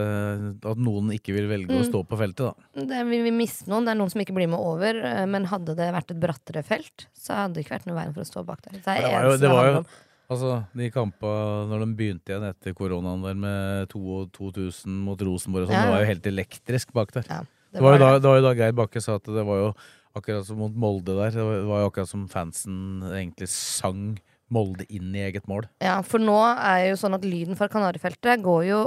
At 0.65 0.77
noen 0.77 1.09
ikke 1.17 1.33
vil 1.33 1.49
velge 1.49 1.73
å 1.73 1.81
Mm. 1.81 1.89
stå 1.91 2.03
på 2.07 2.19
feltet, 2.19 2.53
da. 2.53 2.85
det 2.85 3.07
vil 3.09 3.23
vi 3.25 3.31
miste 3.33 3.67
noen. 3.69 3.85
Det 3.87 3.93
er 3.95 3.99
noen 4.01 4.11
som 4.11 4.21
ikke 4.21 4.35
blir 4.37 4.49
med 4.49 4.59
over. 4.61 4.95
eh, 5.03 5.25
Men 5.27 5.47
hadde 5.47 5.75
det 5.77 5.93
vært 5.95 6.11
et 6.11 6.21
brattere 6.21 6.63
felt, 6.65 7.07
så 7.17 7.35
hadde 7.35 7.55
det 7.55 7.65
ikke 7.67 7.79
vært 7.81 7.87
noe 7.87 7.97
veien 7.97 8.13
for 8.15 8.21
å 8.21 8.29
stå 8.29 8.45
bak 8.45 8.61
der. 8.63 8.73
Det 8.73 8.85
Det 8.85 9.03
var 9.13 9.23
jo, 9.25 9.37
det 9.37 9.49
var 9.51 9.67
jo. 9.73 9.85
Altså, 10.29 10.67
de 10.77 10.91
kampa 10.91 11.69
når 11.71 11.79
de 11.87 11.95
begynte 11.95 12.27
igjen 12.35 12.49
etter 12.51 12.75
koronaen 12.75 13.23
der 13.23 13.35
med 13.35 13.89
2000 13.89 14.87
mot 15.05 15.19
Rosenborg 15.19 15.63
og 15.63 15.69
sånn, 15.71 15.77
Ja, 15.79 15.85
det 15.87 15.93
var 15.95 16.01
jo 16.05 16.11
helt 16.13 16.27
elektrisk 16.27 16.93
bak 16.93 17.13
der. 17.13 17.23
det 17.23 17.47
det, 17.73 17.81
var 17.81 17.93
jo 17.95 17.99
da, 17.99 18.19
det 18.19 18.25
var 18.29 18.37
jo 18.41 18.43
da 18.43 18.55
Geir 18.55 18.73
Bakke 18.73 19.01
sa 19.01 19.15
at 19.17 19.25
det 19.25 19.45
var 19.47 19.57
jo 19.63 19.75
akkurat 20.17 20.45
som 20.47 20.59
mot 20.59 20.75
Molde 20.75 21.13
der. 21.15 21.31
Det 21.31 21.45
var, 21.45 21.55
det 21.61 21.67
var 21.69 21.81
jo 21.85 21.91
akkurat 21.91 22.09
som 22.09 22.27
fansen 22.29 23.03
egentlig 23.05 23.49
sang 23.49 24.19
Molde 24.55 24.87
inn 24.95 25.15
i 25.17 25.25
eget 25.27 25.49
mål. 25.51 25.67
Ja, 25.83 25.99
for 26.07 26.23
nå 26.23 26.37
er 26.39 26.91
jo 26.91 27.01
sånn 27.01 27.17
at 27.17 27.27
lyden 27.27 27.59
fra 27.59 27.69
Kanarifeltet 27.73 28.45
går 28.45 28.63
jo 28.69 28.81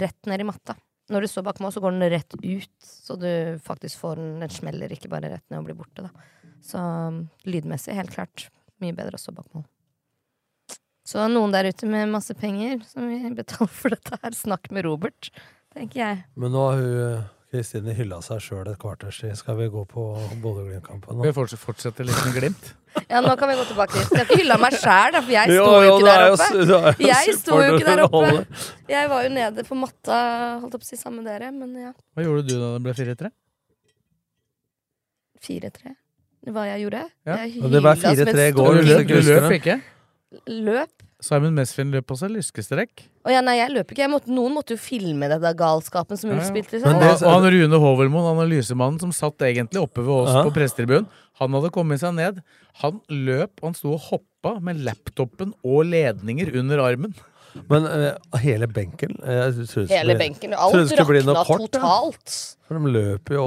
rett 0.00 0.30
ned 0.30 0.40
i 0.40 0.48
matta. 0.48 0.76
Når 1.12 1.24
du 1.24 1.28
står 1.28 1.44
bak 1.44 1.60
mål, 1.60 1.74
så 1.74 1.82
går 1.84 1.96
den 1.96 2.12
rett 2.14 2.36
ut, 2.38 2.72
så 2.80 3.18
du 3.20 3.28
faktisk 3.64 4.00
får 4.00 4.20
den 4.20 4.40
Den 4.40 4.54
smeller 4.54 4.92
ikke 4.94 5.10
bare 5.12 5.34
rett 5.34 5.44
ned 5.50 5.60
og 5.60 5.68
blir 5.68 5.76
borte, 5.76 6.06
da. 6.06 6.28
Så 6.62 6.78
um, 6.78 7.24
lydmessig, 7.44 7.96
helt 7.98 8.14
klart, 8.14 8.46
mye 8.80 8.94
bedre 8.96 9.18
å 9.18 9.20
stå 9.20 9.34
bak 9.36 9.50
mål. 9.52 9.66
Så 11.04 11.26
noen 11.28 11.52
der 11.52 11.66
ute 11.68 11.88
med 11.90 12.12
masse 12.12 12.34
penger 12.38 12.84
som 12.86 13.10
vil 13.10 13.34
betale 13.36 13.68
for 13.68 13.92
dette 13.92 14.16
her, 14.22 14.36
snakk 14.38 14.70
med 14.72 14.86
Robert, 14.86 15.32
tenker 15.74 16.04
jeg. 16.04 16.20
Men 16.38 16.54
nå 16.54 16.66
har 16.68 16.78
hun 16.80 17.24
Kristine 17.52 17.92
hylla 17.92 18.16
seg 18.24 18.38
sjøl 18.40 18.68
et 18.70 18.78
kvarters 18.80 19.18
tid. 19.20 19.34
Skal 19.36 19.58
vi 19.58 19.66
gå 19.68 19.82
på 19.88 20.02
Bodø-Glimt-kampen 20.40 21.18
nå? 21.18 21.26
Vi 21.26 21.32
fortsetter, 21.36 22.06
litt 22.08 22.22
med 22.24 22.38
Glimt. 22.38 22.70
Ja, 23.12 23.22
nå 23.24 23.32
kan 23.40 23.48
vi 23.48 23.54
gå 23.56 23.62
tilbake 23.68 23.96
dit. 23.96 24.10
Jeg 24.20 24.38
hylla 24.42 24.56
meg 24.60 24.74
sjæl, 24.76 25.14
for 25.16 25.32
jeg 25.32 25.48
sto 25.48 25.64
jo 25.64 25.78
jo, 25.84 25.92
ikke 25.96 26.10
er 26.12 26.18
der 26.22 26.34
oppe. 26.34 26.48
Jo, 26.52 26.80
jo 27.00 27.06
Jeg 27.08 27.34
sto 27.38 27.60
jo 27.60 27.76
ikke 27.76 27.86
der 27.86 28.02
oppe. 28.04 28.64
Jeg 28.92 29.08
var 29.08 29.24
jo 29.24 29.30
nede 29.32 29.64
på 29.64 29.78
matta, 29.80 30.18
holdt 30.60 30.76
opp 30.76 30.84
å 30.84 30.88
si, 30.88 30.98
sammen 31.00 31.22
med 31.22 31.30
dere, 31.32 31.48
men 31.56 31.72
ja. 31.80 31.92
Hva 32.12 32.26
gjorde 32.26 32.44
du 32.48 32.52
da 32.52 32.68
det 32.74 32.82
ble 32.84 32.94
4-3? 33.00 33.32
4-3. 35.48 35.94
Hva 36.52 36.66
jeg 36.68 36.84
gjorde? 36.84 37.02
Ja. 37.28 37.38
Jeg 37.42 37.54
hylla 37.56 37.94
som 37.96 38.12
en 38.12 38.20
4-3 38.20 38.46
i 38.48 38.52
stor 38.52 38.76
Du 38.76 38.82
du 38.82 38.92
løp, 38.92 39.08
du 39.08 39.30
løp 39.30 39.56
ikke? 39.56 39.78
Løp? 40.68 41.08
Simon 41.22 41.54
Mesfin 41.54 41.92
løp 41.94 42.10
også 42.10 42.26
lyskestrekk. 42.32 43.04
Å 43.22 43.30
ja, 43.30 43.40
nei, 43.44 43.54
jeg 43.60 43.70
løper 43.70 43.94
ikke. 43.94 44.02
Jeg 44.02 44.10
måtte, 44.10 44.32
noen 44.34 44.56
måtte 44.56 44.74
jo 44.74 44.80
filme 44.82 45.28
det 45.30 45.38
der 45.44 45.54
galskapen 45.58 46.18
som 46.18 46.32
Ulf 46.34 46.48
spilte. 46.48 46.80
Liksom. 46.80 46.96
og, 46.98 47.22
og 47.22 47.34
han 47.36 47.46
Rune 47.54 47.78
Hovelmoen, 47.84 48.30
analysemannen 48.32 48.98
som 49.02 49.12
satt 49.14 49.44
egentlig 49.46 49.84
oppe 49.84 50.02
ved 50.02 50.14
oss 50.16 50.32
Ja. 50.34 50.42
på 50.42 50.54
prestetribunen, 50.56 51.06
han 51.38 51.54
hadde 51.58 51.70
kommet 51.74 52.02
seg 52.02 52.16
ned. 52.18 52.40
Han 52.82 52.98
løp, 53.08 53.62
han 53.62 53.76
sto 53.78 53.94
og 53.94 54.02
hoppa 54.10 54.56
med 54.64 54.82
laptopen 54.82 55.54
og 55.62 55.86
ledninger 55.92 56.50
under 56.58 56.82
armen. 56.82 57.14
Men 57.68 57.84
uh, 57.84 58.38
hele 58.40 58.64
benken 58.64 59.18
eh, 59.20 59.42
jeg 59.52 59.66
det 59.68 59.88
Hele 59.92 60.14
benken. 60.16 60.54
det 60.54 60.58
Alt 60.58 60.88
skulle 60.88 61.04
bli 61.10 61.20
noe 61.20 61.36
rakna 61.36 61.58
kort, 61.58 61.66
ja. 61.68 61.72
totalt. 61.76 62.36
For 62.66 62.80
de 62.80 62.92
løper 62.96 63.36
jo 63.36 63.46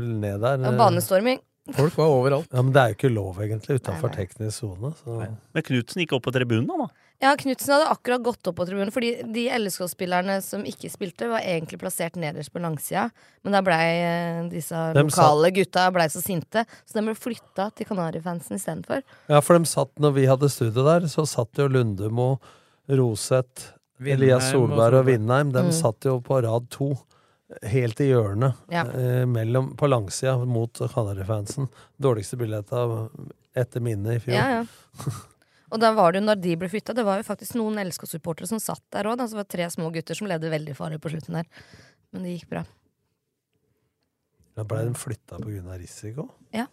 ned 0.00 0.40
der. 0.40 0.62
Ja, 0.64 0.72
banestorming. 0.80 1.42
Folk 1.76 1.94
var 1.94 2.10
overalt. 2.10 2.48
Ja, 2.50 2.62
Men 2.64 2.72
det 2.74 2.82
er 2.82 2.90
jo 2.90 2.96
ikke 2.96 3.12
lov, 3.12 3.38
egentlig, 3.44 3.78
utafor 3.78 4.10
teknisk 4.10 4.56
sone. 4.64 4.90
Men 5.06 5.66
Knutsen 5.68 6.02
gikk 6.02 6.16
opp 6.16 6.24
på 6.26 6.34
tribunen, 6.34 6.66
da. 6.66 6.88
Ja, 7.22 7.36
Knutsen 7.38 7.70
hadde 7.76 7.90
akkurat 7.92 8.22
gått 8.26 8.48
opp 8.50 8.56
på 8.58 8.64
tribunen, 8.66 8.90
fordi 8.90 9.12
de 9.30 9.44
LSK-spillerne 9.54 10.40
som 10.42 10.64
ikke 10.66 10.88
spilte, 10.90 11.28
var 11.30 11.44
egentlig 11.46 11.78
plassert 11.78 12.16
nederst 12.18 12.50
på 12.52 12.58
langsida. 12.64 13.04
Men 13.46 13.54
da 13.54 13.60
blei 13.62 13.84
eh, 14.02 14.40
disse 14.50 14.74
de 14.96 15.04
lokale 15.06 15.52
gutta 15.54 15.84
ble 15.94 16.08
så 16.10 16.22
sinte, 16.24 16.64
så 16.82 16.98
de 16.98 17.04
ble 17.06 17.14
flytta 17.14 17.68
til 17.78 17.86
Kanarifansen 17.86 18.58
istedenfor. 18.58 19.04
Ja, 19.30 19.38
for 19.40 19.54
de 19.54 19.70
satt, 19.70 19.94
når 20.02 20.16
vi 20.18 20.26
hadde 20.26 20.50
studio 20.50 20.82
der, 20.88 21.06
så 21.12 21.22
satt 21.30 21.62
jo 21.62 21.68
Lundemo, 21.70 22.32
Roseth, 22.90 23.70
Elias 24.02 24.50
Solberg 24.50 24.98
og 25.04 25.06
Vindheim. 25.06 25.52
De 25.54 25.62
Mm. 25.62 25.72
satt 25.78 26.02
jo 26.10 26.18
på 26.20 26.42
rad 26.42 26.66
to. 26.74 26.90
Helt 27.62 28.00
i 28.00 28.08
hjørnet. 28.10 28.56
Ja. 28.72 28.82
Eh, 28.88 29.26
mellom, 29.28 29.76
på 29.76 29.86
langsida 29.86 30.38
mot 30.44 30.72
Canary-fansen. 30.72 31.68
Dårligste 32.00 32.36
billetta 32.40 33.08
etter 33.54 33.80
minnet 33.84 34.16
i 34.16 34.20
fjor. 34.24 34.34
Ja, 34.34 34.48
ja. 34.58 34.64
Og 35.72 35.80
da 35.80 35.92
var 35.96 36.12
det 36.12 36.20
jo 36.20 36.26
når 36.26 36.40
de 36.44 36.54
ble 36.60 36.68
flytta, 36.68 36.94
det 36.96 37.04
var 37.06 37.20
jo 37.20 37.24
faktisk 37.26 37.56
noen 37.56 37.80
LSK-supportere 37.80 38.50
som 38.50 38.60
satt 38.60 38.82
der 38.92 39.08
òg. 39.08 39.16
Det 39.20 39.30
var 39.38 39.48
tre 39.48 39.68
små 39.72 39.88
gutter 39.94 40.18
som 40.18 40.28
levde 40.28 40.52
veldig 40.52 40.76
farlig 40.76 41.00
på 41.00 41.12
slutten 41.14 41.38
der. 41.40 41.48
Men 42.12 42.26
det 42.26 42.36
gikk 42.36 42.50
bra. 42.52 42.64
Da 44.52 44.66
blei 44.68 44.82
de 44.84 44.92
flytta 45.00 45.38
pga. 45.40 45.78
risiko. 45.80 46.28
Ja. 46.52 46.66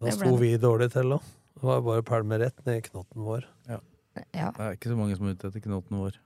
Da 0.00 0.14
sto 0.14 0.32
vi 0.40 0.54
dårlig 0.56 0.92
til 0.94 1.12
òg. 1.18 1.34
Det 1.58 1.66
var 1.66 1.84
bare 1.84 2.00
å 2.00 2.06
pælme 2.06 2.38
rett 2.40 2.64
ned 2.64 2.80
i 2.80 2.86
knotten 2.88 3.26
vår. 3.26 3.44
Ja. 3.68 3.82
Det 4.14 4.64
er 4.64 4.76
ikke 4.78 4.90
så 4.92 4.96
mange 4.98 5.16
som 5.18 5.28
er 5.28 5.36
ute 5.36 5.50
etter 5.50 5.62
knotten 5.62 6.00
vår. 6.00 6.16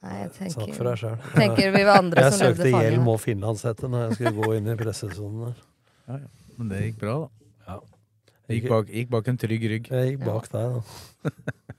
Nei, 0.00 0.14
jeg 0.16 0.30
Snakk 0.32 0.54
tenker, 0.54 0.76
for 0.78 0.88
deg 0.88 1.00
sjøl. 1.02 1.18
Jeg, 1.36 1.72
vi 1.76 1.82
var 1.84 1.98
andre 2.00 2.22
Jeg 2.24 2.36
søkte 2.38 2.70
hjelm 2.72 3.10
og 3.12 3.18
finlandshette 3.20 3.90
når 3.92 4.06
jeg 4.06 4.16
skulle 4.16 4.32
gå 4.38 4.54
inn 4.56 4.70
i 4.72 4.76
pressesonen 4.80 5.42
der. 5.44 5.58
Ja, 6.08 6.16
ja. 6.22 6.30
Men 6.56 6.72
det 6.72 6.80
gikk 6.86 7.02
bra, 7.02 7.16
da. 7.26 7.39
Ja. 8.50 8.56
Gikk 8.58 8.68
bak, 8.70 8.88
gikk 8.90 9.10
bak 9.12 9.28
en 9.30 9.38
trygg 9.38 9.66
rygg. 9.70 9.90
Jeg 9.94 10.12
gikk 10.12 10.24
bak 10.26 10.48
deg, 10.50 10.78
da. 10.78 11.34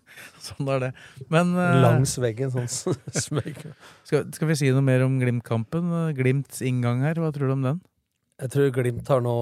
Sånn 0.42 0.70
er 0.74 0.86
det. 0.86 0.92
Men 1.32 1.54
eh, 1.60 1.80
Langs 1.84 2.14
veggen, 2.22 2.52
sånn 2.54 2.70
smøg. 3.26 3.60
skal, 4.08 4.28
skal 4.36 4.50
vi 4.50 4.58
si 4.60 4.72
noe 4.74 4.86
mer 4.86 5.04
om 5.06 5.20
Glimt-kampen? 5.22 5.92
Glimts 6.18 6.64
inngang 6.66 7.04
her, 7.06 7.20
hva 7.22 7.32
tror 7.36 7.52
du 7.52 7.56
om 7.58 7.68
den? 7.68 7.82
Jeg 8.42 8.54
tror 8.56 8.74
Glimt 8.80 9.12
har 9.12 9.24
nå 9.26 9.36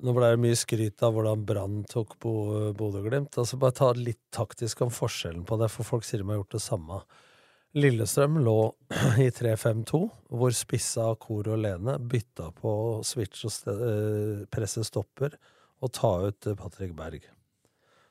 Nå 0.00 0.14
ble 0.16 0.30
det 0.32 0.40
mye 0.40 0.56
skryt 0.56 1.02
av 1.04 1.12
hvordan 1.12 1.42
Brann 1.44 1.80
tok 1.84 2.14
På 2.24 2.30
Bodø-Glimt. 2.72 3.36
Altså 3.36 3.58
bare 3.60 3.76
ta 3.76 3.90
litt 3.92 4.22
taktisk 4.32 4.80
om 4.86 4.92
forskjellen 4.96 5.42
på 5.44 5.58
det, 5.60 5.68
for 5.68 5.84
folk 5.84 6.06
sier 6.08 6.22
de 6.22 6.30
har 6.30 6.38
gjort 6.38 6.56
det 6.56 6.62
samme. 6.64 7.02
Lillestrøm 7.76 8.38
lå 8.40 8.56
i 9.20 9.28
3-5-2, 9.28 10.00
hvor 10.32 10.56
spissa 10.56 11.10
Kor 11.20 11.52
og 11.52 11.60
Lene 11.60 11.98
bytta 12.00 12.48
på 12.56 12.72
switch 13.04 13.44
og 13.44 13.74
eh, 13.74 14.40
presse 14.50 14.86
stopper 14.88 15.36
og 15.80 15.92
ta 15.96 16.12
ut 16.28 16.48
eh, 16.48 16.56
Patrick 16.58 16.94
Berg. 16.96 17.26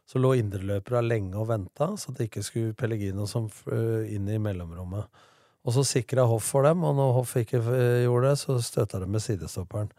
Så 0.09 0.17
lå 0.22 0.34
indreløperne 0.39 1.05
lenge 1.05 1.38
og 1.38 1.51
venta, 1.51 1.91
så 1.97 2.13
det 2.17 2.30
ikke 2.30 2.45
skulle 2.45 2.78
Pellegrino 2.78 3.28
som 3.30 3.49
eh, 3.70 4.09
inn 4.15 4.30
i 4.30 4.39
mellomrommet. 4.41 5.26
Og 5.67 5.76
så 5.76 5.84
sikra 5.86 6.26
Hoff 6.30 6.47
for 6.53 6.65
dem, 6.65 6.86
og 6.88 6.95
når 6.97 7.11
Hoff 7.20 7.36
ikke 7.38 7.59
eh, 7.61 8.05
gjorde 8.07 8.32
det, 8.32 8.39
så 8.41 8.57
støta 8.63 9.01
de 9.03 9.09
med 9.11 9.22
sidestopperen. 9.24 9.91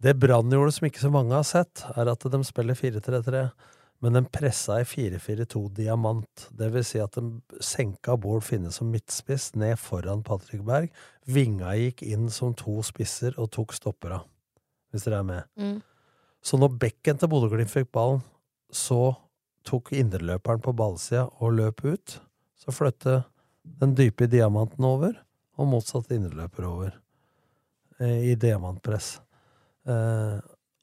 Det 0.00 0.14
Brann 0.16 0.48
gjorde 0.48 0.72
som 0.72 0.86
ikke 0.88 1.02
så 1.02 1.10
mange 1.12 1.36
har 1.36 1.44
sett, 1.44 1.84
er 1.92 2.08
at 2.08 2.24
de 2.32 2.40
spiller 2.48 2.78
4-3-3, 2.78 3.42
men 4.00 4.16
de 4.16 4.22
pressa 4.32 4.78
i 4.80 4.86
4-4-2 4.88 5.66
diamant. 5.76 6.46
Det 6.56 6.70
vil 6.72 6.86
si 6.88 7.02
at 7.04 7.18
de 7.18 7.60
senka 7.60 8.16
Bård 8.16 8.46
Finne 8.46 8.72
som 8.72 8.88
midtspiss 8.88 9.50
ned 9.60 9.76
foran 9.76 10.24
Patrick 10.24 10.64
Berg. 10.64 10.88
Vinga 11.28 11.74
gikk 11.76 12.00
inn 12.06 12.30
som 12.32 12.56
to 12.56 12.78
spisser 12.86 13.36
og 13.36 13.50
tok 13.52 13.76
stoppera, 13.76 14.22
hvis 14.88 15.04
dere 15.04 15.20
er 15.20 15.28
med. 15.34 15.52
Mm. 15.60 15.78
Så 16.44 16.58
når 16.60 16.78
bekken 16.80 17.20
til 17.20 17.30
Bodø-Glimt 17.30 17.72
fikk 17.72 17.90
ballen, 17.92 18.22
så 18.72 19.12
tok 19.66 19.92
indreløperen 19.96 20.62
på 20.64 20.72
ballsida 20.76 21.26
og 21.40 21.56
løp 21.58 21.84
ut. 21.84 22.16
Så 22.60 22.72
flyttet 22.74 23.26
den 23.80 23.92
dype 23.98 24.28
diamanten 24.30 24.84
over, 24.86 25.12
og 25.60 25.68
motsatt 25.68 26.10
indreløper 26.14 26.66
over. 26.68 26.94
Eh, 28.00 28.32
I 28.32 28.34
diamantpress. 28.40 29.18
Eh, 29.88 30.40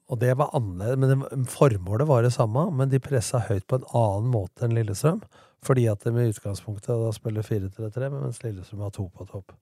og 0.07 0.19
det 0.21 0.31
var 0.39 0.53
annerledes, 0.55 0.99
men 1.01 1.11
det, 1.11 1.45
formålet 1.51 2.07
var 2.07 2.23
det 2.23 2.31
samme, 2.35 2.69
men 2.71 2.89
de 2.91 3.01
pressa 3.03 3.41
høyt 3.49 3.65
på 3.67 3.81
en 3.81 3.87
annen 3.97 4.29
måte 4.31 4.65
enn 4.65 4.75
Lillestrøm. 4.77 5.23
Fordi 5.65 5.87
at 5.89 6.05
de 6.05 6.13
i 6.13 6.29
utgangspunktet 6.31 6.93
da 6.93 7.09
spiller 7.15 7.43
4-3-3, 7.43 8.11
mens 8.13 8.43
Lillestrøm 8.43 8.85
har 8.85 8.93
to 8.95 9.07
på 9.09 9.25
topp. 9.27 9.55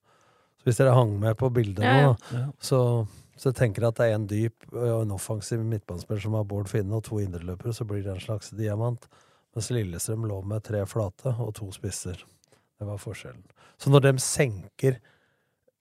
Så 0.60 0.68
hvis 0.68 0.78
dere 0.78 0.94
hang 0.96 1.16
med 1.20 1.38
på 1.40 1.50
bildet 1.52 1.84
Ja, 1.84 1.96
ja. 1.96 2.12
nå, 2.12 2.44
da, 2.68 2.82
så, 3.36 3.50
jeg 3.50 3.58
tenker 3.58 3.84
at 3.84 3.98
det 3.98 4.08
er 4.08 4.16
en 4.16 4.28
dyp 4.30 4.64
og 4.72 5.02
en 5.02 5.12
offensiv 5.12 5.60
midtbanespiller 5.60 6.22
som 6.24 6.36
har 6.38 6.46
Bård 6.48 6.70
Finne 6.72 6.96
og 6.96 7.04
to 7.04 7.18
indreløpere, 7.20 7.74
så 7.76 7.84
blir 7.88 8.00
det 8.04 8.14
en 8.14 8.22
slags 8.22 8.54
diamant. 8.56 9.04
Mens 9.56 9.68
Lillestrøm 9.72 10.24
lå 10.28 10.40
med 10.48 10.64
tre 10.64 10.80
flate 10.88 11.34
og 11.44 11.52
to 11.56 11.68
spisser. 11.72 12.22
Det 12.76 12.88
var 12.88 13.00
forskjellen. 13.00 13.44
Så 13.80 13.92
når 13.92 14.08
de 14.08 14.16
senker 14.24 14.98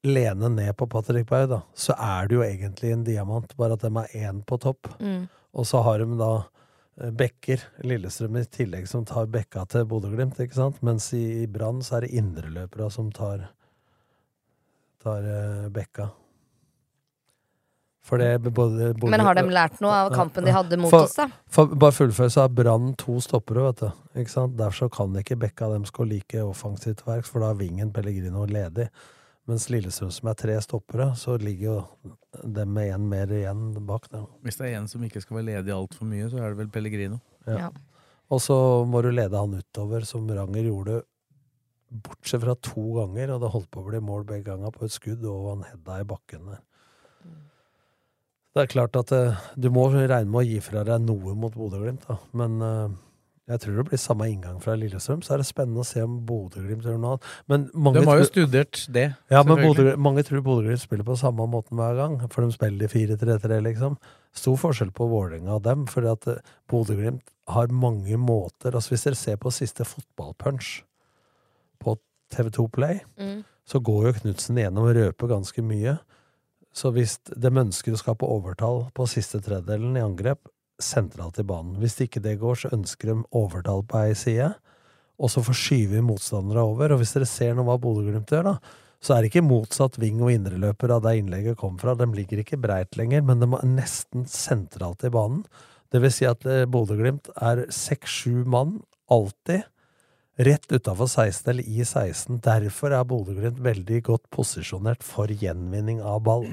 Lene 0.05 0.51
ned 0.53 0.75
på 0.77 0.85
Patrick 0.85 1.25
Berg, 1.31 1.47
da, 1.49 1.61
så 1.73 1.95
er 1.97 2.27
det 2.29 2.35
jo 2.37 2.43
egentlig 2.45 2.91
en 2.93 3.05
diamant, 3.07 3.55
bare 3.57 3.73
at 3.73 3.81
de 3.81 3.89
er 4.03 4.27
én 4.27 4.43
på 4.45 4.59
topp. 4.61 4.91
Mm. 4.99 5.23
Og 5.57 5.65
så 5.65 5.81
har 5.81 6.03
de 6.03 6.19
da 6.19 6.33
Bekker, 6.95 7.63
Lillestrøm 7.83 8.37
i 8.39 8.43
tillegg, 8.47 8.85
som 8.87 9.03
tar 9.07 9.25
bekka 9.31 9.65
til 9.71 9.87
Bodø-Glimt, 9.89 10.37
ikke 10.39 10.55
sant? 10.55 10.77
Mens 10.85 11.09
i, 11.17 11.23
i 11.41 11.47
Brann 11.51 11.81
så 11.83 11.97
er 11.97 12.05
det 12.05 12.13
indreløpere 12.21 12.91
som 12.93 13.09
tar, 13.15 13.47
tar 15.03 15.25
bekka. 15.75 16.11
For 18.05 18.21
det 18.21 18.51
både, 18.53 18.91
både 18.93 19.11
Men 19.15 19.23
har 19.25 19.37
de 19.37 19.43
lært 19.49 19.79
noe 19.81 19.95
av 20.03 20.11
kampen 20.13 20.45
de 20.45 20.53
hadde 20.53 20.77
mot 20.77 20.93
for, 20.93 21.07
oss, 21.07 21.15
da? 21.17 21.25
For, 21.49 21.71
bare 21.73 21.95
fullfør, 21.95 22.29
så 22.29 22.43
har 22.43 22.51
Brann 22.53 22.91
to 23.01 23.17
stoppere, 23.23 23.63
vet 23.65 23.81
du. 23.81 24.03
Ikke 24.21 24.33
sant? 24.33 24.53
Derfor 24.59 24.85
så 24.85 24.89
kan 24.93 25.17
ikke 25.17 25.39
bekka 25.41 25.71
dem 25.73 25.87
gå 25.89 26.05
like 26.05 26.43
offensivt 26.45 27.01
til 27.01 27.09
verks, 27.09 27.31
for 27.33 27.41
da 27.41 27.49
er 27.49 27.57
vingen 27.63 27.89
Pellegrino 27.95 28.45
ledig. 28.45 28.91
Mens 29.49 29.65
Lillestrøm 29.69 30.11
som 30.13 30.29
er 30.29 30.37
tre 30.37 30.59
stoppere, 30.61 31.11
så 31.17 31.39
ligger 31.41 31.65
jo 31.65 32.13
dem 32.43 32.71
med 32.77 32.93
én 32.93 33.09
mer 33.09 33.33
igjen 33.33 33.65
bak 33.89 34.05
der. 34.13 34.29
Hvis 34.45 34.61
det 34.61 34.69
er 34.69 34.77
en 34.79 34.87
som 34.89 35.03
ikke 35.05 35.21
skal 35.21 35.39
være 35.39 35.49
ledig 35.51 35.73
altfor 35.73 36.09
mye, 36.09 36.29
så 36.29 36.41
er 36.41 36.53
det 36.53 36.61
vel 36.61 36.71
Pellegrino. 36.73 37.19
Ja. 37.49 37.71
Og 38.33 38.41
så 38.41 38.55
må 38.89 39.01
du 39.05 39.11
lede 39.13 39.37
han 39.37 39.53
utover, 39.53 40.05
som 40.05 40.29
Ranger 40.29 40.69
gjorde 40.69 41.01
bortsett 42.05 42.41
fra 42.41 42.55
to 42.61 42.85
ganger, 42.99 43.35
og 43.35 43.41
det 43.41 43.51
holdt 43.53 43.69
på 43.73 43.81
å 43.81 43.89
bli 43.89 44.01
mål 44.01 44.25
begge 44.29 44.49
ganger 44.49 44.73
på 44.73 44.85
et 44.85 44.93
skudd, 44.93 45.25
og 45.29 45.51
han 45.55 45.67
hedda 45.71 45.99
i 46.01 46.07
bakken 46.09 46.49
der. 46.53 46.63
Det 48.55 48.63
er 48.63 48.71
klart 48.71 48.95
at 48.95 49.11
eh, 49.11 49.35
du 49.59 49.67
må 49.75 49.89
regne 49.91 50.29
med 50.31 50.39
å 50.39 50.45
gi 50.47 50.61
fra 50.63 50.85
deg 50.87 51.01
noe 51.03 51.33
mot 51.35 51.51
Bodø-Glimt, 51.55 52.05
da, 52.07 52.15
men 52.39 52.61
eh, 52.63 52.93
Jeg 53.51 53.59
tror 53.61 53.75
det 53.77 53.83
blir 53.91 53.99
samme 54.01 54.25
inngang 54.31 54.55
fra 54.63 54.73
Lillestrøm. 54.79 55.19
Så 55.21 55.35
er 55.35 55.41
det 55.43 55.45
spennende 55.45 55.83
å 55.83 55.85
se 55.85 56.01
om 56.01 56.15
Bodø-Glimt 56.25 56.81
gjør 56.87 56.95
noe 56.97 57.11
annet. 57.17 57.25
Men 57.51 57.65
mange 57.75 57.99
De 58.01 58.07
har 58.07 58.17
jo 58.17 58.23
tror- 58.23 58.31
studert 58.31 58.79
det. 58.95 59.03
Ja, 59.29 59.43
men 59.45 59.59
mange 60.01 60.23
tror 60.25 60.41
Bodø-Glimt 60.41 60.81
spiller 60.81 61.05
på 61.05 61.17
samme 61.19 61.45
måten 61.51 61.77
hver 61.77 61.93
gang. 61.99 62.15
For 62.33 62.41
de 62.41 62.55
spiller 62.55 62.87
i 62.87 62.89
4-3-3, 62.89 63.59
liksom. 63.67 63.99
Stor 64.33 64.57
forskjell 64.63 64.89
på 64.97 65.05
Vålerenga 65.11 65.59
og 65.59 65.61
dem. 65.67 65.85
For 65.85 66.07
at 66.09 66.25
eh, 66.31 66.39
Bodø-Glimt 66.71 67.21
har 67.53 67.67
mange 67.69 68.17
måter 68.17 68.73
Altså 68.73 68.95
Hvis 68.95 69.03
dere 69.05 69.19
ser 69.19 69.37
på 69.37 69.51
siste 69.53 69.85
fotballpunch 69.85 70.79
på 71.85 71.99
TV2 72.33 72.65
Play, 72.73 73.01
Mm. 73.19 73.43
så 73.69 73.77
går 73.83 74.07
jo 74.07 74.13
Knutsen 74.23 74.57
igjennom 74.57 74.89
og 74.89 74.95
røper 74.97 75.29
ganske 75.35 75.61
mye. 75.61 75.99
Så 76.75 76.91
hvis 76.91 77.17
de 77.31 77.51
ønsker 77.51 77.95
å 77.95 77.99
skape 77.99 78.27
overtall 78.27 78.85
på 78.95 79.07
siste 79.07 79.39
tredjedelen 79.43 79.95
i 79.95 80.03
angrep, 80.03 80.43
sentralt 80.81 81.39
i 81.39 81.45
banen. 81.47 81.77
Hvis 81.79 81.97
ikke 82.03 82.19
det 82.23 82.37
går, 82.41 82.57
så 82.59 82.71
ønsker 82.75 83.11
de 83.11 83.21
overtall 83.35 83.83
på 83.87 84.01
ei 84.03 84.15
side, 84.17 84.49
og 85.15 85.31
så 85.31 85.43
forskyver 85.45 86.03
motstandere 86.03 86.65
over. 86.67 86.91
Og 86.91 86.99
hvis 86.99 87.15
dere 87.15 87.29
ser 87.29 87.55
nå 87.55 87.63
hva 87.67 87.77
Bodø-Glimt 87.79 88.33
gjør, 88.33 88.49
da, 88.49 88.81
så 88.99 89.15
er 89.15 89.23
det 89.23 89.31
ikke 89.31 89.45
motsatt 89.45 89.99
ving 90.01 90.19
og 90.23 90.33
indreløper 90.33 90.95
av 90.95 91.05
der 91.05 91.19
innlegget 91.19 91.59
kom 91.61 91.77
fra. 91.79 91.95
De 91.95 92.07
ligger 92.11 92.41
ikke 92.41 92.59
breit 92.59 92.97
lenger, 92.99 93.23
men 93.23 93.39
de 93.39 93.47
er 93.47 93.69
nesten 93.69 94.25
sentralt 94.29 95.05
i 95.07 95.13
banen. 95.13 95.45
Det 95.93 96.01
vil 96.03 96.11
si 96.11 96.27
at 96.27 96.43
eh, 96.49 96.65
Bodø-Glimt 96.67 97.29
er 97.37 97.67
seks-sju 97.71 98.43
mann, 98.51 98.79
alltid, 99.13 99.63
rett 100.37 100.65
utafor 100.71 101.07
16 101.07 101.49
eller 101.53 101.63
i 101.67 101.83
16. 101.85 102.39
Derfor 102.43 102.91
er 102.97 103.05
Bodø-Glimt 103.07 103.59
veldig 103.63 104.01
godt 104.03 104.25
posisjonert 104.35 105.03
for 105.05 105.27
gjenvinning 105.31 106.01
av 106.03 106.21
ball. 106.27 106.47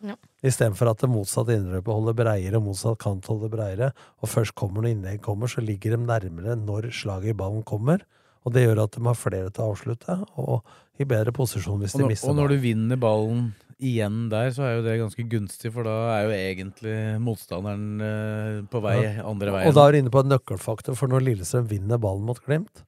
Ja. 0.00 0.14
Istedenfor 0.46 0.92
at 0.92 1.00
det 1.02 1.10
motsatte 1.10 1.56
innløpet 1.58 1.90
holder 1.92 2.14
breiere, 2.14 2.56
og 2.60 2.68
motsatt 2.70 3.00
kant 3.02 3.26
holder 3.26 3.50
breiere, 3.50 3.88
og 4.22 4.30
først 4.30 4.54
kommer 4.54 4.84
når 4.84 4.92
innlegg 4.94 5.20
kommer, 5.24 5.50
så 5.50 5.60
ligger 5.64 5.96
de 5.96 6.04
nærmere 6.06 6.54
når 6.56 6.92
slaget 6.94 7.32
i 7.34 7.38
ballen 7.38 7.64
kommer. 7.66 8.04
Og 8.46 8.54
det 8.54 8.62
gjør 8.64 8.84
at 8.84 8.94
de 8.94 9.02
har 9.04 9.18
flere 9.18 9.50
til 9.50 9.64
å 9.64 9.72
avslutte, 9.74 10.14
og 10.38 10.62
i 11.02 11.04
bedre 11.06 11.34
posisjon 11.34 11.82
hvis 11.82 11.94
Og 11.96 11.98
de 11.98 12.04
når, 12.06 12.12
mister 12.14 12.30
og 12.30 12.36
når 12.38 12.46
ballen. 12.48 12.62
du 12.62 12.64
vinner 12.68 12.96
ballen 13.02 13.42
igjen 13.78 14.20
der, 14.32 14.48
så 14.54 14.62
er 14.66 14.72
jo 14.78 14.84
det 14.86 14.94
ganske 15.02 15.24
gunstig, 15.30 15.72
for 15.74 15.86
da 15.86 15.96
er 16.16 16.24
jo 16.24 16.32
egentlig 16.38 16.94
motstanderen 17.22 17.84
eh, 18.02 18.62
på 18.70 18.80
vei 18.82 18.96
Ja. 19.02 19.12
andre 19.28 19.52
veien. 19.54 19.68
Og 19.68 19.74
da 19.76 19.84
er 19.86 19.92
du 19.92 19.98
inne 19.98 20.14
på 20.14 20.22
en 20.24 20.30
nøkkelfaktor, 20.32 20.96
for 20.98 21.10
når 21.10 21.26
Lillestrøm 21.26 21.68
vinner 21.70 21.98
ballen 22.02 22.24
mot 22.26 22.40
Glimt, 22.46 22.84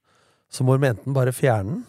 så 0.51 0.65
må 0.67 0.75
de 0.77 0.91
enten 0.91 1.15
bare 1.15 1.33
fjerne 1.35 1.77
den, 1.77 1.85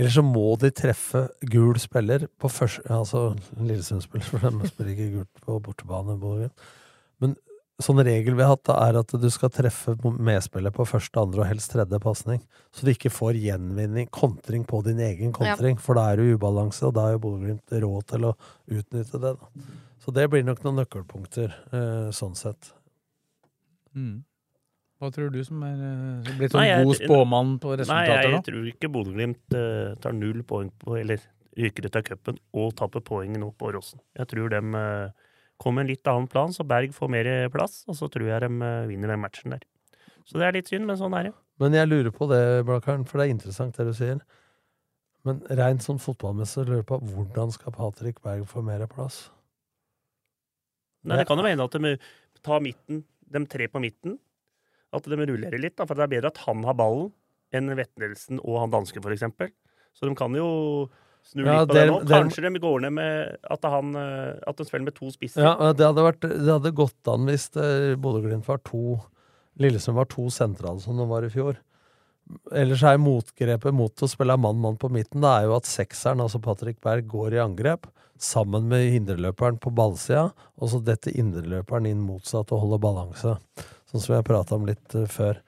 eller 0.00 0.12
så 0.14 0.22
må 0.24 0.54
de 0.60 0.70
treffe 0.72 1.26
gul 1.52 1.76
spiller 1.82 2.24
på 2.40 2.48
første 2.48 2.86
Altså 2.94 3.34
Lillesund-spiller, 3.58 4.26
for 4.30 4.60
de 4.62 4.70
spiller 4.70 4.92
ikke 4.94 5.10
gult 5.18 5.42
på 5.44 5.58
bortebane. 5.66 6.16
Men 7.20 7.34
sånn 7.82 8.00
regel 8.06 8.36
vi 8.38 8.44
har 8.44 8.54
hatt, 8.54 8.64
da, 8.68 8.76
er 8.86 9.00
at 9.00 9.12
du 9.20 9.26
skal 9.32 9.52
treffe 9.52 9.96
medspiller 10.20 10.72
på 10.74 10.86
første, 10.88 11.20
andre 11.20 11.42
og 11.42 11.50
helst 11.50 11.74
tredje 11.74 12.00
pasning. 12.02 12.40
Så 12.76 12.86
du 12.86 12.92
ikke 12.94 13.12
får 13.12 13.40
gjenvinning, 13.40 14.08
kontring 14.14 14.64
på 14.68 14.82
din 14.86 15.02
egen 15.04 15.34
kontring, 15.36 15.78
for 15.80 15.98
da 15.98 16.10
er 16.10 16.20
du 16.20 16.30
i 16.30 16.38
ubalanse, 16.38 16.86
og 16.88 16.96
da 16.96 17.08
er 17.08 17.16
jo 17.16 17.22
Bodø-Glimt 17.26 17.78
råd 17.84 18.08
til 18.14 18.28
å 18.30 18.34
utnytte 18.70 19.20
det. 19.20 19.36
da. 19.36 19.68
Så 20.00 20.14
det 20.16 20.26
blir 20.32 20.46
nok 20.46 20.62
noen 20.64 20.80
nøkkelpunkter, 20.80 21.54
eh, 21.76 22.10
sånn 22.16 22.36
sett. 22.38 22.72
Mm. 23.92 24.22
Hva 25.00 25.08
tror 25.14 25.30
du 25.32 25.38
som 25.46 25.62
er 25.64 25.78
som 25.80 26.36
blitt 26.36 26.52
sånn 26.52 26.60
Nei, 26.60 26.68
jeg- 26.68 26.84
god 26.84 26.98
spåmann 27.00 27.52
på 27.62 27.72
resultatet 27.80 28.10
Nei, 28.10 28.22
jeg 28.26 28.34
nå? 28.34 28.40
tror 28.44 28.66
ikke 28.68 28.90
Bodø-Glimt 28.92 29.56
uh, 29.56 29.94
tar 30.02 30.12
null 30.12 30.42
poeng 30.44 30.68
på 30.82 30.98
Eller 31.00 31.22
ryker 31.56 31.88
ut 31.88 31.96
av 31.96 32.04
cupen 32.06 32.38
og 32.54 32.74
taper 32.78 33.00
poeng 33.04 33.32
nå 33.40 33.48
på 33.58 33.72
Rossen. 33.74 34.00
Jeg 34.16 34.28
tror 34.30 34.52
de 34.52 34.60
uh, 34.60 35.10
kommer 35.60 35.82
en 35.82 35.90
litt 35.90 36.06
annen 36.08 36.28
plan, 36.30 36.52
så 36.52 36.64
Berg 36.64 36.92
får 36.96 37.10
mer 37.10 37.30
plass, 37.52 37.82
og 37.88 37.96
så 37.98 38.08
tror 38.12 38.28
jeg 38.28 38.40
de 38.44 38.50
uh, 38.62 38.86
vinner 38.88 39.08
den 39.12 39.20
matchen 39.20 39.56
der. 39.56 39.64
Så 40.28 40.38
det 40.38 40.46
er 40.46 40.54
litt 40.54 40.70
synd, 40.70 40.86
men 40.86 40.96
sånn 41.00 41.16
er 41.18 41.30
det. 41.30 41.34
Men 41.60 41.74
jeg 41.76 41.88
lurer 41.90 42.14
på 42.14 42.28
det, 42.30 42.64
Blakkaren, 42.68 43.02
for 43.08 43.18
det 43.20 43.26
er 43.26 43.34
interessant 43.34 43.76
det 43.76 43.88
du 43.88 43.92
sier. 43.96 44.22
Men 45.26 45.42
rent 45.58 45.84
sånn 45.84 45.98
fotballmessig 46.00 46.64
lurer 46.68 46.86
på 46.88 47.00
hvordan 47.02 47.52
skal 47.52 47.74
Patrick 47.76 48.22
Berg 48.24 48.46
få 48.48 48.62
mer 48.64 48.86
plass? 48.88 49.26
Nei, 51.04 51.18
det 51.20 51.26
kan 51.28 51.40
jo 51.40 51.44
hende 51.48 51.66
at 51.66 51.76
de 51.76 51.94
tar 52.44 52.62
midten, 52.64 53.02
de 53.30 53.44
tre 53.50 53.68
på 53.68 53.80
midten. 53.82 54.18
At 54.96 55.06
de 55.06 55.18
rullerer 55.18 55.60
litt, 55.62 55.76
da, 55.78 55.86
for 55.86 55.98
det 55.98 56.06
er 56.06 56.14
bedre 56.16 56.32
at 56.32 56.40
han 56.46 56.64
har 56.66 56.76
ballen 56.78 57.12
enn 57.54 57.70
Vettelsen 57.78 58.40
og 58.42 58.60
han 58.62 58.72
danske, 58.72 59.02
eksempel. 59.12 59.52
Så 59.94 60.06
de 60.06 60.14
kan 60.18 60.34
jo 60.34 60.48
snu 61.26 61.44
Ja, 61.44 61.60
litt 61.60 61.70
på 61.70 61.76
det 61.76 61.86
nå. 61.90 62.00
Kanskje 62.10 62.44
de 62.46 62.62
går 62.62 62.84
ned 62.86 62.94
med 62.98 63.38
at, 63.42 63.64
han, 63.72 63.94
eh, 63.98 64.36
at 64.46 64.58
de 64.58 64.66
spiller 64.66 64.86
med 64.88 64.96
to 64.98 65.10
spisser. 65.14 65.42
Ja, 65.44 65.72
det 65.74 65.86
hadde, 65.86 66.04
vært, 66.06 66.26
det 66.26 66.50
hadde 66.50 66.74
gått 66.74 67.10
an 67.10 67.26
hvis 67.30 67.50
eh, 67.58 67.96
Bodø-Glimt 68.00 68.46
var 68.48 68.62
to 68.66 69.00
Lillesund 69.60 69.98
var 69.98 70.08
to 70.08 70.28
sentrale 70.32 70.80
som 70.80 70.96
de 70.96 71.06
var 71.10 71.26
i 71.26 71.32
fjor. 71.32 71.58
Ellers 72.54 72.84
er 72.86 73.00
motgrepet 73.02 73.74
mot 73.74 74.04
å 74.04 74.08
spille 74.08 74.36
mann-mann 74.38 74.78
på 74.80 74.88
midten, 74.94 75.20
det 75.24 75.32
er 75.32 75.48
jo 75.48 75.56
at 75.56 75.66
sekseren, 75.68 76.22
altså 76.22 76.38
Patrick 76.42 76.78
Berg, 76.84 77.08
går 77.10 77.34
i 77.34 77.42
angrep 77.42 77.88
sammen 78.20 78.68
med 78.70 78.94
indreløperen 78.94 79.58
på 79.60 79.72
ballsida, 79.74 80.28
og 80.60 80.70
så 80.70 80.80
detter 80.84 81.16
indreløperen 81.18 81.88
inn 81.90 82.02
motsatt 82.04 82.52
og 82.54 82.62
holder 82.64 82.82
balanse. 82.84 83.34
Sånn 83.90 84.04
som 84.04 84.16
jeg 84.16 84.26
prata 84.28 84.56
om 84.56 84.68
litt 84.68 84.94
eh, 84.94 85.08
før. 85.10 85.40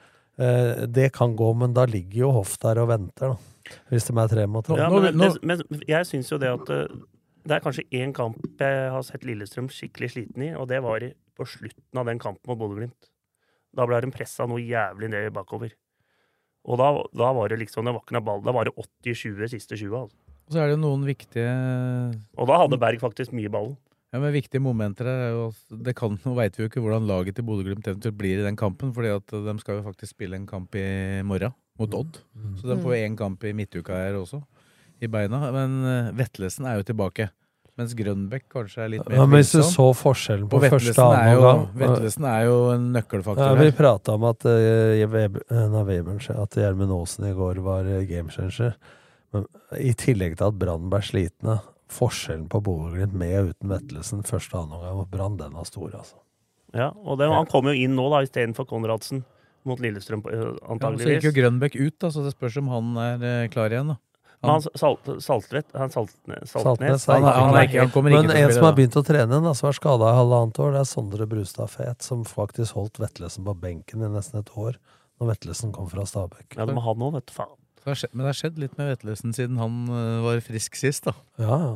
Eh, 0.43 0.85
det 0.91 1.13
kan 1.15 1.37
gå, 1.39 1.53
men 1.59 1.75
da 1.77 1.87
ligger 1.87 2.25
jo 2.25 2.35
Hoff 2.39 2.57
der 2.63 2.81
og 2.83 2.91
venter, 2.91 3.35
da. 3.35 3.79
Hvis 3.93 4.09
de 4.09 4.15
er 4.19 4.31
tre 4.33 4.45
mot 4.51 4.67
to. 4.67 4.77
Ja, 4.77 4.89
men, 4.91 5.15
det, 5.15 5.31
men 5.47 5.63
jeg 5.87 6.09
syns 6.09 6.33
jo 6.33 6.41
det 6.43 6.51
at 6.51 6.73
eh, 6.75 6.97
det 7.47 7.57
er 7.57 7.63
kanskje 7.63 7.87
én 7.99 8.15
kamp 8.15 8.43
jeg 8.61 8.91
har 8.95 9.05
sett 9.07 9.25
Lillestrøm 9.27 9.71
skikkelig 9.73 10.13
sliten 10.15 10.45
i, 10.47 10.53
og 10.59 10.69
det 10.71 10.83
var 10.85 11.05
på 11.39 11.47
slutten 11.49 12.01
av 12.01 12.09
den 12.11 12.21
kampen 12.23 12.51
mot 12.51 12.59
Bodø-Glimt. 12.61 13.11
Da 13.73 13.87
ble 13.89 14.03
de 14.05 14.13
pressa 14.15 14.47
noe 14.49 14.61
jævlig 14.61 15.09
ned 15.13 15.31
bakover. 15.35 15.73
Og 16.69 16.79
da, 16.79 16.91
da 17.19 17.31
var 17.35 17.51
det 17.51 17.59
liksom 17.63 17.89
Det 17.89 17.95
noe 17.95 18.23
ball. 18.23 18.43
Da 18.45 18.53
var 18.55 18.69
det 18.69 18.75
80-20 18.79 19.49
siste 19.51 19.79
20. 19.79 19.97
Altså. 20.05 20.19
Og 20.47 20.55
så 20.55 20.61
er 20.61 20.69
det 20.69 20.77
jo 20.77 20.83
noen 20.85 21.07
viktige 21.07 21.55
Og 22.39 22.51
da 22.51 22.61
hadde 22.63 22.79
Berg 22.79 23.03
faktisk 23.03 23.35
mye 23.35 23.51
ballen. 23.51 23.75
Ja, 24.13 24.21
men 24.21 24.35
Viktige 24.35 24.61
momenter 24.61 25.09
her 25.09 25.21
er 25.27 25.31
jo 25.33 25.45
det 25.87 25.95
kan, 25.97 26.19
Nå 26.21 26.35
veit 26.37 26.57
vi 26.59 26.67
jo 26.67 26.69
ikke 26.69 26.83
hvordan 26.85 27.07
laget 27.09 27.39
til 27.39 27.47
Bodø-Glimt 27.49 27.87
eventuelt 27.89 28.19
blir 28.21 28.43
i 28.43 28.45
den 28.45 28.59
kampen, 28.61 28.93
fordi 28.93 29.09
at 29.15 29.33
de 29.33 29.55
skal 29.63 29.79
jo 29.79 29.87
faktisk 29.87 30.13
spille 30.13 30.37
en 30.37 30.49
kamp 30.49 30.77
i 30.77 31.23
morgen 31.25 31.55
mot 31.81 31.95
Odd. 31.97 32.19
Så 32.61 32.69
de 32.69 32.77
får 32.83 32.99
én 33.01 33.17
kamp 33.17 33.45
i 33.49 33.55
midtuka 33.57 33.97
her 33.97 34.19
også, 34.21 34.43
i 35.01 35.09
beina. 35.09 35.41
Men 35.55 35.79
eh, 35.89 36.11
Vetlesen 36.19 36.69
er 36.69 36.77
jo 36.77 36.85
tilbake. 36.93 37.31
Mens 37.81 37.95
Grønbekk 37.97 38.51
kanskje 38.53 38.83
er 38.85 38.91
litt 38.93 39.07
mer 39.09 39.17
Ja, 39.17 39.25
men 39.25 39.41
hvis 39.41 39.55
du 39.57 39.63
så 39.65 39.87
forskjellen 39.97 40.45
på 40.53 40.59
Og 40.59 40.67
første 40.75 40.93
og 40.93 41.15
andre 41.15 41.23
annen 41.25 41.39
gang 41.41 41.63
Vetlesen 41.81 42.27
er 42.29 42.43
jo 42.45 42.57
en 42.75 42.91
nøkkelfaktor 42.93 43.47
Ja, 43.47 43.55
vi 43.57 43.71
her. 43.71 43.77
prata 43.79 44.17
om 44.19 44.27
at 44.29 44.45
uh, 44.45 45.05
Webern, 45.09 46.21
at 46.21 46.59
Gjermund 46.61 46.93
Aasen 46.99 47.31
i 47.31 47.33
går 47.39 47.63
var 47.65 47.89
gamechanger. 48.11 48.77
Men 49.33 49.49
i 49.81 49.95
tillegg 49.97 50.37
til 50.37 50.51
at 50.51 50.59
Brann 50.61 50.93
ble 50.93 51.01
slitne, 51.01 51.63
forskjellen 51.93 52.49
på 52.53 52.61
Bodø-Glimt 52.65 53.17
med 53.17 53.37
og 53.41 53.53
uten 53.53 53.73
Vettelsen 53.73 54.25
første 54.29 54.57
og 54.57 54.65
annen 54.65 54.79
omgang 54.79 55.01
mot 55.01 55.11
Brann, 55.13 55.39
den 55.41 55.57
var 55.59 55.69
stor, 55.69 55.91
altså. 55.99 56.21
Ja, 56.73 56.89
og 57.05 57.19
det, 57.21 57.29
Han 57.29 57.49
kom 57.53 57.69
jo 57.69 57.75
inn 57.77 57.97
nå 57.99 58.07
da 58.13 58.23
istedenfor 58.25 58.65
Konradsen 58.71 59.27
mot 59.69 59.81
Lillestrøm, 59.83 60.25
antageligvis. 60.25 61.05
Ja, 61.05 61.11
så 61.11 61.19
gikk 61.19 61.29
jo 61.29 61.35
Grønbekk 61.37 61.77
ut, 61.79 61.99
da, 62.01 62.11
så 62.11 62.25
det 62.25 62.33
spørs 62.35 62.57
om 62.63 62.73
han 62.73 62.97
er 62.99 63.29
eh, 63.29 63.51
klar 63.53 63.75
igjen. 63.75 63.93
da. 63.93 63.99
Men 64.43 64.57
han 64.57 64.65
Salt, 64.75 65.07
Saltvedt 65.23 65.69
Han 65.79 65.93
salt, 65.95 66.17
Saltnes 66.51 67.05
han, 67.07 67.23
han 67.23 67.55
han 67.55 67.93
kommer 67.95 68.11
ikke 68.11 68.27
Men 68.27 68.33
en 68.35 68.51
som 68.51 68.67
har 68.67 68.75
begynt 68.75 68.97
å 68.99 69.05
trene 69.07 69.39
igjen, 69.39 69.55
som 69.55 69.69
er 69.71 69.77
skada 69.79 70.09
i 70.11 70.17
halvannet 70.19 70.59
år, 70.65 70.73
det 70.75 70.81
er 70.83 70.89
Sondre 70.91 71.29
Brustad 71.31 71.71
Fet, 71.71 72.03
som 72.03 72.25
faktisk 72.27 72.75
holdt 72.79 72.99
Vetlesen 73.03 73.47
på 73.47 73.55
benken 73.63 74.03
i 74.03 74.11
nesten 74.11 74.43
et 74.43 74.51
år, 74.59 74.81
når 75.23 75.35
Vetlesen 75.37 75.75
kom 75.77 75.87
fra 75.93 76.07
Stabæk. 76.09 76.57
Ja, 76.57 76.67
det 76.67 76.75
må 76.75 76.83
han 76.83 76.99
noe, 76.99 77.15
vet 77.21 77.31
du 77.31 77.37
faen. 77.37 77.55
Så 77.83 77.89
det 77.89 77.91
har 77.91 77.99
skjedd, 77.99 78.13
men 78.15 78.23
det 78.23 78.29
har 78.31 78.39
skjedd 78.39 78.59
litt 78.63 78.75
med 78.79 78.93
Vetlesen 78.93 79.33
siden 79.35 79.57
han 79.59 79.79
eh, 79.91 80.21
var 80.23 80.43
frisk 80.47 80.77
sist, 80.79 81.09
da. 81.09 81.17
Ja, 81.43 81.57
ja. 81.59 81.73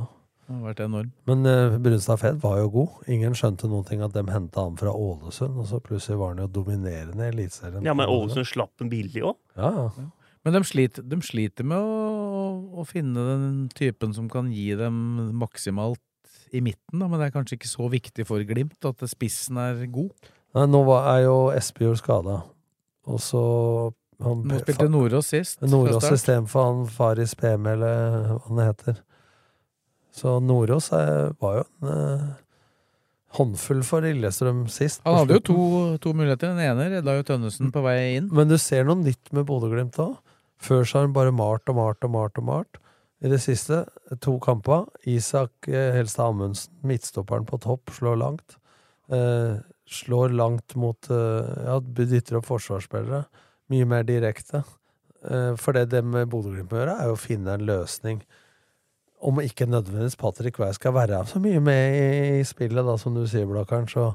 Det 0.46 0.54
har 0.54 0.60
vært 0.62 0.80
enorm. 0.84 1.08
Men 1.26 1.40
uh, 1.50 1.72
Brunstad 1.82 2.20
Fed 2.22 2.36
var 2.44 2.60
jo 2.60 2.68
god. 2.76 3.00
Ingen 3.10 3.34
skjønte 3.34 3.66
noen 3.66 3.82
ting 3.88 4.04
at 4.06 4.14
de 4.14 4.22
henta 4.30 4.62
han 4.62 4.76
fra 4.78 4.92
Ålesund, 4.94 5.56
og 5.58 5.66
så 5.66 5.80
plutselig 5.82 6.20
var 6.20 6.36
han 6.36 6.44
jo 6.44 6.46
dominerende 6.60 7.26
i 7.26 7.32
Eliteserien. 7.32 7.82
Ja, 7.82 7.96
men 7.98 8.06
Ålesund 8.06 8.46
slapp 8.46 8.84
en 8.84 8.92
billig 8.92 9.24
òg. 9.26 9.34
Ja, 9.58 9.72
ja. 9.90 10.06
Men 10.46 10.54
de 10.54 10.62
sliter, 10.62 11.02
de 11.02 11.18
sliter 11.26 11.66
med 11.66 11.82
å, 11.82 12.46
å 12.78 12.86
finne 12.86 13.26
den 13.26 13.58
typen 13.74 14.14
som 14.14 14.30
kan 14.30 14.54
gi 14.54 14.68
dem 14.78 14.94
maksimalt 15.42 15.98
i 16.54 16.62
midten, 16.62 17.00
da. 17.02 17.10
Men 17.10 17.18
det 17.18 17.32
er 17.32 17.34
kanskje 17.34 17.58
ikke 17.58 17.72
så 17.72 17.90
viktig 17.90 18.30
for 18.30 18.46
Glimt 18.46 18.86
at 18.86 19.02
spissen 19.10 19.58
er 19.58 19.82
god. 19.90 20.30
Nei, 20.54 20.68
nå 20.70 20.86
var, 20.86 21.10
er 21.16 21.24
jo 21.26 21.36
Espejord 21.58 21.98
skada, 21.98 22.44
og 23.10 23.18
så 23.18 23.42
han, 24.22 24.46
Nå 24.48 24.60
spilte 24.62 24.88
Nordås 24.88 25.28
sist. 25.34 25.60
Nordås 25.60 26.06
istedenfor 26.12 26.70
han 26.70 26.86
Faris 26.88 27.34
PM, 27.36 27.66
eller 27.68 28.30
hva 28.30 28.40
han 28.48 28.62
heter. 28.64 29.00
Så 30.16 30.38
Nordås 30.40 30.90
var 30.92 31.58
jo 31.58 31.64
en 31.84 31.90
eh, 31.92 32.28
håndfull 33.36 33.82
for 33.84 34.06
Lillestrøm 34.06 34.64
sist. 34.72 35.02
Han 35.04 35.20
hadde 35.20 35.36
jo 35.38 35.44
to, 35.50 35.58
to 36.02 36.14
muligheter. 36.16 36.54
Den 36.54 36.64
ene 36.64 36.88
redda 36.96 37.18
jo 37.18 37.26
Tønnesen 37.28 37.72
på 37.74 37.84
vei 37.84 38.16
inn. 38.16 38.30
Men 38.32 38.48
du 38.48 38.56
ser 38.60 38.88
noe 38.88 38.98
nytt 39.02 39.32
med 39.36 39.46
Bodø-Glimt 39.48 39.98
òg. 40.02 40.16
Før 40.62 40.86
så 40.88 40.98
har 40.98 41.08
han 41.08 41.16
bare 41.16 41.34
malt 41.36 41.68
og 41.68 41.76
malt 41.76 42.06
og 42.06 42.14
malt 42.14 42.40
og 42.40 42.46
malt. 42.48 42.78
I 43.24 43.30
det 43.32 43.40
siste, 43.44 43.82
to 44.24 44.36
kamper. 44.44 44.86
Isak 45.08 45.68
eh, 45.68 45.92
Helstad 45.96 46.32
Amundsen, 46.32 46.72
midtstopperen 46.86 47.46
på 47.48 47.60
topp, 47.64 47.92
slår 47.96 48.20
langt. 48.20 48.56
Eh, 49.12 49.56
slår 49.86 50.32
langt 50.36 50.74
mot 50.80 51.10
eh, 51.12 51.52
Ja, 51.68 51.78
dytter 51.80 52.40
opp 52.40 52.48
forsvarsspillere. 52.48 53.24
Mye 53.72 53.86
mer 53.88 54.04
direkte. 54.06 54.62
Eh, 55.26 55.54
For 55.58 55.72
det 55.74 55.88
det 55.90 56.02
med 56.04 56.28
Bodø-Glimt 56.30 56.70
må 56.70 56.78
gjøre, 56.82 56.96
er 57.02 57.10
jo 57.10 57.16
å 57.16 57.20
finne 57.20 57.54
en 57.56 57.64
løsning. 57.66 58.20
Om 59.26 59.40
ikke 59.42 59.66
nødvendigvis 59.66 60.18
Patrick 60.20 60.58
Weir 60.60 60.74
skal 60.76 60.92
være 60.94 61.22
så 61.26 61.40
mye 61.42 61.60
med 61.64 61.96
i, 62.40 62.44
spillet, 62.46 62.84
da, 62.86 62.96
som 63.00 63.14
du 63.16 63.24
sier, 63.26 63.46
Blakkaren. 63.48 63.88
Så, 63.90 64.10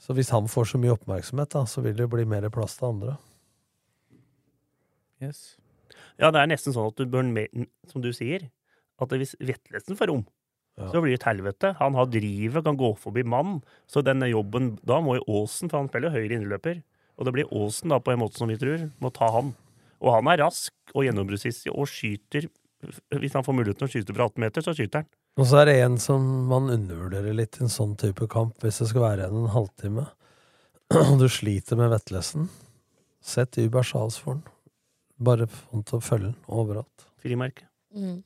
så 0.00 0.14
hvis 0.16 0.30
han 0.32 0.46
får 0.48 0.70
så 0.72 0.78
mye 0.80 0.94
oppmerksomhet, 0.94 1.50
da, 1.52 1.64
så 1.68 1.82
vil 1.84 1.96
det 1.98 2.08
bli 2.12 2.24
mer 2.28 2.46
plass 2.54 2.78
til 2.78 2.88
andre. 2.92 3.16
Yes. 5.22 5.56
Ja, 6.20 6.30
det 6.34 6.40
er 6.42 6.50
nesten 6.50 6.74
sånn 6.74 6.88
at 6.92 6.98
du 6.98 7.06
bør, 7.10 7.26
med, 7.34 7.66
som 7.90 8.02
du 8.04 8.10
sier, 8.14 8.48
at 9.02 9.12
hvis 9.18 9.34
Vetlesen 9.42 9.98
får 9.98 10.10
rom, 10.12 10.24
Ja. 10.78 10.86
så 10.88 11.02
blir 11.02 11.12
det 11.12 11.20
et 11.20 11.26
helvete. 11.28 11.74
Han 11.82 11.94
har 11.98 12.06
drivet, 12.08 12.64
kan 12.64 12.78
gå 12.80 12.94
forbi 12.96 13.22
mannen. 13.28 13.58
Så 13.86 14.00
denne 14.02 14.30
jobben 14.30 14.78
Da 14.86 15.00
må 15.04 15.18
jo 15.18 15.42
Aasen, 15.42 15.68
for 15.68 15.82
han 15.82 15.88
spiller 15.90 16.14
høyre 16.14 16.32
innløper, 16.38 16.82
og 17.18 17.28
det 17.28 17.34
blir 17.36 17.50
Aasen 17.52 17.92
da, 17.92 18.00
på 18.02 18.14
en 18.14 18.22
måte 18.22 18.40
som 18.40 18.50
vi 18.50 18.58
tror, 18.60 18.88
må 19.02 19.10
ta 19.14 19.28
han. 19.34 19.52
Og 20.02 20.14
han 20.16 20.30
er 20.32 20.42
rask 20.42 20.94
og 20.96 21.06
gjennombruddssissig 21.06 21.72
og 21.72 21.86
skyter 21.90 22.48
Hvis 23.14 23.36
han 23.36 23.44
får 23.46 23.54
muligheten 23.54 23.86
å 23.86 23.90
skyte 23.92 24.14
fra 24.16 24.26
18 24.26 24.42
meter, 24.42 24.64
så 24.64 24.72
skyter 24.74 25.04
han. 25.04 25.10
Og 25.38 25.46
så 25.46 25.60
er 25.60 25.68
det 25.68 25.76
en 25.84 26.00
som 26.02 26.24
man 26.50 26.66
undervurderer 26.72 27.36
litt 27.36 27.60
i 27.60 27.62
en 27.64 27.70
sånn 27.70 27.94
type 28.00 28.26
kamp, 28.32 28.56
hvis 28.64 28.82
det 28.82 28.88
skal 28.90 29.04
være 29.04 29.22
igjen 29.22 29.38
en 29.44 29.52
halvtime. 29.54 30.08
Og 31.12 31.14
du 31.20 31.28
sliter 31.30 31.78
med 31.78 31.92
vettlesen. 31.94 32.50
Sett 33.22 33.56
Uber 33.62 33.86
Charles 33.86 34.18
for 34.18 34.40
den. 34.40 34.42
Bare 35.22 35.46
hånd 35.70 35.86
til 35.86 36.00
å 36.00 36.04
følge 36.04 36.32
den 36.32 36.50
overalt. 36.50 37.06
Frimerke. 37.22 37.68
Mm. 37.94 38.18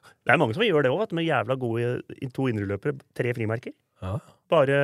Det 0.00 0.32
er 0.32 0.40
mange 0.40 0.56
som 0.56 0.64
gjør 0.64 0.86
det 0.86 0.92
òg, 0.94 1.12
med 1.16 1.28
jævla 1.28 1.56
gode 1.60 2.30
to 2.34 2.48
indreløpere. 2.50 2.96
Tre 3.16 3.34
frimerker. 3.36 3.76
Ja. 4.00 4.16
Bare 4.50 4.80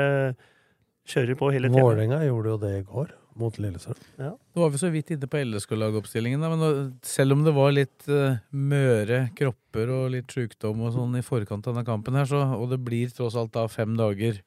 kjører 1.09 1.39
på 1.39 1.51
hele 1.55 1.71
tiden. 1.71 1.83
Vålerenga 1.83 2.21
gjorde 2.27 2.53
jo 2.53 2.61
det 2.63 2.73
i 2.77 2.85
går, 2.87 3.13
mot 3.41 3.57
Lillestrøm. 3.61 3.99
Ja. 4.21 4.33
Nå 4.35 4.63
var 4.63 4.73
vi 4.73 4.81
så 4.81 4.91
vidt 4.93 5.13
inne 5.15 5.29
på 5.31 5.41
LSK-lagoppstillingen, 5.45 6.43
men 6.43 6.93
selv 7.07 7.37
om 7.37 7.45
det 7.47 7.55
var 7.57 7.75
litt 7.75 8.09
uh, 8.11 8.39
møre 8.51 9.27
kropper 9.39 9.93
og 9.93 10.13
litt 10.15 10.33
sjukdom 10.33 10.85
og 10.87 10.95
sånn 10.97 11.19
i 11.19 11.25
forkant 11.27 11.67
av 11.67 11.77
denne 11.77 11.87
kampen 11.89 12.19
her, 12.19 12.29
så, 12.31 12.43
og 12.57 12.71
det 12.73 12.81
blir 12.85 13.13
tross 13.15 13.37
alt 13.39 13.55
da 13.57 13.67
fem 13.73 13.97
dager, 13.99 14.41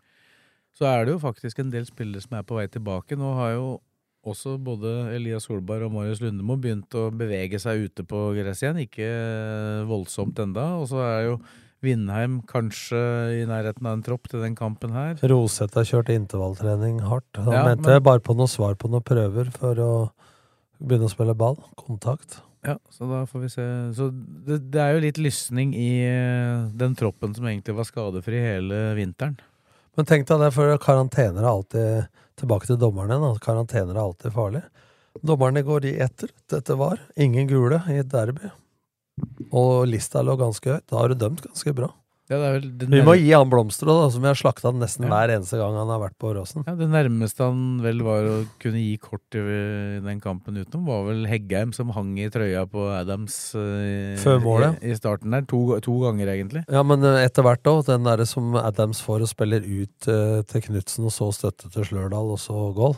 så 0.75 0.89
er 0.89 1.05
det 1.05 1.15
jo 1.15 1.21
faktisk 1.21 1.61
en 1.61 1.71
del 1.73 1.85
spillere 1.87 2.23
som 2.23 2.37
er 2.39 2.47
på 2.47 2.57
vei 2.57 2.67
tilbake. 2.71 3.17
Nå 3.19 3.35
har 3.39 3.55
jo 3.57 3.69
også 4.27 4.57
både 4.61 5.15
Elias 5.15 5.47
Solberg 5.47 5.87
og 5.87 5.95
Marius 5.95 6.21
Lundemo 6.23 6.57
begynt 6.59 6.93
å 6.97 7.07
bevege 7.15 7.59
seg 7.61 7.87
ute 7.87 8.05
på 8.07 8.29
gress 8.37 8.63
igjen. 8.63 8.81
Ikke 8.83 9.07
eh, 9.07 9.87
voldsomt 9.89 10.39
enda. 10.43 10.73
Og 10.79 10.89
så 10.91 11.01
er 11.05 11.21
jo 11.29 11.39
Vindheim 11.85 12.41
kanskje 12.49 12.99
i 13.39 13.45
nærheten 13.47 13.85
av 13.87 13.93
en 13.97 14.03
tropp 14.03 14.27
til 14.31 14.41
den 14.43 14.55
kampen 14.57 14.91
her. 14.91 15.15
Roseth 15.31 15.77
har 15.79 15.87
kjørt 15.87 16.11
intervalltrening 16.13 16.99
hardt. 17.07 17.29
Han 17.39 17.53
Ja, 17.53 17.63
mente 17.69 17.87
men- 17.87 18.03
bare 18.03 18.19
på 18.19 18.35
noe 18.35 18.47
svar 18.51 18.75
på 18.75 18.89
noen 18.89 19.03
prøver 19.03 19.51
for 19.55 19.75
å 19.75 20.11
begynne 20.83 21.07
å 21.07 21.13
spille 21.13 21.35
ball. 21.35 21.57
Kontakt. 21.77 22.41
Ja, 22.65 22.75
så 22.91 23.07
da 23.07 23.25
får 23.25 23.41
vi 23.41 23.47
se. 23.49 23.65
Så 23.95 24.09
det, 24.11 24.71
det 24.71 24.81
er 24.83 24.93
jo 24.95 24.99
litt 25.05 25.17
lysning 25.17 25.73
i 25.73 26.03
eh, 26.03 26.67
den 26.75 26.95
troppen 26.95 27.33
som 27.33 27.45
egentlig 27.45 27.75
var 27.75 27.87
skadefri 27.87 28.35
hele 28.43 28.93
vinteren. 28.99 29.37
Men 29.95 30.05
tenk 30.05 30.27
deg 30.27 30.39
det, 30.39 30.53
for 30.53 30.77
karantener 30.77 31.39
er 31.43 31.53
alltid 31.53 32.07
Tilbake 32.39 32.67
til 32.69 32.77
dommerne 32.79 33.17
da. 33.19 33.33
Karantener 33.43 33.97
er 33.97 33.99
alltid 33.99 34.31
farlig. 34.31 34.61
Dommerne 35.25 35.59
går 35.67 35.83
i 35.89 35.97
etter. 35.99 36.29
Dette 36.47 36.77
var 36.79 36.97
ingen 37.17 37.49
gule 37.49 37.81
i 37.91 37.97
et 37.99 38.07
derby. 38.07 38.47
Og 39.51 39.87
lista 39.89 40.21
lå 40.25 40.37
ganske 40.39 40.75
høyt. 40.77 40.85
Da 40.89 41.01
har 41.01 41.09
du 41.09 41.15
dømt 41.15 41.41
ganske 41.47 41.73
bra. 41.75 41.89
Ja, 42.29 42.37
det 42.37 42.45
er 42.45 42.51
vel 42.59 42.65
det 42.77 42.87
Vi 42.93 42.99
må 43.01 43.15
gi 43.17 43.31
han 43.33 43.49
blomster, 43.49 43.87
da, 43.89 44.03
som 44.13 44.21
vi 44.21 44.27
har 44.29 44.37
slakta 44.37 44.69
nesten 44.69 45.07
Ja. 45.07 45.09
hver 45.09 45.31
eneste 45.33 45.57
gang 45.57 45.73
han 45.73 45.89
har 45.89 45.97
vært 46.03 46.13
på 46.21 46.29
Åråsen. 46.29 46.61
Ja, 46.67 46.75
Det 46.77 46.85
nærmeste 46.87 47.41
han 47.41 47.81
vel 47.81 48.03
var 48.05 48.21
å 48.21 48.35
kunne 48.61 48.77
gi 48.77 48.99
kort 49.01 49.33
i 49.33 49.41
den 50.05 50.19
kampen 50.21 50.53
utenom, 50.61 50.85
var 50.85 51.07
vel 51.07 51.25
Heggheim 51.25 51.73
som 51.73 51.89
hang 51.89 52.13
i 52.21 52.29
trøya 52.29 52.67
på 52.69 52.85
Adams 52.93 53.55
eh, 53.57 54.13
Før 54.21 54.37
målet. 54.45 54.77
i, 54.83 54.91
i 54.93 54.99
starten 55.01 55.31
der. 55.33 55.41
To, 55.49 55.79
to 55.81 55.97
ganger, 56.05 56.27
egentlig. 56.29 56.61
Ja, 56.69 56.83
men 56.85 57.01
eh, 57.01 57.25
etter 57.25 57.41
hvert 57.41 57.65
òg. 57.65 57.81
Den 57.89 58.05
derre 58.05 58.27
som 58.29 58.53
Adams 58.61 59.01
får 59.01 59.25
og 59.25 59.33
spiller 59.33 59.65
ut 59.65 60.07
eh, 60.13 60.43
til 60.45 60.61
Knutsen, 60.69 61.09
og 61.09 61.15
så 61.17 61.33
støtte 61.33 61.73
til 61.73 61.81
Slørdal, 61.89 62.29
og 62.29 62.37
så 62.37 62.53
goal. 62.77 62.93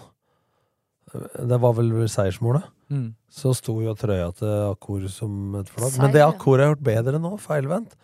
Det 1.11 1.57
var 1.59 1.75
vel 1.77 1.91
seiersmålet. 2.09 2.67
Mm. 2.91 3.11
Så 3.31 3.53
sto 3.55 3.77
jo 3.83 3.93
trøya 3.95 4.29
til 4.35 4.51
Akkor 4.71 5.07
som 5.11 5.55
et 5.59 5.69
flagg. 5.71 5.97
Men 6.01 6.13
det. 6.15 6.23
Akkor 6.25 6.59
har 6.59 6.73
gjort 6.73 6.85
bedre 6.87 7.21
nå, 7.21 7.35
feilvendt. 7.41 7.95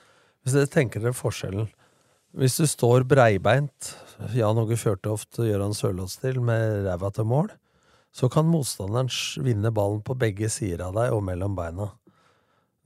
Hvis 0.44 0.56
dere 0.56 0.72
tenker 0.72 1.04
dere 1.04 1.16
forskjellen. 1.16 1.70
Hvis 2.38 2.58
du 2.60 2.68
står 2.70 3.06
breibeint, 3.08 3.94
Jan 4.36 4.60
Åge 4.62 4.78
Fjørtoft 4.80 5.40
og 5.42 5.48
Gøran 5.50 5.76
Sørloth-stil, 5.76 6.40
med 6.44 6.86
ræva 6.86 7.10
til 7.16 7.28
mål, 7.28 7.50
så 8.14 8.30
kan 8.32 8.48
motstanderen 8.50 9.10
vinne 9.46 9.72
ballen 9.74 10.04
på 10.06 10.16
begge 10.18 10.50
sider 10.52 10.86
av 10.88 10.96
deg 10.98 11.16
og 11.16 11.24
mellom 11.26 11.56
beina. 11.58 11.92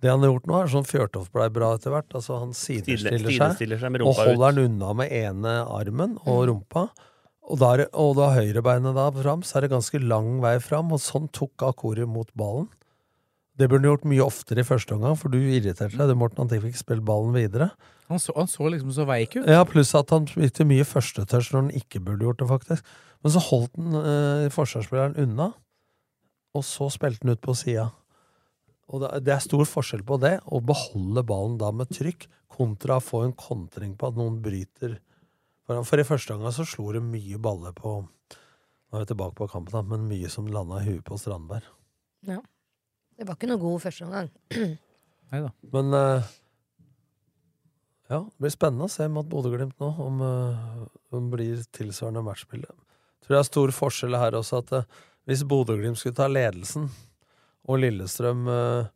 Det 0.02 0.10
han 0.10 0.24
har 0.24 0.32
gjort 0.32 0.48
nå, 0.50 0.58
er 0.58 0.72
sånn 0.72 0.88
Fjørtoft 0.88 1.34
blei 1.36 1.48
bra 1.54 1.76
etter 1.78 1.94
hvert. 1.94 2.10
Altså 2.18 2.40
Han 2.42 2.56
sidestiller 2.58 3.22
seg, 3.22 3.38
sidestiller 3.38 3.82
seg 3.82 3.94
med 3.94 4.06
og 4.06 4.18
holder 4.18 4.34
ut. 4.34 4.56
den 4.58 4.72
unna 4.72 4.94
med 4.98 5.14
ene 5.14 5.54
armen 5.70 6.16
og 6.26 6.48
rumpa. 6.50 6.88
Og 7.50 7.58
da, 7.60 7.72
og 7.98 8.14
da 8.20 8.30
høyrebeinet 8.36 8.96
da 8.96 9.08
fram, 9.16 9.42
så 9.44 9.58
er 9.58 9.66
det 9.66 9.74
ganske 9.74 10.00
lang 10.04 10.38
vei 10.44 10.58
fram, 10.62 10.92
og 10.94 11.02
sånn 11.02 11.28
tok 11.34 11.66
Akori 11.72 12.06
mot 12.06 12.30
ballen. 12.38 12.70
Det 13.60 13.68
burde 13.68 13.84
han 13.84 13.90
gjort 13.92 14.06
mye 14.08 14.24
oftere 14.24 14.64
i 14.64 14.68
første 14.68 14.96
omgang, 14.96 15.18
for 15.20 15.34
du 15.34 15.40
irriterte 15.40 15.98
deg, 15.98 16.08
Det 16.08 16.18
Morten, 16.18 16.46
han 16.46 16.64
fikk 16.64 16.78
spilt 16.80 17.04
ballen 17.06 17.34
videre. 17.36 17.72
Han 18.12 18.20
så, 18.22 18.34
han 18.38 18.50
så 18.50 18.70
liksom 18.72 18.94
så 18.96 19.06
veik 19.10 19.36
ut. 19.36 19.50
Ja, 19.50 19.64
pluss 19.68 19.94
at 19.98 20.14
han 20.14 20.28
spilte 20.30 20.68
mye 20.68 20.86
førstetouch 20.88 21.52
når 21.52 21.66
han 21.66 21.74
ikke 21.82 22.02
burde 22.06 22.28
gjort 22.28 22.42
det, 22.42 22.48
faktisk. 22.50 22.94
Men 23.22 23.34
så 23.36 23.44
holdt 23.50 23.78
han 23.78 24.00
eh, 24.02 24.48
forsvarsspilleren 24.54 25.20
unna, 25.22 25.52
og 26.58 26.66
så 26.68 26.90
spilte 26.94 27.26
han 27.26 27.36
ut 27.36 27.44
på 27.44 27.56
sida. 27.58 27.90
Og 28.92 29.06
det, 29.24 29.32
er 29.32 29.44
stor 29.44 29.64
forskjell 29.68 30.04
på 30.08 30.18
det, 30.20 30.38
å 30.52 30.60
beholde 30.64 31.24
ballen 31.28 31.60
da 31.60 31.70
med 31.76 31.92
trykk, 31.96 32.28
kontra 32.52 32.98
å 33.00 33.04
få 33.04 33.24
en 33.28 33.36
kontring 33.38 33.94
på 33.96 34.10
at 34.10 34.18
noen 34.20 34.42
bryter. 34.44 34.98
For 35.88 36.02
i 36.02 36.08
første 36.08 36.36
omgang 36.36 36.54
så 36.56 36.66
slo 36.68 36.92
det 36.96 37.04
mye 37.06 37.40
baller 37.42 37.76
på 37.78 38.02
Nå 38.02 39.00
er 39.00 39.06
vi 39.06 39.08
tilbake 39.14 39.38
på 39.38 39.46
kampen, 39.48 39.72
da, 39.72 39.82
men 39.88 40.10
mye 40.10 40.28
som 40.28 40.50
landa 40.52 40.82
i 40.82 40.90
huet 40.90 41.06
på 41.08 41.16
Strandberg. 41.16 41.64
Ja. 42.28 42.42
Det 43.16 43.24
var 43.24 43.38
ikke 43.38 43.48
noe 43.48 43.62
god 43.62 43.78
første 43.86 44.04
omgang. 44.04 44.28
Neida. 45.32 45.52
Men 45.72 45.96
uh, 45.96 46.26
ja, 48.12 48.18
det 48.20 48.44
blir 48.44 48.52
spennende 48.52 48.90
å 48.90 48.92
se 48.92 49.08
mot 49.08 49.30
Bodø-Glimt 49.32 49.78
nå, 49.80 49.94
om 50.04 50.20
uh, 50.20 50.84
om 51.16 51.30
det 51.30 51.38
blir 51.38 51.64
tilsvarende 51.76 52.24
matchbilde. 52.26 52.68
Jeg 52.68 53.26
tror 53.26 53.36
det 53.36 53.40
er 53.40 53.48
stor 53.48 53.74
forskjell 53.76 54.18
her 54.20 54.36
også, 54.40 54.60
at 54.60 54.76
uh, 54.76 55.00
hvis 55.30 55.46
Bodø-Glimt 55.48 56.00
skulle 56.00 56.18
ta 56.18 56.28
ledelsen, 56.28 56.90
og 57.70 57.80
Lillestrøm 57.80 58.48
uh, 58.50 58.90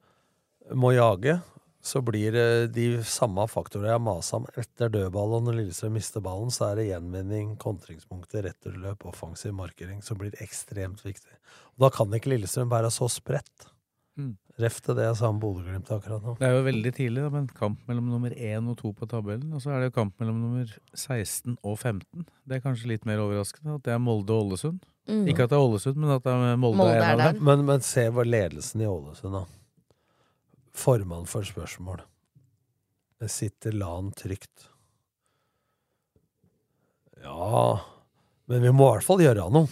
må 0.75 0.91
jage, 0.95 1.37
så 1.85 2.01
blir 2.01 2.33
det 2.33 2.47
de 2.73 2.87
samme 3.05 3.45
faktorene 3.51 3.91
jeg 3.93 4.01
maser 4.01 4.15
masa 4.25 4.39
om 4.39 4.47
etter 4.57 4.89
dødball, 4.93 5.37
og 5.37 5.45
når 5.45 5.59
Lillestrøm 5.59 5.93
mister 5.99 6.23
ballen, 6.23 6.49
så 6.53 6.71
er 6.71 6.79
det 6.79 6.87
gjenvinning, 6.89 7.53
kontringspunkter, 7.61 8.47
returløp, 8.49 9.05
offensiv 9.05 9.53
markering 9.53 10.01
som 10.05 10.17
blir 10.17 10.33
ekstremt 10.43 11.05
viktig. 11.05 11.37
Og 11.75 11.85
da 11.85 11.91
kan 11.93 12.13
ikke 12.17 12.33
Lillestrøm 12.33 12.71
være 12.73 12.91
så 12.93 13.09
spredt. 13.11 13.69
Mm. 14.15 14.33
Ref 14.63 14.77
til 14.79 14.95
det 14.95 15.03
jeg 15.03 15.17
sa 15.19 15.27
om 15.27 15.39
Bodø-Glimt 15.41 15.89
akkurat 15.91 16.23
nå. 16.23 16.37
Det 16.39 16.47
er 16.47 16.53
jo 16.55 16.63
veldig 16.63 16.91
tidlig, 16.95 17.23
da, 17.25 17.31
men 17.33 17.47
kamp 17.51 17.81
mellom 17.89 18.07
nummer 18.07 18.31
1 18.31 18.69
og 18.71 18.77
2 18.79 18.91
på 19.01 19.09
tabellen. 19.11 19.51
Og 19.51 19.61
så 19.61 19.73
er 19.75 19.83
det 19.83 19.89
jo 19.89 19.95
kamp 19.97 20.15
mellom 20.23 20.37
nummer 20.39 20.71
16 20.95 21.57
og 21.59 21.75
15. 21.75 22.23
Det 22.47 22.57
er 22.57 22.63
kanskje 22.63 22.93
litt 22.93 23.05
mer 23.09 23.19
overraskende 23.25 23.75
at 23.75 23.83
det 23.85 23.93
er 23.93 23.99
Molde 23.99 24.31
og 24.31 24.47
Ålesund. 24.47 24.79
Mm. 25.11 25.25
Ikke 25.29 25.45
at 25.45 25.51
det 25.51 25.59
er 25.59 25.67
Ålesund, 25.67 25.99
men 25.99 26.15
at 26.15 26.23
det 26.23 26.31
er 26.31 26.55
Molde, 26.55 26.79
Molde 26.79 26.95
er 26.95 27.01
en 27.01 27.03
er 27.03 27.11
av 27.11 27.21
der. 27.25 27.35
dem. 27.35 27.45
Men, 27.51 27.65
men 27.67 27.83
se 27.85 28.07
hva 28.15 28.25
ledelsen 28.25 28.85
i 28.85 28.87
Ålesund, 28.89 29.35
da. 29.35 29.43
Formann 30.75 31.25
for 31.29 31.47
spørsmål. 31.47 32.01
Det 33.21 33.29
sitter 33.31 33.71
LAN 33.79 34.11
trygt. 34.17 34.67
Ja 37.23 37.79
Men 38.51 38.61
vi 38.61 38.71
må 38.75 38.89
i 38.89 38.93
hvert 38.97 39.07
fall 39.07 39.23
gjøre 39.23 39.47
noe. 39.53 39.67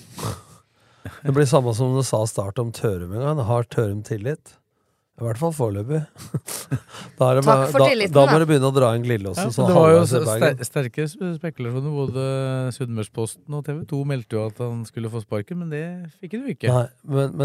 Det 1.23 1.33
blir 1.35 1.45
samme 1.49 1.73
som 1.75 1.91
du 1.97 2.01
sa 2.07 2.21
start 2.29 2.59
om 2.63 2.71
Tørum 2.73 3.11
en 3.13 3.21
gang. 3.27 3.41
Har 3.45 3.63
Tørum 3.69 4.01
tillit? 4.07 4.55
I 5.19 5.25
hvert 5.27 5.37
fall 5.37 5.53
foreløpig. 5.53 5.99
Da, 7.13 7.27
er 7.29 7.35
det 7.37 7.43
Takk 7.45 7.67
for 7.69 7.83
da, 7.83 7.87
tilliten, 7.91 8.13
da 8.15 8.21
da. 8.25 8.31
må 8.33 8.37
du 8.41 8.45
begynne 8.49 8.69
å 8.71 8.73
dra 8.73 8.87
inn 8.97 9.03
glidelåsen. 9.05 9.51
Ja, 9.53 9.65
det 9.69 9.75
var 9.77 9.91
jo 9.93 9.99
ster 10.09 10.63
sterke 10.65 11.03
sp- 11.05 11.35
spekulasjoner. 11.37 11.91
Både 11.93 12.23
Sunnmørsposten 12.73 13.53
og 13.53 13.61
TV 13.67 13.83
2 13.91 13.99
meldte 14.09 14.33
jo 14.39 14.41
at 14.49 14.57
han 14.63 14.79
skulle 14.89 15.11
få 15.13 15.21
sparken, 15.21 15.59
men 15.61 15.69
det 15.69 15.83
fikk 16.17 16.33
han 16.33 16.47
jo 16.47 16.55
ikke. 16.55 16.71
Nei, 16.73 16.87
men, 17.13 17.37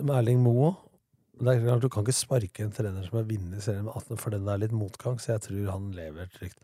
men 0.00 0.08
Erling 0.16 0.40
Moe 0.46 0.72
det 1.40 1.50
er 1.56 1.60
klart 1.64 1.82
Du 1.82 1.88
kan 1.92 2.04
ikke 2.04 2.14
sparke 2.16 2.62
en 2.64 2.70
trener 2.74 3.02
som 3.06 3.18
har 3.18 3.26
vunnet 3.28 3.62
serien 3.64 3.84
med 3.86 3.94
18, 3.96 4.18
for 4.22 4.30
den 4.34 4.48
er 4.48 4.60
litt 4.62 4.72
motgang, 4.76 5.16
så 5.18 5.34
jeg 5.34 5.44
tror 5.48 5.70
han 5.72 5.90
lever 5.96 6.28
trygt. 6.36 6.58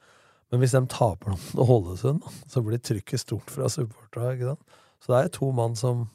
Men 0.50 0.60
hvis 0.62 0.72
de 0.74 0.80
taper 0.90 1.30
noen 1.30 1.62
Ålesund, 1.62 2.24
så 2.50 2.62
blir 2.66 2.78
trykket 2.82 3.22
stort 3.22 3.50
fra 3.54 3.68
supporterne. 3.70 4.56
Så 5.00 5.12
det 5.14 5.20
er 5.24 5.28
to 5.36 5.50
mann 5.54 5.76
som 5.78 6.08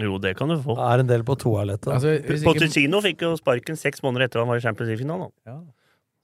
Jo, 0.00 0.16
det 0.22 0.36
kan 0.38 0.48
du 0.48 0.56
få. 0.62 0.76
er 0.80 1.02
en 1.02 1.06
del 1.10 1.22
på 1.26 1.34
toalettet. 1.36 1.90
Altså, 1.92 2.14
ikke- 2.18 2.44
Pochettino 2.46 3.00
fikk 3.04 3.20
jo 3.26 3.36
sparken 3.36 3.76
seks 3.76 4.00
måneder 4.02 4.24
etter 4.28 4.40
han 4.40 4.48
var 4.48 4.56
i 4.56 4.60
Champions 4.64 4.88
League-finalen. 4.88 5.30
Ja. 5.46 5.58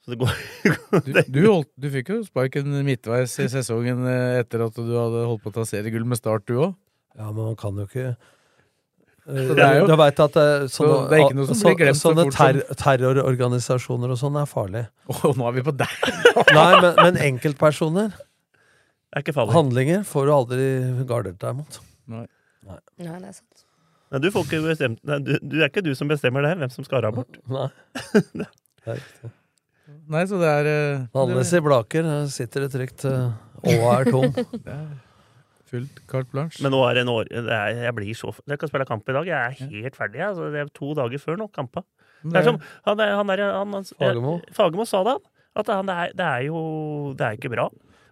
Så 0.04 0.14
det 0.14 0.18
går 0.22 0.32
Du, 1.04 1.12
du, 1.28 1.40
holdt, 1.52 1.68
du 1.78 1.90
fikk 1.90 2.08
jo 2.14 2.22
sparken 2.24 2.70
midtveis 2.86 3.34
i 3.42 3.48
sesongen 3.52 4.06
eh, 4.08 4.38
etter 4.40 4.62
at 4.64 4.74
du 4.78 4.94
hadde 4.94 5.26
holdt 5.26 5.42
på 5.44 5.50
å 5.50 5.56
ta 5.58 5.66
seriegull 5.68 6.06
med 6.08 6.16
Start, 6.18 6.46
du 6.46 6.54
òg. 6.62 6.74
Ja, 7.18 7.30
men 7.32 7.44
man 7.50 7.56
kan 7.58 7.76
jo 7.76 7.84
ikke 7.84 8.14
Så 9.28 9.54
det 9.58 9.64
er 9.64 9.74
jo- 9.82 9.86
Du 9.90 9.94
vet 10.00 10.20
at 10.24 10.36
eh, 10.40 10.62
sånne, 10.64 10.70
Så 10.72 10.84
det 11.10 11.18
er 11.18 11.24
ikke 11.26 11.36
noe 11.36 11.46
som 11.48 11.58
blir 11.60 11.76
glemt 11.82 11.98
så 12.00 12.12
fort 12.16 12.36
ter 12.38 12.60
terrororganisasjoner 12.80 14.14
og 14.14 14.18
sånn 14.20 14.38
er 14.40 14.46
farlig. 14.48 14.84
Oh, 15.12 15.34
nå 15.36 15.48
er 15.50 15.52
vi 15.58 15.64
på 15.66 15.74
deg! 15.76 15.96
Nei, 16.56 16.70
men, 16.80 16.94
men 16.96 17.18
enkeltpersoner 17.26 18.14
er 18.16 19.20
ikke 19.20 19.34
farlig. 19.36 19.52
Handlinger 19.58 20.06
får 20.08 20.28
du 20.30 20.32
aldri 20.32 20.68
gardert 21.10 21.38
deg 21.44 21.58
mot. 21.60 21.80
Nei. 22.08 22.24
Nei, 22.68 22.78
det 22.96 23.08
er 23.12 23.36
sant. 23.36 23.64
Nei, 24.08 24.20
du, 24.24 24.30
får 24.32 24.46
ikke 24.48 24.62
bestemt, 24.64 25.02
nei, 25.04 25.18
du, 25.20 25.34
du 25.44 25.58
er 25.60 25.68
ikke 25.68 25.84
du 25.84 25.90
som 25.98 26.08
bestemmer 26.08 26.46
det, 26.46 26.54
hvem 26.62 26.72
som 26.72 26.86
skal 26.86 27.04
ha 27.04 27.10
abort. 27.12 27.36
Nei. 27.52 27.68
Nei, 30.08 30.22
så 30.28 30.38
det 30.40 30.48
er 30.48 30.68
eh, 30.72 31.02
Hannes 31.16 31.52
i 31.52 31.60
Blaker 31.64 32.08
eh, 32.08 32.24
sitter 32.32 32.64
det 32.64 32.70
trygt 32.72 33.04
Åa 33.04 33.92
er 33.98 34.08
tom. 34.08 34.32
Det 34.64 34.72
er 34.72 34.88
fullt 35.70 36.00
carte 36.10 36.30
blanche. 36.32 36.62
Men 36.64 36.72
nå 36.74 36.80
er 36.88 36.94
det 36.98 37.02
en 37.06 37.12
år 37.12 37.28
det 37.30 37.44
er, 37.54 37.74
Jeg 37.86 37.94
blir 37.98 38.14
så 38.16 38.32
Jeg 38.48 38.58
kan 38.58 38.68
spille 38.72 38.86
kamp 38.88 39.08
i 39.08 39.12
dag. 39.16 39.26
Jeg 39.26 39.38
er 39.38 39.72
helt 39.84 39.96
ferdig. 39.96 40.20
Altså, 40.28 40.50
det 40.52 40.60
er 40.64 40.70
to 40.74 40.94
dager 40.98 41.18
før 41.22 41.36
nå, 41.40 41.48
kampa. 41.52 41.84
Det 42.22 42.32
er 42.32 42.32
det 42.32 42.40
er- 42.40 42.48
som, 42.50 42.60
han, 42.86 43.00
er- 43.00 43.14
han, 43.20 43.30
er, 43.30 43.42
han, 43.52 43.72
han, 43.78 43.84
Fagermo. 43.84 44.40
Fagermo 44.52 44.84
sa 44.88 45.04
det, 45.06 45.12
han. 45.18 45.28
At 45.58 45.66
han, 45.74 45.86
det, 45.86 45.94
er, 45.94 46.10
det 46.18 46.26
er 46.26 46.42
jo 46.48 46.58
Det 47.18 47.24
er 47.28 47.36
ikke 47.38 47.50
bra. 47.54 47.68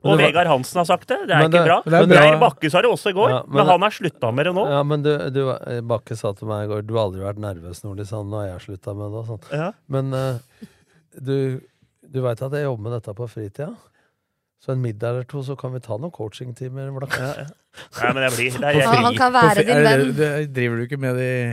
Og 0.06 0.12
var- 0.12 0.20
Vegard 0.20 0.46
Hansen 0.46 0.78
har 0.78 0.84
sagt 0.86 1.08
det. 1.08 1.16
Det 1.26 1.34
er 1.34 1.40
Men 1.42 1.50
ikke 1.50 1.58
det- 1.58 1.66
bra. 1.66 1.78
men 1.86 1.92
det 1.92 2.16
er 2.16 2.20
bra. 2.20 2.26
Geir 2.28 2.38
Bakke 2.38 2.70
sa 2.70 2.82
det 2.84 2.90
også 2.92 3.10
i 3.10 3.16
går, 3.16 3.30
Ja, 3.30 3.40
men 3.48 3.56
men, 3.56 3.66
han 3.66 3.82
har 3.82 3.90
slutta 3.90 4.30
med 4.34 4.46
det 4.46 4.52
nå. 4.54 4.66
Ja, 4.70 4.82
men 4.86 5.02
du, 5.02 5.10
du 5.34 5.40
Bakke 5.88 6.16
sa 6.16 6.32
til 6.38 6.46
meg 6.46 6.66
i 6.66 6.70
går 6.70 6.86
Du 6.86 6.94
har 6.94 7.08
aldri 7.08 7.24
vært 7.24 7.40
nervøs, 7.42 7.82
Nordli. 7.82 8.04
Sånn, 8.06 8.28
nå 8.30 8.42
har 8.44 8.52
jeg 8.52 8.66
slutta 8.68 8.94
med 8.94 9.10
det. 9.10 9.18
og 9.18 9.26
sånt. 9.32 9.48
Ja. 9.50 9.72
Men 9.88 10.12
uh, 10.14 10.38
du, 11.18 11.60
du 12.06 12.20
veit 12.22 12.42
at 12.42 12.52
jeg 12.52 12.68
jobber 12.68 12.82
med 12.86 12.92
dette 13.00 13.14
på 13.18 13.26
fritida? 13.32 13.72
Så 14.62 14.72
en 14.72 14.80
middag 14.82 15.10
eller 15.12 15.26
to, 15.28 15.42
så 15.44 15.54
kan 15.58 15.72
vi 15.76 15.80
ta 15.84 15.96
noen 16.00 16.10
coachingtimer. 16.14 16.88
Ja, 16.88 17.32
Nei, 18.00 18.12
men 18.16 18.22
jeg 18.24 18.32
blir 18.36 18.52
Han, 18.56 18.74
jeg, 18.74 19.00
han 19.04 19.14
kan 19.18 19.32
være 19.34 19.62
din 19.62 19.66
det- 19.76 19.84
venn. 19.86 20.12
det- 20.16 20.52
Driver 20.56 20.76
du 20.76 20.84
ikke 20.86 20.98
med 20.98 21.16
det 21.20 21.26
i, 21.28 21.50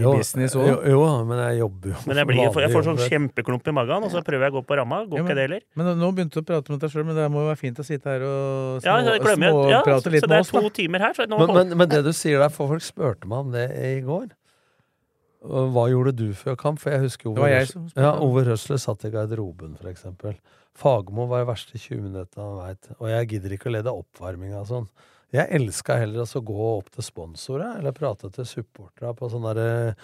i 0.00 0.02
Jo, 0.02 0.12
business 0.18 0.54
jo, 0.56 0.60
òg? 0.64 0.88
jo, 0.90 1.00
men 1.28 1.38
jeg 1.38 1.58
jobber 1.60 1.88
jo. 1.92 1.96
Men 2.08 2.16
jeg, 2.16 2.26
blir, 2.26 2.40
jeg 2.42 2.72
får, 2.74 2.84
sånn 2.88 3.00
kjempeklump 3.06 3.68
i 3.68 3.74
magen, 3.76 4.04
og 4.08 4.10
så 4.10 4.22
prøver 4.26 4.48
jeg 4.48 4.52
å 4.52 4.56
gå 4.58 4.62
på 4.66 4.76
ramma. 4.80 4.98
Går 5.06 5.20
Ja, 5.20 5.24
ikke 5.24 5.36
det 5.38 5.44
heller? 5.46 5.62
Men 5.78 5.90
nå 6.00 6.10
begynte 6.16 6.40
du 6.40 6.42
å 6.42 6.46
prate 6.50 6.72
med 6.74 6.80
deg 6.82 6.90
sjøl, 6.96 7.04
men 7.06 7.16
det 7.20 7.28
må 7.30 7.44
jo 7.44 7.50
være 7.52 7.60
fint 7.62 7.78
å 7.78 7.84
sitte 7.86 8.10
her 8.10 8.24
og 8.26 8.82
Ja, 8.82 8.96
små, 8.98 9.12
jeg 9.12 9.22
ja, 9.22 9.22
så, 9.22 9.36
småprate 9.38 10.14
litt 10.16 10.24
så 10.24 10.26
det 10.26 10.32
med 10.32 10.36
er 10.36 10.46
oss, 10.46 10.50
da. 10.50 10.60
to 10.66 10.70
timer 10.80 10.98
her. 11.06 11.12
Så 11.20 11.28
nå 11.30 11.38
Men, 11.44 11.54
men, 11.60 11.76
men 11.78 11.88
det 11.94 12.02
du 12.04 12.12
sier 12.16 12.38
der, 12.42 12.48
for 12.50 12.72
folk 12.74 12.82
spurte 12.82 13.28
meg 13.30 13.38
om 13.46 13.52
det 13.54 13.68
i 13.70 14.00
går. 14.02 14.26
Hva 15.42 15.86
gjorde 15.90 16.12
du 16.14 16.28
før 16.38 16.56
kamp? 16.58 16.78
For 16.82 16.90
jeg 16.94 17.00
husker 17.06 17.30
Ove, 17.32 17.38
var 17.42 17.50
Røsler- 17.50 17.96
ja, 17.98 18.12
Ove 18.22 18.56
satt 18.78 19.04
i 19.08 19.10
garderoben, 19.10 19.76
for 19.78 19.90
eksempel. 19.90 20.36
Fagermo 20.78 21.26
var 21.30 21.42
de 21.42 21.50
verste 21.50 21.78
20 21.78 22.06
minuttene 22.06 22.46
han 22.46 22.60
veit. 22.62 22.90
Og 22.98 23.10
jeg 23.10 23.28
gidder 23.34 23.56
ikke 23.56 23.68
å 23.70 23.74
lede 23.76 23.92
oppvarminga 23.92 24.62
og 24.62 24.70
sånn. 24.70 24.88
Jeg 25.32 25.48
elska 25.56 25.96
heller 26.00 26.24
å 26.24 26.44
gå 26.44 26.64
opp 26.74 26.90
til 26.92 27.04
sponsorer, 27.06 27.78
eller 27.78 27.94
prate 27.96 28.28
til 28.34 28.48
supportere 28.48 29.14
på 29.16 29.30
sånn 29.32 29.46
derre 29.48 29.94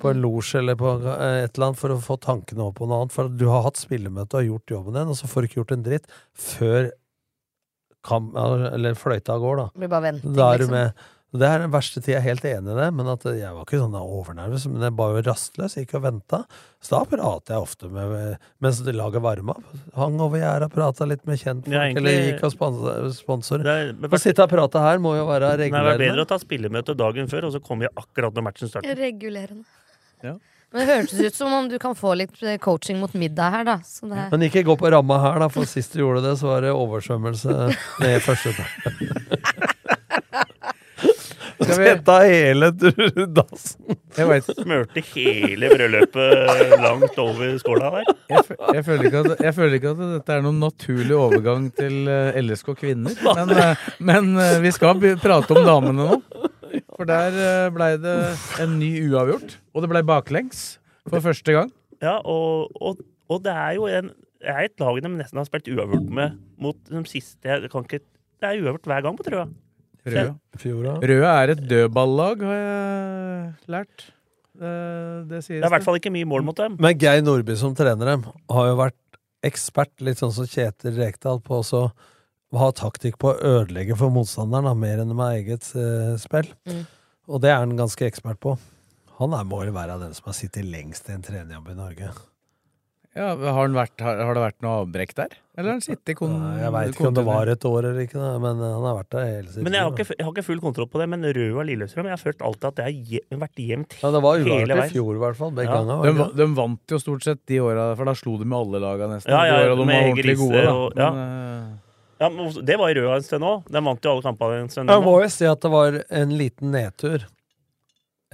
på 0.00 0.08
en 0.08 0.20
losj 0.22 0.54
eller 0.60 0.76
på 0.80 0.92
eh, 0.96 1.44
et 1.44 1.56
eller 1.56 1.66
annet 1.68 1.80
for 1.80 1.92
å 1.92 2.00
få 2.00 2.16
tankene 2.22 2.68
opp 2.68 2.78
på 2.78 2.88
noe 2.88 3.02
annet. 3.02 3.14
For 3.14 3.28
du 3.28 3.46
har 3.50 3.66
hatt 3.66 3.80
spillemøte 3.80 4.40
og 4.40 4.48
gjort 4.48 4.76
jobben 4.76 4.96
din, 4.96 5.10
og 5.12 5.18
så 5.18 5.28
får 5.30 5.44
du 5.44 5.50
ikke 5.50 5.60
gjort 5.60 5.74
en 5.76 5.84
dritt 5.88 6.14
før 6.46 6.88
kam, 8.04 8.30
eller 8.36 8.96
fløyta 9.00 9.36
går, 9.40 9.60
da. 9.60 9.66
Bare 9.88 10.06
venting, 10.08 10.34
Da 10.36 10.50
er 10.52 10.62
du 10.62 10.66
liksom. 10.66 11.04
Med. 11.34 11.40
Det 11.42 11.48
er 11.50 11.58
den 11.64 11.72
verste 11.74 12.00
tida, 12.00 12.14
jeg 12.14 12.20
er 12.22 12.26
helt 12.28 12.44
enig 12.46 12.72
i 12.72 12.78
det, 12.78 12.86
men 12.94 13.10
at 13.12 13.24
jeg 13.26 13.50
var 13.56 13.66
ikke 13.66 13.80
sånn 13.82 13.96
overnervøs. 13.98 14.66
Men 14.70 14.86
jeg 14.86 14.94
var 15.00 15.16
jo 15.16 15.24
rastløs, 15.26 15.74
gikk 15.80 15.94
og 15.98 16.04
venta. 16.06 16.40
Så 16.80 16.94
da 16.94 17.02
prater 17.10 17.56
jeg 17.56 17.64
ofte 17.66 17.90
med 17.90 18.38
mens 18.64 18.80
laget 18.86 19.24
varma 19.24 19.56
opp. 19.58 19.74
Hang 19.98 20.16
over 20.22 20.38
gjerdet, 20.38 20.70
prata 20.72 21.08
litt 21.10 21.26
med 21.26 21.42
kjentfolk, 21.42 21.74
Ja, 21.74 21.82
egentlig- 21.90 22.14
eller 22.14 22.32
gikk 22.32 22.44
og 22.48 22.54
spons- 22.54 23.18
sponsor. 23.18 23.58
Det 23.66 23.66
er- 23.74 23.92
men 23.98 24.10
Å 24.10 24.20
sitte 24.20 24.42
og 24.46 24.50
prate 24.50 24.78
her 24.80 24.98
må 24.98 25.16
jo 25.18 25.26
være 25.26 25.58
regulerende. 25.58 25.70
Det 25.70 25.72
hadde 25.74 25.98
vært 25.98 26.08
bedre 26.08 26.24
å 26.24 26.28
ta 26.28 26.38
spillemøte 26.38 26.96
dagen 26.96 27.26
før, 27.28 27.44
og 27.44 27.52
så 27.52 27.60
kommer 27.60 27.88
vi 27.88 27.94
akkurat 27.96 28.32
når 28.34 28.42
matchen 28.42 28.68
starter. 28.68 28.94
Regulerende. 28.96 29.64
Ja. 30.22 30.36
Men 30.72 30.86
det 30.88 31.06
hørtes 31.06 31.20
ut 31.20 31.34
som 31.34 31.52
om 31.52 31.68
du 31.68 31.78
kan 31.78 31.94
få 31.94 32.16
litt 32.16 32.42
eh, 32.42 32.56
coaching 32.58 32.98
mot 32.98 33.12
middag 33.14 33.50
her, 33.52 33.64
da. 33.64 33.76
Så 33.86 34.08
det 34.10 34.30
Men 34.32 34.40
ikke 34.40 34.64
gå 34.64 34.76
på 34.76 34.90
ramma 34.90 35.20
her, 35.22 35.38
da, 35.38 35.46
for 35.48 35.64
sist 35.64 35.92
du 35.92 36.00
gjorde 36.00 36.22
det, 36.22 36.36
så 36.40 36.48
var 36.50 36.62
det 36.62 36.72
oversvømmelse 36.74 37.46
ned 38.00 38.16
i 38.16 38.18
første 38.18 38.50
etasje. 38.50 39.93
Skal 41.60 41.78
vi- 41.78 42.28
hele 42.28 42.70
dassen. 43.36 43.96
Jeg 44.16 44.42
Smørte 44.46 45.02
hele 45.14 45.70
brødløpet 45.72 46.74
langt 46.82 47.18
over 47.18 47.58
skåla 47.58 47.90
der. 47.94 48.10
jeg, 48.30 48.58
jeg, 48.74 48.84
føler 48.84 49.08
ikke 49.08 49.22
at, 49.24 49.40
jeg 49.46 49.54
føler 49.54 49.78
ikke 49.78 49.92
at 49.94 50.02
dette 50.14 50.36
er 50.36 50.44
noen 50.44 50.60
naturlig 50.62 51.16
overgang 51.18 51.68
til 51.74 52.08
eh, 52.10 52.40
LSK 52.42 52.74
kvinner. 52.78 53.14
Men, 53.24 53.54
eh, 53.56 53.86
men 53.98 54.30
eh, 54.38 54.58
vi 54.64 54.74
skal 54.74 55.00
prate 55.22 55.56
om 55.56 55.66
damene 55.66 56.08
nå. 56.10 56.20
For 56.94 57.06
der 57.06 57.70
blei 57.74 57.94
det 58.02 58.16
en 58.62 58.78
ny 58.80 58.90
uavgjort. 59.08 59.58
Og 59.74 59.82
det 59.84 59.90
blei 59.90 60.02
baklengs 60.06 60.64
for 61.08 61.22
første 61.22 61.54
gang. 61.54 61.72
Ja, 62.02 62.18
og, 62.20 62.70
og, 62.80 62.98
og 63.30 63.42
det 63.44 63.54
er 63.54 63.76
jo 63.78 63.86
en, 63.90 64.10
det 64.42 64.50
er 64.54 64.66
et 64.66 64.80
lag 64.82 64.98
de 65.02 65.10
nesten 65.14 65.40
har 65.40 65.46
spilt 65.48 65.70
uavgjort 65.72 66.10
med 66.10 66.38
mot 66.60 66.78
de 66.90 67.04
siste 67.08 67.48
jeg 67.48 67.70
kan 67.72 67.86
ikke, 67.86 68.02
Det 68.40 68.48
er 68.50 68.60
uavgjort 68.62 68.90
hver 68.90 69.04
gang 69.06 69.18
på 69.18 69.26
Trøa. 69.26 69.46
Fjora. 70.04 70.98
Røde 71.00 71.30
er 71.30 71.52
et 71.54 71.62
dødballag, 71.70 72.42
har 72.44 72.58
jeg 72.58 73.72
lært. 73.74 74.08
Det, 74.54 74.72
det 75.30 75.40
sies 75.42 75.58
Det 75.58 75.64
er 75.64 75.70
i 75.70 75.74
hvert 75.74 75.86
fall 75.86 75.98
ikke 75.98 76.12
mye 76.14 76.28
mål 76.30 76.44
mot 76.46 76.58
dem. 76.58 76.76
Men 76.82 76.98
Geir 77.00 77.24
Nordby 77.24 77.56
som 77.58 77.74
trener 77.76 78.12
dem, 78.12 78.26
har 78.52 78.68
jo 78.68 78.76
vært 78.78 79.00
ekspert, 79.44 79.92
litt 80.04 80.20
sånn 80.20 80.34
som 80.34 80.48
Kjetil 80.48 80.98
Rekdal, 80.98 81.40
på 81.44 81.58
også 81.60 81.88
å 82.54 82.60
ha 82.60 82.68
taktikk 82.76 83.18
på 83.22 83.32
å 83.32 83.38
ødelegge 83.58 83.96
for 83.98 84.14
motstanderen, 84.14 84.68
da, 84.68 84.76
mer 84.78 85.02
enn 85.02 85.16
med 85.16 85.40
eget 85.40 85.66
uh, 85.74 86.14
spill. 86.20 86.46
Mm. 86.68 86.84
Og 87.32 87.42
det 87.42 87.50
er 87.50 87.58
han 87.62 87.74
ganske 87.78 88.06
ekspert 88.06 88.38
på. 88.44 88.54
Han 89.18 89.34
er, 89.34 89.46
må 89.48 89.62
vel 89.62 89.74
være 89.74 89.98
den 90.02 90.14
som 90.14 90.30
har 90.30 90.36
sittet 90.38 90.66
lengst 90.68 91.08
i 91.08 91.16
en 91.16 91.24
trenerjobb 91.24 91.72
i 91.72 91.76
Norge. 91.78 92.12
Ja, 93.14 93.28
har, 93.38 93.52
han 93.60 93.76
vært, 93.78 93.94
har, 94.02 94.18
har 94.26 94.34
det 94.34 94.40
vært 94.42 94.56
noe 94.64 94.80
avbrekk 94.82 95.12
der? 95.14 95.34
Eller 95.54 95.68
har 95.70 95.76
han 95.76 95.82
sittet 95.84 96.16
kon... 96.18 96.32
Nei, 96.34 96.56
Jeg 96.64 96.72
veit 96.74 96.88
ikke 96.96 97.04
om 97.06 97.14
det 97.14 97.22
var 97.28 97.50
et 97.52 97.64
år 97.68 97.86
eller 97.86 98.00
ikke, 98.08 98.22
men 98.42 98.58
eh, 98.58 98.72
han 98.74 98.86
har 98.88 98.96
vært 98.98 99.10
der 99.14 99.26
hele 99.28 99.46
tiden. 99.52 99.66
Men 99.68 99.76
jeg 99.78 99.84
har, 99.86 99.92
ikke, 99.94 100.06
jeg 100.18 100.26
har 100.26 100.32
ikke 100.34 100.44
full 100.48 100.62
kontroll 100.64 100.88
på 100.90 100.98
det. 100.98 101.06
Men 101.12 101.26
Røa 101.36 101.62
Lillestrøm 101.68 102.08
Jeg 102.10 102.16
har 102.16 102.22
følt 102.24 102.42
alltid 102.48 102.66
at 102.72 102.80
det 102.80 102.86
har 102.88 103.38
vært 103.44 103.62
jevnt 103.62 103.94
Ja, 104.00 104.10
det 104.16 104.22
var 104.26 104.42
hele 104.42 104.78
i 104.82 104.88
fjor, 104.90 105.12
i 105.14 105.22
hvert 105.22 105.38
fall. 105.38 105.52
Begge 105.60 105.70
Ja. 105.70 105.84
ganger. 105.86 106.18
De, 106.18 106.26
de 106.42 106.48
vant 106.58 106.94
jo 106.96 106.98
stort 107.04 107.22
sett 107.28 107.42
de 107.46 107.60
åra, 107.62 107.86
for 108.00 108.10
da 108.10 108.16
slo 108.18 108.34
de 108.42 108.48
med 108.50 108.58
alle 108.58 108.82
laga 108.82 109.06
nesten. 109.14 109.30
Ja, 109.30 109.44
ja, 109.46 109.60
de 109.62 109.68
åra 109.70 109.78
de 109.78 109.86
med 109.86 109.94
var 110.00 110.10
ordentlig 110.10 110.36
gode, 110.42 110.64
da. 110.66 110.74
og- 110.74 110.98
ja. 110.98 111.10
Men, 111.14 111.30
eh, 111.70 111.80
Ja, 112.24 112.28
men 112.30 112.50
Det 112.66 112.76
var 112.78 112.90
i 112.90 112.94
Røa 112.98 113.14
en 113.20 113.22
stund 113.30 113.46
òg. 113.46 113.70
De 113.70 113.80
vant 113.92 114.04
jo 114.04 114.10
alle 114.16 114.22
kampene 114.26 114.58
en 114.64 114.68
stund. 114.74 114.90
Jeg 114.90 115.02
må 115.06 115.14
jo 115.22 115.30
si 115.38 115.46
at 115.46 115.60
det 115.62 115.70
var 115.70 116.02
en 116.10 116.34
liten 116.38 116.74
nedtur 116.74 117.28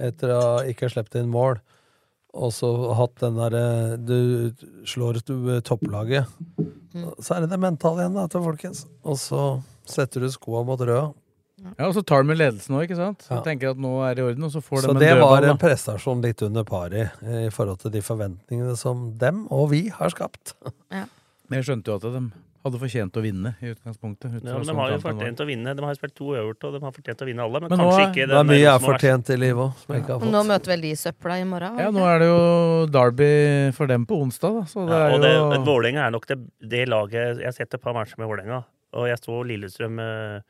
etter 0.01 0.33
å 0.33 0.43
ikke 0.65 0.89
ha 0.89 0.93
sluppet 0.95 1.21
inn 1.21 1.29
mål. 1.29 1.59
Og 2.33 2.53
så 2.55 2.69
hatt 2.95 3.15
den 3.19 3.35
derre 3.35 3.63
Du 3.99 4.51
slår 4.87 5.19
et 5.19 5.31
uh, 5.33 5.57
topplaget. 5.67 6.29
Så 7.19 7.35
er 7.35 7.43
det 7.45 7.49
det 7.51 7.59
mentale 7.59 8.05
igjen, 8.05 8.15
da, 8.15 8.27
til 8.31 8.43
folkens. 8.45 8.85
Og 9.03 9.17
så 9.19 9.41
setter 9.87 10.23
du 10.23 10.29
skoa 10.31 10.61
mot 10.67 10.79
røda. 10.79 11.09
ja, 11.77 11.87
Og 11.87 11.93
så 11.95 12.03
tar 12.07 12.23
de 12.23 12.31
med 12.31 12.39
ledelsen 12.39 12.75
òg, 12.77 12.85
ikke 12.87 12.99
sant? 12.99 13.25
Så 13.27 13.35
Ja. 13.35 13.41
tenker 13.45 13.71
at 13.71 13.77
nå 13.77 13.91
er 14.07 14.15
det 14.15 14.23
i 14.23 14.27
orden, 14.29 14.43
og 14.47 14.51
så 14.51 14.61
får 14.63 14.81
Så 14.81 14.87
de 14.87 14.95
en 14.95 14.99
det 15.03 15.21
var 15.21 15.43
en 15.43 15.57
prestasjon 15.61 16.21
litt 16.23 16.41
under 16.41 16.63
pari 16.63 17.03
i 17.45 17.49
forhold 17.49 17.79
til 17.83 17.91
de 17.91 18.01
forventningene 18.01 18.77
som 18.77 19.11
dem 19.17 19.45
og 19.51 19.69
vi 19.71 19.89
har 19.89 20.09
skapt. 20.09 20.53
Men 20.91 21.59
jeg 21.59 21.67
skjønte 21.67 21.91
jo 21.91 21.95
at 21.95 22.01
de 22.01 22.31
hadde 22.65 22.79
fortjent 22.81 23.17
å 23.17 23.21
vinne 23.23 23.51
i 23.61 23.71
utgangspunktet. 23.71 24.35
ut 24.35 24.43
Ja, 24.45 24.57
men 24.59 24.67
de 24.69 24.75
har 24.77 24.91
jo 24.93 24.99
fortjent 25.01 25.39
å 25.41 25.47
vinne. 25.49 25.73
De 25.77 25.85
har 25.85 25.95
spilt 25.97 26.13
to 26.17 26.27
øvert, 26.37 26.63
og 26.67 26.75
de 26.75 26.81
har 26.83 26.93
fortjent 26.95 27.23
å 27.23 27.27
vinne 27.29 27.45
alle. 27.45 27.61
Men, 27.63 27.69
Men 27.73 27.81
kanskje 27.81 27.97
nå, 28.03 28.09
ikke 28.11 28.27
Det 28.29 28.37
er 28.37 28.47
mye 28.51 28.59
jeg 28.59 28.71
har 28.71 28.83
fortjent 28.85 29.31
i 29.33 29.37
livet 29.41 29.63
òg, 29.65 29.73
som 29.81 29.95
jeg 29.95 30.03
ikke 30.03 30.13
har 30.13 30.25
Og 30.27 30.33
nå 30.35 30.43
møter 30.51 30.73
vel 30.73 30.85
de 30.85 30.91
søpla 31.01 31.39
i 31.41 31.47
morgen? 31.49 31.79
Ja, 31.81 31.89
nå 31.95 32.05
er 32.05 32.21
det 32.21 32.29
jo 32.29 32.41
Derby 32.93 33.31
for 33.77 33.91
dem 33.91 34.05
på 34.09 34.19
onsdag, 34.21 34.59
da. 34.59 34.63
Så 34.69 34.85
det 34.85 34.93
Ja, 34.97 35.07
er 35.07 35.15
og 35.17 35.25
det, 35.25 35.33
jo 35.33 35.63
Vålerenga 35.71 36.05
er 36.05 36.15
nok 36.17 36.27
det, 36.29 36.37
det 36.75 36.83
laget 36.89 37.41
Jeg 37.41 37.49
har 37.49 37.57
sett 37.57 37.73
et 37.73 37.81
par 37.81 37.97
matcher 37.97 38.21
med 38.21 38.29
Vålerenga, 38.29 38.63
og 38.93 39.07
jeg 39.09 39.17
så 39.23 39.41
Lillestrøm 39.47 39.99
eh, 39.99 40.41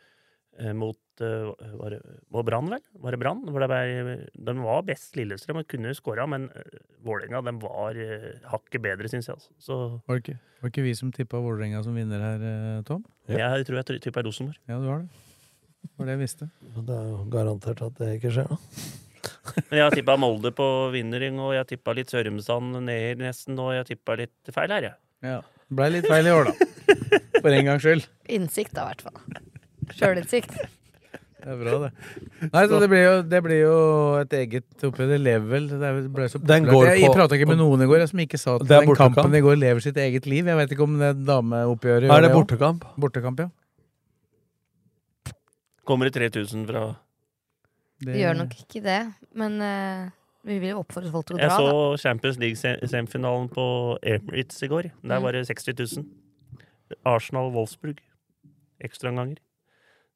mot 0.75 1.21
eh, 1.23 1.71
var 1.79 1.93
det, 1.95 1.99
var 2.33 2.43
Brann, 2.43 2.69
vel? 2.69 2.83
Var 3.03 3.15
det 3.15 3.19
Brann? 3.21 3.43
De 3.47 4.55
var 4.59 4.83
best 4.87 5.15
Lillestrøm 5.17 5.61
og 5.61 5.67
kunne 5.71 5.93
skåra, 5.97 6.27
men 6.29 6.49
eh, 6.55 6.79
Vålerenga 7.05 7.41
de 7.47 7.53
var 7.61 7.97
eh, 7.97 8.29
hakket 8.51 8.83
bedre, 8.83 9.11
syns 9.11 9.29
jeg. 9.29 9.39
Altså. 9.39 9.53
Så 9.61 9.77
Var 10.07 10.19
det 10.19 10.23
ikke, 10.25 10.37
var 10.59 10.67
det 10.69 10.73
ikke 10.73 10.87
vi 10.87 10.95
som 10.99 11.13
tippa 11.15 11.41
Vålerenga 11.41 11.83
som 11.85 11.97
vinner 11.97 12.25
her, 12.25 12.47
Tom? 12.87 13.05
Tom? 13.05 13.37
jeg 13.37 13.67
tror 13.67 13.81
jeg 13.81 14.01
tippa 14.03 14.25
Rosenborg. 14.27 14.59
Ja, 14.67 14.79
du 14.81 14.89
har 14.91 15.05
det. 15.05 15.27
Det 15.81 15.93
var 15.97 16.09
det 16.09 16.17
jeg 16.17 16.21
visste. 16.21 16.49
Det 16.77 16.97
er 16.97 17.07
jo 17.09 17.21
garantert 17.33 17.81
at 17.85 18.01
det 18.01 18.11
ikke 18.17 18.33
skjer, 18.35 18.51
da. 18.51 18.59
Men 19.69 19.77
jeg 19.79 19.85
har 19.85 19.95
tippa 19.95 20.17
Molde 20.19 20.51
på 20.55 20.67
vinnering, 20.93 21.39
og 21.41 21.55
jeg 21.55 21.69
tippa 21.73 21.95
litt 21.97 22.11
Sørumsand 22.13 22.77
ned 22.85 23.21
nesten, 23.21 23.57
og 23.61 23.73
jeg 23.75 23.87
tippa 23.93 24.17
litt 24.19 24.53
feil 24.53 24.73
her, 24.75 24.91
jeg. 24.91 24.99
Ja. 25.25 25.39
Blei 25.71 25.87
litt 25.93 26.09
feil 26.09 26.27
i 26.27 26.35
år, 26.35 26.51
da. 26.51 26.69
For 27.41 27.49
en 27.53 27.67
gangs 27.69 27.85
skyld. 27.85 28.05
Innsikt, 28.33 28.75
da, 28.77 28.89
i 28.89 28.93
hvert 28.93 29.05
fall. 29.07 29.49
Sjølinnsikt. 29.97 30.55
Det 31.41 31.49
er 31.49 31.57
bra, 31.57 31.71
det. 31.81 31.91
Nei, 32.53 32.61
så 32.69 32.79
det 32.79 32.87
blir 32.91 33.01
jo, 33.01 33.13
det 33.25 33.39
blir 33.43 33.59
jo 33.63 33.75
et 34.21 34.29
eget 34.37 34.83
oppgjør. 34.85 35.07
Det 35.09 35.17
lever 35.25 35.47
vel. 35.49 35.67
Det 35.69 35.89
ble 36.13 36.27
så 36.29 36.37
Den 36.45 36.65
går 36.69 36.85
jeg 36.91 36.99
jeg 37.01 37.09
på- 37.09 37.15
prata 37.17 37.33
ikke 37.35 37.47
med 37.49 37.57
noen 37.57 37.81
i 37.81 37.87
går 37.89 37.97
jeg, 38.03 38.09
som 38.09 38.19
ikke 38.19 38.37
sa 38.37 38.55
at 38.59 38.61
Det 38.67 38.75
er 38.77 38.79
den 38.85 38.89
bortekamp. 38.91 39.15
kampen 39.17 39.35
i 39.35 39.41
går 39.41 39.57
lever 39.57 39.81
sitt 39.81 39.97
eget 39.97 40.27
liv. 40.29 40.45
Jeg 40.45 40.55
vet 40.59 40.69
ikke 40.75 40.83
om 40.85 40.99
det 40.99 41.25
dameoppgjøret 41.25 42.11
Er 42.13 42.21
det 42.21 42.29
også. 42.29 42.37
bortekamp? 42.37 42.85
Bortekamp, 42.95 43.39
ja. 43.39 43.49
Kommer 45.83 46.05
det 46.05 46.13
3000 46.13 46.67
fra 46.67 46.95
Det- 48.01 48.13
Vi 48.15 48.19
gjør 48.21 48.37
nok 48.37 48.49
ikke 48.55 48.81
det, 48.83 49.13
men 49.35 49.61
eh, 49.61 50.09
vi 50.45 50.59
vil 50.59 50.69
jo 50.69 50.79
oppfordre 50.83 51.11
folk 51.11 51.25
til 51.27 51.37
å 51.37 51.39
Jeg 51.39 51.49
dra, 51.49 51.57
så 51.57 51.91
da. 51.91 51.97
Champions 51.97 52.37
League-semifinalen 52.37 53.49
på 53.53 53.97
Emirates 54.01 54.61
i 54.63 54.67
går. 54.67 54.83
Der 55.05 55.17
Mm. 55.19 55.21
var 55.23 55.31
det 55.33 55.45
60 55.47 55.73
000. 55.97 56.05
Arsenal-Wolfsburg. 57.05 57.97
Ekstraomganger. 58.83 59.37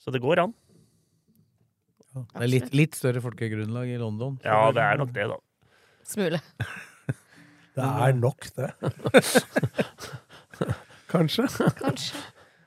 Så 0.05 0.13
det 0.13 0.21
går 0.21 0.37
an. 0.43 0.53
Det 2.15 2.45
er 2.45 2.51
litt, 2.51 2.69
litt 2.77 2.93
større 2.95 3.19
folkegrunnlag 3.25 3.89
i 3.91 3.97
London. 3.99 4.37
Ja, 4.45 4.69
det 4.71 4.83
er 4.85 5.01
nok 5.01 5.09
det, 5.15 5.25
da. 5.33 5.39
Smule. 6.05 6.39
Det 7.75 7.83
er 7.83 8.13
nok, 8.15 8.45
det. 8.55 8.69
Kanskje. 11.11 11.43
Kanskje. 11.75 12.21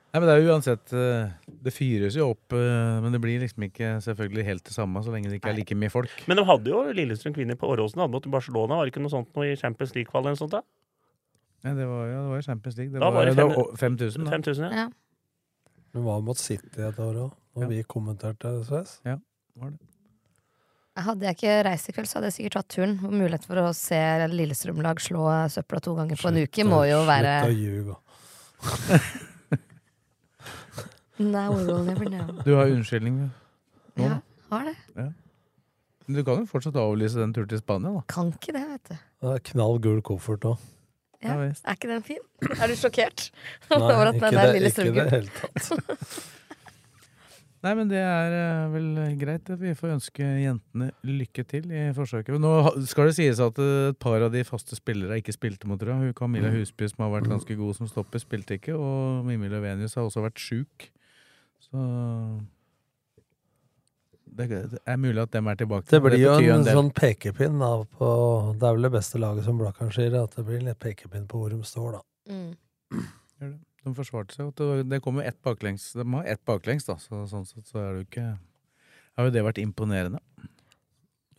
Nei, 0.09 0.17
men 0.19 0.25
det 0.25 0.33
er 0.35 0.39
jo 0.41 0.53
uansett 0.55 0.91
eh, 0.97 1.31
Det 1.65 1.71
fyres 1.73 2.15
jo 2.17 2.31
opp, 2.35 2.53
eh, 2.57 2.95
men 3.03 3.13
det 3.13 3.19
blir 3.21 3.41
liksom 3.43 3.65
ikke 3.67 3.89
selvfølgelig 4.05 4.45
helt 4.47 4.63
det 4.69 4.73
samme 4.73 5.01
så 5.05 5.13
lenge 5.13 5.29
det 5.29 5.37
ikke 5.39 5.51
er 5.53 5.57
like 5.59 5.77
mye 5.77 5.91
folk. 5.93 6.13
Men 6.29 6.39
de 6.39 6.45
hadde 6.49 6.71
jo 6.73 6.79
Lillestrøm 6.97 7.33
kvinner 7.35 7.57
på 7.57 7.69
Åråsen 7.73 8.01
hadde 8.01 8.15
mot 8.19 8.29
Barcelona. 8.37 8.77
Var 8.79 8.87
det 8.89 8.93
ikke 8.93 9.03
noe 9.05 9.13
sånt 9.13 9.33
noe 9.37 9.49
i 9.51 9.57
Champions 9.59 9.93
League-kvalen 9.97 10.29
eller 10.31 10.37
noe 10.37 10.43
sånt? 10.45 10.55
da? 10.57 10.61
Ja, 11.65 11.73
det 11.77 11.89
var 11.89 12.05
jo 12.09 12.21
det 12.23 12.31
var 12.35 12.45
Champions 12.47 12.77
League. 12.79 12.93
Det 12.93 13.01
Da 13.01 13.09
var, 13.09 13.17
var 13.19 13.29
det 13.29 13.35
det 13.35 13.41
fem- 13.41 13.55
var 13.57 13.77
5000, 13.81 14.25
da. 14.29 14.33
5000, 14.37 14.77
ja. 14.83 14.87
Hun 15.93 16.03
var 16.05 16.19
mot 16.21 16.37
City 16.37 16.81
et 16.85 16.99
år 17.01 17.15
òg, 17.25 17.31
og 17.57 17.69
vi 17.71 17.79
kommenterte 17.89 18.51
SOS. 18.65 18.99
Ja, 19.07 19.15
var 19.59 19.71
det. 19.73 19.79
Hadde 20.99 21.23
jeg 21.29 21.37
ikke 21.37 21.53
reist 21.63 21.87
i 21.89 21.93
kveld, 21.95 22.09
så 22.09 22.17
hadde 22.17 22.27
jeg 22.27 22.35
sikkert 22.35 22.55
tatt 22.57 22.73
turen. 22.75 22.97
Og 23.07 23.13
mulighet 23.13 23.45
for 23.47 23.61
å 23.61 23.69
se 23.77 23.99
Lillestrøm-lag 24.33 24.99
slå 24.99 25.23
søpla 25.53 25.79
to 25.85 25.93
ganger 25.95 26.19
på 26.19 26.27
en 26.27 26.39
uke 26.43 26.65
må 26.67 26.81
jo 26.89 26.99
være 27.07 27.35
Slutt 27.39 27.53
å 27.53 27.55
ljuge. 27.55 27.95
Now 31.19 31.51
we 31.53 31.63
will 31.67 31.83
never 31.83 32.05
know. 32.09 32.27
Du 32.45 32.53
har 32.55 32.71
unnskyldning 32.71 33.17
nå, 33.19 33.29
Ja, 33.99 34.19
har 34.51 34.69
det. 34.69 34.75
Ja. 34.95 35.07
Men 36.07 36.17
du 36.19 36.23
kan 36.25 36.39
jo 36.41 36.47
fortsatt 36.49 36.77
avlyse 36.79 37.19
den 37.19 37.33
turen 37.35 37.49
til 37.51 37.59
Spania, 37.61 37.91
da. 37.95 38.03
Kan 38.11 38.31
ikke 38.33 38.55
det, 38.55 38.63
vet 38.69 38.91
du. 38.91 38.95
Det 39.23 39.33
er 39.35 39.43
knall 39.51 39.79
gul 39.83 39.99
koffert 40.05 40.47
òg. 40.47 40.61
Ja, 41.23 41.33
Ja, 41.35 41.51
er 41.51 41.75
ikke 41.75 41.89
den 41.91 42.03
fin? 42.07 42.21
Er 42.61 42.67
du 42.71 42.75
sjokkert 42.79 43.29
Nei, 43.69 43.77
over 43.79 44.07
at 44.07 44.15
ikke 44.15 44.29
den 44.31 44.39
er 44.39 44.45
det- 44.53 44.59
lille 44.61 44.69
ikke 44.71 44.85
i 44.87 44.91
det 44.99 45.11
hele 45.11 45.31
tatt. 45.39 46.19
Nei, 47.59 47.73
men 47.75 47.89
det 47.91 47.99
er 47.99 48.31
eh, 48.37 48.67
vel 48.71 48.85
greit. 49.19 49.49
Vi 49.59 49.73
får 49.75 49.91
ønske 49.97 50.23
jentene 50.45 50.85
lykke 51.03 51.43
til 51.43 51.65
i 51.75 51.81
forsøket. 51.91 52.31
Men 52.37 52.45
Nå 52.45 52.85
skal 52.87 53.09
det 53.09 53.17
sies 53.17 53.41
at 53.43 53.59
eh, 53.59 53.89
et 53.91 53.97
par 53.99 54.23
av 54.23 54.31
de 54.31 54.45
faste 54.47 54.77
spillere 54.79 55.17
ikke 55.19 55.35
spilte 55.35 55.67
mot 55.67 55.81
Røa. 55.83 56.13
Camilla 56.15 56.47
Mm. 56.53 56.61
Husby, 56.61 56.87
som 56.87 57.03
har 57.03 57.11
vært 57.17 57.27
ganske 57.33 57.57
god 57.59 57.75
som 57.75 57.89
stopper, 57.91 58.23
spilte 58.23 58.55
ikke. 58.55 58.77
Og 58.79 59.25
Mimmi 59.27 59.51
Løvenius 59.51 59.97
har 59.99 60.07
også 60.07 60.23
vært 60.23 60.39
sjuk. 60.39 60.87
Så 61.67 61.83
det, 64.37 64.47
det 64.71 64.81
er 64.85 64.99
mulig 65.01 65.21
at 65.23 65.31
dem 65.33 65.47
er 65.51 65.57
tilbake. 65.59 65.87
Det 65.89 66.01
blir 66.03 66.17
jo 66.21 66.35
betyr 66.37 66.53
en 66.53 66.65
del. 66.67 66.77
sånn 66.77 66.91
pekepinn 66.95 67.57
da 67.61 67.71
på 67.99 68.09
Det 68.59 68.67
er 68.67 68.77
vel 68.77 68.87
det 68.87 68.93
beste 68.93 69.21
laget 69.21 69.47
som 69.47 69.57
Blakkaren 69.61 69.93
sier, 69.95 70.15
at 70.19 70.37
det 70.37 70.45
blir 70.47 70.61
en 70.61 70.77
pekepinn 70.77 71.25
på 71.29 71.41
hvor 71.41 71.53
de 71.53 71.59
står, 71.65 71.97
da. 71.97 72.03
Mm. 72.29 73.55
De 73.85 73.95
forsvarte 73.95 74.35
seg. 74.35 74.53
Det, 74.59 74.85
det 74.91 75.01
kom 75.03 75.19
jo 75.19 75.25
ett 75.25 75.39
baklengs. 75.45 75.91
De 75.97 76.05
har 76.13 76.29
ett 76.35 76.41
baklengs, 76.47 76.87
da. 76.87 76.97
Så, 77.01 77.23
sånn 77.31 77.47
sett 77.47 77.67
så 77.67 77.81
er 77.81 77.91
det 77.91 78.03
jo 78.03 78.07
ikke 78.07 78.29
Har 79.19 79.27
jo 79.27 79.35
det 79.35 79.43
vært 79.43 79.61
imponerende. 79.61 80.21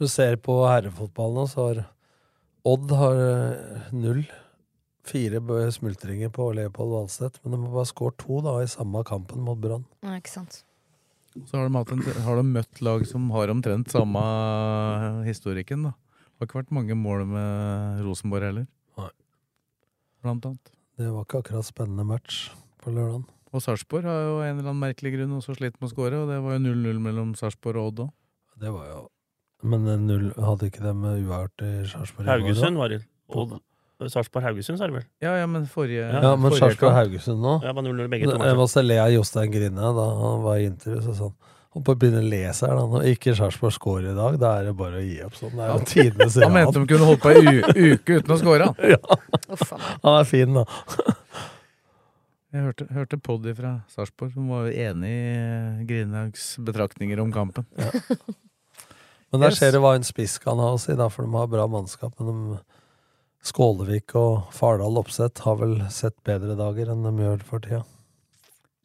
Du 0.01 0.07
ser 0.09 0.39
på 0.41 0.55
herrefotballen 0.65 1.43
nå, 1.43 1.49
så 1.49 1.67
har 1.69 1.83
Odd 2.69 2.93
har 2.93 3.19
eh, 3.25 3.93
null. 3.97 4.25
Fire 5.09 5.41
smultringer 5.73 6.29
på 6.29 6.51
Leopold 6.53 6.93
Valstedt, 6.93 7.39
men 7.43 7.55
de 7.55 7.63
har 7.63 7.73
bare 7.73 7.89
skåret 7.89 8.19
to 8.21 8.43
da 8.45 8.59
i 8.61 8.69
samme 8.69 9.01
kampen 9.09 9.41
mot 9.47 9.59
Brann. 9.59 9.87
Ja, 10.05 10.19
ikke 10.21 10.33
sant. 10.35 10.61
Så 11.47 11.57
har 11.57 11.69
de, 11.69 11.75
hatt 11.77 11.93
en, 11.95 12.05
har 12.27 12.41
de 12.41 12.45
møtt 12.47 12.81
lag 12.83 13.05
som 13.07 13.29
har 13.35 13.53
omtrent 13.53 13.93
samme 13.93 14.23
historikken, 15.29 15.85
da. 15.87 15.93
Det 15.95 16.43
har 16.43 16.49
ikke 16.49 16.61
vært 16.63 16.73
mange 16.75 16.97
mål 16.97 17.27
med 17.29 18.01
Rosenborg 18.07 18.49
heller. 18.49 18.67
Nei. 18.99 19.11
Blant 20.25 20.49
annet. 20.49 20.73
Det 21.01 21.11
var 21.13 21.27
ikke 21.27 21.43
akkurat 21.45 21.69
spennende 21.69 22.07
match 22.09 22.49
på 22.81 22.93
lørdagen. 22.97 23.29
Og 23.51 23.63
Sarpsborg 23.65 24.07
har 24.07 24.21
jo 24.23 24.35
en 24.45 24.61
eller 24.61 24.71
annen 24.71 24.83
merkelig 24.83 25.15
grunn 25.17 25.33
også 25.39 25.57
slitt 25.59 25.79
med 25.81 25.89
å 25.89 25.93
skåre, 25.93 26.21
og 26.23 26.31
det 26.31 26.39
var 26.45 26.55
jo 26.55 26.63
0-0 26.65 27.01
mellom 27.03 27.33
Sarpsborg 27.39 27.81
og 27.81 27.89
Odd 27.91 28.03
òg. 28.05 28.13
Det 28.61 28.71
var 28.75 28.91
jo 28.91 29.01
Men 29.71 29.89
eh, 29.91 29.99
null 30.01 30.29
hadde 30.39 30.69
ikke 30.71 30.85
de 30.85 30.93
uavgjort 30.95 31.65
i 31.67 31.73
Sarpsborg? 31.91 32.29
Haugesund 32.31 32.81
var 32.81 32.95
det. 32.95 33.01
Og 33.31 33.57
Sarpsborg-Haugesund, 34.09 34.79
sa 34.81 34.87
du 34.89 34.95
vel? 34.97 35.05
Ja, 35.21 35.35
ja, 35.37 35.47
men 35.47 35.67
forrige 35.69 36.07
Ja, 36.09 36.33
men 36.41 36.53
Sarpsborg-Haugesund 36.57 37.43
nå 37.45 37.59
Ja, 37.63 37.73
bare 37.77 37.85
0-0 37.93 38.17
Jeg 38.23 38.39
må 38.41 38.55
måtte 38.63 38.83
le 38.87 38.97
av 39.03 39.11
Jostein 39.13 39.51
Grine 39.53 39.77
da 39.99 40.07
han 40.23 40.43
var 40.47 40.57
i 40.57 40.65
intervju. 40.71 41.03
Så 41.05 41.15
sånn 41.19 41.35
Holdt 41.71 41.85
på 41.87 41.93
å 41.95 41.99
begynne 42.01 42.19
å 42.19 42.27
le 42.27 42.41
seg 42.51 42.67
her, 42.67 42.79
da. 42.81 42.87
Når 42.91 43.05
ikke 43.13 43.35
Sarpsborg 43.39 43.75
scorer 43.77 44.09
i 44.11 44.15
dag, 44.17 44.39
da 44.43 44.49
er 44.59 44.65
det 44.65 44.73
bare 44.75 44.99
å 44.99 45.05
gi 45.07 45.21
opp 45.23 45.37
sånn. 45.39 45.53
Det 45.55 45.63
er 45.63 45.69
jo 45.71 45.85
tidenes 45.87 46.39
Han 46.43 46.57
mente 46.57 46.81
de 46.81 46.87
kunne 46.91 47.07
holdt 47.07 47.21
på 47.23 47.31
ei 47.31 47.61
uke 47.95 48.17
uten 48.19 48.35
å 48.35 48.39
score. 48.41 48.67
han. 48.67 48.91
ja. 48.91 49.19
Han 50.03 50.17
er 50.19 50.27
fin, 50.27 50.57
da. 50.59 50.65
Jeg 52.51 52.65
hørte, 52.67 52.87
hørte 52.91 53.19
Poddy 53.23 53.53
fra 53.55 53.71
Sarpsborg, 53.95 54.33
som 54.35 54.49
var 54.51 54.67
jo 54.67 54.73
enig 54.89 55.13
i 55.15 55.85
Grinhaugs 55.87 56.49
betraktninger 56.67 57.23
om 57.23 57.31
kampen. 57.31 57.63
Men 59.31 59.45
der 59.45 59.53
Yes. 59.53 59.61
ser 59.63 59.71
du 59.71 59.79
hva 59.85 59.95
en 59.95 60.03
spiss 60.03 60.41
kan 60.43 60.59
ha 60.59 60.73
å 60.75 60.79
si, 60.83 60.97
da, 60.99 61.07
for 61.09 61.23
de 61.23 61.31
har 61.39 61.47
bra 61.47 61.69
mannskap. 61.71 62.19
Men 62.19 62.27
de, 62.57 62.59
Skålevik 63.41 64.13
og 64.21 64.51
Fardal 64.53 64.99
Opseth 65.01 65.47
har 65.47 65.57
vel 65.63 65.79
sett 65.93 66.17
bedre 66.29 66.57
dager 66.59 66.91
enn 66.93 67.07
de 67.07 67.13
gjør 67.25 67.45
for 67.49 67.65
tida. 67.65 67.81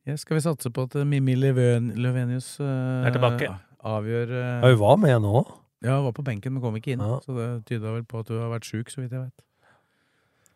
Ja, 0.05 0.15
skal 0.21 0.37
vi 0.37 0.43
satse 0.45 0.69
på 0.71 0.85
at 0.85 0.95
Mimmi 1.09 1.33
Løven, 1.35 1.89
Løvenius 1.97 2.59
uh, 2.61 3.07
Er 3.07 3.15
tilbake. 3.15 3.49
avgjør 3.83 4.31
uh, 4.31 4.43
Ja, 4.61 4.69
hun 4.69 4.79
var 4.79 4.99
med 5.01 5.17
nå. 5.25 5.41
Ja, 5.83 5.97
hun 5.97 6.05
var 6.07 6.15
på 6.15 6.23
benken, 6.25 6.53
men 6.53 6.63
kom 6.63 6.77
ikke 6.77 6.93
inn. 6.93 7.03
Ja. 7.03 7.17
Så 7.25 7.35
det 7.35 7.49
tyda 7.67 7.91
vel 7.97 8.05
på 8.07 8.21
at 8.21 8.29
hun 8.31 8.39
har 8.39 8.53
vært 8.53 8.69
sjuk, 8.69 8.93
så 8.93 9.01
vidt 9.01 9.11
jeg 9.11 9.25
vet. 9.25 9.45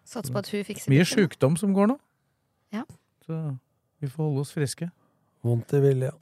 Satser 0.09 0.33
på 0.33 0.41
at 0.41 0.53
hun 0.53 0.63
fikser 0.65 0.93
Mye 0.93 1.05
sjukdom 1.05 1.57
som 1.59 1.73
går 1.75 1.91
nå. 1.91 1.97
Ja. 2.73 2.85
Så 3.25 3.41
vi 3.99 4.07
får 4.09 4.23
holde 4.23 4.45
oss 4.45 4.53
friske. 4.55 4.89
Vondt 5.45 5.73
i 5.75 5.83
vilja. 5.83 6.13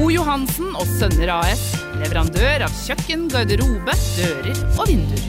O. 0.00 0.10
Johansen 0.10 0.74
og 0.74 0.86
Sønner 0.98 1.32
AS. 1.40 1.79
Leverandør 2.00 2.64
av 2.64 2.72
kjøkken, 2.86 3.26
garderobe, 3.28 3.94
dører 4.16 4.56
og 4.80 4.88
vinduer. 4.88 5.26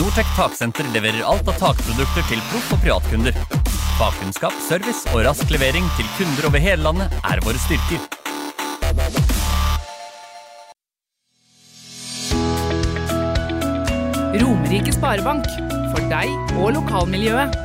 Nortec 0.00 0.30
Taksenter 0.38 0.88
leverer 0.94 1.26
alt 1.28 1.50
av 1.52 1.58
takprodukter 1.60 2.24
til 2.30 2.40
proff- 2.48 2.72
og 2.74 2.80
privatkunder. 2.80 3.36
Fagkunnskap, 3.98 4.56
service 4.64 5.04
og 5.12 5.26
rask 5.28 5.52
levering 5.52 5.84
til 5.98 6.08
kunder 6.16 6.48
over 6.48 6.64
hele 6.64 6.80
landet 6.86 7.20
er 7.28 7.44
våre 7.44 7.60
styrker. 7.60 8.00
Romerike 14.40 14.96
Sparebank. 14.96 15.44
For 15.92 16.08
deg 16.08 16.56
og 16.56 16.72
lokalmiljøet. 16.78 17.60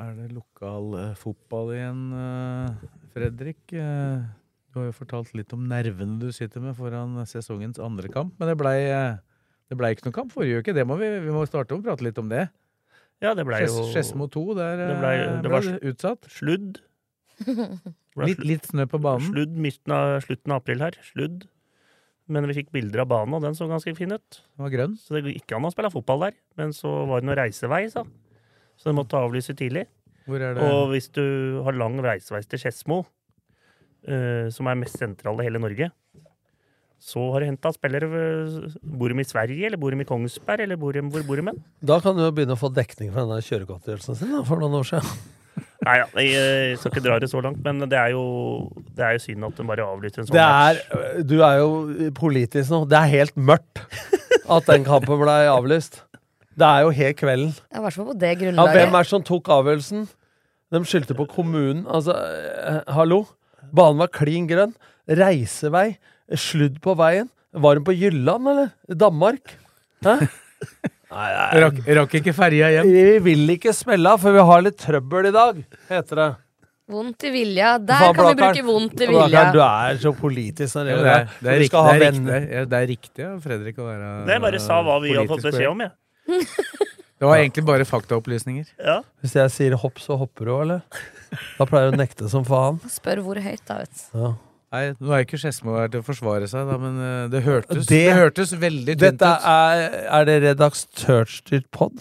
Er 0.00 0.16
det 0.16 0.28
lokal 0.34 0.94
eh, 0.98 1.16
fotball 1.18 1.72
igjen, 1.76 2.04
eh, 2.16 2.90
Fredrik. 3.14 3.60
Eh, 3.74 4.22
du 4.70 4.78
har 4.78 4.88
jo 4.88 4.96
fortalt 4.96 5.32
litt 5.36 5.52
om 5.56 5.66
nervene 5.68 6.20
du 6.22 6.30
sitter 6.34 6.62
med 6.62 6.76
foran 6.78 7.18
sesongens 7.26 7.80
andre 7.82 8.10
kamp. 8.12 8.36
Men 8.38 8.52
det 8.52 8.56
blei 8.60 8.78
det 9.70 9.78
ble 9.78 9.92
ikke 9.94 10.08
noen 10.08 10.16
kamp 10.16 10.34
forrige 10.34 10.62
uke. 10.62 10.74
Det 10.74 10.86
må 10.86 10.96
vi, 10.98 11.08
vi 11.26 11.34
må 11.34 11.42
starte 11.46 11.76
å 11.76 11.82
prate 11.82 12.06
litt 12.06 12.18
om 12.22 12.30
det. 12.30 12.48
Ja, 13.22 13.34
det 13.36 13.44
blei 13.46 13.64
jo 13.66 13.84
Skedsmo 13.90 14.30
2, 14.32 14.44
der 14.58 14.78
Det 14.80 14.94
ble, 14.96 15.10
ble, 15.12 15.40
det 15.44 15.52
var 15.52 15.68
utsatt. 15.92 16.30
sludd. 16.32 16.80
Litt, 18.20 18.40
litt 18.44 18.66
snø 18.68 18.84
på 18.90 18.98
banen. 19.00 19.30
Sludd 19.30 19.52
midten 19.54 19.92
av, 19.94 20.16
slutten 20.24 20.52
av 20.52 20.58
april 20.60 20.82
her. 20.82 20.96
Sludd. 21.06 21.44
Men 22.30 22.44
vi 22.50 22.56
fikk 22.58 22.72
bilder 22.74 23.04
av 23.04 23.08
banen, 23.08 23.36
og 23.38 23.44
den 23.46 23.54
så 23.56 23.68
ganske 23.70 23.94
fin 23.96 24.12
ut. 24.12 24.40
Den 24.42 24.64
var 24.66 24.72
grønn. 24.74 24.96
Så 25.00 25.14
det 25.14 25.22
gikk 25.30 25.46
ikke 25.46 25.56
an 25.56 25.68
å 25.68 25.70
spille 25.72 25.92
fotball 25.94 26.26
der. 26.26 26.34
Men 26.60 26.74
så 26.76 26.90
var 27.08 27.22
det 27.22 27.30
noe 27.30 27.38
reisevei, 27.38 27.84
sa 27.92 28.04
Så 28.80 28.88
det 28.88 28.96
måtte 28.96 29.20
avlyse 29.20 29.52
tidlig. 29.56 29.84
Hvor 30.30 30.40
er 30.40 30.56
det? 30.56 30.66
Og 30.66 30.92
hvis 30.94 31.10
du 31.12 31.24
har 31.66 31.76
lang 31.76 31.98
reisevei 32.04 32.40
til 32.48 32.62
Skedsmo, 32.62 33.02
uh, 33.04 34.46
som 34.52 34.70
er 34.70 34.78
mest 34.80 34.96
sentral 35.00 35.40
i 35.42 35.48
hele 35.48 35.60
Norge, 35.60 35.90
så 37.00 37.22
har 37.32 37.40
du 37.40 37.48
henta 37.48 37.72
spillere 37.72 38.08
ved- 38.12 38.76
Bor 38.84 39.08
de 39.08 39.20
i 39.20 39.24
Sverige, 39.24 39.66
eller 39.66 39.78
bor 39.80 39.90
de 39.90 40.00
i 40.00 40.04
Kongsberg, 40.04 40.60
eller 40.60 40.76
bor 40.76 40.92
de, 40.92 41.00
hvor 41.00 41.22
bor 41.26 41.36
de 41.36 41.46
hen? 41.48 41.60
Da 41.82 41.98
kan 42.00 42.16
du 42.16 42.22
jo 42.22 42.30
begynne 42.30 42.56
å 42.56 42.60
få 42.60 42.72
dekning 42.72 43.12
for 43.12 43.24
denne 43.24 43.40
kjøregodtgjørelsen 43.40 44.16
sin 44.16 44.32
da, 44.32 44.42
for 44.44 44.60
noen 44.60 44.80
år 44.80 44.84
siden. 44.84 45.08
Nei 45.86 45.94
ja, 45.96 46.06
jeg 46.20 46.34
eh, 46.36 46.76
skal 46.76 46.92
ikke 46.92 47.04
dra 47.04 47.16
det 47.20 47.30
så 47.32 47.40
langt, 47.40 47.62
men 47.64 47.80
det 47.88 47.96
er 47.96 48.12
jo, 48.12 48.68
det 48.96 49.04
er 49.04 49.16
jo 49.16 49.22
synd 49.24 49.48
at 49.48 49.56
de 49.56 49.64
bare 49.64 49.86
avlyser 49.88 50.20
en 50.22 50.28
sånn 50.28 50.36
match. 50.36 50.84
er, 50.92 51.22
du 51.24 51.40
er 51.40 51.56
jo 51.62 52.10
politisk 52.16 52.70
nå. 52.72 52.84
Det 52.88 52.98
er 53.00 53.12
helt 53.16 53.36
mørkt 53.36 53.80
at 54.44 54.68
den 54.68 54.84
kampen 54.84 55.20
ble 55.22 55.36
avlyst. 55.48 56.02
Det 56.58 56.66
er 56.66 56.84
jo 56.84 56.94
helt 56.94 57.18
kvelden. 57.20 57.52
Ja, 57.70 57.82
hvert 57.84 57.96
fall 57.96 58.08
på 58.10 58.16
det 58.18 58.32
Ja, 58.42 58.66
hvem 58.66 58.94
er 58.94 59.04
det 59.04 59.10
som 59.10 59.22
tok 59.26 59.50
avgjørelsen? 59.54 60.08
De 60.70 60.82
skyldte 60.86 61.16
på 61.18 61.26
kommunen. 61.30 61.84
Altså, 61.86 62.14
eh, 62.14 62.80
hallo? 62.94 63.24
Banen 63.74 64.02
var 64.02 64.10
klin 64.14 64.46
grønn. 64.50 64.74
Reisevei. 65.08 65.98
Sludd 66.30 66.78
på 66.82 66.94
veien. 66.98 67.30
Var 67.52 67.80
hun 67.80 67.86
på 67.86 67.94
Jylland, 67.96 68.46
eller? 68.46 68.70
Danmark? 68.86 69.56
Hæ? 70.06 70.20
Nei, 71.10 71.30
nei. 71.34 71.48
Rakk, 71.64 71.80
rakk 71.98 72.12
ikke 72.20 72.34
ferja 72.36 72.68
hjem. 72.70 72.92
Vi 72.94 73.18
vil 73.24 73.56
ikke 73.56 73.74
smelle 73.74 74.12
av, 74.14 74.20
for 74.22 74.36
vi 74.36 74.44
har 74.46 74.62
litt 74.62 74.78
trøbbel 74.78 75.30
i 75.30 75.34
dag, 75.34 75.58
heter 75.88 76.20
det. 76.20 76.28
Vondt 76.90 77.26
i 77.26 77.30
vilja. 77.34 77.72
Der 77.82 78.04
Faen, 78.04 78.14
kan 78.14 78.28
vi 78.28 78.36
bruke 78.38 78.62
vondt 78.66 78.94
i 78.94 79.08
Blakkaren, 79.10 79.26
vilja. 79.26 79.42
Du 79.54 79.60
er 79.64 79.98
så 80.02 80.12
politisk 80.14 80.78
når 80.78 80.86
det 80.86 80.92
gjelder 80.92 81.08
det, 81.08 81.16
er, 81.16 81.24
det. 81.24 81.40
det, 81.40 81.50
er 81.50 81.58
riktig, 81.62 81.70
skal 81.70 81.88
det, 81.88 81.90
er 81.90 82.14
riktig, 82.14 82.38
ja, 82.54 82.62
det 82.70 82.78
er 82.78 82.88
riktig 82.90 83.28
Fredrik 83.46 83.80
å 83.80 83.88
være 83.88 84.06
politisk. 84.06 84.32
jeg 84.34 84.44
bare 84.46 84.62
sa 84.66 84.78
hva 84.86 84.96
vi 85.02 85.16
har 85.16 85.28
fått 85.30 85.46
beskjed 85.48 85.68
om, 85.70 85.84
jeg. 85.86 85.92
Det 87.20 87.28
var 87.28 87.36
egentlig 87.36 87.66
bare 87.68 87.84
faktaopplysninger. 87.84 88.70
Ja. 88.80 88.94
Hvis 89.20 89.34
jeg 89.36 89.50
sier 89.52 89.74
hopp, 89.76 89.98
så 90.00 90.16
hopper 90.16 90.48
du, 90.48 90.52
eller? 90.62 91.02
Da 91.58 91.66
pleier 91.68 91.90
du 91.90 91.98
å 91.98 92.00
nekte 92.00 92.30
som 92.32 92.46
faen. 92.48 92.78
Spør 92.96 93.20
hvor 93.26 93.36
høyt, 93.44 93.60
da, 93.68 93.82
vet 93.82 93.92
du. 93.98 94.06
Ja. 94.22 94.30
Nei, 94.70 94.80
Nå 95.02 95.10
er 95.12 95.24
ikke 95.26 95.36
Skedsmo 95.42 95.74
her 95.76 95.90
til 95.92 96.00
å 96.00 96.06
forsvare 96.06 96.46
seg, 96.48 96.64
da, 96.70 96.76
men 96.80 96.96
eh, 97.02 97.24
det 97.32 97.42
hørtes, 97.44 97.82
Det- 97.84 97.90
det, 97.90 98.14
hørtes 98.16 98.54
veldig 98.56 98.94
tynt 98.94 99.02
Dette 99.02 99.30
ut. 99.34 99.48
er 99.50 100.06
Er 100.20 100.28
det 100.30 100.36
redaktørstyrt 100.46 101.66
pod? 101.74 102.00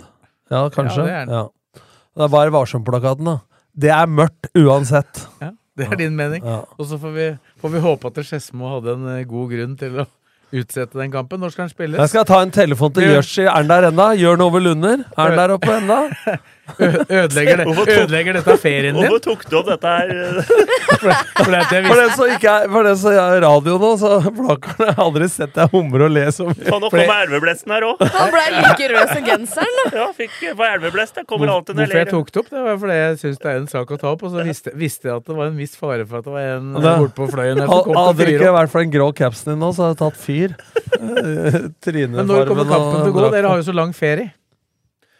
Ja, 0.53 0.63
kanskje? 0.73 1.03
Ja, 1.03 1.05
det 1.05 1.15
er 1.17 1.25
den. 1.25 1.35
Ja. 1.35 1.83
Det 2.15 2.23
er 2.27 2.33
bare 2.37 2.53
varsom-plakaten, 2.53 3.25
da. 3.27 3.35
Det 3.79 3.91
er 3.95 4.07
mørkt 4.11 4.47
uansett. 4.57 5.25
Ja, 5.41 5.51
det 5.77 5.87
er 5.91 5.99
din 5.99 6.15
mening. 6.15 6.45
Ja. 6.45 6.61
Og 6.77 6.87
så 6.89 6.97
får 7.01 7.13
vi, 7.17 7.27
får 7.61 7.73
vi 7.75 7.83
håpe 7.83 8.07
at 8.13 8.21
Skedsmo 8.23 8.71
hadde 8.77 8.95
en 8.95 9.05
eh, 9.17 9.25
god 9.29 9.51
grunn 9.51 9.75
til 9.83 9.99
å 10.05 10.07
utsette 10.53 10.99
den 10.99 11.11
kampen. 11.11 11.39
Når 11.39 11.53
skal 11.53 11.67
den 11.67 11.73
spilles? 11.73 11.99
Jeg 11.99 12.09
skal 12.09 12.25
ta 12.25 12.41
en 12.45 12.51
telefon 12.51 12.93
til 12.93 13.03
Jørsi. 13.09 13.41
Er 13.45 13.51
han 13.57 13.69
der 13.69 13.89
ennå? 13.89 14.11
Jørn 14.19 14.41
Ove 14.41 14.59
Lunder? 14.63 15.03
Er 15.17 15.21
han 15.29 15.37
der 15.37 15.55
oppe 15.57 15.75
ennå? 15.77 15.99
Ødelegger, 16.79 17.61
det, 17.63 17.95
ødelegger 17.95 18.37
dette 18.39 18.55
ferien 18.61 18.95
din? 18.95 19.05
Hvorfor 19.09 19.21
tok 19.25 19.45
du 19.49 19.55
opp 19.59 19.69
dette 19.71 19.93
her? 19.93 20.11
For, 20.99 21.13
for 21.39 21.53
det 21.53 21.59
jeg 21.71 21.85
For 21.87 21.99
den 22.01 22.09
som 22.17 22.31
ikke 22.33 22.51
er 22.51 22.65
For 22.73 22.87
den 22.89 22.97
som 22.99 23.13
er 23.15 23.37
radio 23.45 23.75
nå, 23.79 23.89
så 24.01 24.09
Blakkaren 24.35 24.89
har 24.89 25.01
aldri 25.05 25.29
sett 25.31 25.53
deg 25.55 25.71
humre 25.73 26.07
og 26.09 26.13
le 26.15 26.25
så 26.35 26.47
mye. 26.49 26.57
Faen, 26.65 26.81
nå 26.83 26.89
kommer 26.91 27.23
elveblesten 27.25 27.73
her 27.75 27.85
òg. 27.87 28.03
Han 28.15 28.31
ble 28.33 28.43
like 28.57 28.89
rød 28.93 29.13
som 29.13 29.27
genseren. 29.29 29.79
Ja, 29.95 30.07
fikk 30.17 30.35
på 30.59 30.67
elveblest. 30.67 31.15
Det 31.21 31.25
kommer 31.29 31.53
alltid 31.53 31.77
når 31.79 31.85
Hvorfor 31.85 31.99
jeg 31.99 32.05
jeg 32.05 32.09
ler. 32.09 32.13
tok 32.17 32.33
det 32.33 32.41
opp, 32.43 32.49
det 32.55 32.65
var 32.65 32.79
fordi 32.83 32.97
jeg 32.99 33.19
syns 33.23 33.39
det 33.43 33.51
er 33.53 33.61
en 33.61 33.69
sak 33.71 33.93
å 33.95 33.99
ta 34.01 34.11
opp. 34.15 34.25
Og 34.27 34.33
så 34.35 34.45
visste, 34.49 34.73
visste 34.79 35.09
jeg 35.11 35.15
at 35.21 35.29
det 35.29 35.37
var 35.39 35.51
en 35.51 35.59
viss 35.59 35.77
fare 35.79 36.05
for 36.09 36.19
at 36.19 36.27
det 36.27 36.35
var 36.35 36.49
en 36.57 36.73
bortpå 36.79 37.19
på 37.19 37.29
fløyen 37.35 37.63
Hadde 37.69 38.17
det 38.19 38.33
ikke 38.35 38.51
vært 38.55 38.73
for 38.73 38.83
den 38.83 38.93
grå 38.93 39.09
capsen 39.17 39.53
din 39.53 39.63
nå, 39.63 39.71
så 39.75 39.87
hadde 39.87 39.95
jeg 39.95 40.01
tatt 40.05 40.19
fyr. 40.25 40.57
Eh, 40.99 41.53
Trynefargen 41.85 42.15
Men 42.17 42.27
når 42.27 42.47
kommer 42.49 42.65
kampen 42.67 43.03
til 43.05 43.11
å 43.11 43.13
gå? 43.15 43.27
Dere 43.31 43.51
har 43.51 43.59
jo 43.61 43.65
så 43.69 43.73
lang 43.77 43.91
ferie. 43.95 44.31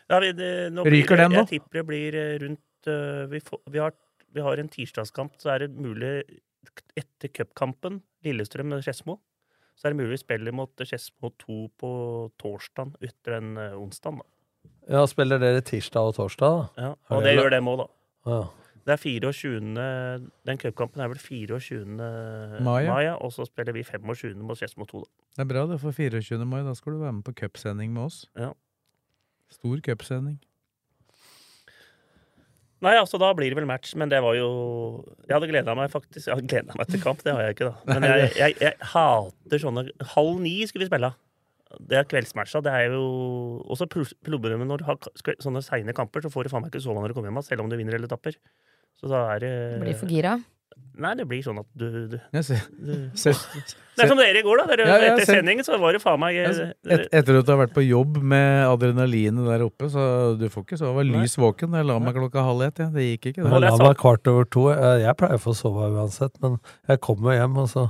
Ja, 0.09 0.19
vi, 0.23 0.31
det, 0.33 0.51
nå 0.73 0.85
Ryker 0.87 1.13
blir, 1.13 1.21
den 1.21 1.33
nå? 1.35 1.41
Jeg 1.43 1.49
tipper 1.53 1.81
det 1.81 1.85
blir 1.85 2.17
eh, 2.17 2.35
rundt 2.41 2.89
uh, 2.89 3.25
vi, 3.29 3.41
får, 3.45 3.61
vi, 3.69 3.81
har, 3.83 3.93
vi 4.33 4.45
har 4.45 4.61
en 4.61 4.71
tirsdagskamp, 4.73 5.35
så 5.41 5.53
er 5.53 5.65
det 5.65 5.73
mulig 5.77 6.13
etter 6.97 7.29
cupkampen, 7.33 8.01
Lillestrøm 8.25 8.73
og 8.75 8.81
Skedsmo, 8.85 9.19
så 9.77 9.87
er 9.87 9.93
det 9.93 9.99
mulig 10.01 10.17
vi 10.17 10.21
spiller 10.23 10.55
mot 10.55 10.73
Skedsmo 10.81 11.31
2 11.45 11.59
på 11.79 11.91
torsdag 12.41 12.95
etter 13.05 13.37
den 13.37 13.51
uh, 13.59 13.77
onsdagen. 13.77 14.23
Da. 14.23 14.73
Ja, 14.89 15.03
spiller 15.07 15.41
dere 15.41 15.61
tirsdag 15.65 16.09
og 16.09 16.17
torsdag, 16.17 16.57
da? 16.57 16.87
Ja, 16.87 16.95
og 17.13 17.21
det 17.21 17.35
det 17.35 17.43
gjør 17.43 17.53
dem 17.53 17.69
òg, 17.69 17.83
da. 17.83 17.87
Ja. 18.29 18.39
Det 18.89 18.95
er 18.95 19.01
24. 19.03 19.59
Den 20.49 20.57
cupkampen 20.57 21.03
er 21.03 21.11
vel 21.11 21.19
24. 21.21 21.85
Mai, 22.65 22.87
mai, 22.87 23.03
ja, 23.05 23.13
og 23.21 23.29
så 23.35 23.45
spiller 23.45 23.75
vi 23.75 23.83
25. 23.85 24.39
mot 24.41 24.57
Skedsmo 24.57 24.87
2. 24.89 25.03
Da. 25.03 25.27
Det 25.37 25.45
er 25.45 25.49
bra 25.51 25.67
det 25.69 25.77
for 25.83 25.93
24. 25.93 26.41
mai. 26.49 26.63
Da 26.65 26.73
skal 26.73 26.95
du 26.95 27.03
være 27.03 27.13
med 27.19 27.27
på 27.27 27.35
cupsending 27.43 27.93
med 27.93 28.07
oss. 28.07 28.23
Ja. 28.39 28.49
Stor 29.53 29.81
cupsending. 29.85 30.37
Nei, 32.79 32.93
altså 32.95 33.19
da 33.19 33.33
blir 33.35 33.51
det 33.51 33.57
vel 33.59 33.67
match, 33.67 33.91
men 33.99 34.07
det 34.11 34.21
var 34.23 34.37
jo 34.37 34.45
Jeg 35.27 35.33
hadde 35.35 35.49
gleda 35.51 35.73
meg 35.75 35.89
faktisk 35.91 36.29
Jeg 36.29 36.37
hadde 36.37 36.47
gledet 36.47 36.77
meg 36.79 36.87
til 36.87 37.01
kamp, 37.03 37.19
det 37.25 37.33
har 37.35 37.41
jeg 37.43 37.57
ikke, 37.57 37.67
da. 37.73 37.97
Men 37.97 38.05
jeg, 38.07 38.29
jeg, 38.39 38.55
jeg 38.63 38.77
hater 38.93 39.59
sånne 39.65 39.83
Halv 40.13 40.37
ni 40.45 40.53
skulle 40.69 40.85
vi 40.85 40.91
spille. 40.93 41.09
Det 41.91 41.99
er 41.99 42.07
kveldsmatcha. 42.09 42.61
Det 42.65 42.71
er 42.73 42.95
jo 42.95 43.01
også 43.69 43.85
pro- 43.91 44.07
problemet 44.25 44.65
når 44.69 44.81
du 44.81 44.85
har 44.87 44.97
sånne 45.43 45.61
seine 45.61 45.93
kamper, 45.93 46.23
så 46.25 46.31
får 46.33 46.47
du 46.47 46.53
faen 46.53 46.63
meg 46.63 46.71
ikke 46.71 46.81
sove 46.81 46.95
når 47.03 47.11
du 47.11 47.17
kommer 47.19 47.29
hjem, 47.29 47.41
selv 47.45 47.61
om 47.65 47.69
du 47.69 47.75
vinner 47.77 47.93
eller 47.99 48.09
tapper. 48.09 48.39
Så 48.97 49.11
da 49.11 49.19
er 49.35 49.43
det 49.43 49.51
blir 49.83 49.99
for 49.99 50.09
gira. 50.09 50.37
Nei, 50.99 51.13
det 51.15 51.25
blir 51.29 51.39
sånn 51.45 51.61
at 51.61 51.67
du, 51.79 51.85
du, 51.87 51.99
du 52.11 52.17
Det 52.33 54.03
er 54.03 54.09
som 54.11 54.19
dere 54.19 54.39
i 54.39 54.43
går, 54.43 54.61
da. 54.61 54.65
Dere, 54.67 54.87
Ja, 54.87 54.97
ja, 54.99 55.13
etter 55.13 55.27
sendingen 55.27 55.65
så 55.67 55.77
var 55.79 55.95
det 55.95 56.01
faen 56.03 56.19
meg 56.21 56.37
et, 56.39 56.59
etter 56.87 57.39
at 57.39 57.47
du 57.47 57.51
har 57.53 57.61
vært 57.61 57.73
på 57.75 57.83
jobb 57.85 58.19
med 58.33 58.67
adrenalinet 58.67 59.47
der 59.47 59.63
oppe, 59.65 59.89
så 59.91 60.03
du 60.39 60.45
får 60.51 60.65
ikke 60.65 60.79
sove. 60.79 60.91
Jeg 60.91 60.99
var 60.99 61.09
lys 61.23 61.35
våken. 61.39 61.75
Jeg 61.79 61.87
la 61.87 61.97
meg 62.03 62.19
klokka 62.19 62.45
halv 62.47 62.67
ett. 62.67 62.83
Ja. 62.83 62.89
Det 62.93 63.07
gikk 63.07 63.31
ikke. 63.31 63.47
Jeg 63.47 63.63
la 63.65 63.73
meg 63.79 63.99
kvart 63.99 64.31
over 64.31 64.47
to. 64.47 64.67
Jeg, 64.71 65.01
jeg 65.05 65.19
pleier 65.19 65.39
å 65.39 65.43
få 65.43 65.55
sove 65.57 65.89
uansett, 65.95 66.35
men 66.43 66.59
jeg 66.91 67.03
kom 67.07 67.27
jo 67.27 67.35
hjem, 67.35 67.59
og 67.63 67.71
så 67.71 67.89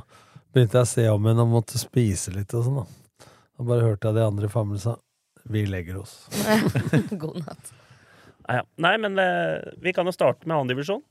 begynte 0.54 0.82
jeg 0.82 0.88
å 0.88 0.94
se 0.94 1.06
om 1.14 1.30
igjen 1.30 1.44
og 1.46 1.54
måtte 1.54 1.82
spise 1.82 2.34
litt 2.34 2.54
og 2.58 2.66
sånn, 2.66 2.82
da. 2.82 3.30
Og 3.60 3.70
bare 3.70 3.86
hørte 3.86 4.10
jeg 4.10 4.18
de 4.18 4.26
andre 4.26 4.50
i 4.50 4.54
familien 4.54 4.86
sa 4.86 4.98
vi 5.50 5.66
legger 5.66 6.02
oss. 6.02 6.28
God 7.22 7.42
natt. 7.42 7.72
Nei, 8.50 8.60
ja. 8.60 8.66
Nei, 8.82 8.96
men 9.02 9.18
eh, 9.22 9.72
vi 9.82 9.94
kan 9.96 10.06
jo 10.10 10.14
starte 10.14 10.50
med 10.50 10.58
andredivisjon. 10.58 11.02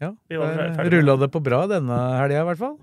Ja, 0.00 0.14
med 0.30 0.92
Rulla 0.92 1.16
det 1.20 1.28
på 1.34 1.42
bra 1.44 1.66
denne 1.70 1.98
helga, 2.18 2.40
i 2.42 2.48
hvert 2.50 2.58
fall. 2.62 2.78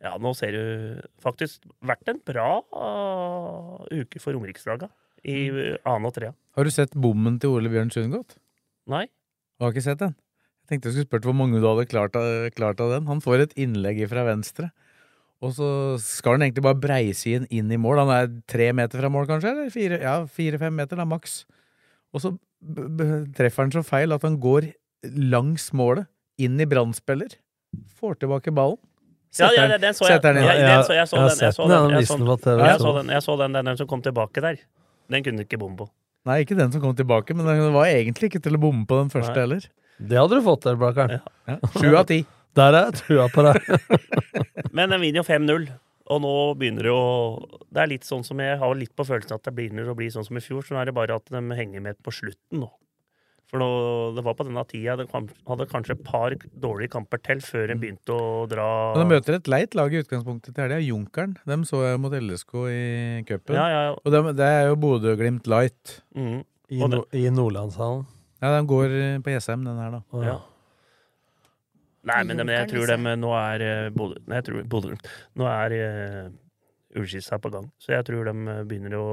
Ja, 0.00 0.14
nå 0.22 0.30
ser 0.38 0.54
du 0.54 1.00
faktisk 1.24 1.64
vært 1.82 2.06
en 2.12 2.20
bra 2.24 2.60
uh, 2.70 3.82
uke 3.90 4.20
for 4.22 4.32
Romerikslaga 4.36 4.88
i 5.26 5.48
Mm. 5.50 5.78
annen 5.82 6.06
og 6.06 6.14
trea. 6.14 6.32
Har 6.54 6.64
du 6.64 6.70
sett 6.70 6.94
bommen 6.94 7.40
til 7.42 7.50
Ole 7.50 7.68
Bjørn 7.72 7.90
Sundgodt? 7.90 8.36
Nei? 8.86 9.06
Du 9.58 9.64
har 9.66 9.72
ikke 9.74 9.82
sett 9.82 9.98
den? 9.98 10.14
Jeg 10.14 10.68
tenkte 10.70 10.88
jeg 10.88 10.94
skulle 10.94 11.08
spurt 11.08 11.26
hvor 11.26 11.34
mange 11.34 11.58
du 11.58 11.66
hadde 11.66 11.88
klart 11.90 12.14
av, 12.16 12.50
klart 12.54 12.80
av 12.80 12.92
den. 12.94 13.06
Han 13.10 13.20
får 13.24 13.42
et 13.48 13.54
innlegg 13.58 14.04
fra 14.08 14.22
venstre, 14.28 14.70
og 15.42 15.52
så 15.56 15.68
skal 16.02 16.36
han 16.38 16.46
egentlig 16.46 16.62
bare 16.66 16.78
breise 16.78 17.34
inn, 17.50 17.70
i 17.72 17.76
mål. 17.80 17.98
Han 18.04 18.12
er 18.14 18.30
tre 18.46 18.70
meter 18.76 19.00
fra 19.02 19.10
mål, 19.10 19.26
kanskje? 19.26 19.50
Eller 19.50 19.70
fire? 19.74 19.98
Ja, 20.02 20.14
fire-fem 20.26 20.74
meter, 20.78 20.96
da, 21.00 21.04
maks. 21.08 21.40
Og 22.14 22.22
så 22.22 22.36
treffer 23.38 23.64
han 23.66 23.74
så 23.74 23.82
feil 23.86 24.14
at 24.14 24.22
han 24.26 24.38
går 24.42 24.70
langs 25.06 25.70
målet, 25.72 26.06
inn 26.38 26.60
i 26.60 26.66
brannspiller, 26.70 27.34
får 28.00 28.18
tilbake 28.22 28.52
ballen. 28.54 28.78
Ja, 29.38 29.50
ja, 29.52 29.62
den- 29.66 29.70
den, 29.76 29.80
den 29.82 29.94
så 29.94 30.06
jeg. 30.08 30.16
setter 30.16 30.32
den 30.34 30.42
inn. 30.42 30.48
Jeg, 30.48 30.64
den 30.64 30.84
så, 30.88 30.94
jeg 30.96 31.08
så 31.10 31.16
den. 31.16 31.28
Jeg 31.28 31.52
så 31.54 31.62
den, 31.62 31.70
den. 31.70 31.88
den 31.90 31.98
Jeg 31.98 32.06
så 32.08 32.92
den 32.96 33.08
jeg 33.12 33.22
så. 33.22 33.36
den, 33.36 33.52
den, 33.52 33.52
den, 33.58 33.64
den 33.72 33.76
som 33.82 33.86
kom 33.90 34.02
tilbake 34.02 34.40
der. 34.44 34.56
Den 35.12 35.24
kunne 35.24 35.42
du 35.42 35.44
ikke 35.44 35.58
bomme 35.60 35.76
på. 35.82 35.88
Nei, 36.28 36.40
ikke 36.44 36.56
den 36.58 36.72
som 36.72 36.80
kom 36.82 36.94
tilbake, 36.96 37.34
men 37.36 37.46
den 37.46 37.72
var 37.72 37.86
egentlig 37.88 38.28
ikke 38.32 38.40
til 38.44 38.56
å 38.56 38.60
bomme 38.60 38.86
på 38.88 38.96
den 39.02 39.10
første 39.12 39.34
Nei. 39.36 39.44
heller. 39.44 39.68
Det 39.98 40.18
hadde 40.18 40.38
du 40.38 40.42
fått 40.46 40.62
til, 40.64 40.76
Blakkaren. 40.80 41.20
Ja. 41.48 41.58
Sju 41.76 41.94
av 41.96 42.06
ti. 42.08 42.22
Der 42.58 42.74
er 42.74 42.88
jeg 42.88 42.98
trua 43.02 43.28
på 43.32 43.44
deg. 43.46 43.68
Men 44.76 44.90
den 44.92 45.00
vinner 45.02 45.20
jo 45.22 45.26
5-0. 45.28 45.68
Og 46.08 46.20
nå 46.24 46.32
begynner 46.56 46.86
det 46.88 46.92
å 46.94 47.02
Det 47.68 47.82
er 47.82 47.90
litt 47.92 48.06
sånn 48.08 48.22
som 48.24 48.38
jeg 48.40 48.56
har 48.60 48.74
litt 48.78 48.94
på 48.96 49.04
følelsen 49.04 49.36
at 49.36 49.44
det 49.44 49.52
begynner 49.56 49.90
å 49.92 49.96
bli 49.98 50.08
sånn 50.12 50.24
som 50.26 50.38
i 50.38 50.42
fjor. 50.44 50.64
Så 50.64 50.72
nå 50.74 50.80
er 50.80 50.88
det 50.88 50.94
bare 50.96 51.18
at 51.20 51.28
de 51.28 51.42
henger 51.58 51.84
med 51.84 51.98
på 52.04 52.14
slutten 52.14 52.62
nå. 52.64 52.70
For 53.48 53.62
nå, 53.62 53.68
det 54.12 54.22
var 54.26 54.34
på 54.36 54.44
denne 54.44 54.60
tida 54.68 54.94
de 55.00 55.06
hadde 55.08 55.66
kanskje 55.70 55.94
et 55.94 56.02
par 56.04 56.34
dårlige 56.60 56.92
kamper 56.92 57.20
til 57.24 57.40
før 57.40 57.72
en 57.72 57.80
begynte 57.80 58.12
å 58.12 58.44
dra 58.50 58.66
Men 58.92 59.06
de 59.06 59.14
møter 59.14 59.38
et 59.38 59.48
leit 59.48 59.76
lag 59.78 59.94
i 59.94 60.02
utgangspunktet 60.02 60.52
til 60.52 60.66
helga. 60.66 60.82
Junkeren. 60.84 61.32
Dem 61.48 61.64
så 61.68 61.80
jeg 61.86 62.02
mot 62.02 62.12
LSK 62.12 62.52
i 62.68 62.84
cupen. 63.30 63.56
Ja, 63.56 63.64
ja, 63.72 63.80
ja. 63.88 63.96
Og 63.96 64.12
de, 64.12 64.22
det 64.36 64.50
er 64.58 64.68
jo 64.68 64.76
Bodø-Glimt 64.84 65.48
light. 65.48 65.96
Mm. 66.12 66.44
I, 66.68 66.84
no, 66.92 67.02
i 67.16 67.24
Nordlandshallen. 67.32 68.04
Ja, 68.42 68.52
de 68.52 68.60
går 68.68 68.92
eh, 69.00 69.16
på 69.24 69.32
Jessheim, 69.32 69.64
den 69.64 69.80
her, 69.80 69.96
da. 69.96 70.22
Ja. 70.26 70.36
Nei, 72.08 72.20
men, 72.28 72.44
men 72.44 72.52
jeg 72.52 72.68
tror 72.70 72.92
de 72.92 73.16
nå 73.18 73.32
er 73.34 73.64
eh, 73.64 73.88
Bodø 73.92 74.20
Nei, 74.28 74.38
jeg 74.38 74.46
tror 74.46 74.68
Bodø 74.70 74.94
Nå 75.40 75.48
er 75.50 75.74
uh, 75.74 77.00
Ullskissa 77.00 77.40
på 77.42 77.50
gang. 77.52 77.72
Så 77.80 77.96
jeg 77.96 78.04
tror 78.08 78.28
de 78.28 78.58
begynner 78.68 79.00
å 79.00 79.08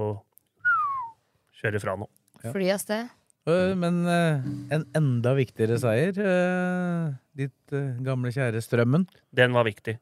kjøre 1.60 1.82
fra 1.84 1.96
nå. 2.00 2.08
Ja. 2.44 2.52
Fly 2.52 2.70
av 2.76 2.84
sted. 2.84 3.16
Øh, 3.48 3.76
Men 3.78 4.06
eh, 4.10 4.46
en 4.74 4.86
enda 4.98 5.36
viktigere 5.38 5.78
seier. 5.82 6.18
eh, 6.18 7.14
ditt 7.38 7.74
eh, 7.74 7.98
gamle 8.06 8.32
kjære 8.34 8.62
Strømmen. 8.64 9.06
Den 9.36 9.54
var 9.54 9.68
viktig. 9.68 10.00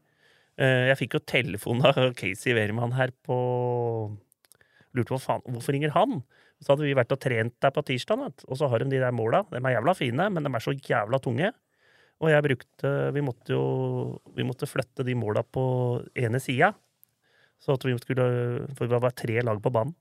Eh, 0.57 0.87
jeg 0.91 0.99
fikk 1.01 1.17
jo 1.17 1.25
telefon 1.27 1.83
av 1.85 2.13
Casey 2.15 2.53
Wehrmann 2.53 2.93
her 2.95 3.11
på 3.25 3.37
Lurte 4.93 5.15
på 5.15 5.17
faen, 5.17 5.41
hvorfor 5.49 5.73
ringer 5.73 5.89
han? 5.95 6.21
Så 6.61 6.71
hadde 6.73 6.85
vi 6.85 6.93
vært 6.95 7.11
og 7.11 7.19
trent 7.19 7.55
der 7.59 7.71
på 7.73 7.81
tirsdag, 7.83 8.27
og 8.45 8.57
så 8.59 8.69
har 8.69 8.83
de 8.83 8.91
de 8.91 9.01
der 9.01 9.11
måla. 9.11 9.41
De 9.49 9.57
er 9.57 9.73
jævla 9.73 9.95
fine, 9.97 10.29
men 10.29 10.45
de 10.45 10.51
er 10.53 10.63
så 10.63 10.75
jævla 10.77 11.19
tunge. 11.19 11.49
Og 12.21 12.29
jeg 12.29 12.43
brukte 12.45 12.89
Vi 13.11 13.21
måtte 13.25 13.51
jo 13.51 14.21
Vi 14.37 14.45
måtte 14.45 14.69
flytte 14.69 15.03
de 15.03 15.15
måla 15.17 15.41
på 15.43 15.63
ene 16.15 16.39
sida. 16.39 16.71
Så 17.59 17.73
at 17.73 17.83
vi 17.83 17.97
skulle 17.97 18.67
For 18.77 18.87
det 18.87 19.01
var 19.01 19.11
tre 19.17 19.41
lag 19.41 19.59
på 19.59 19.73
banen. 19.73 19.95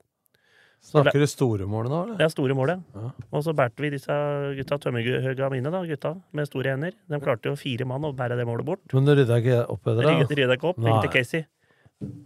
Snakker 0.83 1.23
du 1.23 1.27
store 1.31 1.65
målet 1.69 1.93
nå, 1.93 1.99
eller? 2.05 2.17
Det 2.19 2.25
er 2.27 2.31
store 2.33 2.55
målet. 2.57 2.81
ja. 2.93 3.09
Og 3.31 3.43
så 3.45 3.53
bærte 3.55 3.83
vi 3.85 3.89
disse 3.93 4.15
gutta, 4.57 4.77
tømmerhøga 4.83 5.49
mine, 5.53 5.71
da, 5.71 5.81
gutta, 5.87 6.11
med 6.35 6.49
store 6.49 6.73
hender. 6.75 6.97
De 7.09 7.19
klarte 7.23 7.49
jo 7.49 7.55
fire 7.59 7.87
mann 7.87 8.03
å 8.03 8.11
bære 8.17 8.35
det 8.39 8.45
målet 8.49 8.67
bort. 8.67 8.83
Men 8.93 9.07
du 9.07 9.13
rydda 9.15 9.39
ikke 9.39 9.61
opp 9.71 9.87
etter 9.87 10.03
det? 10.03 10.37
rydda 10.41 10.57
ikke 10.59 10.73
opp, 10.73 10.81
ringte 10.83 11.11
Casey. 11.13 11.45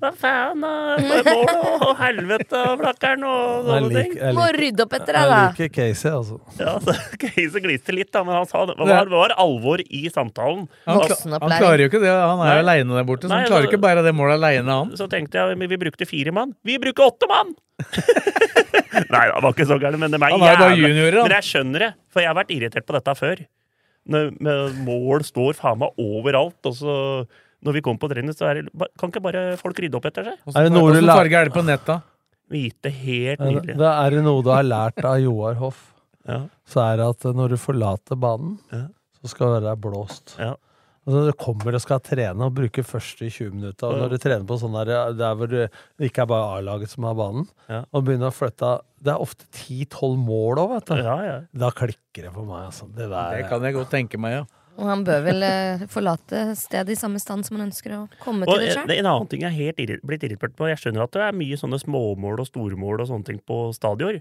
Hva 0.02 0.12
faen, 0.14 0.64
og 0.68 1.04
mål, 1.08 1.52
og 1.88 1.92
helvete, 2.00 2.62
flakkeren, 2.82 3.24
og 3.28 3.68
sånne 3.68 3.90
ting. 4.04 4.16
Må 4.38 4.46
rydde 4.56 4.86
opp 4.86 4.96
etter 4.98 5.18
deg, 5.18 5.32
da. 5.32 5.40
jeg 5.40 5.54
liker 5.56 5.72
Casey, 5.78 6.12
altså. 6.12 6.38
Ja, 6.62 6.76
så 6.84 6.96
Casey 7.24 7.64
gliste 7.64 7.96
litt, 7.96 8.12
da, 8.14 8.22
men 8.28 8.38
han 8.38 8.50
sa 8.50 8.64
det 8.70 8.78
var, 8.80 9.12
var 9.12 9.36
alvor 9.42 9.82
i 9.84 10.04
samtalen. 10.14 10.68
Han, 10.86 11.02
han 11.34 11.56
klarer 11.58 11.86
jo 11.86 11.90
ikke 11.92 12.04
det. 12.04 12.14
Han 12.14 12.44
er 12.46 12.60
jo 12.60 12.66
aleine 12.66 13.00
der 13.00 13.08
borte, 13.10 13.26
så 13.28 13.34
Nei, 13.34 13.42
han 13.44 13.52
klarer 13.52 13.68
så, 13.68 13.72
ikke 13.72 13.84
bare 13.88 14.06
det 14.06 14.14
målet 14.18 14.38
aleine, 14.38 14.80
han. 14.82 14.94
Så 15.00 15.10
tenkte 15.12 15.42
jeg 15.42 15.60
vi 15.64 15.82
brukte 15.82 16.10
fire 16.10 16.36
mann. 16.36 16.54
Vi 16.68 16.78
bruker 16.82 17.10
åtte 17.10 17.30
mann! 17.32 17.56
Nei, 19.14 19.26
han 19.30 19.44
var 19.44 19.52
ikke 19.54 19.68
så 19.70 19.78
gærent, 19.82 20.02
men 20.02 20.14
det 20.14 20.22
er 20.22 20.78
juniorer. 20.78 21.22
Men 21.24 21.36
jeg 21.38 21.50
skjønner 21.52 21.86
det, 21.88 21.92
for 22.14 22.24
jeg 22.24 22.32
har 22.32 22.38
vært 22.38 22.54
irritert 22.56 22.88
på 22.88 22.96
dette 22.98 23.18
før. 23.18 23.44
Når 24.08 24.32
med 24.44 24.80
mål 24.88 25.26
står 25.28 25.58
faen 25.58 25.82
meg 25.82 26.00
overalt, 26.02 26.60
og 26.70 26.78
så 26.78 26.96
når 27.66 27.74
vi 27.74 27.82
kommer 27.82 28.00
på 28.00 28.10
trening, 28.12 28.34
så 28.38 28.46
er 28.52 28.62
det 28.62 28.90
Kan 29.00 29.10
ikke 29.12 29.24
bare 29.24 29.58
folk 29.58 29.80
rydde 29.80 29.96
opp 29.96 30.06
etter 30.06 30.24
seg? 30.24 30.38
Er 30.56 30.64
det 30.68 30.72
noe 30.74 30.94
du 30.94 31.02
farge 31.08 31.34
er 31.42 31.46
det 31.50 31.54
på 31.54 31.66
netta? 31.66 32.02
Hvite, 32.50 32.90
helt 32.92 33.40
nydelig. 33.44 33.76
det- 33.78 33.94
er 34.06 34.10
det 34.12 34.24
noe 34.24 34.42
du 34.44 34.50
har 34.50 34.64
lært 34.64 35.04
av 35.04 35.18
Joar 35.20 35.56
Hoff. 35.56 35.94
Ja. 36.28 36.46
Så 36.68 36.80
er 36.84 36.98
det 36.98 37.08
at 37.10 37.36
når 37.36 37.50
du 37.50 37.58
forlater 37.58 38.16
banen, 38.20 38.60
Ja. 38.72 38.88
så 39.22 39.30
skal 39.30 39.54
det 39.56 39.64
være 39.64 39.78
blåst. 39.82 40.38
Ja. 40.40 40.56
Altså, 41.08 41.26
du 41.26 41.32
kommer 41.40 41.74
og 41.74 41.80
skal 41.82 42.00
trene 42.04 42.42
og 42.44 42.54
bruke 42.54 42.84
første 42.84 43.30
20 43.32 43.52
minutter. 43.54 43.88
Og 43.88 43.96
når 43.98 44.10
du 44.10 44.18
trener 44.18 44.44
på 44.46 44.58
sånn 44.60 44.74
der, 44.76 45.14
der 45.14 45.36
hvor 45.36 45.48
det 45.48 45.72
ikke 46.02 46.24
er 46.24 46.26
bare 46.26 46.58
A-laget 46.60 46.90
som 46.90 47.04
har 47.06 47.14
banen, 47.16 47.48
Ja. 47.70 47.86
og 47.94 48.04
begynner 48.04 48.28
å 48.28 48.36
flytte 48.36 48.82
Det 49.02 49.14
er 49.14 49.20
ofte 49.22 49.46
10-12 49.54 50.18
mål 50.18 50.56
òg, 50.58 50.70
vet 50.74 50.86
du. 50.86 50.96
Ja, 50.96 51.22
ja. 51.24 51.40
Da 51.56 51.70
klikker 51.70 52.24
det 52.24 52.34
for 52.34 52.44
meg, 52.44 52.66
altså. 52.66 52.88
Det 52.94 53.08
der 53.10 53.38
Det 53.38 53.48
kan 53.50 53.62
jeg 53.62 53.74
godt 53.76 53.90
tenke 53.92 54.18
meg, 54.20 54.32
ja. 54.34 54.44
Og 54.78 54.86
han 54.86 55.02
bør 55.08 55.24
vel 55.26 55.42
eh, 55.48 55.86
forlate 55.90 56.44
stedet 56.60 56.94
i 56.94 57.00
samme 57.00 57.18
stand 57.22 57.48
som 57.48 57.58
han 57.58 57.66
ønsker 57.72 57.96
å 57.98 58.04
komme 58.22 58.46
Og 58.46 58.54
til 58.60 58.62
det 58.68 58.68
en, 58.76 58.78
sjøl. 58.84 58.94
en 59.00 59.10
annen 59.10 59.30
ting 59.32 59.42
jeg 59.42 59.50
er 59.50 59.58
helt 59.58 59.82
irri- 59.82 60.00
blitt 60.06 60.26
irritert 60.28 60.54
på 60.60 60.68
Jeg 60.70 60.78
skjønner 60.84 61.08
at 61.08 61.16
det 61.18 61.24
er 61.26 61.38
mye 61.40 61.58
sånne 61.58 61.80
småmål 61.82 62.44
og 62.44 62.50
stormål 62.52 63.02
og 63.02 63.10
sånne 63.10 63.26
ting 63.32 63.40
på 63.50 63.58
stadion, 63.74 64.20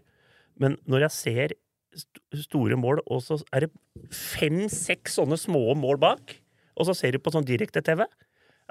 men 0.56 0.78
når 0.88 1.04
jeg 1.06 1.16
ser 1.18 1.56
st 1.96 2.20
store 2.48 2.76
mål, 2.80 3.02
og 3.08 3.20
så 3.24 3.38
er 3.56 3.66
det 3.66 3.70
fem-seks 4.12 5.16
sånne 5.20 5.36
små 5.40 5.74
mål 5.78 6.00
bak, 6.02 6.34
og 6.76 6.88
så 6.88 6.94
ser 6.96 7.16
du 7.16 7.20
på 7.24 7.32
sånn 7.32 7.46
direkte-TV 7.48 8.04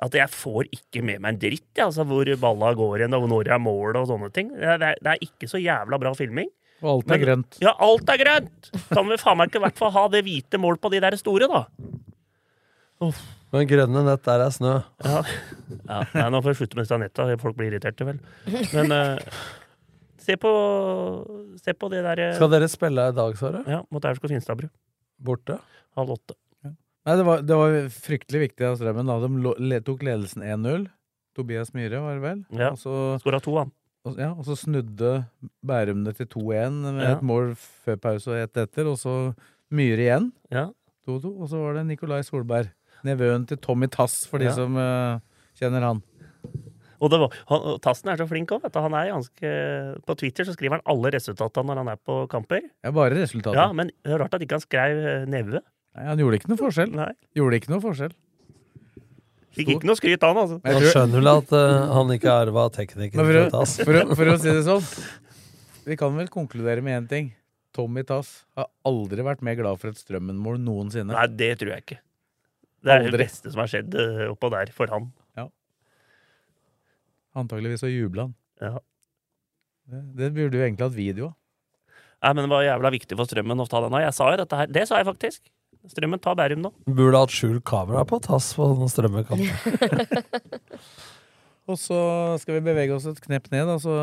at 0.05 0.17
jeg 0.17 0.27
får 0.33 0.67
ikke 0.75 1.01
med 1.07 1.21
meg 1.23 1.33
en 1.35 1.39
dritt, 1.39 1.69
jeg, 1.77 1.85
altså, 1.85 2.03
hvor 2.09 2.27
balla 2.41 2.73
går 2.75 2.99
igjen, 2.99 3.15
og 3.15 3.29
når 3.31 3.47
jeg 3.47 3.55
er 3.55 3.63
mål 3.63 3.95
og 4.01 4.09
sånne 4.09 4.27
ting. 4.35 4.49
Det 4.57 4.73
er, 4.75 4.81
det 4.99 5.13
er 5.13 5.21
ikke 5.23 5.47
så 5.47 5.61
jævla 5.61 5.99
bra 6.01 6.11
filming. 6.17 6.49
Og 6.85 6.91
alt 6.91 7.09
er 7.09 7.17
Men- 7.17 7.23
grønt. 7.25 7.57
Ja, 7.63 7.73
alt 7.81 8.09
er 8.13 8.21
grønt! 8.21 8.69
Kan 8.91 9.09
vi 9.09 9.17
faen 9.17 9.39
meg 9.39 9.49
ikke 9.49 9.61
i 9.61 9.65
hvert 9.65 9.79
fall 9.79 9.93
ha 9.95 10.05
det 10.13 10.21
hvite 10.27 10.59
mål 10.61 10.77
på 10.77 10.91
de 10.93 11.01
der 11.01 11.17
store, 11.17 11.49
da? 11.49 11.63
Men 13.53 13.67
grønne 13.69 14.03
nett, 14.05 14.23
der 14.25 14.43
er 14.45 14.53
snø. 14.53 14.77
Ja, 15.03 15.19
ja 15.89 15.99
nei, 16.13 16.29
nå 16.33 16.41
får 16.43 16.53
jeg 16.53 16.59
slutte 16.61 16.77
med 16.79 16.87
disse 16.87 16.99
netta. 17.01 17.27
Folk 17.41 17.57
blir 17.57 17.71
irriterte, 17.71 18.07
vel. 18.07 18.19
Men 18.73 18.93
uh, 18.93 19.35
se 20.21 20.37
på 20.41 20.51
Se 21.61 21.73
på 21.73 21.89
det 21.91 22.01
der 22.05 22.21
eh, 22.21 22.33
Skal 22.37 22.51
dere 22.51 22.67
spille 22.71 23.09
i 23.09 23.15
dag, 23.15 23.37
Sara? 23.39 23.61
Ja, 23.69 23.81
mot 23.93 24.05
Aurskog 24.05 24.31
Finstadbru. 24.33 24.69
Borte? 25.23 25.59
Halv 25.97 26.17
åtte. 26.17 26.37
Nei, 27.05 27.15
det 27.19 27.25
var, 27.27 27.41
det 27.45 27.57
var 27.59 27.75
fryktelig 27.93 28.39
viktig 28.47 28.65
av 28.65 28.79
Strømmen. 28.79 29.09
Da. 29.11 29.53
De 29.61 29.79
tok 29.85 30.05
ledelsen 30.05 30.41
1-0. 30.41 30.87
Tobias 31.37 31.73
Myhre, 31.75 31.99
var 32.01 32.17
det 32.17 32.23
vel? 32.23 32.39
Ja. 32.57 32.71
Skåra 32.79 33.41
to, 33.43 33.53
han. 33.59 33.73
Og, 34.05 34.17
ja, 34.21 34.29
og 34.31 34.45
så 34.45 34.55
snudde 34.59 35.11
Bærum 35.65 36.03
det 36.05 36.15
til 36.19 36.27
2-1 36.37 36.79
med 36.85 37.05
et 37.09 37.23
mål 37.25 37.55
før 37.57 37.97
pause 38.03 38.31
og 38.31 38.41
ett 38.43 38.59
etter. 38.61 38.89
Og 38.91 38.99
så 39.01 39.15
Myhre 39.73 40.05
igjen. 40.05 40.27
Ja. 40.53 40.67
2-2. 41.09 41.31
Og 41.41 41.49
så 41.49 41.61
var 41.61 41.79
det 41.79 41.87
Nikolai 41.89 42.21
Solberg. 42.25 42.69
Nevøen 43.05 43.45
til 43.49 43.57
Tommy 43.61 43.89
Tass, 43.91 44.23
for 44.29 44.41
de 44.41 44.49
som 44.53 44.77
uh, 44.77 45.21
kjenner 45.59 45.83
han. 45.85 46.01
Og 47.03 47.11
det 47.11 47.19
var, 47.21 47.33
han, 47.51 47.65
Tassen 47.83 48.09
er 48.09 48.19
så 48.21 48.27
flink 48.29 48.53
òg. 48.55 48.65
Han 48.71 48.95
er 48.97 49.11
ganske 49.11 49.53
På 50.07 50.15
Twitter 50.17 50.47
så 50.47 50.55
skriver 50.55 50.77
han 50.77 50.85
alle 50.89 51.11
resultatene 51.13 51.67
når 51.69 51.81
han 51.81 51.91
er 51.93 51.99
på 52.01 52.19
kamper. 52.31 52.63
Ja, 52.85 52.93
bare 52.95 53.17
resultatene. 53.17 53.61
Ja, 53.61 53.73
Men 53.75 53.91
det 53.91 54.15
er 54.15 54.23
rart 54.23 54.37
at 54.37 54.45
ikke 54.45 54.59
han 54.59 54.63
skrev 54.63 55.01
eh, 55.01 55.25
Neve. 55.29 55.61
Nei, 55.95 56.05
han 56.07 56.21
gjorde 56.21 56.39
ikke 56.39 56.51
noe 56.53 56.61
forskjell. 56.61 56.95
Nei. 56.95 57.11
Gjorde 57.37 57.59
ikke 57.59 57.73
noe 57.73 57.83
forskjell. 57.83 58.15
Fikk 59.55 59.71
ikke 59.75 59.87
noe 59.87 59.97
skryt, 59.99 60.23
av 60.23 60.33
han, 60.33 60.41
altså. 60.43 60.59
Han 60.67 60.87
skjønner 60.91 61.21
vel 61.21 61.31
at 61.31 61.53
uh, 61.55 61.93
han 61.95 62.13
ikke 62.15 62.33
arva 62.33 62.65
teknikken 62.75 63.21
for, 63.21 63.39
Tass. 63.53 63.77
for, 63.81 63.99
for, 64.01 64.19
for 64.19 64.31
å 64.33 64.37
si 64.41 64.51
det 64.51 64.63
sånn 64.67 64.85
Vi 65.87 65.97
kan 65.99 66.15
vel 66.17 66.31
konkludere 66.33 66.83
med 66.83 66.97
én 66.99 67.07
ting. 67.11 67.29
Tommy 67.75 68.03
Tass 68.07 68.41
har 68.57 68.69
aldri 68.87 69.23
vært 69.25 69.43
mer 69.45 69.57
glad 69.59 69.79
for 69.81 69.91
et 69.91 69.99
Strømmen-mål 69.99 70.59
noensinne. 70.63 71.11
Nei, 71.11 71.27
det 71.39 71.53
tror 71.61 71.75
jeg 71.75 71.85
ikke. 71.85 71.99
Det 72.85 72.93
er 72.93 73.01
Aldri. 73.01 73.13
det 73.15 73.21
beste 73.25 73.51
som 73.51 73.63
har 73.63 73.71
skjedd 73.71 73.95
uh, 73.97 74.25
oppå 74.31 74.51
der 74.53 74.71
for 74.75 74.91
han. 74.93 75.09
Ja. 75.37 75.47
Antakeligvis 77.41 77.83
så 77.83 77.89
jubla 77.91 78.27
han. 78.27 78.35
Ja. 78.61 78.77
Det, 79.85 80.03
det 80.19 80.31
burde 80.35 80.59
jo 80.59 80.65
egentlig 80.65 80.87
hatt 80.87 80.97
video 80.97 81.31
av. 81.31 81.35
Nei, 82.25 82.31
men 82.31 82.45
det 82.45 82.51
var 82.55 82.63
jævla 82.65 82.89
viktig 82.95 83.17
for 83.19 83.29
Strømmen 83.29 83.61
å 83.61 83.67
ta 83.69 83.81
denne. 83.83 84.01
Jeg 84.05 84.15
sa 84.17 84.31
jo 84.31 84.37
dette 84.41 84.59
her. 84.61 84.69
Det 84.71 84.85
sa 84.89 85.01
jeg 85.01 85.07
faktisk. 85.09 85.43
Strømmen 85.91 86.21
tar 86.21 86.37
Bærum 86.37 86.63
nå. 86.63 86.71
Burde 86.87 87.21
hatt 87.21 87.33
skjult 87.33 87.63
kamera 87.67 88.05
på 88.07 88.19
Tass 88.23 88.53
på 88.57 88.67
den 88.71 88.91
strømmekanten. 88.91 89.51
Og 91.69 91.79
så 91.81 91.97
skal 92.41 92.59
vi 92.59 92.65
bevege 92.67 92.93
oss 92.93 93.07
et 93.09 93.21
knepp 93.23 93.49
ned, 93.49 93.65
da, 93.65 93.79
så 93.81 93.93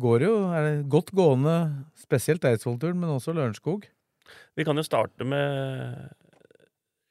går 0.00 0.18
det 0.20 0.26
jo 0.28 0.34
er 0.52 0.66
det 0.66 0.88
godt 0.92 1.14
gående, 1.16 1.54
spesielt 1.96 2.44
Eidsvollturen, 2.44 2.98
men 3.00 3.14
også 3.14 3.32
Lørenskog. 3.32 3.86
Vi 4.54 4.66
kan 4.68 4.76
jo 4.76 4.84
starte 4.84 5.24
med 5.24 6.12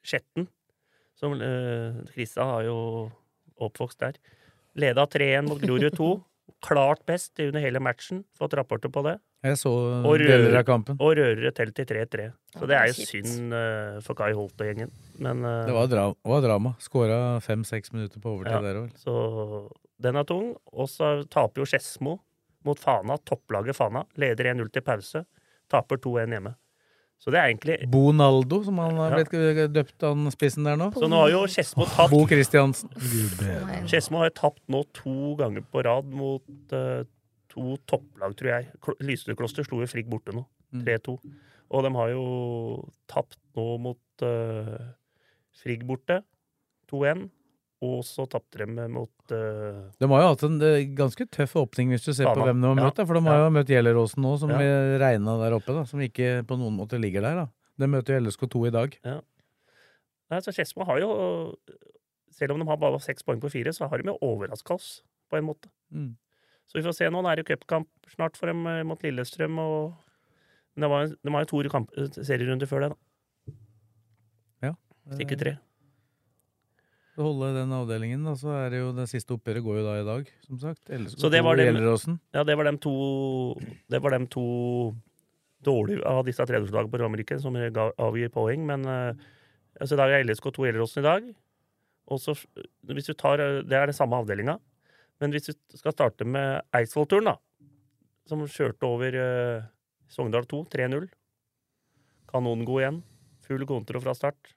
Skjetten. 0.06 0.46
Som 1.18 1.34
eh, 1.42 2.00
Krista 2.14 2.46
har 2.46 2.66
jo 2.66 2.76
oppvokst 3.62 4.00
der. 4.02 4.18
Leda 4.78 5.06
3-1 5.10 5.48
mot 5.48 5.60
Grorud 5.62 5.94
2. 5.96 6.08
Klart 6.64 7.04
best 7.06 7.38
under 7.42 7.62
hele 7.62 7.82
matchen. 7.82 8.24
Fått 8.38 8.56
rapporter 8.58 8.92
på 8.92 9.04
det. 9.06 9.18
Jeg 9.44 9.58
så 9.60 9.70
Og 10.08 10.18
deler 10.22 10.56
av 10.56 10.64
kampen. 10.64 10.96
og 10.98 11.10
rører 11.18 11.46
et 11.50 11.54
telt 11.58 11.74
til 11.76 11.84
3-3. 11.84 12.30
Så 12.56 12.66
det 12.70 12.76
er 12.78 12.86
jo 12.88 12.94
synd 13.04 13.52
uh, 13.52 14.00
for 14.00 14.16
Kai 14.16 14.32
Holt 14.32 14.56
og 14.56 14.66
gjengen. 14.70 14.90
Men 15.20 15.44
uh, 15.44 15.66
Det 15.68 15.74
var, 15.76 15.86
dra 15.92 16.04
var 16.24 16.40
drama. 16.46 16.72
Skåra 16.80 17.18
fem-seks 17.44 17.92
minutter 17.92 18.20
på 18.24 18.32
overtid 18.38 18.56
Ja. 18.56 18.62
der 18.64 18.80
òg. 18.86 18.90
Så 18.96 19.68
den 20.00 20.16
er 20.16 20.24
tung. 20.24 20.54
Og 20.72 20.88
så 20.88 21.12
taper 21.28 21.60
jo 21.60 21.68
Skedsmo 21.68 22.18
mot 22.64 22.80
Fana, 22.80 23.18
topplaget 23.20 23.76
Fana. 23.76 24.06
Leder 24.16 24.54
1-0 24.54 24.70
til 24.72 24.82
pause. 24.82 25.26
Taper 25.68 25.96
2-1 26.00 26.32
hjemme. 26.38 26.54
Så 27.20 27.30
det 27.32 27.38
er 27.40 27.46
egentlig 27.52 27.76
Bonaldo, 27.88 28.62
som 28.64 28.76
han 28.82 28.96
har 29.00 29.10
Ja. 29.18 29.24
blitt 29.24 29.72
døpt, 29.72 30.00
han 30.02 30.26
spissen 30.32 30.64
der 30.64 30.76
nå. 30.76 30.90
Så 30.92 31.06
nå 31.08 31.20
har 31.22 31.30
jo 31.30 31.44
Skedsmo 31.48 31.84
tapt 31.88 32.10
Bo 32.10 32.24
Christiansen. 32.28 32.90
Skedsmo 33.88 34.18
har 34.20 34.28
jo 34.30 34.34
tapt 34.40 34.60
nå 34.68 34.82
to 34.96 35.34
ganger 35.38 35.62
på 35.72 35.84
rad 35.86 36.04
mot 36.12 36.42
eh, 36.72 37.04
to 37.54 37.76
topplag, 37.88 38.34
tror 38.36 38.50
jeg. 38.50 38.68
Kl- 38.84 38.98
Lysnekloster 39.06 39.64
slo 39.66 39.80
jo 39.84 39.88
Frigg 39.90 40.10
borte 40.10 40.34
nå. 40.34 40.42
Mm. 40.74 40.82
3-2. 40.88 41.14
Og 41.74 41.86
de 41.86 41.90
har 41.96 42.10
jo 42.12 42.24
tapt 43.10 43.38
nå 43.56 43.64
mot 43.80 44.26
uh, 44.26 44.90
Frigg 45.62 45.86
borte. 45.88 46.20
2-1. 46.92 47.24
Og 47.84 47.98
så 48.06 48.24
tapte 48.30 48.62
de 48.62 48.86
mot 48.88 49.32
uh, 49.34 49.90
De 50.00 50.08
har 50.08 50.22
jo 50.22 50.28
hatt 50.30 50.44
en 50.46 50.54
uh, 50.62 50.78
ganske 50.96 51.26
tøff 51.34 51.54
åpning, 51.60 51.90
hvis 51.92 52.06
du 52.06 52.12
ser 52.16 52.30
på 52.32 52.44
hvem 52.46 52.62
de 52.62 52.70
har 52.70 52.78
møtt. 52.78 52.98
Ja. 53.00 53.06
For 53.08 53.18
de 53.18 53.24
har 53.26 53.38
Ja. 53.42 53.44
jo 53.48 53.54
møtt 53.58 53.72
Gjelleråsen 53.72 54.24
nå, 54.24 54.34
som 54.40 54.50
Ja. 54.54 54.58
vi 54.60 54.68
regna 55.02 55.36
der 55.42 55.56
oppe. 55.58 55.74
da 55.76 55.84
Som 55.88 56.00
ikke 56.00 56.42
på 56.48 56.56
noen 56.60 56.76
måte 56.78 56.98
ligger 57.00 57.22
der. 57.26 57.34
da 57.44 57.46
De 57.78 57.86
møter 57.90 58.16
jo 58.18 58.24
LSK2 58.28 58.66
i 58.68 58.74
dag. 58.74 58.98
Nei, 59.04 60.38
så 60.40 60.52
Skedsmo 60.54 60.86
har 60.88 60.98
jo 61.02 61.10
Selv 62.34 62.52
om 62.54 62.58
de 62.62 62.66
har 62.66 62.76
bare 62.80 62.98
seks 63.02 63.22
poeng 63.22 63.40
på 63.42 63.50
fire, 63.52 63.70
så 63.70 63.86
har 63.88 63.98
de 64.02 64.08
jo 64.10 64.16
overraska 64.26 64.74
oss, 64.74 65.02
på 65.30 65.36
en 65.38 65.44
måte. 65.46 65.68
Mm. 65.94 66.16
Så 66.70 66.78
vi 66.78 66.84
får 66.86 66.96
se 66.96 67.10
nå. 67.12 67.20
Det 67.24 67.32
er 67.32 67.42
jo 67.42 67.48
cupkamp 67.52 68.10
snart 68.14 68.38
for 68.40 68.50
dem 68.50 68.64
eh, 68.70 68.82
mot 68.86 69.00
Lillestrøm. 69.04 69.58
og 69.60 69.94
Men 70.74 70.86
det 70.86 70.90
var, 70.94 71.12
de 71.14 71.34
har 71.36 71.44
jo 71.46 71.50
to 71.52 71.68
kamp, 71.72 71.92
eh, 71.98 72.10
serierunder 72.20 72.70
før 72.70 72.86
det, 72.86 72.90
da. 72.94 73.54
Ja. 74.68 74.74
Hvis 75.08 75.24
ikke 75.26 75.38
tre. 75.40 75.56
For 77.14 77.22
å 77.22 77.30
holde 77.30 77.52
den 77.60 77.70
avdelingen, 77.76 78.24
da, 78.26 78.32
så 78.34 78.50
er 78.58 78.72
det 78.74 78.80
jo 78.80 78.90
det 78.96 79.06
siste 79.06 79.36
oppgjøret 79.36 79.62
går 79.62 79.76
jo 79.78 79.84
da 79.86 79.92
i 80.00 80.06
dag, 80.08 80.30
som 80.48 80.58
sagt. 80.58 80.82
LSK2 80.90 81.20
Så 81.22 81.30
det 81.30 81.44
var 81.46 81.60
dem, 81.60 81.78
ja, 82.34 82.42
det 82.42 82.56
var 82.58 82.66
dem 82.66 82.78
to 82.82 82.94
Det 83.90 84.00
var 84.02 84.16
dem 84.16 84.26
to 84.26 84.46
dårlige 85.64 86.02
av 86.04 86.24
disse 86.26 86.44
tredjeårslagene 86.44 86.90
på 86.92 87.00
Romerike 87.00 87.38
som 87.40 87.54
avgir 87.56 88.32
poeng, 88.34 88.66
men 88.66 88.84
eh, 88.90 89.22
altså, 89.78 89.94
i 89.94 90.00
dag 90.02 90.10
er 90.12 90.26
LSK2 90.26 90.66
Gjelleråsen 90.66 91.04
i 91.04 91.06
dag. 91.06 91.30
Og 92.12 92.20
så, 92.20 92.34
hvis 92.90 93.08
du 93.08 93.14
tar, 93.14 93.40
eh, 93.40 93.62
Det 93.62 93.78
er 93.78 93.86
den 93.86 93.96
samme 93.96 94.18
avdelinga. 94.18 94.58
Men 95.24 95.32
hvis 95.32 95.48
vi 95.48 95.54
skal 95.80 95.94
starte 95.94 96.26
med 96.28 96.66
Eidsvollturen, 96.76 97.30
da, 97.30 97.38
som 98.28 98.42
kjørte 98.44 98.84
over 98.84 99.16
uh, 99.16 99.64
Sogndal 100.12 100.44
2, 100.50 100.58
3-0 100.74 101.06
Kanongod 102.28 102.82
igjen. 102.82 102.98
Full 103.46 103.64
kontro 103.68 104.02
fra 104.04 104.12
start. 104.16 104.52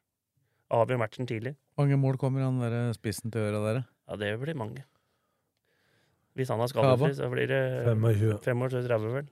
Avgjør 0.73 0.99
matchen 0.99 1.30
tidlig. 1.30 1.53
Mange 1.80 1.95
mål 1.99 2.19
kommer 2.19 2.44
han 2.44 2.60
der 2.60 2.73
eh, 2.76 2.94
spissen 2.98 3.31
til 3.31 3.45
øra 3.45 3.61
der? 3.64 3.80
Ja, 4.10 4.18
det 4.19 4.34
blir 4.41 4.57
mange. 4.60 4.84
Hvis 6.35 6.52
han 6.52 6.60
er 6.64 6.72
skadet, 6.72 6.98
skadefri, 6.98 7.15
så 7.15 7.30
blir 7.31 7.48
det 7.52 7.61
25. 7.85 8.41
25 8.44 9.07
vel. 9.14 9.31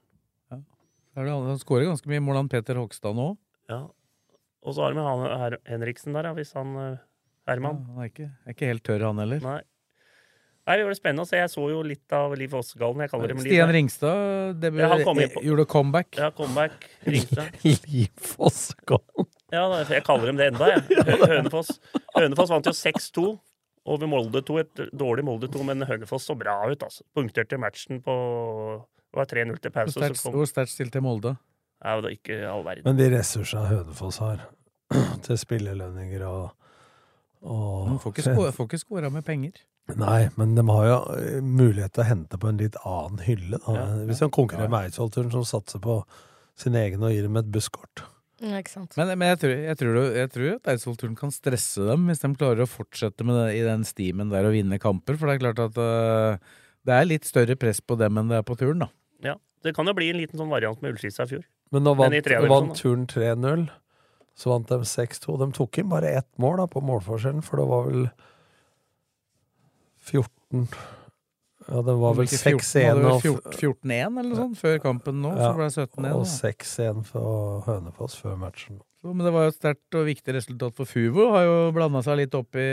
Det, 0.52 1.26
han 1.26 1.62
skårer 1.62 1.90
ganske 1.90 2.12
mye 2.12 2.24
mål, 2.24 2.42
han 2.44 2.52
Peter 2.52 2.80
Hogstad 2.80 3.18
nå. 3.18 3.30
Ja. 3.72 3.82
Og 4.64 4.76
så 4.78 4.86
har 4.86 4.96
vi 4.96 5.04
han 5.04 5.60
Henriksen 5.68 6.16
der, 6.16 6.30
ja, 6.30 6.36
hvis 6.38 6.56
han 6.56 6.76
Herman. 7.50 7.82
Ja, 7.82 7.96
han 7.96 8.04
er 8.04 8.12
ikke, 8.12 8.30
er 8.46 8.56
ikke 8.56 8.72
helt 8.72 8.88
tørr, 8.88 9.10
han 9.10 9.24
heller. 9.24 9.44
Nei. 9.44 9.62
Nei, 10.66 10.76
det 10.80 10.86
var 10.88 10.96
spennende 10.98 11.22
å 11.22 11.30
se. 11.30 11.38
Jeg 11.38 11.50
så 11.54 11.64
jo 11.70 11.82
litt 11.86 12.14
av 12.18 12.32
Liv 12.40 12.50
Fossgallen. 12.50 13.04
Jeg 13.06 13.12
kaller 13.12 13.28
dem 13.30 13.38
litt. 13.44 13.52
Stian 13.52 13.70
Ringstad 13.76 14.64
inn 14.66 15.30
på- 15.36 15.44
gjorde 15.46 15.66
comeback. 15.70 16.16
Ja, 16.18 16.32
comeback. 16.34 16.88
Ringstad. 17.06 17.60
Liv 17.68 18.10
Fossgården. 18.18 19.28
Ja, 19.54 19.68
jeg 19.86 20.02
kaller 20.08 20.32
dem 20.32 20.40
det 20.42 20.48
enda, 20.54 20.72
jeg. 20.74 21.04
Hønefoss. 21.36 21.70
Hønefoss 22.18 22.50
vant 22.50 22.66
jo 22.66 22.74
6-2 22.74 23.28
over 23.86 24.10
Molde 24.10 24.42
2. 24.48 24.58
Et 24.64 24.84
dårlig 24.98 25.28
Molde 25.28 25.52
2, 25.54 25.62
men 25.70 25.86
Hønefoss 25.86 26.26
så 26.32 26.36
bra 26.40 26.58
ut, 26.72 26.82
altså. 26.82 27.06
Punkterte 27.16 27.60
matchen 27.62 28.02
på 28.02 28.16
Det 28.82 29.22
var 29.22 29.30
3-0 29.32 29.62
til 29.62 29.70
Hvor 29.72 29.78
pause. 29.86 30.00
sterkt- 30.02 30.24
kom, 30.26 30.34
Hvor 30.40 30.50
sterkt 30.50 30.74
stilte 30.74 31.02
Molde? 31.06 31.36
ja, 31.86 31.94
det 32.00 32.04
var 32.08 32.14
ikke 32.18 32.42
all 32.50 32.64
verden. 32.66 32.84
Men 32.90 32.98
de 32.98 33.12
ressursene 33.14 33.68
Hønefoss 33.70 34.18
har 34.24 34.42
til 35.30 35.38
spillelønninger 35.38 36.26
og, 36.26 36.50
og 37.46 37.90
De 37.92 37.98
får 38.04 38.14
ikke 38.16 38.26
sko- 38.28 38.52
får 38.58 38.70
ikke 38.70 38.82
scora 38.82 39.12
med 39.14 39.26
penger. 39.28 39.62
Nei, 39.96 40.30
men 40.40 40.56
de 40.58 40.64
har 40.66 40.88
jo 40.90 40.98
eh, 41.14 41.42
mulighet 41.46 41.94
til 41.94 42.04
å 42.04 42.08
hente 42.10 42.40
på 42.42 42.50
en 42.50 42.58
litt 42.62 42.78
annen 42.82 43.22
hylle. 43.26 43.60
Da. 43.62 43.76
Ja. 43.78 43.86
Hvis 44.10 44.24
de 44.24 44.30
konkurrerer 44.34 44.72
med 44.74 44.90
Eidsvollturen, 44.90 45.32
som 45.34 45.46
satser 45.46 45.82
på 45.84 46.00
sin 46.58 46.78
egen 46.80 47.04
og 47.06 47.14
gir 47.14 47.28
dem 47.28 47.38
et 47.38 47.52
busskort. 47.54 48.06
Ja, 48.44 48.58
ikke 48.60 48.74
sant. 48.74 48.98
Men, 49.00 49.14
men 49.20 49.32
jeg, 49.32 49.40
tror, 49.44 49.54
jeg, 49.64 49.78
tror, 49.80 49.98
jeg 50.18 50.32
tror 50.34 50.50
at 50.58 50.70
Eidsvollturen 50.74 51.16
kan 51.20 51.32
stresse 51.32 51.86
dem 51.88 52.10
hvis 52.10 52.24
de 52.24 52.32
klarer 52.36 52.66
å 52.66 52.70
fortsette 52.70 53.28
med 53.28 53.38
det, 53.40 53.48
i 53.60 53.64
den 53.64 53.86
stimen 53.88 54.34
der 54.34 54.48
og 54.50 54.56
vinne 54.58 54.80
kamper. 54.82 55.20
For 55.20 55.30
det 55.30 55.38
er 55.38 55.44
klart 55.46 55.62
at 55.70 55.80
uh, 55.80 56.60
det 56.86 56.98
er 56.98 57.08
litt 57.08 57.30
større 57.30 57.56
press 57.60 57.80
på 57.82 57.98
dem 58.00 58.20
enn 58.20 58.34
det 58.34 58.42
er 58.42 58.48
på 58.48 58.58
turen, 58.60 58.84
da. 58.86 58.90
Ja, 59.24 59.38
Det 59.64 59.74
kan 59.78 59.88
jo 59.88 59.96
bli 59.98 60.12
en 60.12 60.20
liten 60.20 60.38
sånn 60.42 60.52
variant 60.52 60.82
med 60.84 60.94
Ullskissa 60.94 61.26
i 61.26 61.32
fjor. 61.32 61.46
Men 61.74 61.88
nå 61.88 61.96
vant, 61.98 62.30
vant 62.52 62.76
turen 62.78 63.08
3-0. 63.10 63.66
Så 64.36 64.52
vant 64.52 64.68
de 64.68 64.82
6-2. 64.84 65.38
De 65.40 65.50
tok 65.56 65.80
inn 65.80 65.92
bare 65.92 66.12
ett 66.20 66.30
mål 66.42 66.60
da, 66.60 66.68
på 66.72 66.84
målforskjellen, 66.84 67.44
for 67.46 67.62
det 67.62 67.68
var 67.72 67.86
vel 67.90 68.08
14 70.06 70.68
Ja, 71.66 71.82
det 71.82 71.96
var 71.98 72.18
vel 72.20 72.28
14, 72.28 72.60
6-1 72.62 72.84
hadde 72.86 73.00
vel 73.00 73.14
og 73.14 73.24
14 73.24 73.56
14-1 73.56 74.20
eller 74.20 74.28
noe 74.28 74.42
sånt 74.42 74.60
før 74.60 74.76
kampen 74.84 75.24
nå, 75.24 75.32
så 75.40 75.54
ble 75.56 75.70
det 75.70 75.86
17-1. 75.88 76.10
Og 76.12 76.28
6-1 76.30 77.08
for 77.08 77.64
Hønefoss 77.66 78.18
før 78.22 78.36
matchen. 78.44 78.84
Så, 79.02 79.14
men 79.14 79.26
det 79.26 79.32
var 79.34 79.48
jo 79.48 79.54
et 79.54 79.58
sterkt 79.58 79.98
og 79.98 80.06
viktig 80.08 80.36
resultat 80.36 80.78
for 80.78 80.90
Fuvo. 80.90 81.30
Har 81.34 81.48
jo 81.48 81.56
blanda 81.74 82.04
seg 82.06 82.20
litt 82.24 82.36
opp 82.38 82.58
i 82.58 82.68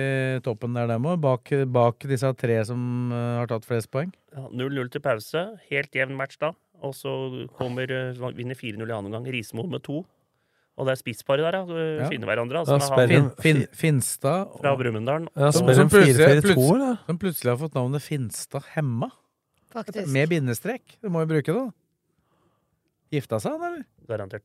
toppen 0.44 0.76
der, 0.76 0.90
dem 0.90 1.08
òg. 1.08 1.18
Bak, 1.20 1.54
bak 1.72 2.06
disse 2.08 2.30
tre 2.40 2.58
som 2.68 3.12
øh, 3.12 3.38
har 3.42 3.50
tatt 3.50 3.68
flest 3.68 3.90
poeng. 3.92 4.12
Ja, 4.32 4.46
0-0 4.48 4.92
til 4.94 5.04
pause. 5.04 5.42
Helt 5.68 5.96
jevn 5.96 6.16
match 6.18 6.40
da. 6.42 6.54
Og 6.82 6.96
så 6.98 7.12
kommer, 7.58 7.92
eh, 7.92 8.22
vinner 8.36 8.58
4-0 8.58 8.80
i 8.80 8.96
annen 8.96 9.12
omgang. 9.12 9.28
Rismo 9.32 9.64
med 9.68 9.84
to. 9.84 10.02
Og 10.80 10.88
det 10.88 10.94
er 10.94 11.00
spissparet 11.02 11.44
der, 11.44 11.58
da. 11.58 11.80
Ja. 12.00 12.06
Finne 12.08 12.28
hverandre. 12.28 12.62
Altså, 12.62 12.78
ja, 12.80 12.86
han 12.96 13.08
Fin, 13.10 13.26
fin, 13.44 13.66
Finstad 13.76 14.46
og- 14.46 14.60
fra 14.62 14.72
Brumunddal. 14.78 15.28
Ja, 15.36 15.50
som, 15.52 15.68
som, 15.68 15.88
de 15.88 15.92
plutselig, 15.92 16.16
4-4-2, 16.16 16.40
plutselig, 16.46 16.70
eller? 16.76 16.96
som 17.06 17.18
plutselig 17.18 17.50
har 17.52 17.58
fått 17.60 17.74
navnet 17.76 18.02
Finstad 18.02 18.64
Hemma. 18.72 19.10
Faktisk. 19.72 20.08
Med 20.12 20.28
bindestrek. 20.28 20.96
Du 21.02 21.08
må 21.12 21.24
jo 21.24 21.28
bruke 21.28 21.52
det, 21.52 21.60
da. 21.60 21.70
Gifta 23.12 23.40
seg 23.40 23.52
han, 23.56 23.68
eller? 23.68 23.84
Garantert. 24.08 24.44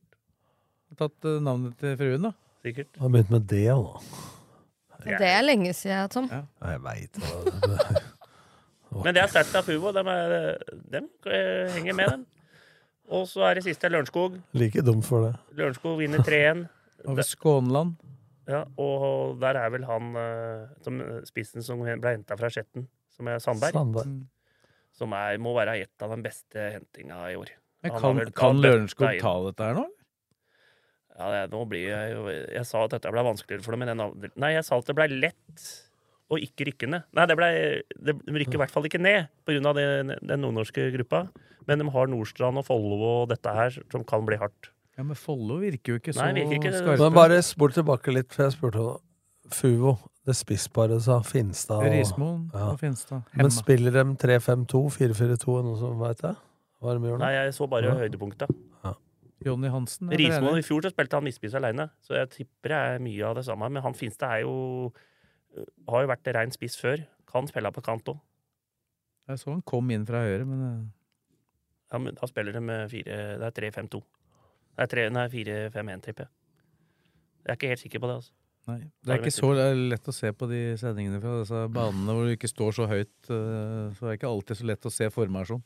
Tatt 0.99 1.27
uh, 1.27 1.39
navnet 1.43 1.75
til 1.79 1.95
fruen, 1.99 2.27
da. 2.29 2.33
Sikkert. 2.63 2.91
Han 2.99 3.07
har 3.07 3.15
begynt 3.15 3.33
med 3.35 3.47
det, 3.47 3.65
da. 3.71 4.27
Det 5.07 5.29
er 5.29 5.43
lenge 5.45 5.73
siden, 5.77 6.09
Tom. 6.11 6.27
Ja, 6.31 6.43
Jeg 6.71 6.83
veit 6.83 7.19
det. 7.19 8.03
Men 9.03 9.15
det 9.15 9.21
er 9.21 9.31
sterkt 9.31 9.55
av 9.55 9.67
Fubo. 9.67 9.91
De, 9.95 10.03
er, 10.07 10.57
dem 10.91 11.07
eh, 11.27 11.71
henger 11.75 11.95
med, 11.95 12.11
dem. 12.11 12.25
Og 13.07 13.23
så 13.29 13.45
er 13.47 13.55
det 13.59 13.63
siste 13.67 13.87
Lørenskog. 13.91 14.35
Like 14.57 14.83
dumt 14.83 15.05
for 15.07 15.27
det. 15.27 15.33
Lørenskog 15.55 15.97
vinner 16.01 16.23
3-1. 16.27 16.65
Over 17.07 17.23
Skånland. 17.23 17.93
Ja, 18.47 18.61
og 18.79 19.37
der 19.41 19.59
er 19.59 19.71
vel 19.73 19.83
han 19.87 20.13
eh, 20.19 20.67
som 20.83 20.99
spissen 21.27 21.63
som 21.63 21.81
ble 21.83 22.13
henta 22.13 22.37
fra 22.39 22.49
Skjetten, 22.51 22.85
som 23.15 23.27
er 23.31 23.39
Sandberg. 23.43 23.75
Sandberg. 23.75 24.13
Som 24.97 25.13
er, 25.15 25.37
må 25.43 25.51
være 25.55 25.75
et 25.83 26.03
av 26.03 26.13
de 26.15 26.23
beste 26.25 26.67
hentinga 26.73 27.19
i 27.31 27.35
år. 27.39 27.51
Men 27.85 27.93
kan, 27.99 28.17
vel 28.17 28.31
kan 28.35 28.59
Lørenskog 28.63 29.19
ta 29.21 29.33
dette 29.45 29.67
her 29.67 29.77
nå? 29.77 29.85
Ja, 31.17 31.27
det, 31.33 31.41
nå 31.53 31.63
blir 31.69 31.87
jeg 31.89 32.11
jo 32.13 32.23
Jeg 32.29 32.63
sa 32.69 32.83
at 32.85 32.91
dette 32.93 33.09
ble 33.13 33.23
vanskeligere 33.25 33.65
for 33.65 33.73
dem. 33.73 33.83
Men 33.83 33.91
den, 33.93 34.03
andre- 34.05 34.31
nei, 34.37 34.51
jeg 34.55 34.65
sa 34.67 34.77
at 34.79 34.89
det 34.89 34.95
ble 34.97 35.07
lett 35.17 35.67
å 36.29 36.37
ikke 36.41 36.65
rykke 36.67 36.89
ned. 36.91 37.03
Nei, 37.15 37.25
det 37.25 37.35
ble 37.39 37.47
det, 37.95 38.15
De 38.25 38.33
rykker 38.41 38.57
i 38.57 38.61
hvert 38.63 38.71
fall 38.73 38.83
ikke 38.89 38.99
ned 38.99 39.27
pga. 39.47 39.73
den, 39.73 40.15
den 40.21 40.41
nordnorske 40.43 40.89
gruppa. 40.95 41.27
Men 41.67 41.79
de 41.79 41.89
har 41.91 42.07
Nordstrand 42.07 42.57
og 42.59 42.65
Follo 42.65 42.97
og 43.03 43.29
dette 43.29 43.47
her, 43.53 43.69
som 43.91 44.03
kan 44.03 44.25
bli 44.25 44.37
hardt. 44.37 44.71
Ja, 44.97 45.03
Men 45.03 45.15
Follo 45.15 45.59
virker 45.61 45.93
jo 45.93 45.99
ikke 45.99 46.13
så 46.15 46.25
Nei, 46.25 46.41
virker 46.43 46.59
ikke- 46.59 46.73
skarpe. 46.81 46.99
Men 46.99 47.13
bare 47.13 47.41
spol 47.43 47.69
tilbake 47.71 48.11
litt, 48.13 48.31
for 48.33 48.43
jeg 48.49 48.53
spurte 48.57 48.75
om 48.79 48.99
Fuvo. 49.49 49.97
Det 50.25 50.35
spissparet 50.35 50.99
sa 51.01 51.21
Finstad 51.23 51.77
og 51.77 51.91
Rismoen 51.93 52.49
og 52.53 52.79
Finstad. 52.79 53.23
Men 53.33 53.49
spiller 53.49 53.91
de 53.95 54.03
3-5-2, 54.19 54.89
4-4-2, 54.91 55.63
noe 55.63 55.77
som 55.79 55.97
veit 55.99 56.19
jeg? 56.19 56.35
Hva 56.81 56.93
de 56.93 56.99
gjør 57.07 57.15
nå? 57.15 57.19
Nei, 57.19 57.31
jeg 57.31 57.53
så 57.53 57.69
bare 57.69 57.83
Ja. 57.85 57.95
høydepunkta. 57.95 58.47
Jonny 59.45 59.69
Hansen. 59.69 60.09
Rismoen, 60.09 60.57
i 60.57 60.63
fjor 60.65 60.81
så 60.81 60.89
spilte 60.91 61.13
han 61.13 61.23
midtspiss 61.23 61.53
aleine, 61.53 61.91
så 62.01 62.15
jeg 62.17 62.29
tipper 62.31 62.69
det 62.73 62.77
er 62.77 62.99
mye 62.99 63.23
av 63.23 63.35
det 63.35 63.45
samme. 63.45 63.69
Men 63.71 63.83
han 63.83 63.93
Finstad 63.93 64.31
er 64.39 64.41
jo 64.41 64.91
Har 65.89 66.03
jo 66.03 66.09
vært 66.11 66.27
rein 66.35 66.51
spiss 66.53 66.75
før. 66.79 67.05
Kan 67.29 67.47
spille 67.49 67.71
på 67.73 67.81
kant 67.85 68.07
òg. 68.13 68.19
Jeg 69.27 69.39
så 69.41 69.51
han 69.51 69.61
kom 69.67 69.89
inn 69.91 70.05
fra 70.07 70.21
høyre, 70.23 70.45
men 70.47 70.61
eh, 70.67 70.85
Ja, 71.91 71.97
men 72.03 72.15
da 72.15 72.27
spiller 72.27 72.51
de 72.55 72.61
med 72.63 72.89
fire 72.91 73.17
Det 73.39 73.47
er 73.49 73.55
3-5-2. 73.71 74.01
Det 74.77 74.83
er 74.85 74.91
tre- 74.91 75.07
nei, 75.11 75.27
4-5-1, 75.33 76.03
tipper 76.05 76.27
jeg. 76.27 76.31
Jeg 77.47 77.51
er 77.53 77.57
ikke 77.57 77.71
helt 77.71 77.81
sikker 77.81 77.99
på 78.03 78.07
det, 78.11 78.15
altså. 78.21 78.31
nei. 78.67 78.77
Det 79.03 79.13
er 79.15 79.21
ikke 79.23 79.31
så 79.35 79.49
lett 79.91 80.07
å 80.11 80.13
se 80.15 80.31
på 80.35 80.47
de 80.51 80.61
sendingene 80.77 81.19
fra 81.23 81.37
disse 81.41 81.61
banene 81.71 82.13
hvor 82.15 82.27
du 82.27 82.33
ikke 82.35 82.51
står 82.51 82.75
så 82.77 82.87
høyt. 82.91 83.15
eh, 83.31 83.91
Så 83.95 83.99
det 84.05 84.11
er 84.13 84.17
ikke 84.19 84.31
alltid 84.31 84.59
så 84.61 84.67
lett 84.71 84.85
å 84.87 84.91
se 84.93 85.09
formasjon. 85.15 85.63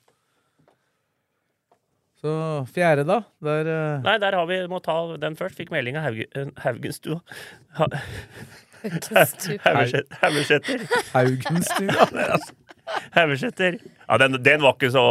Så 2.22 2.32
fjerde, 2.70 3.04
da. 3.10 3.20
Der 3.42 3.66
eh, 3.72 4.02
Nei, 4.06 4.18
der 4.22 4.36
har 4.38 4.46
vi 4.50 4.60
Må 4.70 4.78
ta 4.86 4.96
den 5.18 5.36
først. 5.40 5.58
Fikk 5.58 5.72
melding 5.74 5.98
av 5.98 6.04
Hauge, 6.10 6.28
eh, 6.38 6.52
Haugenstua. 6.66 7.22
Ha- 7.80 7.90
Haugesæter. 8.84 10.78
Haugenstua. 11.14 12.38
Haugesæter. 13.16 13.76
Ja, 14.10 14.18
den, 14.20 14.34
den 14.44 14.62
var 14.66 14.74
ikke 14.76 14.90
så 14.92 15.02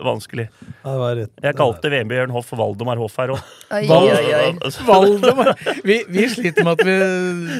vanskelig. 0.00 0.46
Ja, 0.84 0.90
det 0.92 1.00
var 1.00 1.16
rett. 1.18 1.32
Jeg 1.44 1.56
kalte 1.58 1.90
Vebjørn 1.92 2.30
Hoff 2.32 2.46
for 2.48 2.56
Valdemar 2.60 2.96
Hoff 3.00 3.16
her 3.20 3.32
òg. 3.34 3.42
Valdemar 4.86 5.50
Vi, 5.84 5.98
vi 6.08 6.24
sliter 6.32 6.64
med 6.64 6.78
at 6.80 6.86
vi 6.86 6.94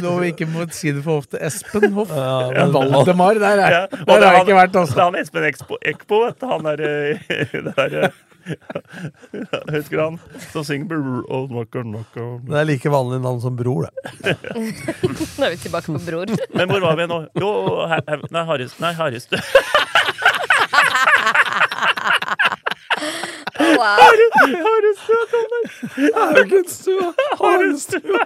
nå 0.04 0.14
ikke 0.30 0.46
må 0.48 0.64
si 0.72 0.94
det 0.96 1.02
for 1.04 1.20
ofte. 1.20 1.36
Espen 1.44 1.92
Hoff. 1.98 2.14
Ja, 2.14 2.64
Valdemar, 2.72 3.36
der, 3.42 3.60
er, 3.66 3.74
Ja, 3.74 3.82
der 3.90 4.06
det 4.06 4.30
har 4.30 4.38
jeg 4.38 4.46
ikke 4.46 4.56
vært, 4.62 4.72
Det 4.72 4.80
altså. 4.86 4.96
er 5.00 5.04
han 5.10 5.18
Espen 5.20 5.44
Ekpo, 5.50 5.76
Ekpo 5.92 6.22
vet 6.24 6.40
du. 6.40 6.46
Han 6.54 6.70
er 6.72 6.78
eh, 6.86 7.36
det 7.66 7.74
er, 7.76 7.98
eh, 8.06 8.10
Husker 9.76 9.98
han 10.02 10.18
som 10.52 10.64
synger 10.64 10.86
Brr, 10.90 11.22
oh, 11.28 11.46
knocker, 11.48 11.82
knocker. 11.82 12.28
Det 12.46 12.60
er 12.60 12.68
like 12.68 12.92
vanlig 12.92 13.20
navn 13.24 13.40
som 13.42 13.56
Bror, 13.56 13.88
det. 14.22 14.36
Nå 15.38 15.46
er 15.46 15.54
vi 15.54 15.60
tilbake 15.64 15.92
på 15.92 16.02
bror. 16.06 16.32
Men 16.56 16.70
hvor 16.70 16.84
var 16.84 16.98
vi 17.00 17.08
nå? 17.10 17.20
Jo, 17.40 17.50
her, 17.90 18.02
her, 18.08 18.26
nei, 18.34 18.44
Harrest, 18.48 18.80
nei, 18.82 18.92
Harrestø. 18.96 19.40
Haugenstua! 26.16 27.12
Haugenstua! 27.40 28.20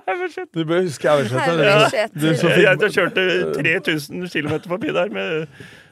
Du 0.55 0.65
bør 0.65 0.83
huske. 0.87 1.09
Haugesæter. 1.09 2.11
Du 2.15 2.29
som 2.39 2.51
Jeg, 2.51 2.81
jeg 2.83 2.93
kjørte 2.97 3.27
3000 3.59 4.29
km 4.33 4.55
forbi 4.69 4.93
der 4.97 5.13
med 5.15 5.47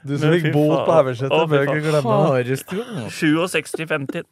du 0.06 0.14
som 0.18 0.32
fikk 0.32 0.52
bot 0.54 0.84
på 0.86 0.92
Å, 0.94 1.42
bør 1.50 1.66
ikke 1.66 1.82
glemme 1.88 2.14
det. 2.14 2.48
Harestua. 2.52 2.84
67-50. 3.10 4.24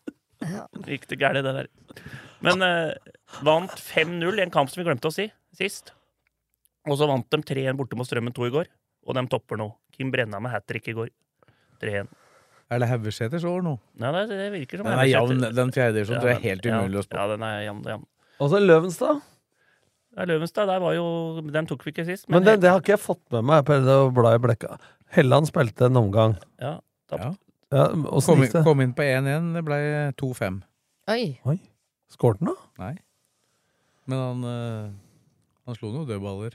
Gikk 0.86 1.07
det 1.11 1.19
gærent, 1.20 1.47
det 1.47 1.55
der. 1.61 1.69
Men 2.44 2.62
eh, 2.62 3.15
vant 3.47 3.73
5-0 3.81 4.39
i 4.39 4.44
en 4.44 4.53
kamp 4.55 4.70
som 4.70 4.82
vi 4.82 4.86
glemte 4.89 5.11
å 5.11 5.15
si 5.15 5.28
sist. 5.57 5.93
Og 6.86 7.01
så 7.01 7.09
vant 7.11 7.27
de 7.32 7.40
3-1 7.43 7.78
borte 7.78 7.98
mot 7.98 8.07
Strømmen 8.07 8.35
2 8.36 8.51
i 8.51 8.55
går, 8.55 8.69
og 9.09 9.16
de 9.19 9.24
topper 9.32 9.59
nå. 9.59 9.70
Kim 9.97 10.12
Brenna 10.12 10.39
med 10.43 10.53
hat 10.55 10.66
trick 10.69 10.86
i 10.93 10.94
går. 10.97 11.11
3-1. 11.82 12.12
Er 12.70 12.82
det 12.82 12.88
Haugeseters 12.90 13.44
år 13.47 13.62
nå? 13.62 13.76
Nei, 14.02 14.10
det, 14.16 14.24
det 14.34 14.47
virker 14.56 14.80
som 14.80 14.88
Den 14.90 14.98
er 14.98 15.06
jevn, 15.06 15.44
den 15.55 15.72
fjerde 15.74 16.02
ja, 16.02 16.06
tror 16.09 16.26
jeg 16.32 16.36
er 16.36 16.44
helt 16.48 16.66
umulig 16.66 16.98
å 16.98 17.05
spå. 17.06 17.18
Ja, 17.20 17.26
den 17.30 17.44
er 17.47 17.60
jevn. 17.62 17.82
jevn. 17.86 18.06
Og 18.43 18.51
så 18.51 18.59
Løvenstad. 18.62 19.20
Ja, 20.16 20.24
Løvenstad, 20.26 20.66
der 20.72 20.80
var 20.82 20.94
jo 20.97 21.06
Den 21.52 21.68
tok 21.70 21.84
vi 21.86 21.93
ikke 21.93 22.06
sist. 22.09 22.26
Men 22.32 22.43
det, 22.43 22.56
det 22.64 22.72
har 22.72 22.80
ikke 22.82 22.97
jeg 22.97 23.02
fått 23.05 23.22
med 23.36 23.47
meg. 23.47 23.62
Prøvde 23.68 23.97
å 24.02 24.10
bla 24.16 24.34
i 24.34 24.43
blekka. 24.43 24.78
Helland 25.14 25.47
spilte 25.51 25.86
en 25.86 26.01
omgang. 26.02 26.34
Ja, 26.62 26.78
tapt. 27.12 27.22
Ja. 27.22 27.34
Ja, 27.74 27.88
Kom, 28.22 28.43
inn- 28.44 28.62
kom 28.64 28.80
inn 28.82 28.93
på 28.94 29.02
1-1. 29.02 29.48
Det 29.56 29.62
ble 29.66 29.78
2-5. 30.22 30.60
Oi. 31.10 31.56
Skårte 32.10 32.43
han, 32.43 32.52
da? 32.52 32.68
Nei. 32.84 32.93
Men 34.06 34.20
han, 34.22 34.44
øh, 34.47 34.90
han 35.66 35.74
slo 35.78 35.90
noen 35.90 36.06
dødballer. 36.09 36.55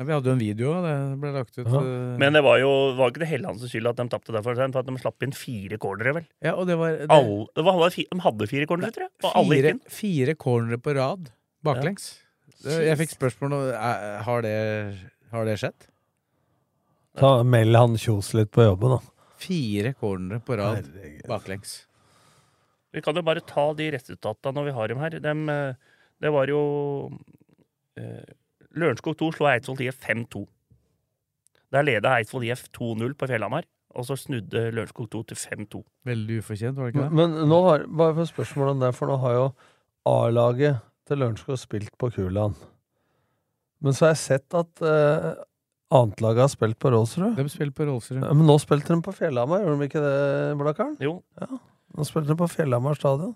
Ja, 0.00 0.06
vi 0.08 0.14
hadde 0.14 0.30
jo 0.30 0.34
en 0.34 0.40
video, 0.40 0.70
det 0.82 0.92
ble 1.20 1.30
lagt 1.34 1.52
ut. 1.58 1.66
Ja. 1.68 1.80
eh, 1.84 2.16
Men 2.18 2.32
det 2.36 2.40
var 2.46 2.58
jo 2.62 2.70
var 2.98 3.12
ikke 3.12 3.22
det 3.22 3.28
Hellands 3.28 3.62
skyld 3.68 3.90
at 3.90 3.98
de 4.00 4.06
tapte 4.10 4.32
der, 4.34 4.42
for 4.42 4.56
at 4.56 4.88
de 4.88 4.94
slapp 5.02 5.22
inn 5.26 5.34
fire 5.36 5.78
cornere, 5.82 6.14
vel? 6.16 6.26
ja, 6.42 6.54
og 6.56 6.66
det 6.70 6.78
var 6.80 6.96
det, 7.02 7.06
Alle, 7.12 7.46
det 7.54 7.64
var, 7.68 7.84
de 7.92 8.24
hadde 8.24 8.48
fire 8.50 8.66
cornere, 8.70 8.94
tror 8.96 9.06
jeg. 9.06 9.12
Og 9.22 9.30
alle 9.42 9.58
gikk 9.58 9.62
fire, 9.62 9.74
inn. 9.76 9.82
fire 10.00 10.34
cornere 10.46 10.80
på 10.82 10.96
rad 10.98 11.30
baklengs. 11.62 12.08
Ja. 12.64 12.80
Jeg 12.88 12.98
fikk 13.02 13.14
spørsmål 13.18 13.56
om 13.58 13.68
eh, 13.74 14.18
har 14.26 14.42
det, 14.46 14.56
har 15.34 15.46
det 15.48 15.58
skjedd. 15.60 15.88
Ta, 17.20 17.42
meld 17.44 17.76
han 17.76 17.96
Kjos 18.00 18.32
litt 18.38 18.50
på 18.54 18.64
jobben, 18.64 18.96
da. 18.96 19.26
Fire 19.42 19.92
cornere 19.98 20.40
på 20.46 20.56
rad 20.56 20.86
baklengs. 21.28 21.82
Vi 22.92 23.00
kan 23.04 23.16
jo 23.16 23.22
bare 23.24 23.40
ta 23.44 23.70
de 23.76 23.90
resultatene 23.94 24.54
når 24.56 24.68
vi 24.68 24.74
har 24.76 24.88
dem 24.92 25.00
her. 25.02 25.18
Dem, 25.24 25.48
eh, 25.52 25.74
det 26.22 26.30
var 26.32 26.48
jo 26.50 26.60
eh, 27.98 28.24
Lørenskog 28.78 29.16
2 29.20 29.30
slo 29.36 29.48
Eidsvoll 29.50 29.84
IF 29.84 30.00
5-2. 30.04 30.42
Der 31.72 31.86
leda 31.86 32.16
Eidsvoll 32.18 32.46
IF 32.48 32.66
2-0 32.76 33.14
på 33.18 33.28
Fjellhamar, 33.28 33.66
og 33.92 34.06
så 34.08 34.16
snudde 34.16 34.70
Lørenskog 34.72 35.10
2 35.12 35.22
til 35.30 35.40
5-2. 35.40 35.82
Veldig 36.08 36.40
ufortjent, 36.42 36.78
var 36.78 36.88
det 36.88 36.94
ikke 36.94 37.06
det? 37.06 37.18
men 37.20 37.48
nå 37.48 37.60
har, 37.68 37.86
bare 37.88 38.16
for 38.20 38.32
spørsmål 38.32 38.74
om 38.74 38.82
det, 38.84 38.92
for 38.96 39.12
nå 39.12 39.18
har 39.22 39.38
jo 39.38 39.46
A-laget 40.08 40.80
til 41.08 41.20
Lørenskog 41.22 41.58
spilt 41.60 41.92
på 41.98 42.10
Kuland. 42.14 42.56
Men 43.82 43.96
så 43.96 44.06
har 44.06 44.14
jeg 44.14 44.22
sett 44.22 44.56
at 44.56 44.82
eh, 44.86 45.32
annetlaget 45.92 46.44
har 46.44 46.50
spilt 46.52 46.78
på 46.80 46.92
Rålsrud. 46.94 47.36
De 47.36 47.48
spilte 47.50 47.76
på 47.80 47.86
Rålsrud. 47.88 48.20
Ja, 48.22 48.32
Men 48.32 48.46
nå 48.48 48.56
spilte 48.62 48.94
de 48.94 49.02
på 49.04 49.14
Fjellhamar, 49.16 49.64
gjorde 49.64 49.80
de 49.80 49.88
ikke 49.90 50.02
det, 50.04 50.18
Blakkaren? 50.60 50.98
Jo. 51.02 51.16
Ja, 51.40 51.48
nå 51.98 52.06
spilte 52.08 52.32
de 52.32 52.38
på 52.38 52.50
Fjellhamar 52.50 52.98
stadion. 52.98 53.34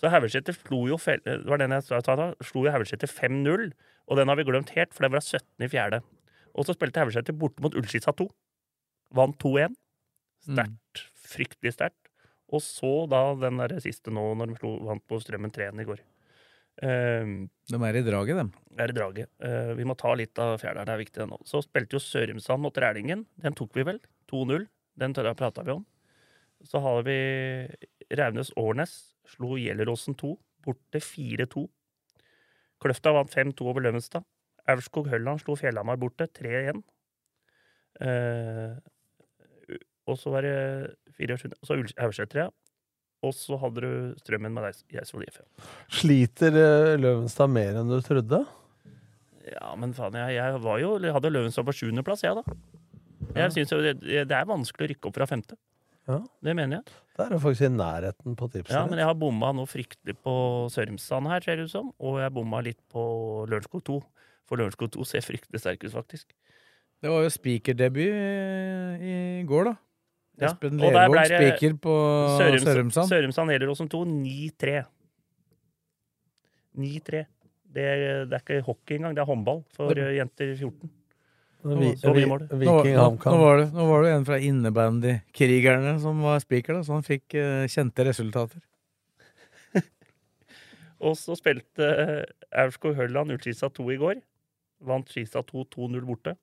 Så 0.00 0.08
Haugeseter 0.08 0.56
slo 0.56 0.86
jo 0.88 0.96
det 0.96 1.42
var 1.44 1.60
den 1.60 1.74
jeg 1.76 1.84
sa 1.84 2.00
slo 2.00 2.64
jo 2.64 2.72
Haugeseter 2.72 3.10
5-0, 3.10 3.66
og 4.10 4.18
den 4.18 4.30
har 4.30 4.38
vi 4.38 4.46
glemt 4.48 4.72
helt, 4.74 4.92
for 4.94 5.06
den 5.06 5.14
var 5.14 5.22
17 5.22 5.64
i 5.64 5.70
fjerde. 5.70 6.00
Og 6.58 6.66
så 6.66 6.74
spilte 6.74 6.98
Haugeseter 7.02 7.36
borte 7.36 7.62
mot 7.62 7.76
Ullskisa 7.78 8.12
2. 8.18 8.26
Vant 9.14 9.38
2-1. 9.42 9.76
Sterkt. 10.46 11.04
Fryktelig 11.30 11.76
sterkt. 11.76 12.10
Og 12.50 12.62
så 12.64 13.04
da 13.10 13.20
den 13.38 13.60
der 13.62 13.76
siste 13.82 14.10
nå, 14.10 14.32
når 14.38 14.56
de 14.56 14.72
vant 14.88 15.04
på 15.06 15.20
Strømmen 15.22 15.52
3-1 15.54 15.84
i 15.84 15.86
går. 15.86 16.02
Uh, 16.80 17.46
De 17.70 17.78
er 17.86 17.98
i 17.98 18.02
draget, 18.02 18.38
dem. 18.40 18.50
er 18.82 18.90
i 18.90 18.96
draget. 18.96 19.30
Uh, 19.38 19.74
vi 19.78 19.86
må 19.86 19.94
ta 19.98 20.14
litt 20.18 20.38
av 20.42 20.56
fjerderen, 20.62 20.88
det 20.88 20.96
er 20.96 21.02
viktig 21.04 21.26
nå. 21.30 21.38
Så 21.46 21.62
spilte 21.62 21.98
jo 21.98 22.02
Sørumsand 22.02 22.64
mot 22.64 22.82
Rælingen. 22.82 23.26
Den 23.38 23.54
tok 23.58 23.76
vi 23.78 23.86
vel. 23.86 24.00
2-0. 24.32 24.66
Den 24.98 25.14
prata 25.14 25.62
vi 25.66 25.76
om. 25.76 25.84
Så 26.66 26.80
har 26.82 27.04
vi 27.06 27.18
Raunes-Årnes. 28.10 28.96
Slo 29.30 29.54
Gjelleråsen 29.60 30.16
2. 30.18 30.34
Borte 30.66 31.00
4-2. 31.04 31.68
Kløfta 32.80 33.12
vant 33.14 33.32
5-2 33.34 33.66
over 33.68 33.84
Løvenstad. 33.84 34.24
Aurskog-Hølland 34.70 35.42
slo 35.42 35.56
Fjellhamar 35.58 35.98
borte 36.00 36.26
3-1. 36.36 36.80
Eh, 38.00 38.78
og 40.10 40.18
så 40.18 40.32
var 40.32 40.46
det 40.46 40.54
24. 41.18 41.52
Så 41.66 41.76
Aurseter, 42.00 42.46
ja. 42.46 42.48
Og 43.26 43.34
så 43.36 43.58
hadde 43.60 43.82
du 43.84 43.90
Strømmen 44.22 44.54
med 44.56 44.70
Eis- 44.70 44.84
Eidsvoll 44.96 45.26
IF. 45.26 45.42
Sliter 45.92 46.54
uh, 46.56 46.94
Løvenstad 46.96 47.52
mer 47.52 47.76
enn 47.82 47.90
du 47.92 47.98
trodde? 48.04 48.40
Ja, 49.50 49.74
men 49.76 49.92
faen, 49.96 50.16
jeg, 50.16 50.38
jeg 50.38 50.60
var 50.64 50.78
jo, 50.80 50.94
jeg 51.04 51.12
hadde 51.16 51.32
Løvenstad 51.34 51.66
på 51.68 51.74
sjuendeplass, 51.76 52.24
jeg, 52.24 52.38
da. 52.40 52.56
Jeg 53.36 53.52
synes 53.54 53.74
jo 53.74 53.82
det, 53.84 53.98
det 54.00 54.36
er 54.36 54.48
vanskelig 54.48 54.86
å 54.86 54.90
rykke 54.94 55.10
opp 55.10 55.18
fra 55.20 55.28
femte. 55.28 55.58
Ja. 56.10 56.18
Det 56.48 56.54
mener 56.58 56.80
jeg. 56.80 56.94
Da 57.16 57.26
er 57.26 57.34
det 57.34 57.40
faktisk 57.42 57.66
i 57.68 57.72
nærheten 57.74 58.36
på 58.38 58.48
tipset. 58.50 58.74
Ja, 58.74 58.84
men 58.88 58.98
jeg 58.98 59.06
har 59.06 59.16
bomma 59.18 59.50
noe 59.56 59.68
fryktelig 59.68 60.16
på 60.24 60.34
Sørumsand 60.72 61.28
her, 61.30 61.44
ser 61.44 61.60
det 61.60 61.66
ut 61.68 61.74
som. 61.74 61.90
Og 62.00 62.18
jeg 62.22 62.32
bomma 62.34 62.62
litt 62.64 62.80
på 62.92 63.02
Lørenskog 63.50 63.84
2. 63.86 63.98
For 64.50 64.58
Lørenskog 64.58 64.90
2 64.96 65.04
ser 65.06 65.22
fryktelig 65.26 65.60
sterk 65.62 65.84
ut, 65.84 65.92
faktisk. 65.94 66.32
Det 67.00 67.08
var 67.12 67.22
jo 67.24 67.30
spikerdebut 67.32 68.12
eh, 68.12 69.04
i 69.40 69.44
går, 69.48 69.70
da. 69.70 69.74
Ja, 70.40 70.48
Espen 70.48 70.78
og 70.80 70.86
der 70.88 70.96
Lervåg 70.96 71.18
det 71.20 71.26
spiker 71.36 71.76
på 71.84 71.94
Sørums- 72.40 72.64
Sørumsand. 72.64 73.10
Sørumsand 73.12 73.76
som 73.76 73.88
2 73.92 74.04
9-3. 74.08 74.80
9-3. 76.80 77.24
Det, 77.70 77.84
det 78.30 78.34
er 78.34 78.40
ikke 78.40 78.62
hockey 78.66 78.96
engang, 78.98 79.14
det 79.14 79.22
er 79.22 79.28
håndball 79.28 79.62
for 79.76 79.92
Det- 79.94 80.16
jenter 80.16 80.56
14. 80.56 80.90
Vi- 81.62 81.96
Så 82.00 82.14
mye 82.14 82.26
mål. 82.26 82.46
Nå, 82.48 82.56
Viking 82.58 82.96
HamKam. 82.96 83.32
nå, 83.34 83.38
var 83.44 83.58
det, 83.58 83.66
nå 83.76 83.86
var 83.90 84.02
det 84.02 84.12
en 84.14 84.24
fra 84.24 84.38
innebandy-krigerne 84.40 86.00
som 86.00 86.22
var 86.24 86.38
speaker, 86.40 86.74
da, 86.78 86.82
så 86.86 86.96
han 86.96 87.02
fikk 87.04 87.34
uh, 87.36 87.66
kjente 87.68 88.06
resultater. 88.08 88.60
Og 91.00 91.16
så 91.16 91.36
spilte 91.38 91.84
eh, 91.84 92.24
Aurskog-Hølland 92.60 93.32
Ullskisa 93.32 93.70
2 93.72 93.86
i 93.94 93.98
går. 94.00 94.20
Vant 94.84 95.08
Skisa 95.08 95.42
2 95.44 95.64
2-0 95.72 96.00
borte. 96.08 96.34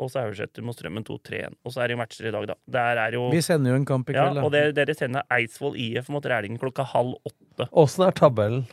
Og 0.00 0.08
så 0.08 0.22
Aurseter 0.24 0.64
mot 0.64 0.76
Strømmen 0.76 1.04
2-3-1. 1.04 1.56
Og 1.64 1.72
så 1.74 1.82
er 1.82 1.88
det 1.90 1.96
jo 1.96 2.00
matcher 2.00 2.28
i 2.30 2.32
dag, 2.32 2.46
da. 2.48 2.84
Er 3.04 3.16
jo 3.18 3.26
Vi 3.32 3.40
sender 3.44 3.74
jo 3.74 3.76
en 3.80 3.88
kamp 3.88 4.08
i 4.08 4.16
kveld, 4.16 4.38
da. 4.38 4.44
og 4.46 4.52
dere, 4.54 4.72
dere 4.76 4.94
sender 4.96 5.26
Eidsvoll 5.36 5.76
IF 5.76 6.08
mot 6.12 6.24
Rælingen 6.24 6.60
klokka 6.60 6.86
halv 6.94 7.18
åtte. 7.28 7.68
Åssen 7.76 8.06
er 8.06 8.16
tabellen? 8.16 8.64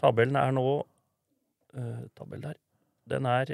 Tabellen 0.00 0.36
er 0.36 0.52
nå 0.56 0.66
uh, 0.80 2.02
Tabell 2.16 2.44
der. 2.44 2.56
Den 3.10 3.26
er 3.26 3.50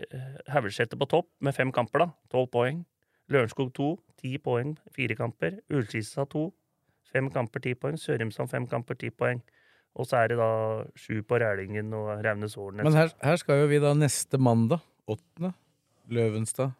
Haugesæter 0.52 0.98
på 1.00 1.08
topp 1.10 1.30
med 1.40 1.56
fem 1.56 1.72
kamper, 1.72 2.04
da. 2.04 2.08
Tolv 2.32 2.50
poeng. 2.52 2.84
Lørenskog 3.32 3.72
2, 3.74 3.88
ti 4.20 4.36
poeng, 4.38 4.76
fire 4.94 5.16
kamper. 5.18 5.58
Ullskisa 5.72 6.26
2, 6.30 6.44
fem 7.12 7.30
kamper, 7.34 7.62
ti 7.64 7.74
poeng. 7.74 7.98
Sørumsand 7.98 8.52
fem 8.52 8.66
kamper, 8.70 8.98
ti 9.00 9.10
poeng. 9.10 9.42
Og 9.96 10.06
så 10.06 10.20
er 10.20 10.30
det 10.32 10.36
da 10.38 10.50
sju 11.00 11.22
på 11.24 11.38
Rælingen 11.40 11.94
og 11.96 12.20
Raunes-Årnes. 12.24 12.84
Men 12.84 12.98
her, 12.98 13.14
her 13.24 13.40
skal 13.40 13.62
jo 13.62 13.70
vi 13.70 13.80
da 13.82 13.94
neste 13.96 14.38
mandag, 14.38 14.84
åttende, 15.08 15.54
Løvenstad, 16.12 16.76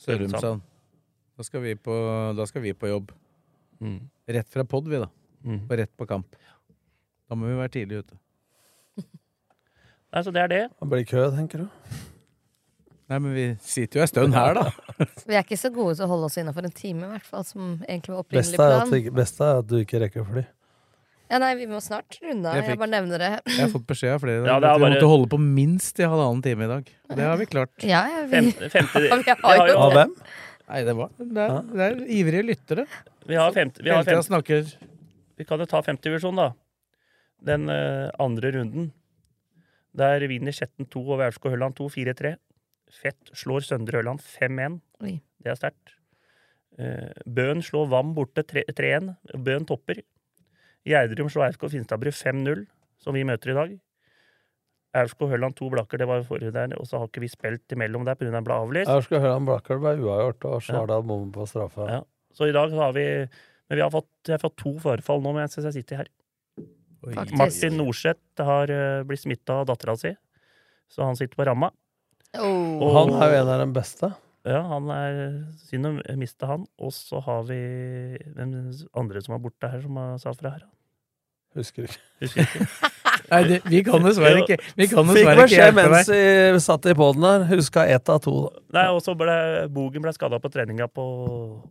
Sørumsand. 0.00 0.64
Da 1.36 1.44
skal 1.44 1.62
vi 1.62 1.74
på, 1.76 1.94
skal 2.48 2.64
vi 2.64 2.72
på 2.72 2.88
jobb. 2.88 3.12
Mm. 3.78 4.00
Rett 4.32 4.48
fra 4.48 4.64
pod, 4.64 4.88
vi, 4.88 4.98
da. 5.02 5.10
Mm. 5.44 5.66
Og 5.68 5.74
rett 5.78 5.92
på 5.92 6.08
kamp. 6.08 6.38
Da 7.28 7.36
må 7.36 7.50
vi 7.50 7.58
være 7.58 7.74
tidlig 7.76 8.00
ute. 8.06 8.16
Nei, 10.14 10.22
så 10.22 10.32
det 10.32 10.42
er 10.44 10.52
det. 10.52 10.62
Det 10.80 10.88
blir 10.90 11.06
kø, 11.08 11.24
tenker 11.36 11.64
du? 11.64 11.68
Nei, 13.06 13.18
men 13.22 13.34
vi 13.36 13.44
sitter 13.62 14.00
jo 14.00 14.02
ei 14.02 14.10
stund 14.10 14.34
her, 14.34 14.56
da. 14.58 15.06
Vi 15.28 15.34
er 15.36 15.44
ikke 15.44 15.58
så 15.60 15.70
gode 15.74 15.94
til 15.94 16.06
å 16.06 16.10
holde 16.10 16.26
oss 16.26 16.38
innafor 16.40 16.66
en 16.66 16.74
time, 16.74 17.06
i 17.06 17.10
hvert 17.14 17.26
fall, 17.28 17.44
som 17.46 17.76
egentlig 17.86 18.14
var 18.16 18.22
opprinnelig 18.24 18.56
Beste 18.56 18.64
er, 18.66 18.72
plan. 18.74 18.90
du 18.90 18.96
ikke- 18.98 19.14
beste 19.14 19.46
er 19.46 19.58
at 19.62 19.66
du 19.70 19.76
ikke 19.78 20.00
rekker 20.02 20.26
fly. 20.26 20.44
Ja, 21.30 21.38
nei, 21.42 21.52
vi 21.58 21.66
må 21.66 21.78
snart 21.82 22.18
runde 22.22 22.46
av. 22.46 22.54
Jeg 22.54 22.68
Jeg, 22.70 22.78
bare 22.78 22.90
nevner 22.90 23.18
det. 23.18 23.30
Jeg 23.50 23.60
har 23.60 23.70
fått 23.70 23.86
beskjed 23.86 24.14
av 24.14 24.20
flere 24.22 24.46
Ja, 24.46 24.58
det 24.60 24.68
er 24.68 24.74
at 24.74 24.78
vi 24.78 24.84
bare- 24.84 24.94
måtte 24.94 25.08
holde 25.10 25.28
på 25.28 25.38
minst 25.42 25.98
i 25.98 26.02
halvannen 26.06 26.42
time 26.42 26.62
i 26.64 26.66
dag. 26.70 26.90
Det 27.08 27.18
har 27.26 27.36
vi 27.36 27.46
klart. 27.46 27.70
Ja, 27.82 28.02
ja, 28.06 28.26
vi, 28.26 28.52
Fem, 28.52 28.70
femte, 28.70 29.02
ja 29.26 29.34
vi 29.34 29.34
har 29.42 29.68
jo 29.68 29.78
Av 29.78 29.92
hvem? 29.92 30.14
Nei, 30.68 30.82
det 30.84 30.96
var 30.96 31.10
Det 31.18 31.46
er, 31.46 31.62
det 31.62 31.80
er 31.86 31.96
ivrige 32.06 32.46
lyttere. 32.46 32.86
Vi 33.26 33.34
har 33.34 33.52
femte, 33.52 33.82
vi 33.82 33.90
har 33.90 34.04
femte, 34.04 34.76
Vi 35.36 35.44
kan 35.44 35.58
jo 35.58 35.66
ta 35.66 35.82
femtedivisjon, 35.82 36.36
da. 36.36 36.52
Den 37.44 37.68
uh, 37.68 38.10
andre 38.18 38.52
runden. 38.52 38.92
Der 39.96 40.26
vinner 40.28 40.52
Skjetten 40.52 40.88
2 40.92 41.02
over 41.06 41.26
Aurskog-Hølland 41.30 41.76
2 41.78 41.88
4-3. 41.94 42.34
Fett 42.92 43.30
slår 43.34 43.64
Søndre 43.66 44.00
Hølland 44.00 44.20
5-1. 44.20 44.80
Det 45.42 45.52
er 45.52 45.58
sterkt. 45.58 45.94
Bøhn 46.76 47.24
Bøen 47.24 47.62
slår 47.64 47.88
Vam 47.88 48.12
borte 48.16 48.44
3 48.44 48.66
3-1. 48.76 49.14
Bøen 49.40 49.64
topper. 49.68 50.02
Gjerdrum 50.86 51.30
slår 51.32 51.48
Aurskog 51.48 51.72
Finstadbru 51.72 52.12
5-0, 52.14 52.66
som 53.02 53.16
vi 53.16 53.24
møter 53.26 53.50
i 53.50 53.56
dag. 53.56 53.72
Aurskog-Hølland 54.96 55.56
2 55.58 55.70
Blakker, 55.72 56.00
det 56.00 56.08
var 56.08 56.22
forrige 56.24 56.52
der, 56.54 56.72
og 56.80 56.86
så 56.88 57.00
har 57.00 57.10
ikke 57.10 57.24
vi 57.24 57.28
spilt 57.32 57.72
imellom 57.74 58.04
der 58.06 58.16
pga. 58.16 58.30
den 58.32 58.44
ble 58.46 58.54
avlyst. 58.54 58.90
Aurskog 58.92 59.20
Hølland 59.24 59.48
Blakker 59.48 59.80
ble 59.82 59.96
uavgjort, 60.00 60.44
og 60.44 60.60
Ja. 60.60 60.60
Svardal 60.68 61.02
bommer 61.02 61.32
på 61.32 61.48
straffa. 61.48 61.88
Ja. 61.90 62.00
Så 62.32 62.48
i 62.48 62.52
dag 62.52 62.70
har 62.70 62.92
vi 62.92 63.28
Men 63.68 63.78
vi 63.78 63.82
har 63.82 63.90
fått, 63.90 64.06
jeg 64.24 64.38
har 64.38 64.38
fått 64.38 64.56
to 64.62 64.78
forfall 64.78 65.20
nå 65.20 65.32
mens 65.34 65.56
jeg 65.56 65.72
sitter 65.72 65.96
her. 65.96 66.06
Faktisk. 67.14 67.38
Martin 67.38 67.76
Norseth 67.78 68.46
har 68.48 68.72
eh, 68.72 69.02
blitt 69.06 69.22
smitta 69.22 69.60
av 69.60 69.66
dattera 69.70 69.96
si, 70.00 70.12
så 70.90 71.06
han 71.06 71.18
sitter 71.18 71.38
på 71.38 71.46
ramma. 71.48 71.70
Oh. 72.36 72.82
Og 72.82 72.96
han 72.96 73.12
er 73.20 73.32
jo 73.32 73.42
en 73.42 73.52
av 73.54 73.62
de 73.62 73.68
beste. 73.76 74.10
Ja, 74.46 74.60
han 74.70 74.90
er 74.94 75.20
synd 75.66 75.88
å 75.90 75.94
miste 76.18 76.46
han. 76.46 76.66
Og 76.78 76.92
så 76.94 77.20
har 77.24 77.46
vi 77.48 77.58
den 78.36 78.56
andre 78.94 79.22
som 79.24 79.34
er 79.34 79.42
borte 79.42 79.70
her, 79.72 79.82
som 79.82 79.98
har 79.98 80.20
sa 80.22 80.34
fra 80.36 80.54
her. 80.54 80.66
Husker 81.56 81.88
ikke. 81.88 82.02
Husker 82.22 82.44
ikke. 82.46 82.90
Nei, 83.30 83.40
det, 83.50 83.60
vi 83.66 83.80
kan 83.86 84.04
dessverre 84.04 84.42
ikke 84.44 84.58
Vi 84.78 84.86
kan 84.90 85.08
Fikk 85.08 85.16
dessverre 85.16 85.46
ikke 85.46 85.46
beskjed 85.48 85.78
mens 85.78 86.10
vi 86.12 86.60
satt 86.66 86.86
i 86.90 86.94
poden 86.98 87.26
her. 87.26 87.46
Huska 87.50 87.86
ett 87.90 88.12
av 88.12 88.20
to. 88.24 88.34
Nei, 88.76 88.84
og 88.94 89.00
så 89.04 89.16
ble 89.18 89.36
Bogen 89.72 90.04
ble 90.04 90.12
skada 90.16 90.38
på 90.42 90.50
treninga 90.52 90.86
på 90.92 91.06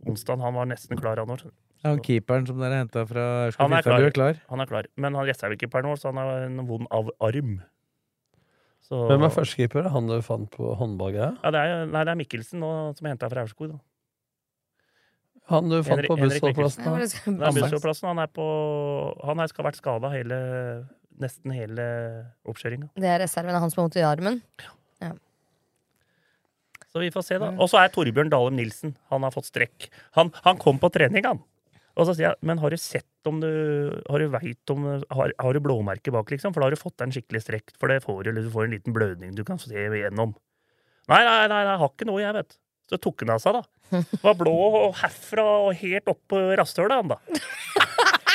onsdag. 0.08 0.42
Han 0.44 0.58
var 0.58 0.68
nesten 0.72 1.00
klar, 1.00 1.22
han 1.22 1.32
òg. 1.36 1.46
Han 1.86 2.02
keeperen 2.02 2.46
som 2.48 2.58
dere 2.60 2.82
henta 2.82 3.06
fra 3.08 3.24
Han 3.60 3.76
er 3.76 3.86
klar. 3.86 4.02
er 4.08 4.14
klar. 4.14 4.42
Han 4.50 4.60
er 4.64 4.70
klar. 4.70 4.90
Men 4.96 5.14
han 5.14 5.28
reservekeeper 5.28 5.84
nå, 5.86 5.96
så 6.00 6.10
han 6.12 6.20
har 6.22 6.46
en 6.48 6.60
vond 6.68 6.88
av 6.90 7.12
arm. 7.20 7.58
Så, 8.86 9.00
Hvem 9.10 9.24
er 9.26 9.32
førstekeeper? 9.34 9.88
Han 9.90 10.06
du 10.06 10.20
fant 10.22 10.46
på 10.54 10.74
håndballgreia? 10.78 11.32
Ja, 11.42 11.50
det 11.54 11.62
er, 11.62 11.86
nei, 11.90 12.04
det 12.06 12.12
er 12.12 12.18
Mikkelsen 12.20 12.60
nå, 12.62 12.72
som 12.94 13.06
er 13.08 13.16
henta 13.16 13.30
fra 13.32 13.42
Aurskog. 13.42 13.72
Han 15.50 15.70
du 15.70 15.76
fant 15.86 16.02
Henrik- 16.02 16.10
på 16.10 16.18
bussholdeplassen? 16.20 16.86
Ja, 17.38 17.50
bussholdeplassen. 17.54 18.08
Han 18.10 18.22
er 18.22 18.30
på 18.34 18.46
Han 19.26 19.42
skal 19.48 19.62
ha 19.64 19.68
vært 19.70 19.80
skada 19.80 20.10
hele 20.14 20.38
Nesten 21.22 21.52
hele 21.56 21.84
oppkjøringa. 22.48 22.90
Det 23.00 23.08
er 23.08 23.22
reserven 23.24 23.56
av 23.56 23.64
han 23.64 23.72
som 23.72 23.80
har 23.80 23.88
vondt 23.88 23.98
i 24.00 24.04
armen. 24.04 24.40
Ja. 25.02 25.14
Så 26.92 27.02
vi 27.02 27.10
får 27.12 27.24
se, 27.26 27.38
da. 27.40 27.50
Og 27.60 27.68
så 27.72 27.80
er 27.80 27.92
Torbjørn 27.92 28.32
Dalem 28.32 28.56
Nilsen. 28.56 28.94
Han 29.12 29.24
har 29.26 29.32
fått 29.34 29.48
strekk. 29.50 29.88
Han, 30.16 30.32
han 30.44 30.60
kom 30.60 30.80
på 30.80 30.90
trening, 30.92 31.24
han. 31.28 31.42
Og 31.96 32.08
så 32.08 32.12
sier 32.16 32.28
jeg, 32.28 32.38
men 32.44 32.60
har 32.60 32.72
du 32.72 32.76
sett 32.80 33.28
om 33.28 33.38
du 33.40 33.48
Har 34.04 34.20
du 34.20 34.26
veit 34.28 34.72
om 34.72 34.84
Har, 34.84 35.32
har 35.32 35.56
du 35.56 35.60
blåmerke 35.64 36.12
bak, 36.12 36.30
liksom? 36.30 36.52
For 36.52 36.60
da 36.60 36.68
har 36.68 36.76
du 36.76 36.80
fått 36.80 36.98
deg 36.98 37.08
en 37.08 37.16
skikkelig 37.16 37.42
strekk. 37.44 37.72
For 37.80 37.92
det 37.92 38.02
får 38.04 38.22
du, 38.22 38.30
eller 38.30 38.44
du 38.44 38.52
får 38.52 38.68
en 38.68 38.76
liten 38.76 38.96
blødning 38.96 39.32
du 39.36 39.44
kan 39.48 39.60
se 39.60 39.72
igjennom. 39.72 40.36
Nei, 41.06 41.22
nei, 41.22 41.40
nei, 41.52 41.62
jeg 41.68 41.80
har 41.80 41.92
ikke 41.92 42.08
noe, 42.08 42.20
jeg, 42.22 42.34
vet 42.36 42.56
Så 42.90 42.98
tok 43.02 43.24
han 43.24 43.36
av 43.36 43.42
seg, 43.42 43.56
da. 43.60 44.02
Var 44.22 44.38
blå 44.38 44.54
og 44.82 44.96
herfra 44.98 45.44
og 45.68 45.76
helt 45.78 46.10
opp 46.10 46.22
på 46.32 46.40
rasshølet, 46.58 46.96
han 46.96 47.12
da. 47.14 47.20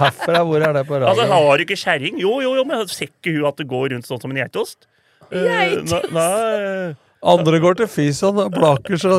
Herfra, 0.00 0.42
hvor 0.48 0.62
er 0.62 0.72
det 0.76 0.84
på 0.88 0.98
Altså, 0.98 1.26
har 1.30 1.56
du 1.56 1.64
ikke 1.64 1.78
kjerring? 1.80 2.20
Jo, 2.20 2.36
jo, 2.44 2.54
jo, 2.58 2.64
men 2.68 2.86
ser 2.90 3.08
ikke 3.10 3.34
hun 3.36 3.48
at 3.50 3.58
det 3.60 3.66
går 3.70 3.90
rundt 3.94 4.08
sånn 4.08 4.20
som 4.22 4.32
en 4.34 4.40
geitost? 4.42 4.88
Eh, 5.30 5.42
Geitost? 5.46 6.10
nei, 6.14 6.94
Andre 7.26 7.58
går 7.62 7.78
til 7.80 7.88
fysioen 7.90 8.38
og 8.44 8.52
blaker 8.54 9.00
så 9.00 9.16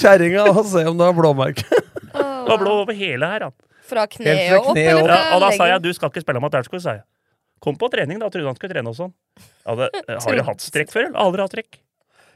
kjerringa 0.00 0.48
og 0.50 0.64
ser 0.68 0.90
om 0.90 0.98
du 0.98 1.04
har 1.06 1.14
blåmerke. 1.16 1.64
Var 2.12 2.58
blå 2.60 2.80
over 2.82 2.96
hele 2.96 3.28
her, 3.30 3.46
da. 3.46 3.50
Fra 3.90 4.04
kneet 4.10 4.56
opp, 4.58 4.72
kneet 4.74 4.90
eller 4.92 5.06
fra 5.06 5.16
Ja, 5.16 5.36
og 5.36 5.44
da 5.44 5.50
sa 5.56 5.68
jeg 5.70 5.82
du 5.84 5.90
skal 5.96 6.10
ikke 6.12 6.22
spille 6.24 6.42
Matersko, 6.42 6.80
sa 6.82 6.98
jeg. 6.98 7.04
Kom 7.62 7.76
på 7.80 7.88
trening, 7.92 8.18
da. 8.22 8.28
Trodde 8.32 8.48
han 8.50 8.56
skulle 8.58 8.72
trene 8.74 8.90
og 8.92 8.96
sånn. 8.98 9.12
Ja, 9.66 9.76
har 10.24 10.36
du 10.36 10.42
hatt 10.46 10.64
strekk 10.64 10.92
før? 10.92 11.08
eller? 11.08 11.18
Aldri 11.22 11.44
hatt 11.44 11.54
trekk. 11.54 11.80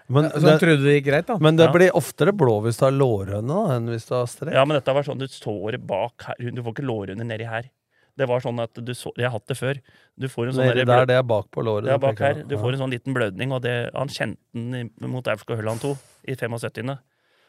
Men, 0.06 0.28
Så 0.31 0.40
det, 0.44 0.59
trodde 0.60 0.82
det 0.85 0.98
gikk 0.98 1.06
greit, 1.06 1.26
da. 1.26 1.39
men 1.40 1.56
det 1.56 1.64
Ja. 1.64 1.72
blir 1.72 1.90
oftere 1.97 2.32
blå 2.36 2.59
hvis 2.62 2.76
du 2.76 2.85
har 2.85 2.93
lårhøne 2.93 3.60
enn 3.72 3.86
hvis 3.89 4.05
du 4.09 4.14
har 4.14 4.26
strek. 4.28 4.52
Ja, 4.52 4.64
men 4.68 4.76
dette 4.76 4.93
var 4.93 5.02
sånn 5.02 5.18
du 5.18 5.24
står 5.26 5.78
bak 5.81 6.26
her. 6.28 6.35
Du 6.52 6.60
får 6.62 6.74
ikke 6.74 6.85
lårhøne 6.85 7.24
nedi 7.24 7.47
her. 7.48 7.70
Det 8.16 8.28
var 8.28 8.40
sånn 8.44 8.60
at 8.62 8.74
du 8.74 8.93
så 8.94 9.10
Jeg 9.16 9.24
har 9.26 9.32
hatt 9.35 9.47
det 9.47 9.56
før. 9.56 9.81
Du 10.18 10.28
får 10.28 10.48
en 10.48 10.52
sånn 10.55 10.68
Nedi 10.68 10.85
der, 10.86 11.06
det 11.06 11.16
er 11.16 11.22
bak 11.26 11.48
på 11.51 11.64
låret. 11.64 11.85
Det 11.89 11.94
er 11.94 11.98
bak 11.98 12.18
her. 12.18 12.44
Du 12.47 12.56
får 12.56 12.74
en 12.74 12.85
sånn 12.85 12.93
liten 12.93 13.14
blødning, 13.16 13.51
og 13.51 13.62
det, 13.62 13.90
han 13.94 14.09
kjente 14.09 14.39
den 14.55 14.93
mot 15.10 15.24
Aurskog 15.26 15.56
Hølland 15.59 15.81
2 15.81 15.97
i 16.28 16.36
75. 16.36 16.98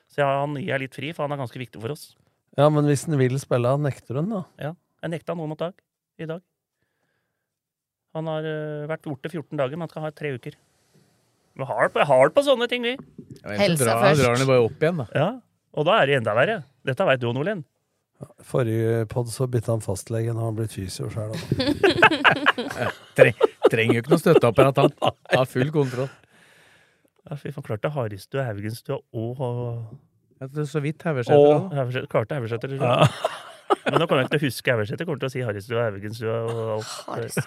Så 0.10 0.18
ja, 0.24 0.40
han 0.42 0.56
gir 0.56 0.72
jeg 0.72 0.80
litt 0.80 0.96
fri, 0.96 1.12
for 1.14 1.28
han 1.28 1.36
er 1.36 1.44
ganske 1.44 1.60
viktig 1.60 1.82
for 1.82 1.92
oss. 1.92 2.16
Ja, 2.58 2.70
men 2.70 2.86
hvis 2.86 3.06
han 3.06 3.18
vil 3.20 3.38
spille, 3.38 3.76
nekter 3.78 4.16
han 4.16 4.30
da? 4.32 4.44
Ja, 4.58 4.74
Jeg 5.04 5.12
nekta 5.12 5.36
nå 5.36 5.46
mot 5.48 5.60
dag. 5.60 5.74
I 6.18 6.26
dag. 6.26 6.42
Han 8.16 8.26
har 8.32 8.46
øh, 8.48 8.88
vært 8.88 9.04
borte 9.04 9.30
14 9.30 9.58
dager, 9.60 9.76
men 9.76 9.82
han 9.86 9.90
skal 9.92 10.06
ha 10.08 10.12
tre 10.16 10.32
uker. 10.38 10.56
Vi 11.56 11.64
har 11.70 11.90
på, 11.94 12.04
har 12.10 12.30
på 12.36 12.44
sånne 12.44 12.68
ting, 12.72 12.84
vi. 12.84 12.96
Ja, 13.44 13.56
Helsa 13.62 13.86
drar, 13.86 14.02
først. 14.04 14.22
drar 14.26 14.36
det 14.42 14.48
bare 14.50 14.66
opp 14.66 14.82
igjen, 14.84 14.98
da. 15.04 15.06
Ja, 15.16 15.30
Og 15.76 15.86
da 15.88 15.98
er 16.02 16.08
det 16.12 16.18
enda 16.22 16.34
verre. 16.36 16.58
Dette 16.88 17.06
veit 17.08 17.20
du, 17.22 17.30
Nordlien. 17.36 17.64
Forrige 18.48 19.06
podd 19.12 19.28
så 19.32 19.44
bytta 19.52 19.74
han 19.76 19.82
fastlege, 19.84 20.32
nå 20.32 20.40
har 20.40 20.52
han 20.52 20.56
blitt 20.60 20.72
fysio 20.76 21.10
sjøl. 21.12 21.34
Treng, 23.18 23.36
trenger 23.72 23.98
jo 23.98 24.04
ikke 24.04 24.14
noe 24.14 24.22
støtteapparat, 24.22 24.80
han. 24.84 24.94
Har 25.34 25.50
full 25.52 25.72
kontroll. 25.76 26.10
Ja, 27.26 27.38
fy 27.42 27.52
faen, 27.56 27.66
klarte 27.66 27.90
Haristua, 27.96 28.44
Haugenstua 28.52 29.00
og 29.18 29.96
tror 30.46 30.68
så 30.70 30.82
vidt 30.84 31.02
Haugeseter. 31.08 31.64
Haugesæter- 31.74 32.08
klarte 32.12 32.38
Haugeseter. 32.38 32.72
liksom. 32.76 32.88
Ja. 32.88 33.08
Men 33.90 33.98
nå 34.02 34.06
kommer 34.08 34.22
jeg 34.22 34.28
ikke 34.30 34.36
til 34.38 34.44
å 34.44 34.46
huske 34.46 34.74
Haugeseter. 34.76 35.08
Kommer 35.10 35.24
til 35.24 35.30
å 35.32 35.34
si 35.34 35.42
Haristua, 35.48 35.88
Haugenstua 35.90 36.36
og 36.46 36.62
alt. 36.78 36.94
Haris- 37.10 37.42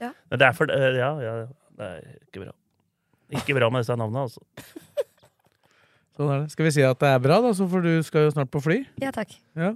Wow. 0.00 0.12
Men 0.32 0.40
det 0.40 0.46
er 0.48 0.54
for 0.56 0.70
eh, 0.72 0.94
Ja, 0.96 1.10
ja. 1.20 1.32
Det 1.76 1.86
er 1.86 2.04
ikke 2.24 2.40
bra. 2.46 2.52
Ikke 3.30 3.54
bra 3.56 3.68
med 3.70 3.84
disse 3.84 3.94
navnene, 3.98 4.26
altså. 4.26 4.42
Sånn 6.18 6.28
er 6.34 6.42
det. 6.42 6.50
Skal 6.52 6.66
vi 6.66 6.72
si 6.74 6.82
at 6.84 6.98
det 7.00 7.10
er 7.14 7.20
bra, 7.22 7.38
da, 7.44 7.52
så 7.56 7.66
for 7.70 7.84
du 7.86 7.92
skal 8.04 8.26
jo 8.26 8.32
snart 8.34 8.50
på 8.52 8.60
fly. 8.64 8.80
Ja, 9.00 9.12
takk. 9.14 9.32
Ja. 9.56 9.70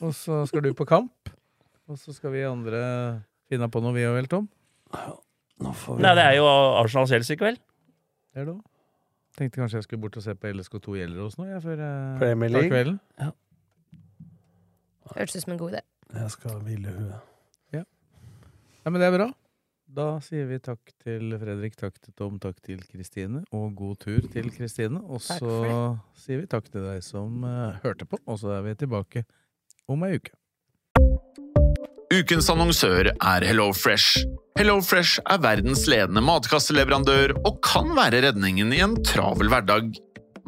Og 0.00 0.14
så 0.16 0.40
skal 0.50 0.64
du 0.64 0.72
på 0.74 0.86
kamp. 0.88 1.30
Og 1.86 1.98
så 2.00 2.14
skal 2.16 2.32
vi 2.34 2.42
andre 2.48 2.80
finne 3.52 3.68
på 3.70 3.82
noe, 3.84 3.92
vi 3.94 4.06
òg 4.08 4.16
vel, 4.16 4.28
Tom? 4.32 4.48
Nå 5.62 5.74
får 5.78 5.98
vi 5.98 6.02
Nei, 6.06 6.14
det 6.18 6.24
er 6.24 6.38
jo 6.40 6.46
Arsenal-Chelsea 6.48 7.36
i 7.36 7.40
kveld. 7.42 7.60
Det 8.34 8.42
er 8.42 8.48
det 8.48 8.54
òg. 8.56 8.62
Tenkte 9.34 9.60
kanskje 9.60 9.80
jeg 9.80 9.86
skulle 9.88 10.02
bort 10.06 10.16
og 10.18 10.22
se 10.24 10.32
på 10.38 10.50
LSK2 10.54 10.96
Gjellerås 11.00 11.36
nå, 11.40 11.48
jeg, 11.50 11.60
før 11.64 11.80
Premier 12.22 12.52
League. 12.54 12.70
kvelden. 12.70 12.98
Hørtes 15.14 15.36
ut 15.36 15.44
som 15.44 15.54
en 15.54 15.60
god 15.60 15.74
idé. 15.74 15.80
Jeg 16.14 16.34
skal 16.38 16.58
hvile 16.64 16.92
huet. 16.96 17.30
Ja, 17.74 18.90
men 18.92 19.00
det 19.00 19.06
er 19.08 19.14
bra. 19.16 19.26
Da 19.94 20.16
sier 20.18 20.48
vi 20.50 20.56
takk 20.58 20.90
til 21.04 21.36
Fredrik, 21.38 21.76
takk 21.78 22.00
til 22.02 22.14
Tom, 22.18 22.38
takk 22.42 22.56
til 22.66 22.80
Kristine, 22.82 23.44
og 23.54 23.76
god 23.78 24.00
tur 24.02 24.24
til 24.32 24.48
Kristine. 24.50 24.98
Og 25.06 25.20
så 25.22 25.50
sier 26.18 26.40
vi 26.40 26.48
takk 26.50 26.66
til 26.66 26.82
deg 26.82 27.04
som 27.04 27.44
uh, 27.46 27.76
hørte 27.84 28.08
på, 28.10 28.18
og 28.26 28.40
så 28.40 28.56
er 28.56 28.64
vi 28.64 28.72
tilbake 28.80 29.22
om 29.86 30.02
ei 30.02 30.16
uke. 30.18 30.34
Ukens 32.10 32.50
annonsør 32.50 33.12
er 33.12 33.46
HelloFresh. 33.46 34.24
HelloFresh 34.58 35.22
er 35.30 35.38
verdens 35.44 35.84
ledende 35.90 36.24
matkasseleverandør 36.26 37.36
og 37.44 37.60
kan 37.62 37.94
være 37.94 38.24
redningen 38.26 38.74
i 38.74 38.80
en 38.82 38.96
travel 39.06 39.52
hverdag. 39.52 39.92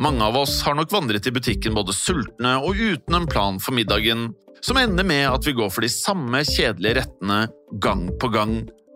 Mange 0.02 0.26
av 0.26 0.40
oss 0.42 0.58
har 0.66 0.74
nok 0.78 0.90
vandret 0.90 1.28
i 1.30 1.34
butikken 1.34 1.76
både 1.76 1.94
sultne 1.94 2.56
og 2.66 2.74
uten 2.74 3.20
en 3.20 3.30
plan 3.30 3.62
for 3.62 3.78
middagen, 3.78 4.32
som 4.58 4.78
ender 4.80 5.06
med 5.06 5.28
at 5.30 5.46
vi 5.46 5.54
går 5.54 5.70
for 5.70 5.86
de 5.86 5.92
samme 5.92 6.42
kjedelige 6.50 6.98
rettene 6.98 7.44
gang 7.82 8.08
på 8.18 8.32
gang. 8.34 8.58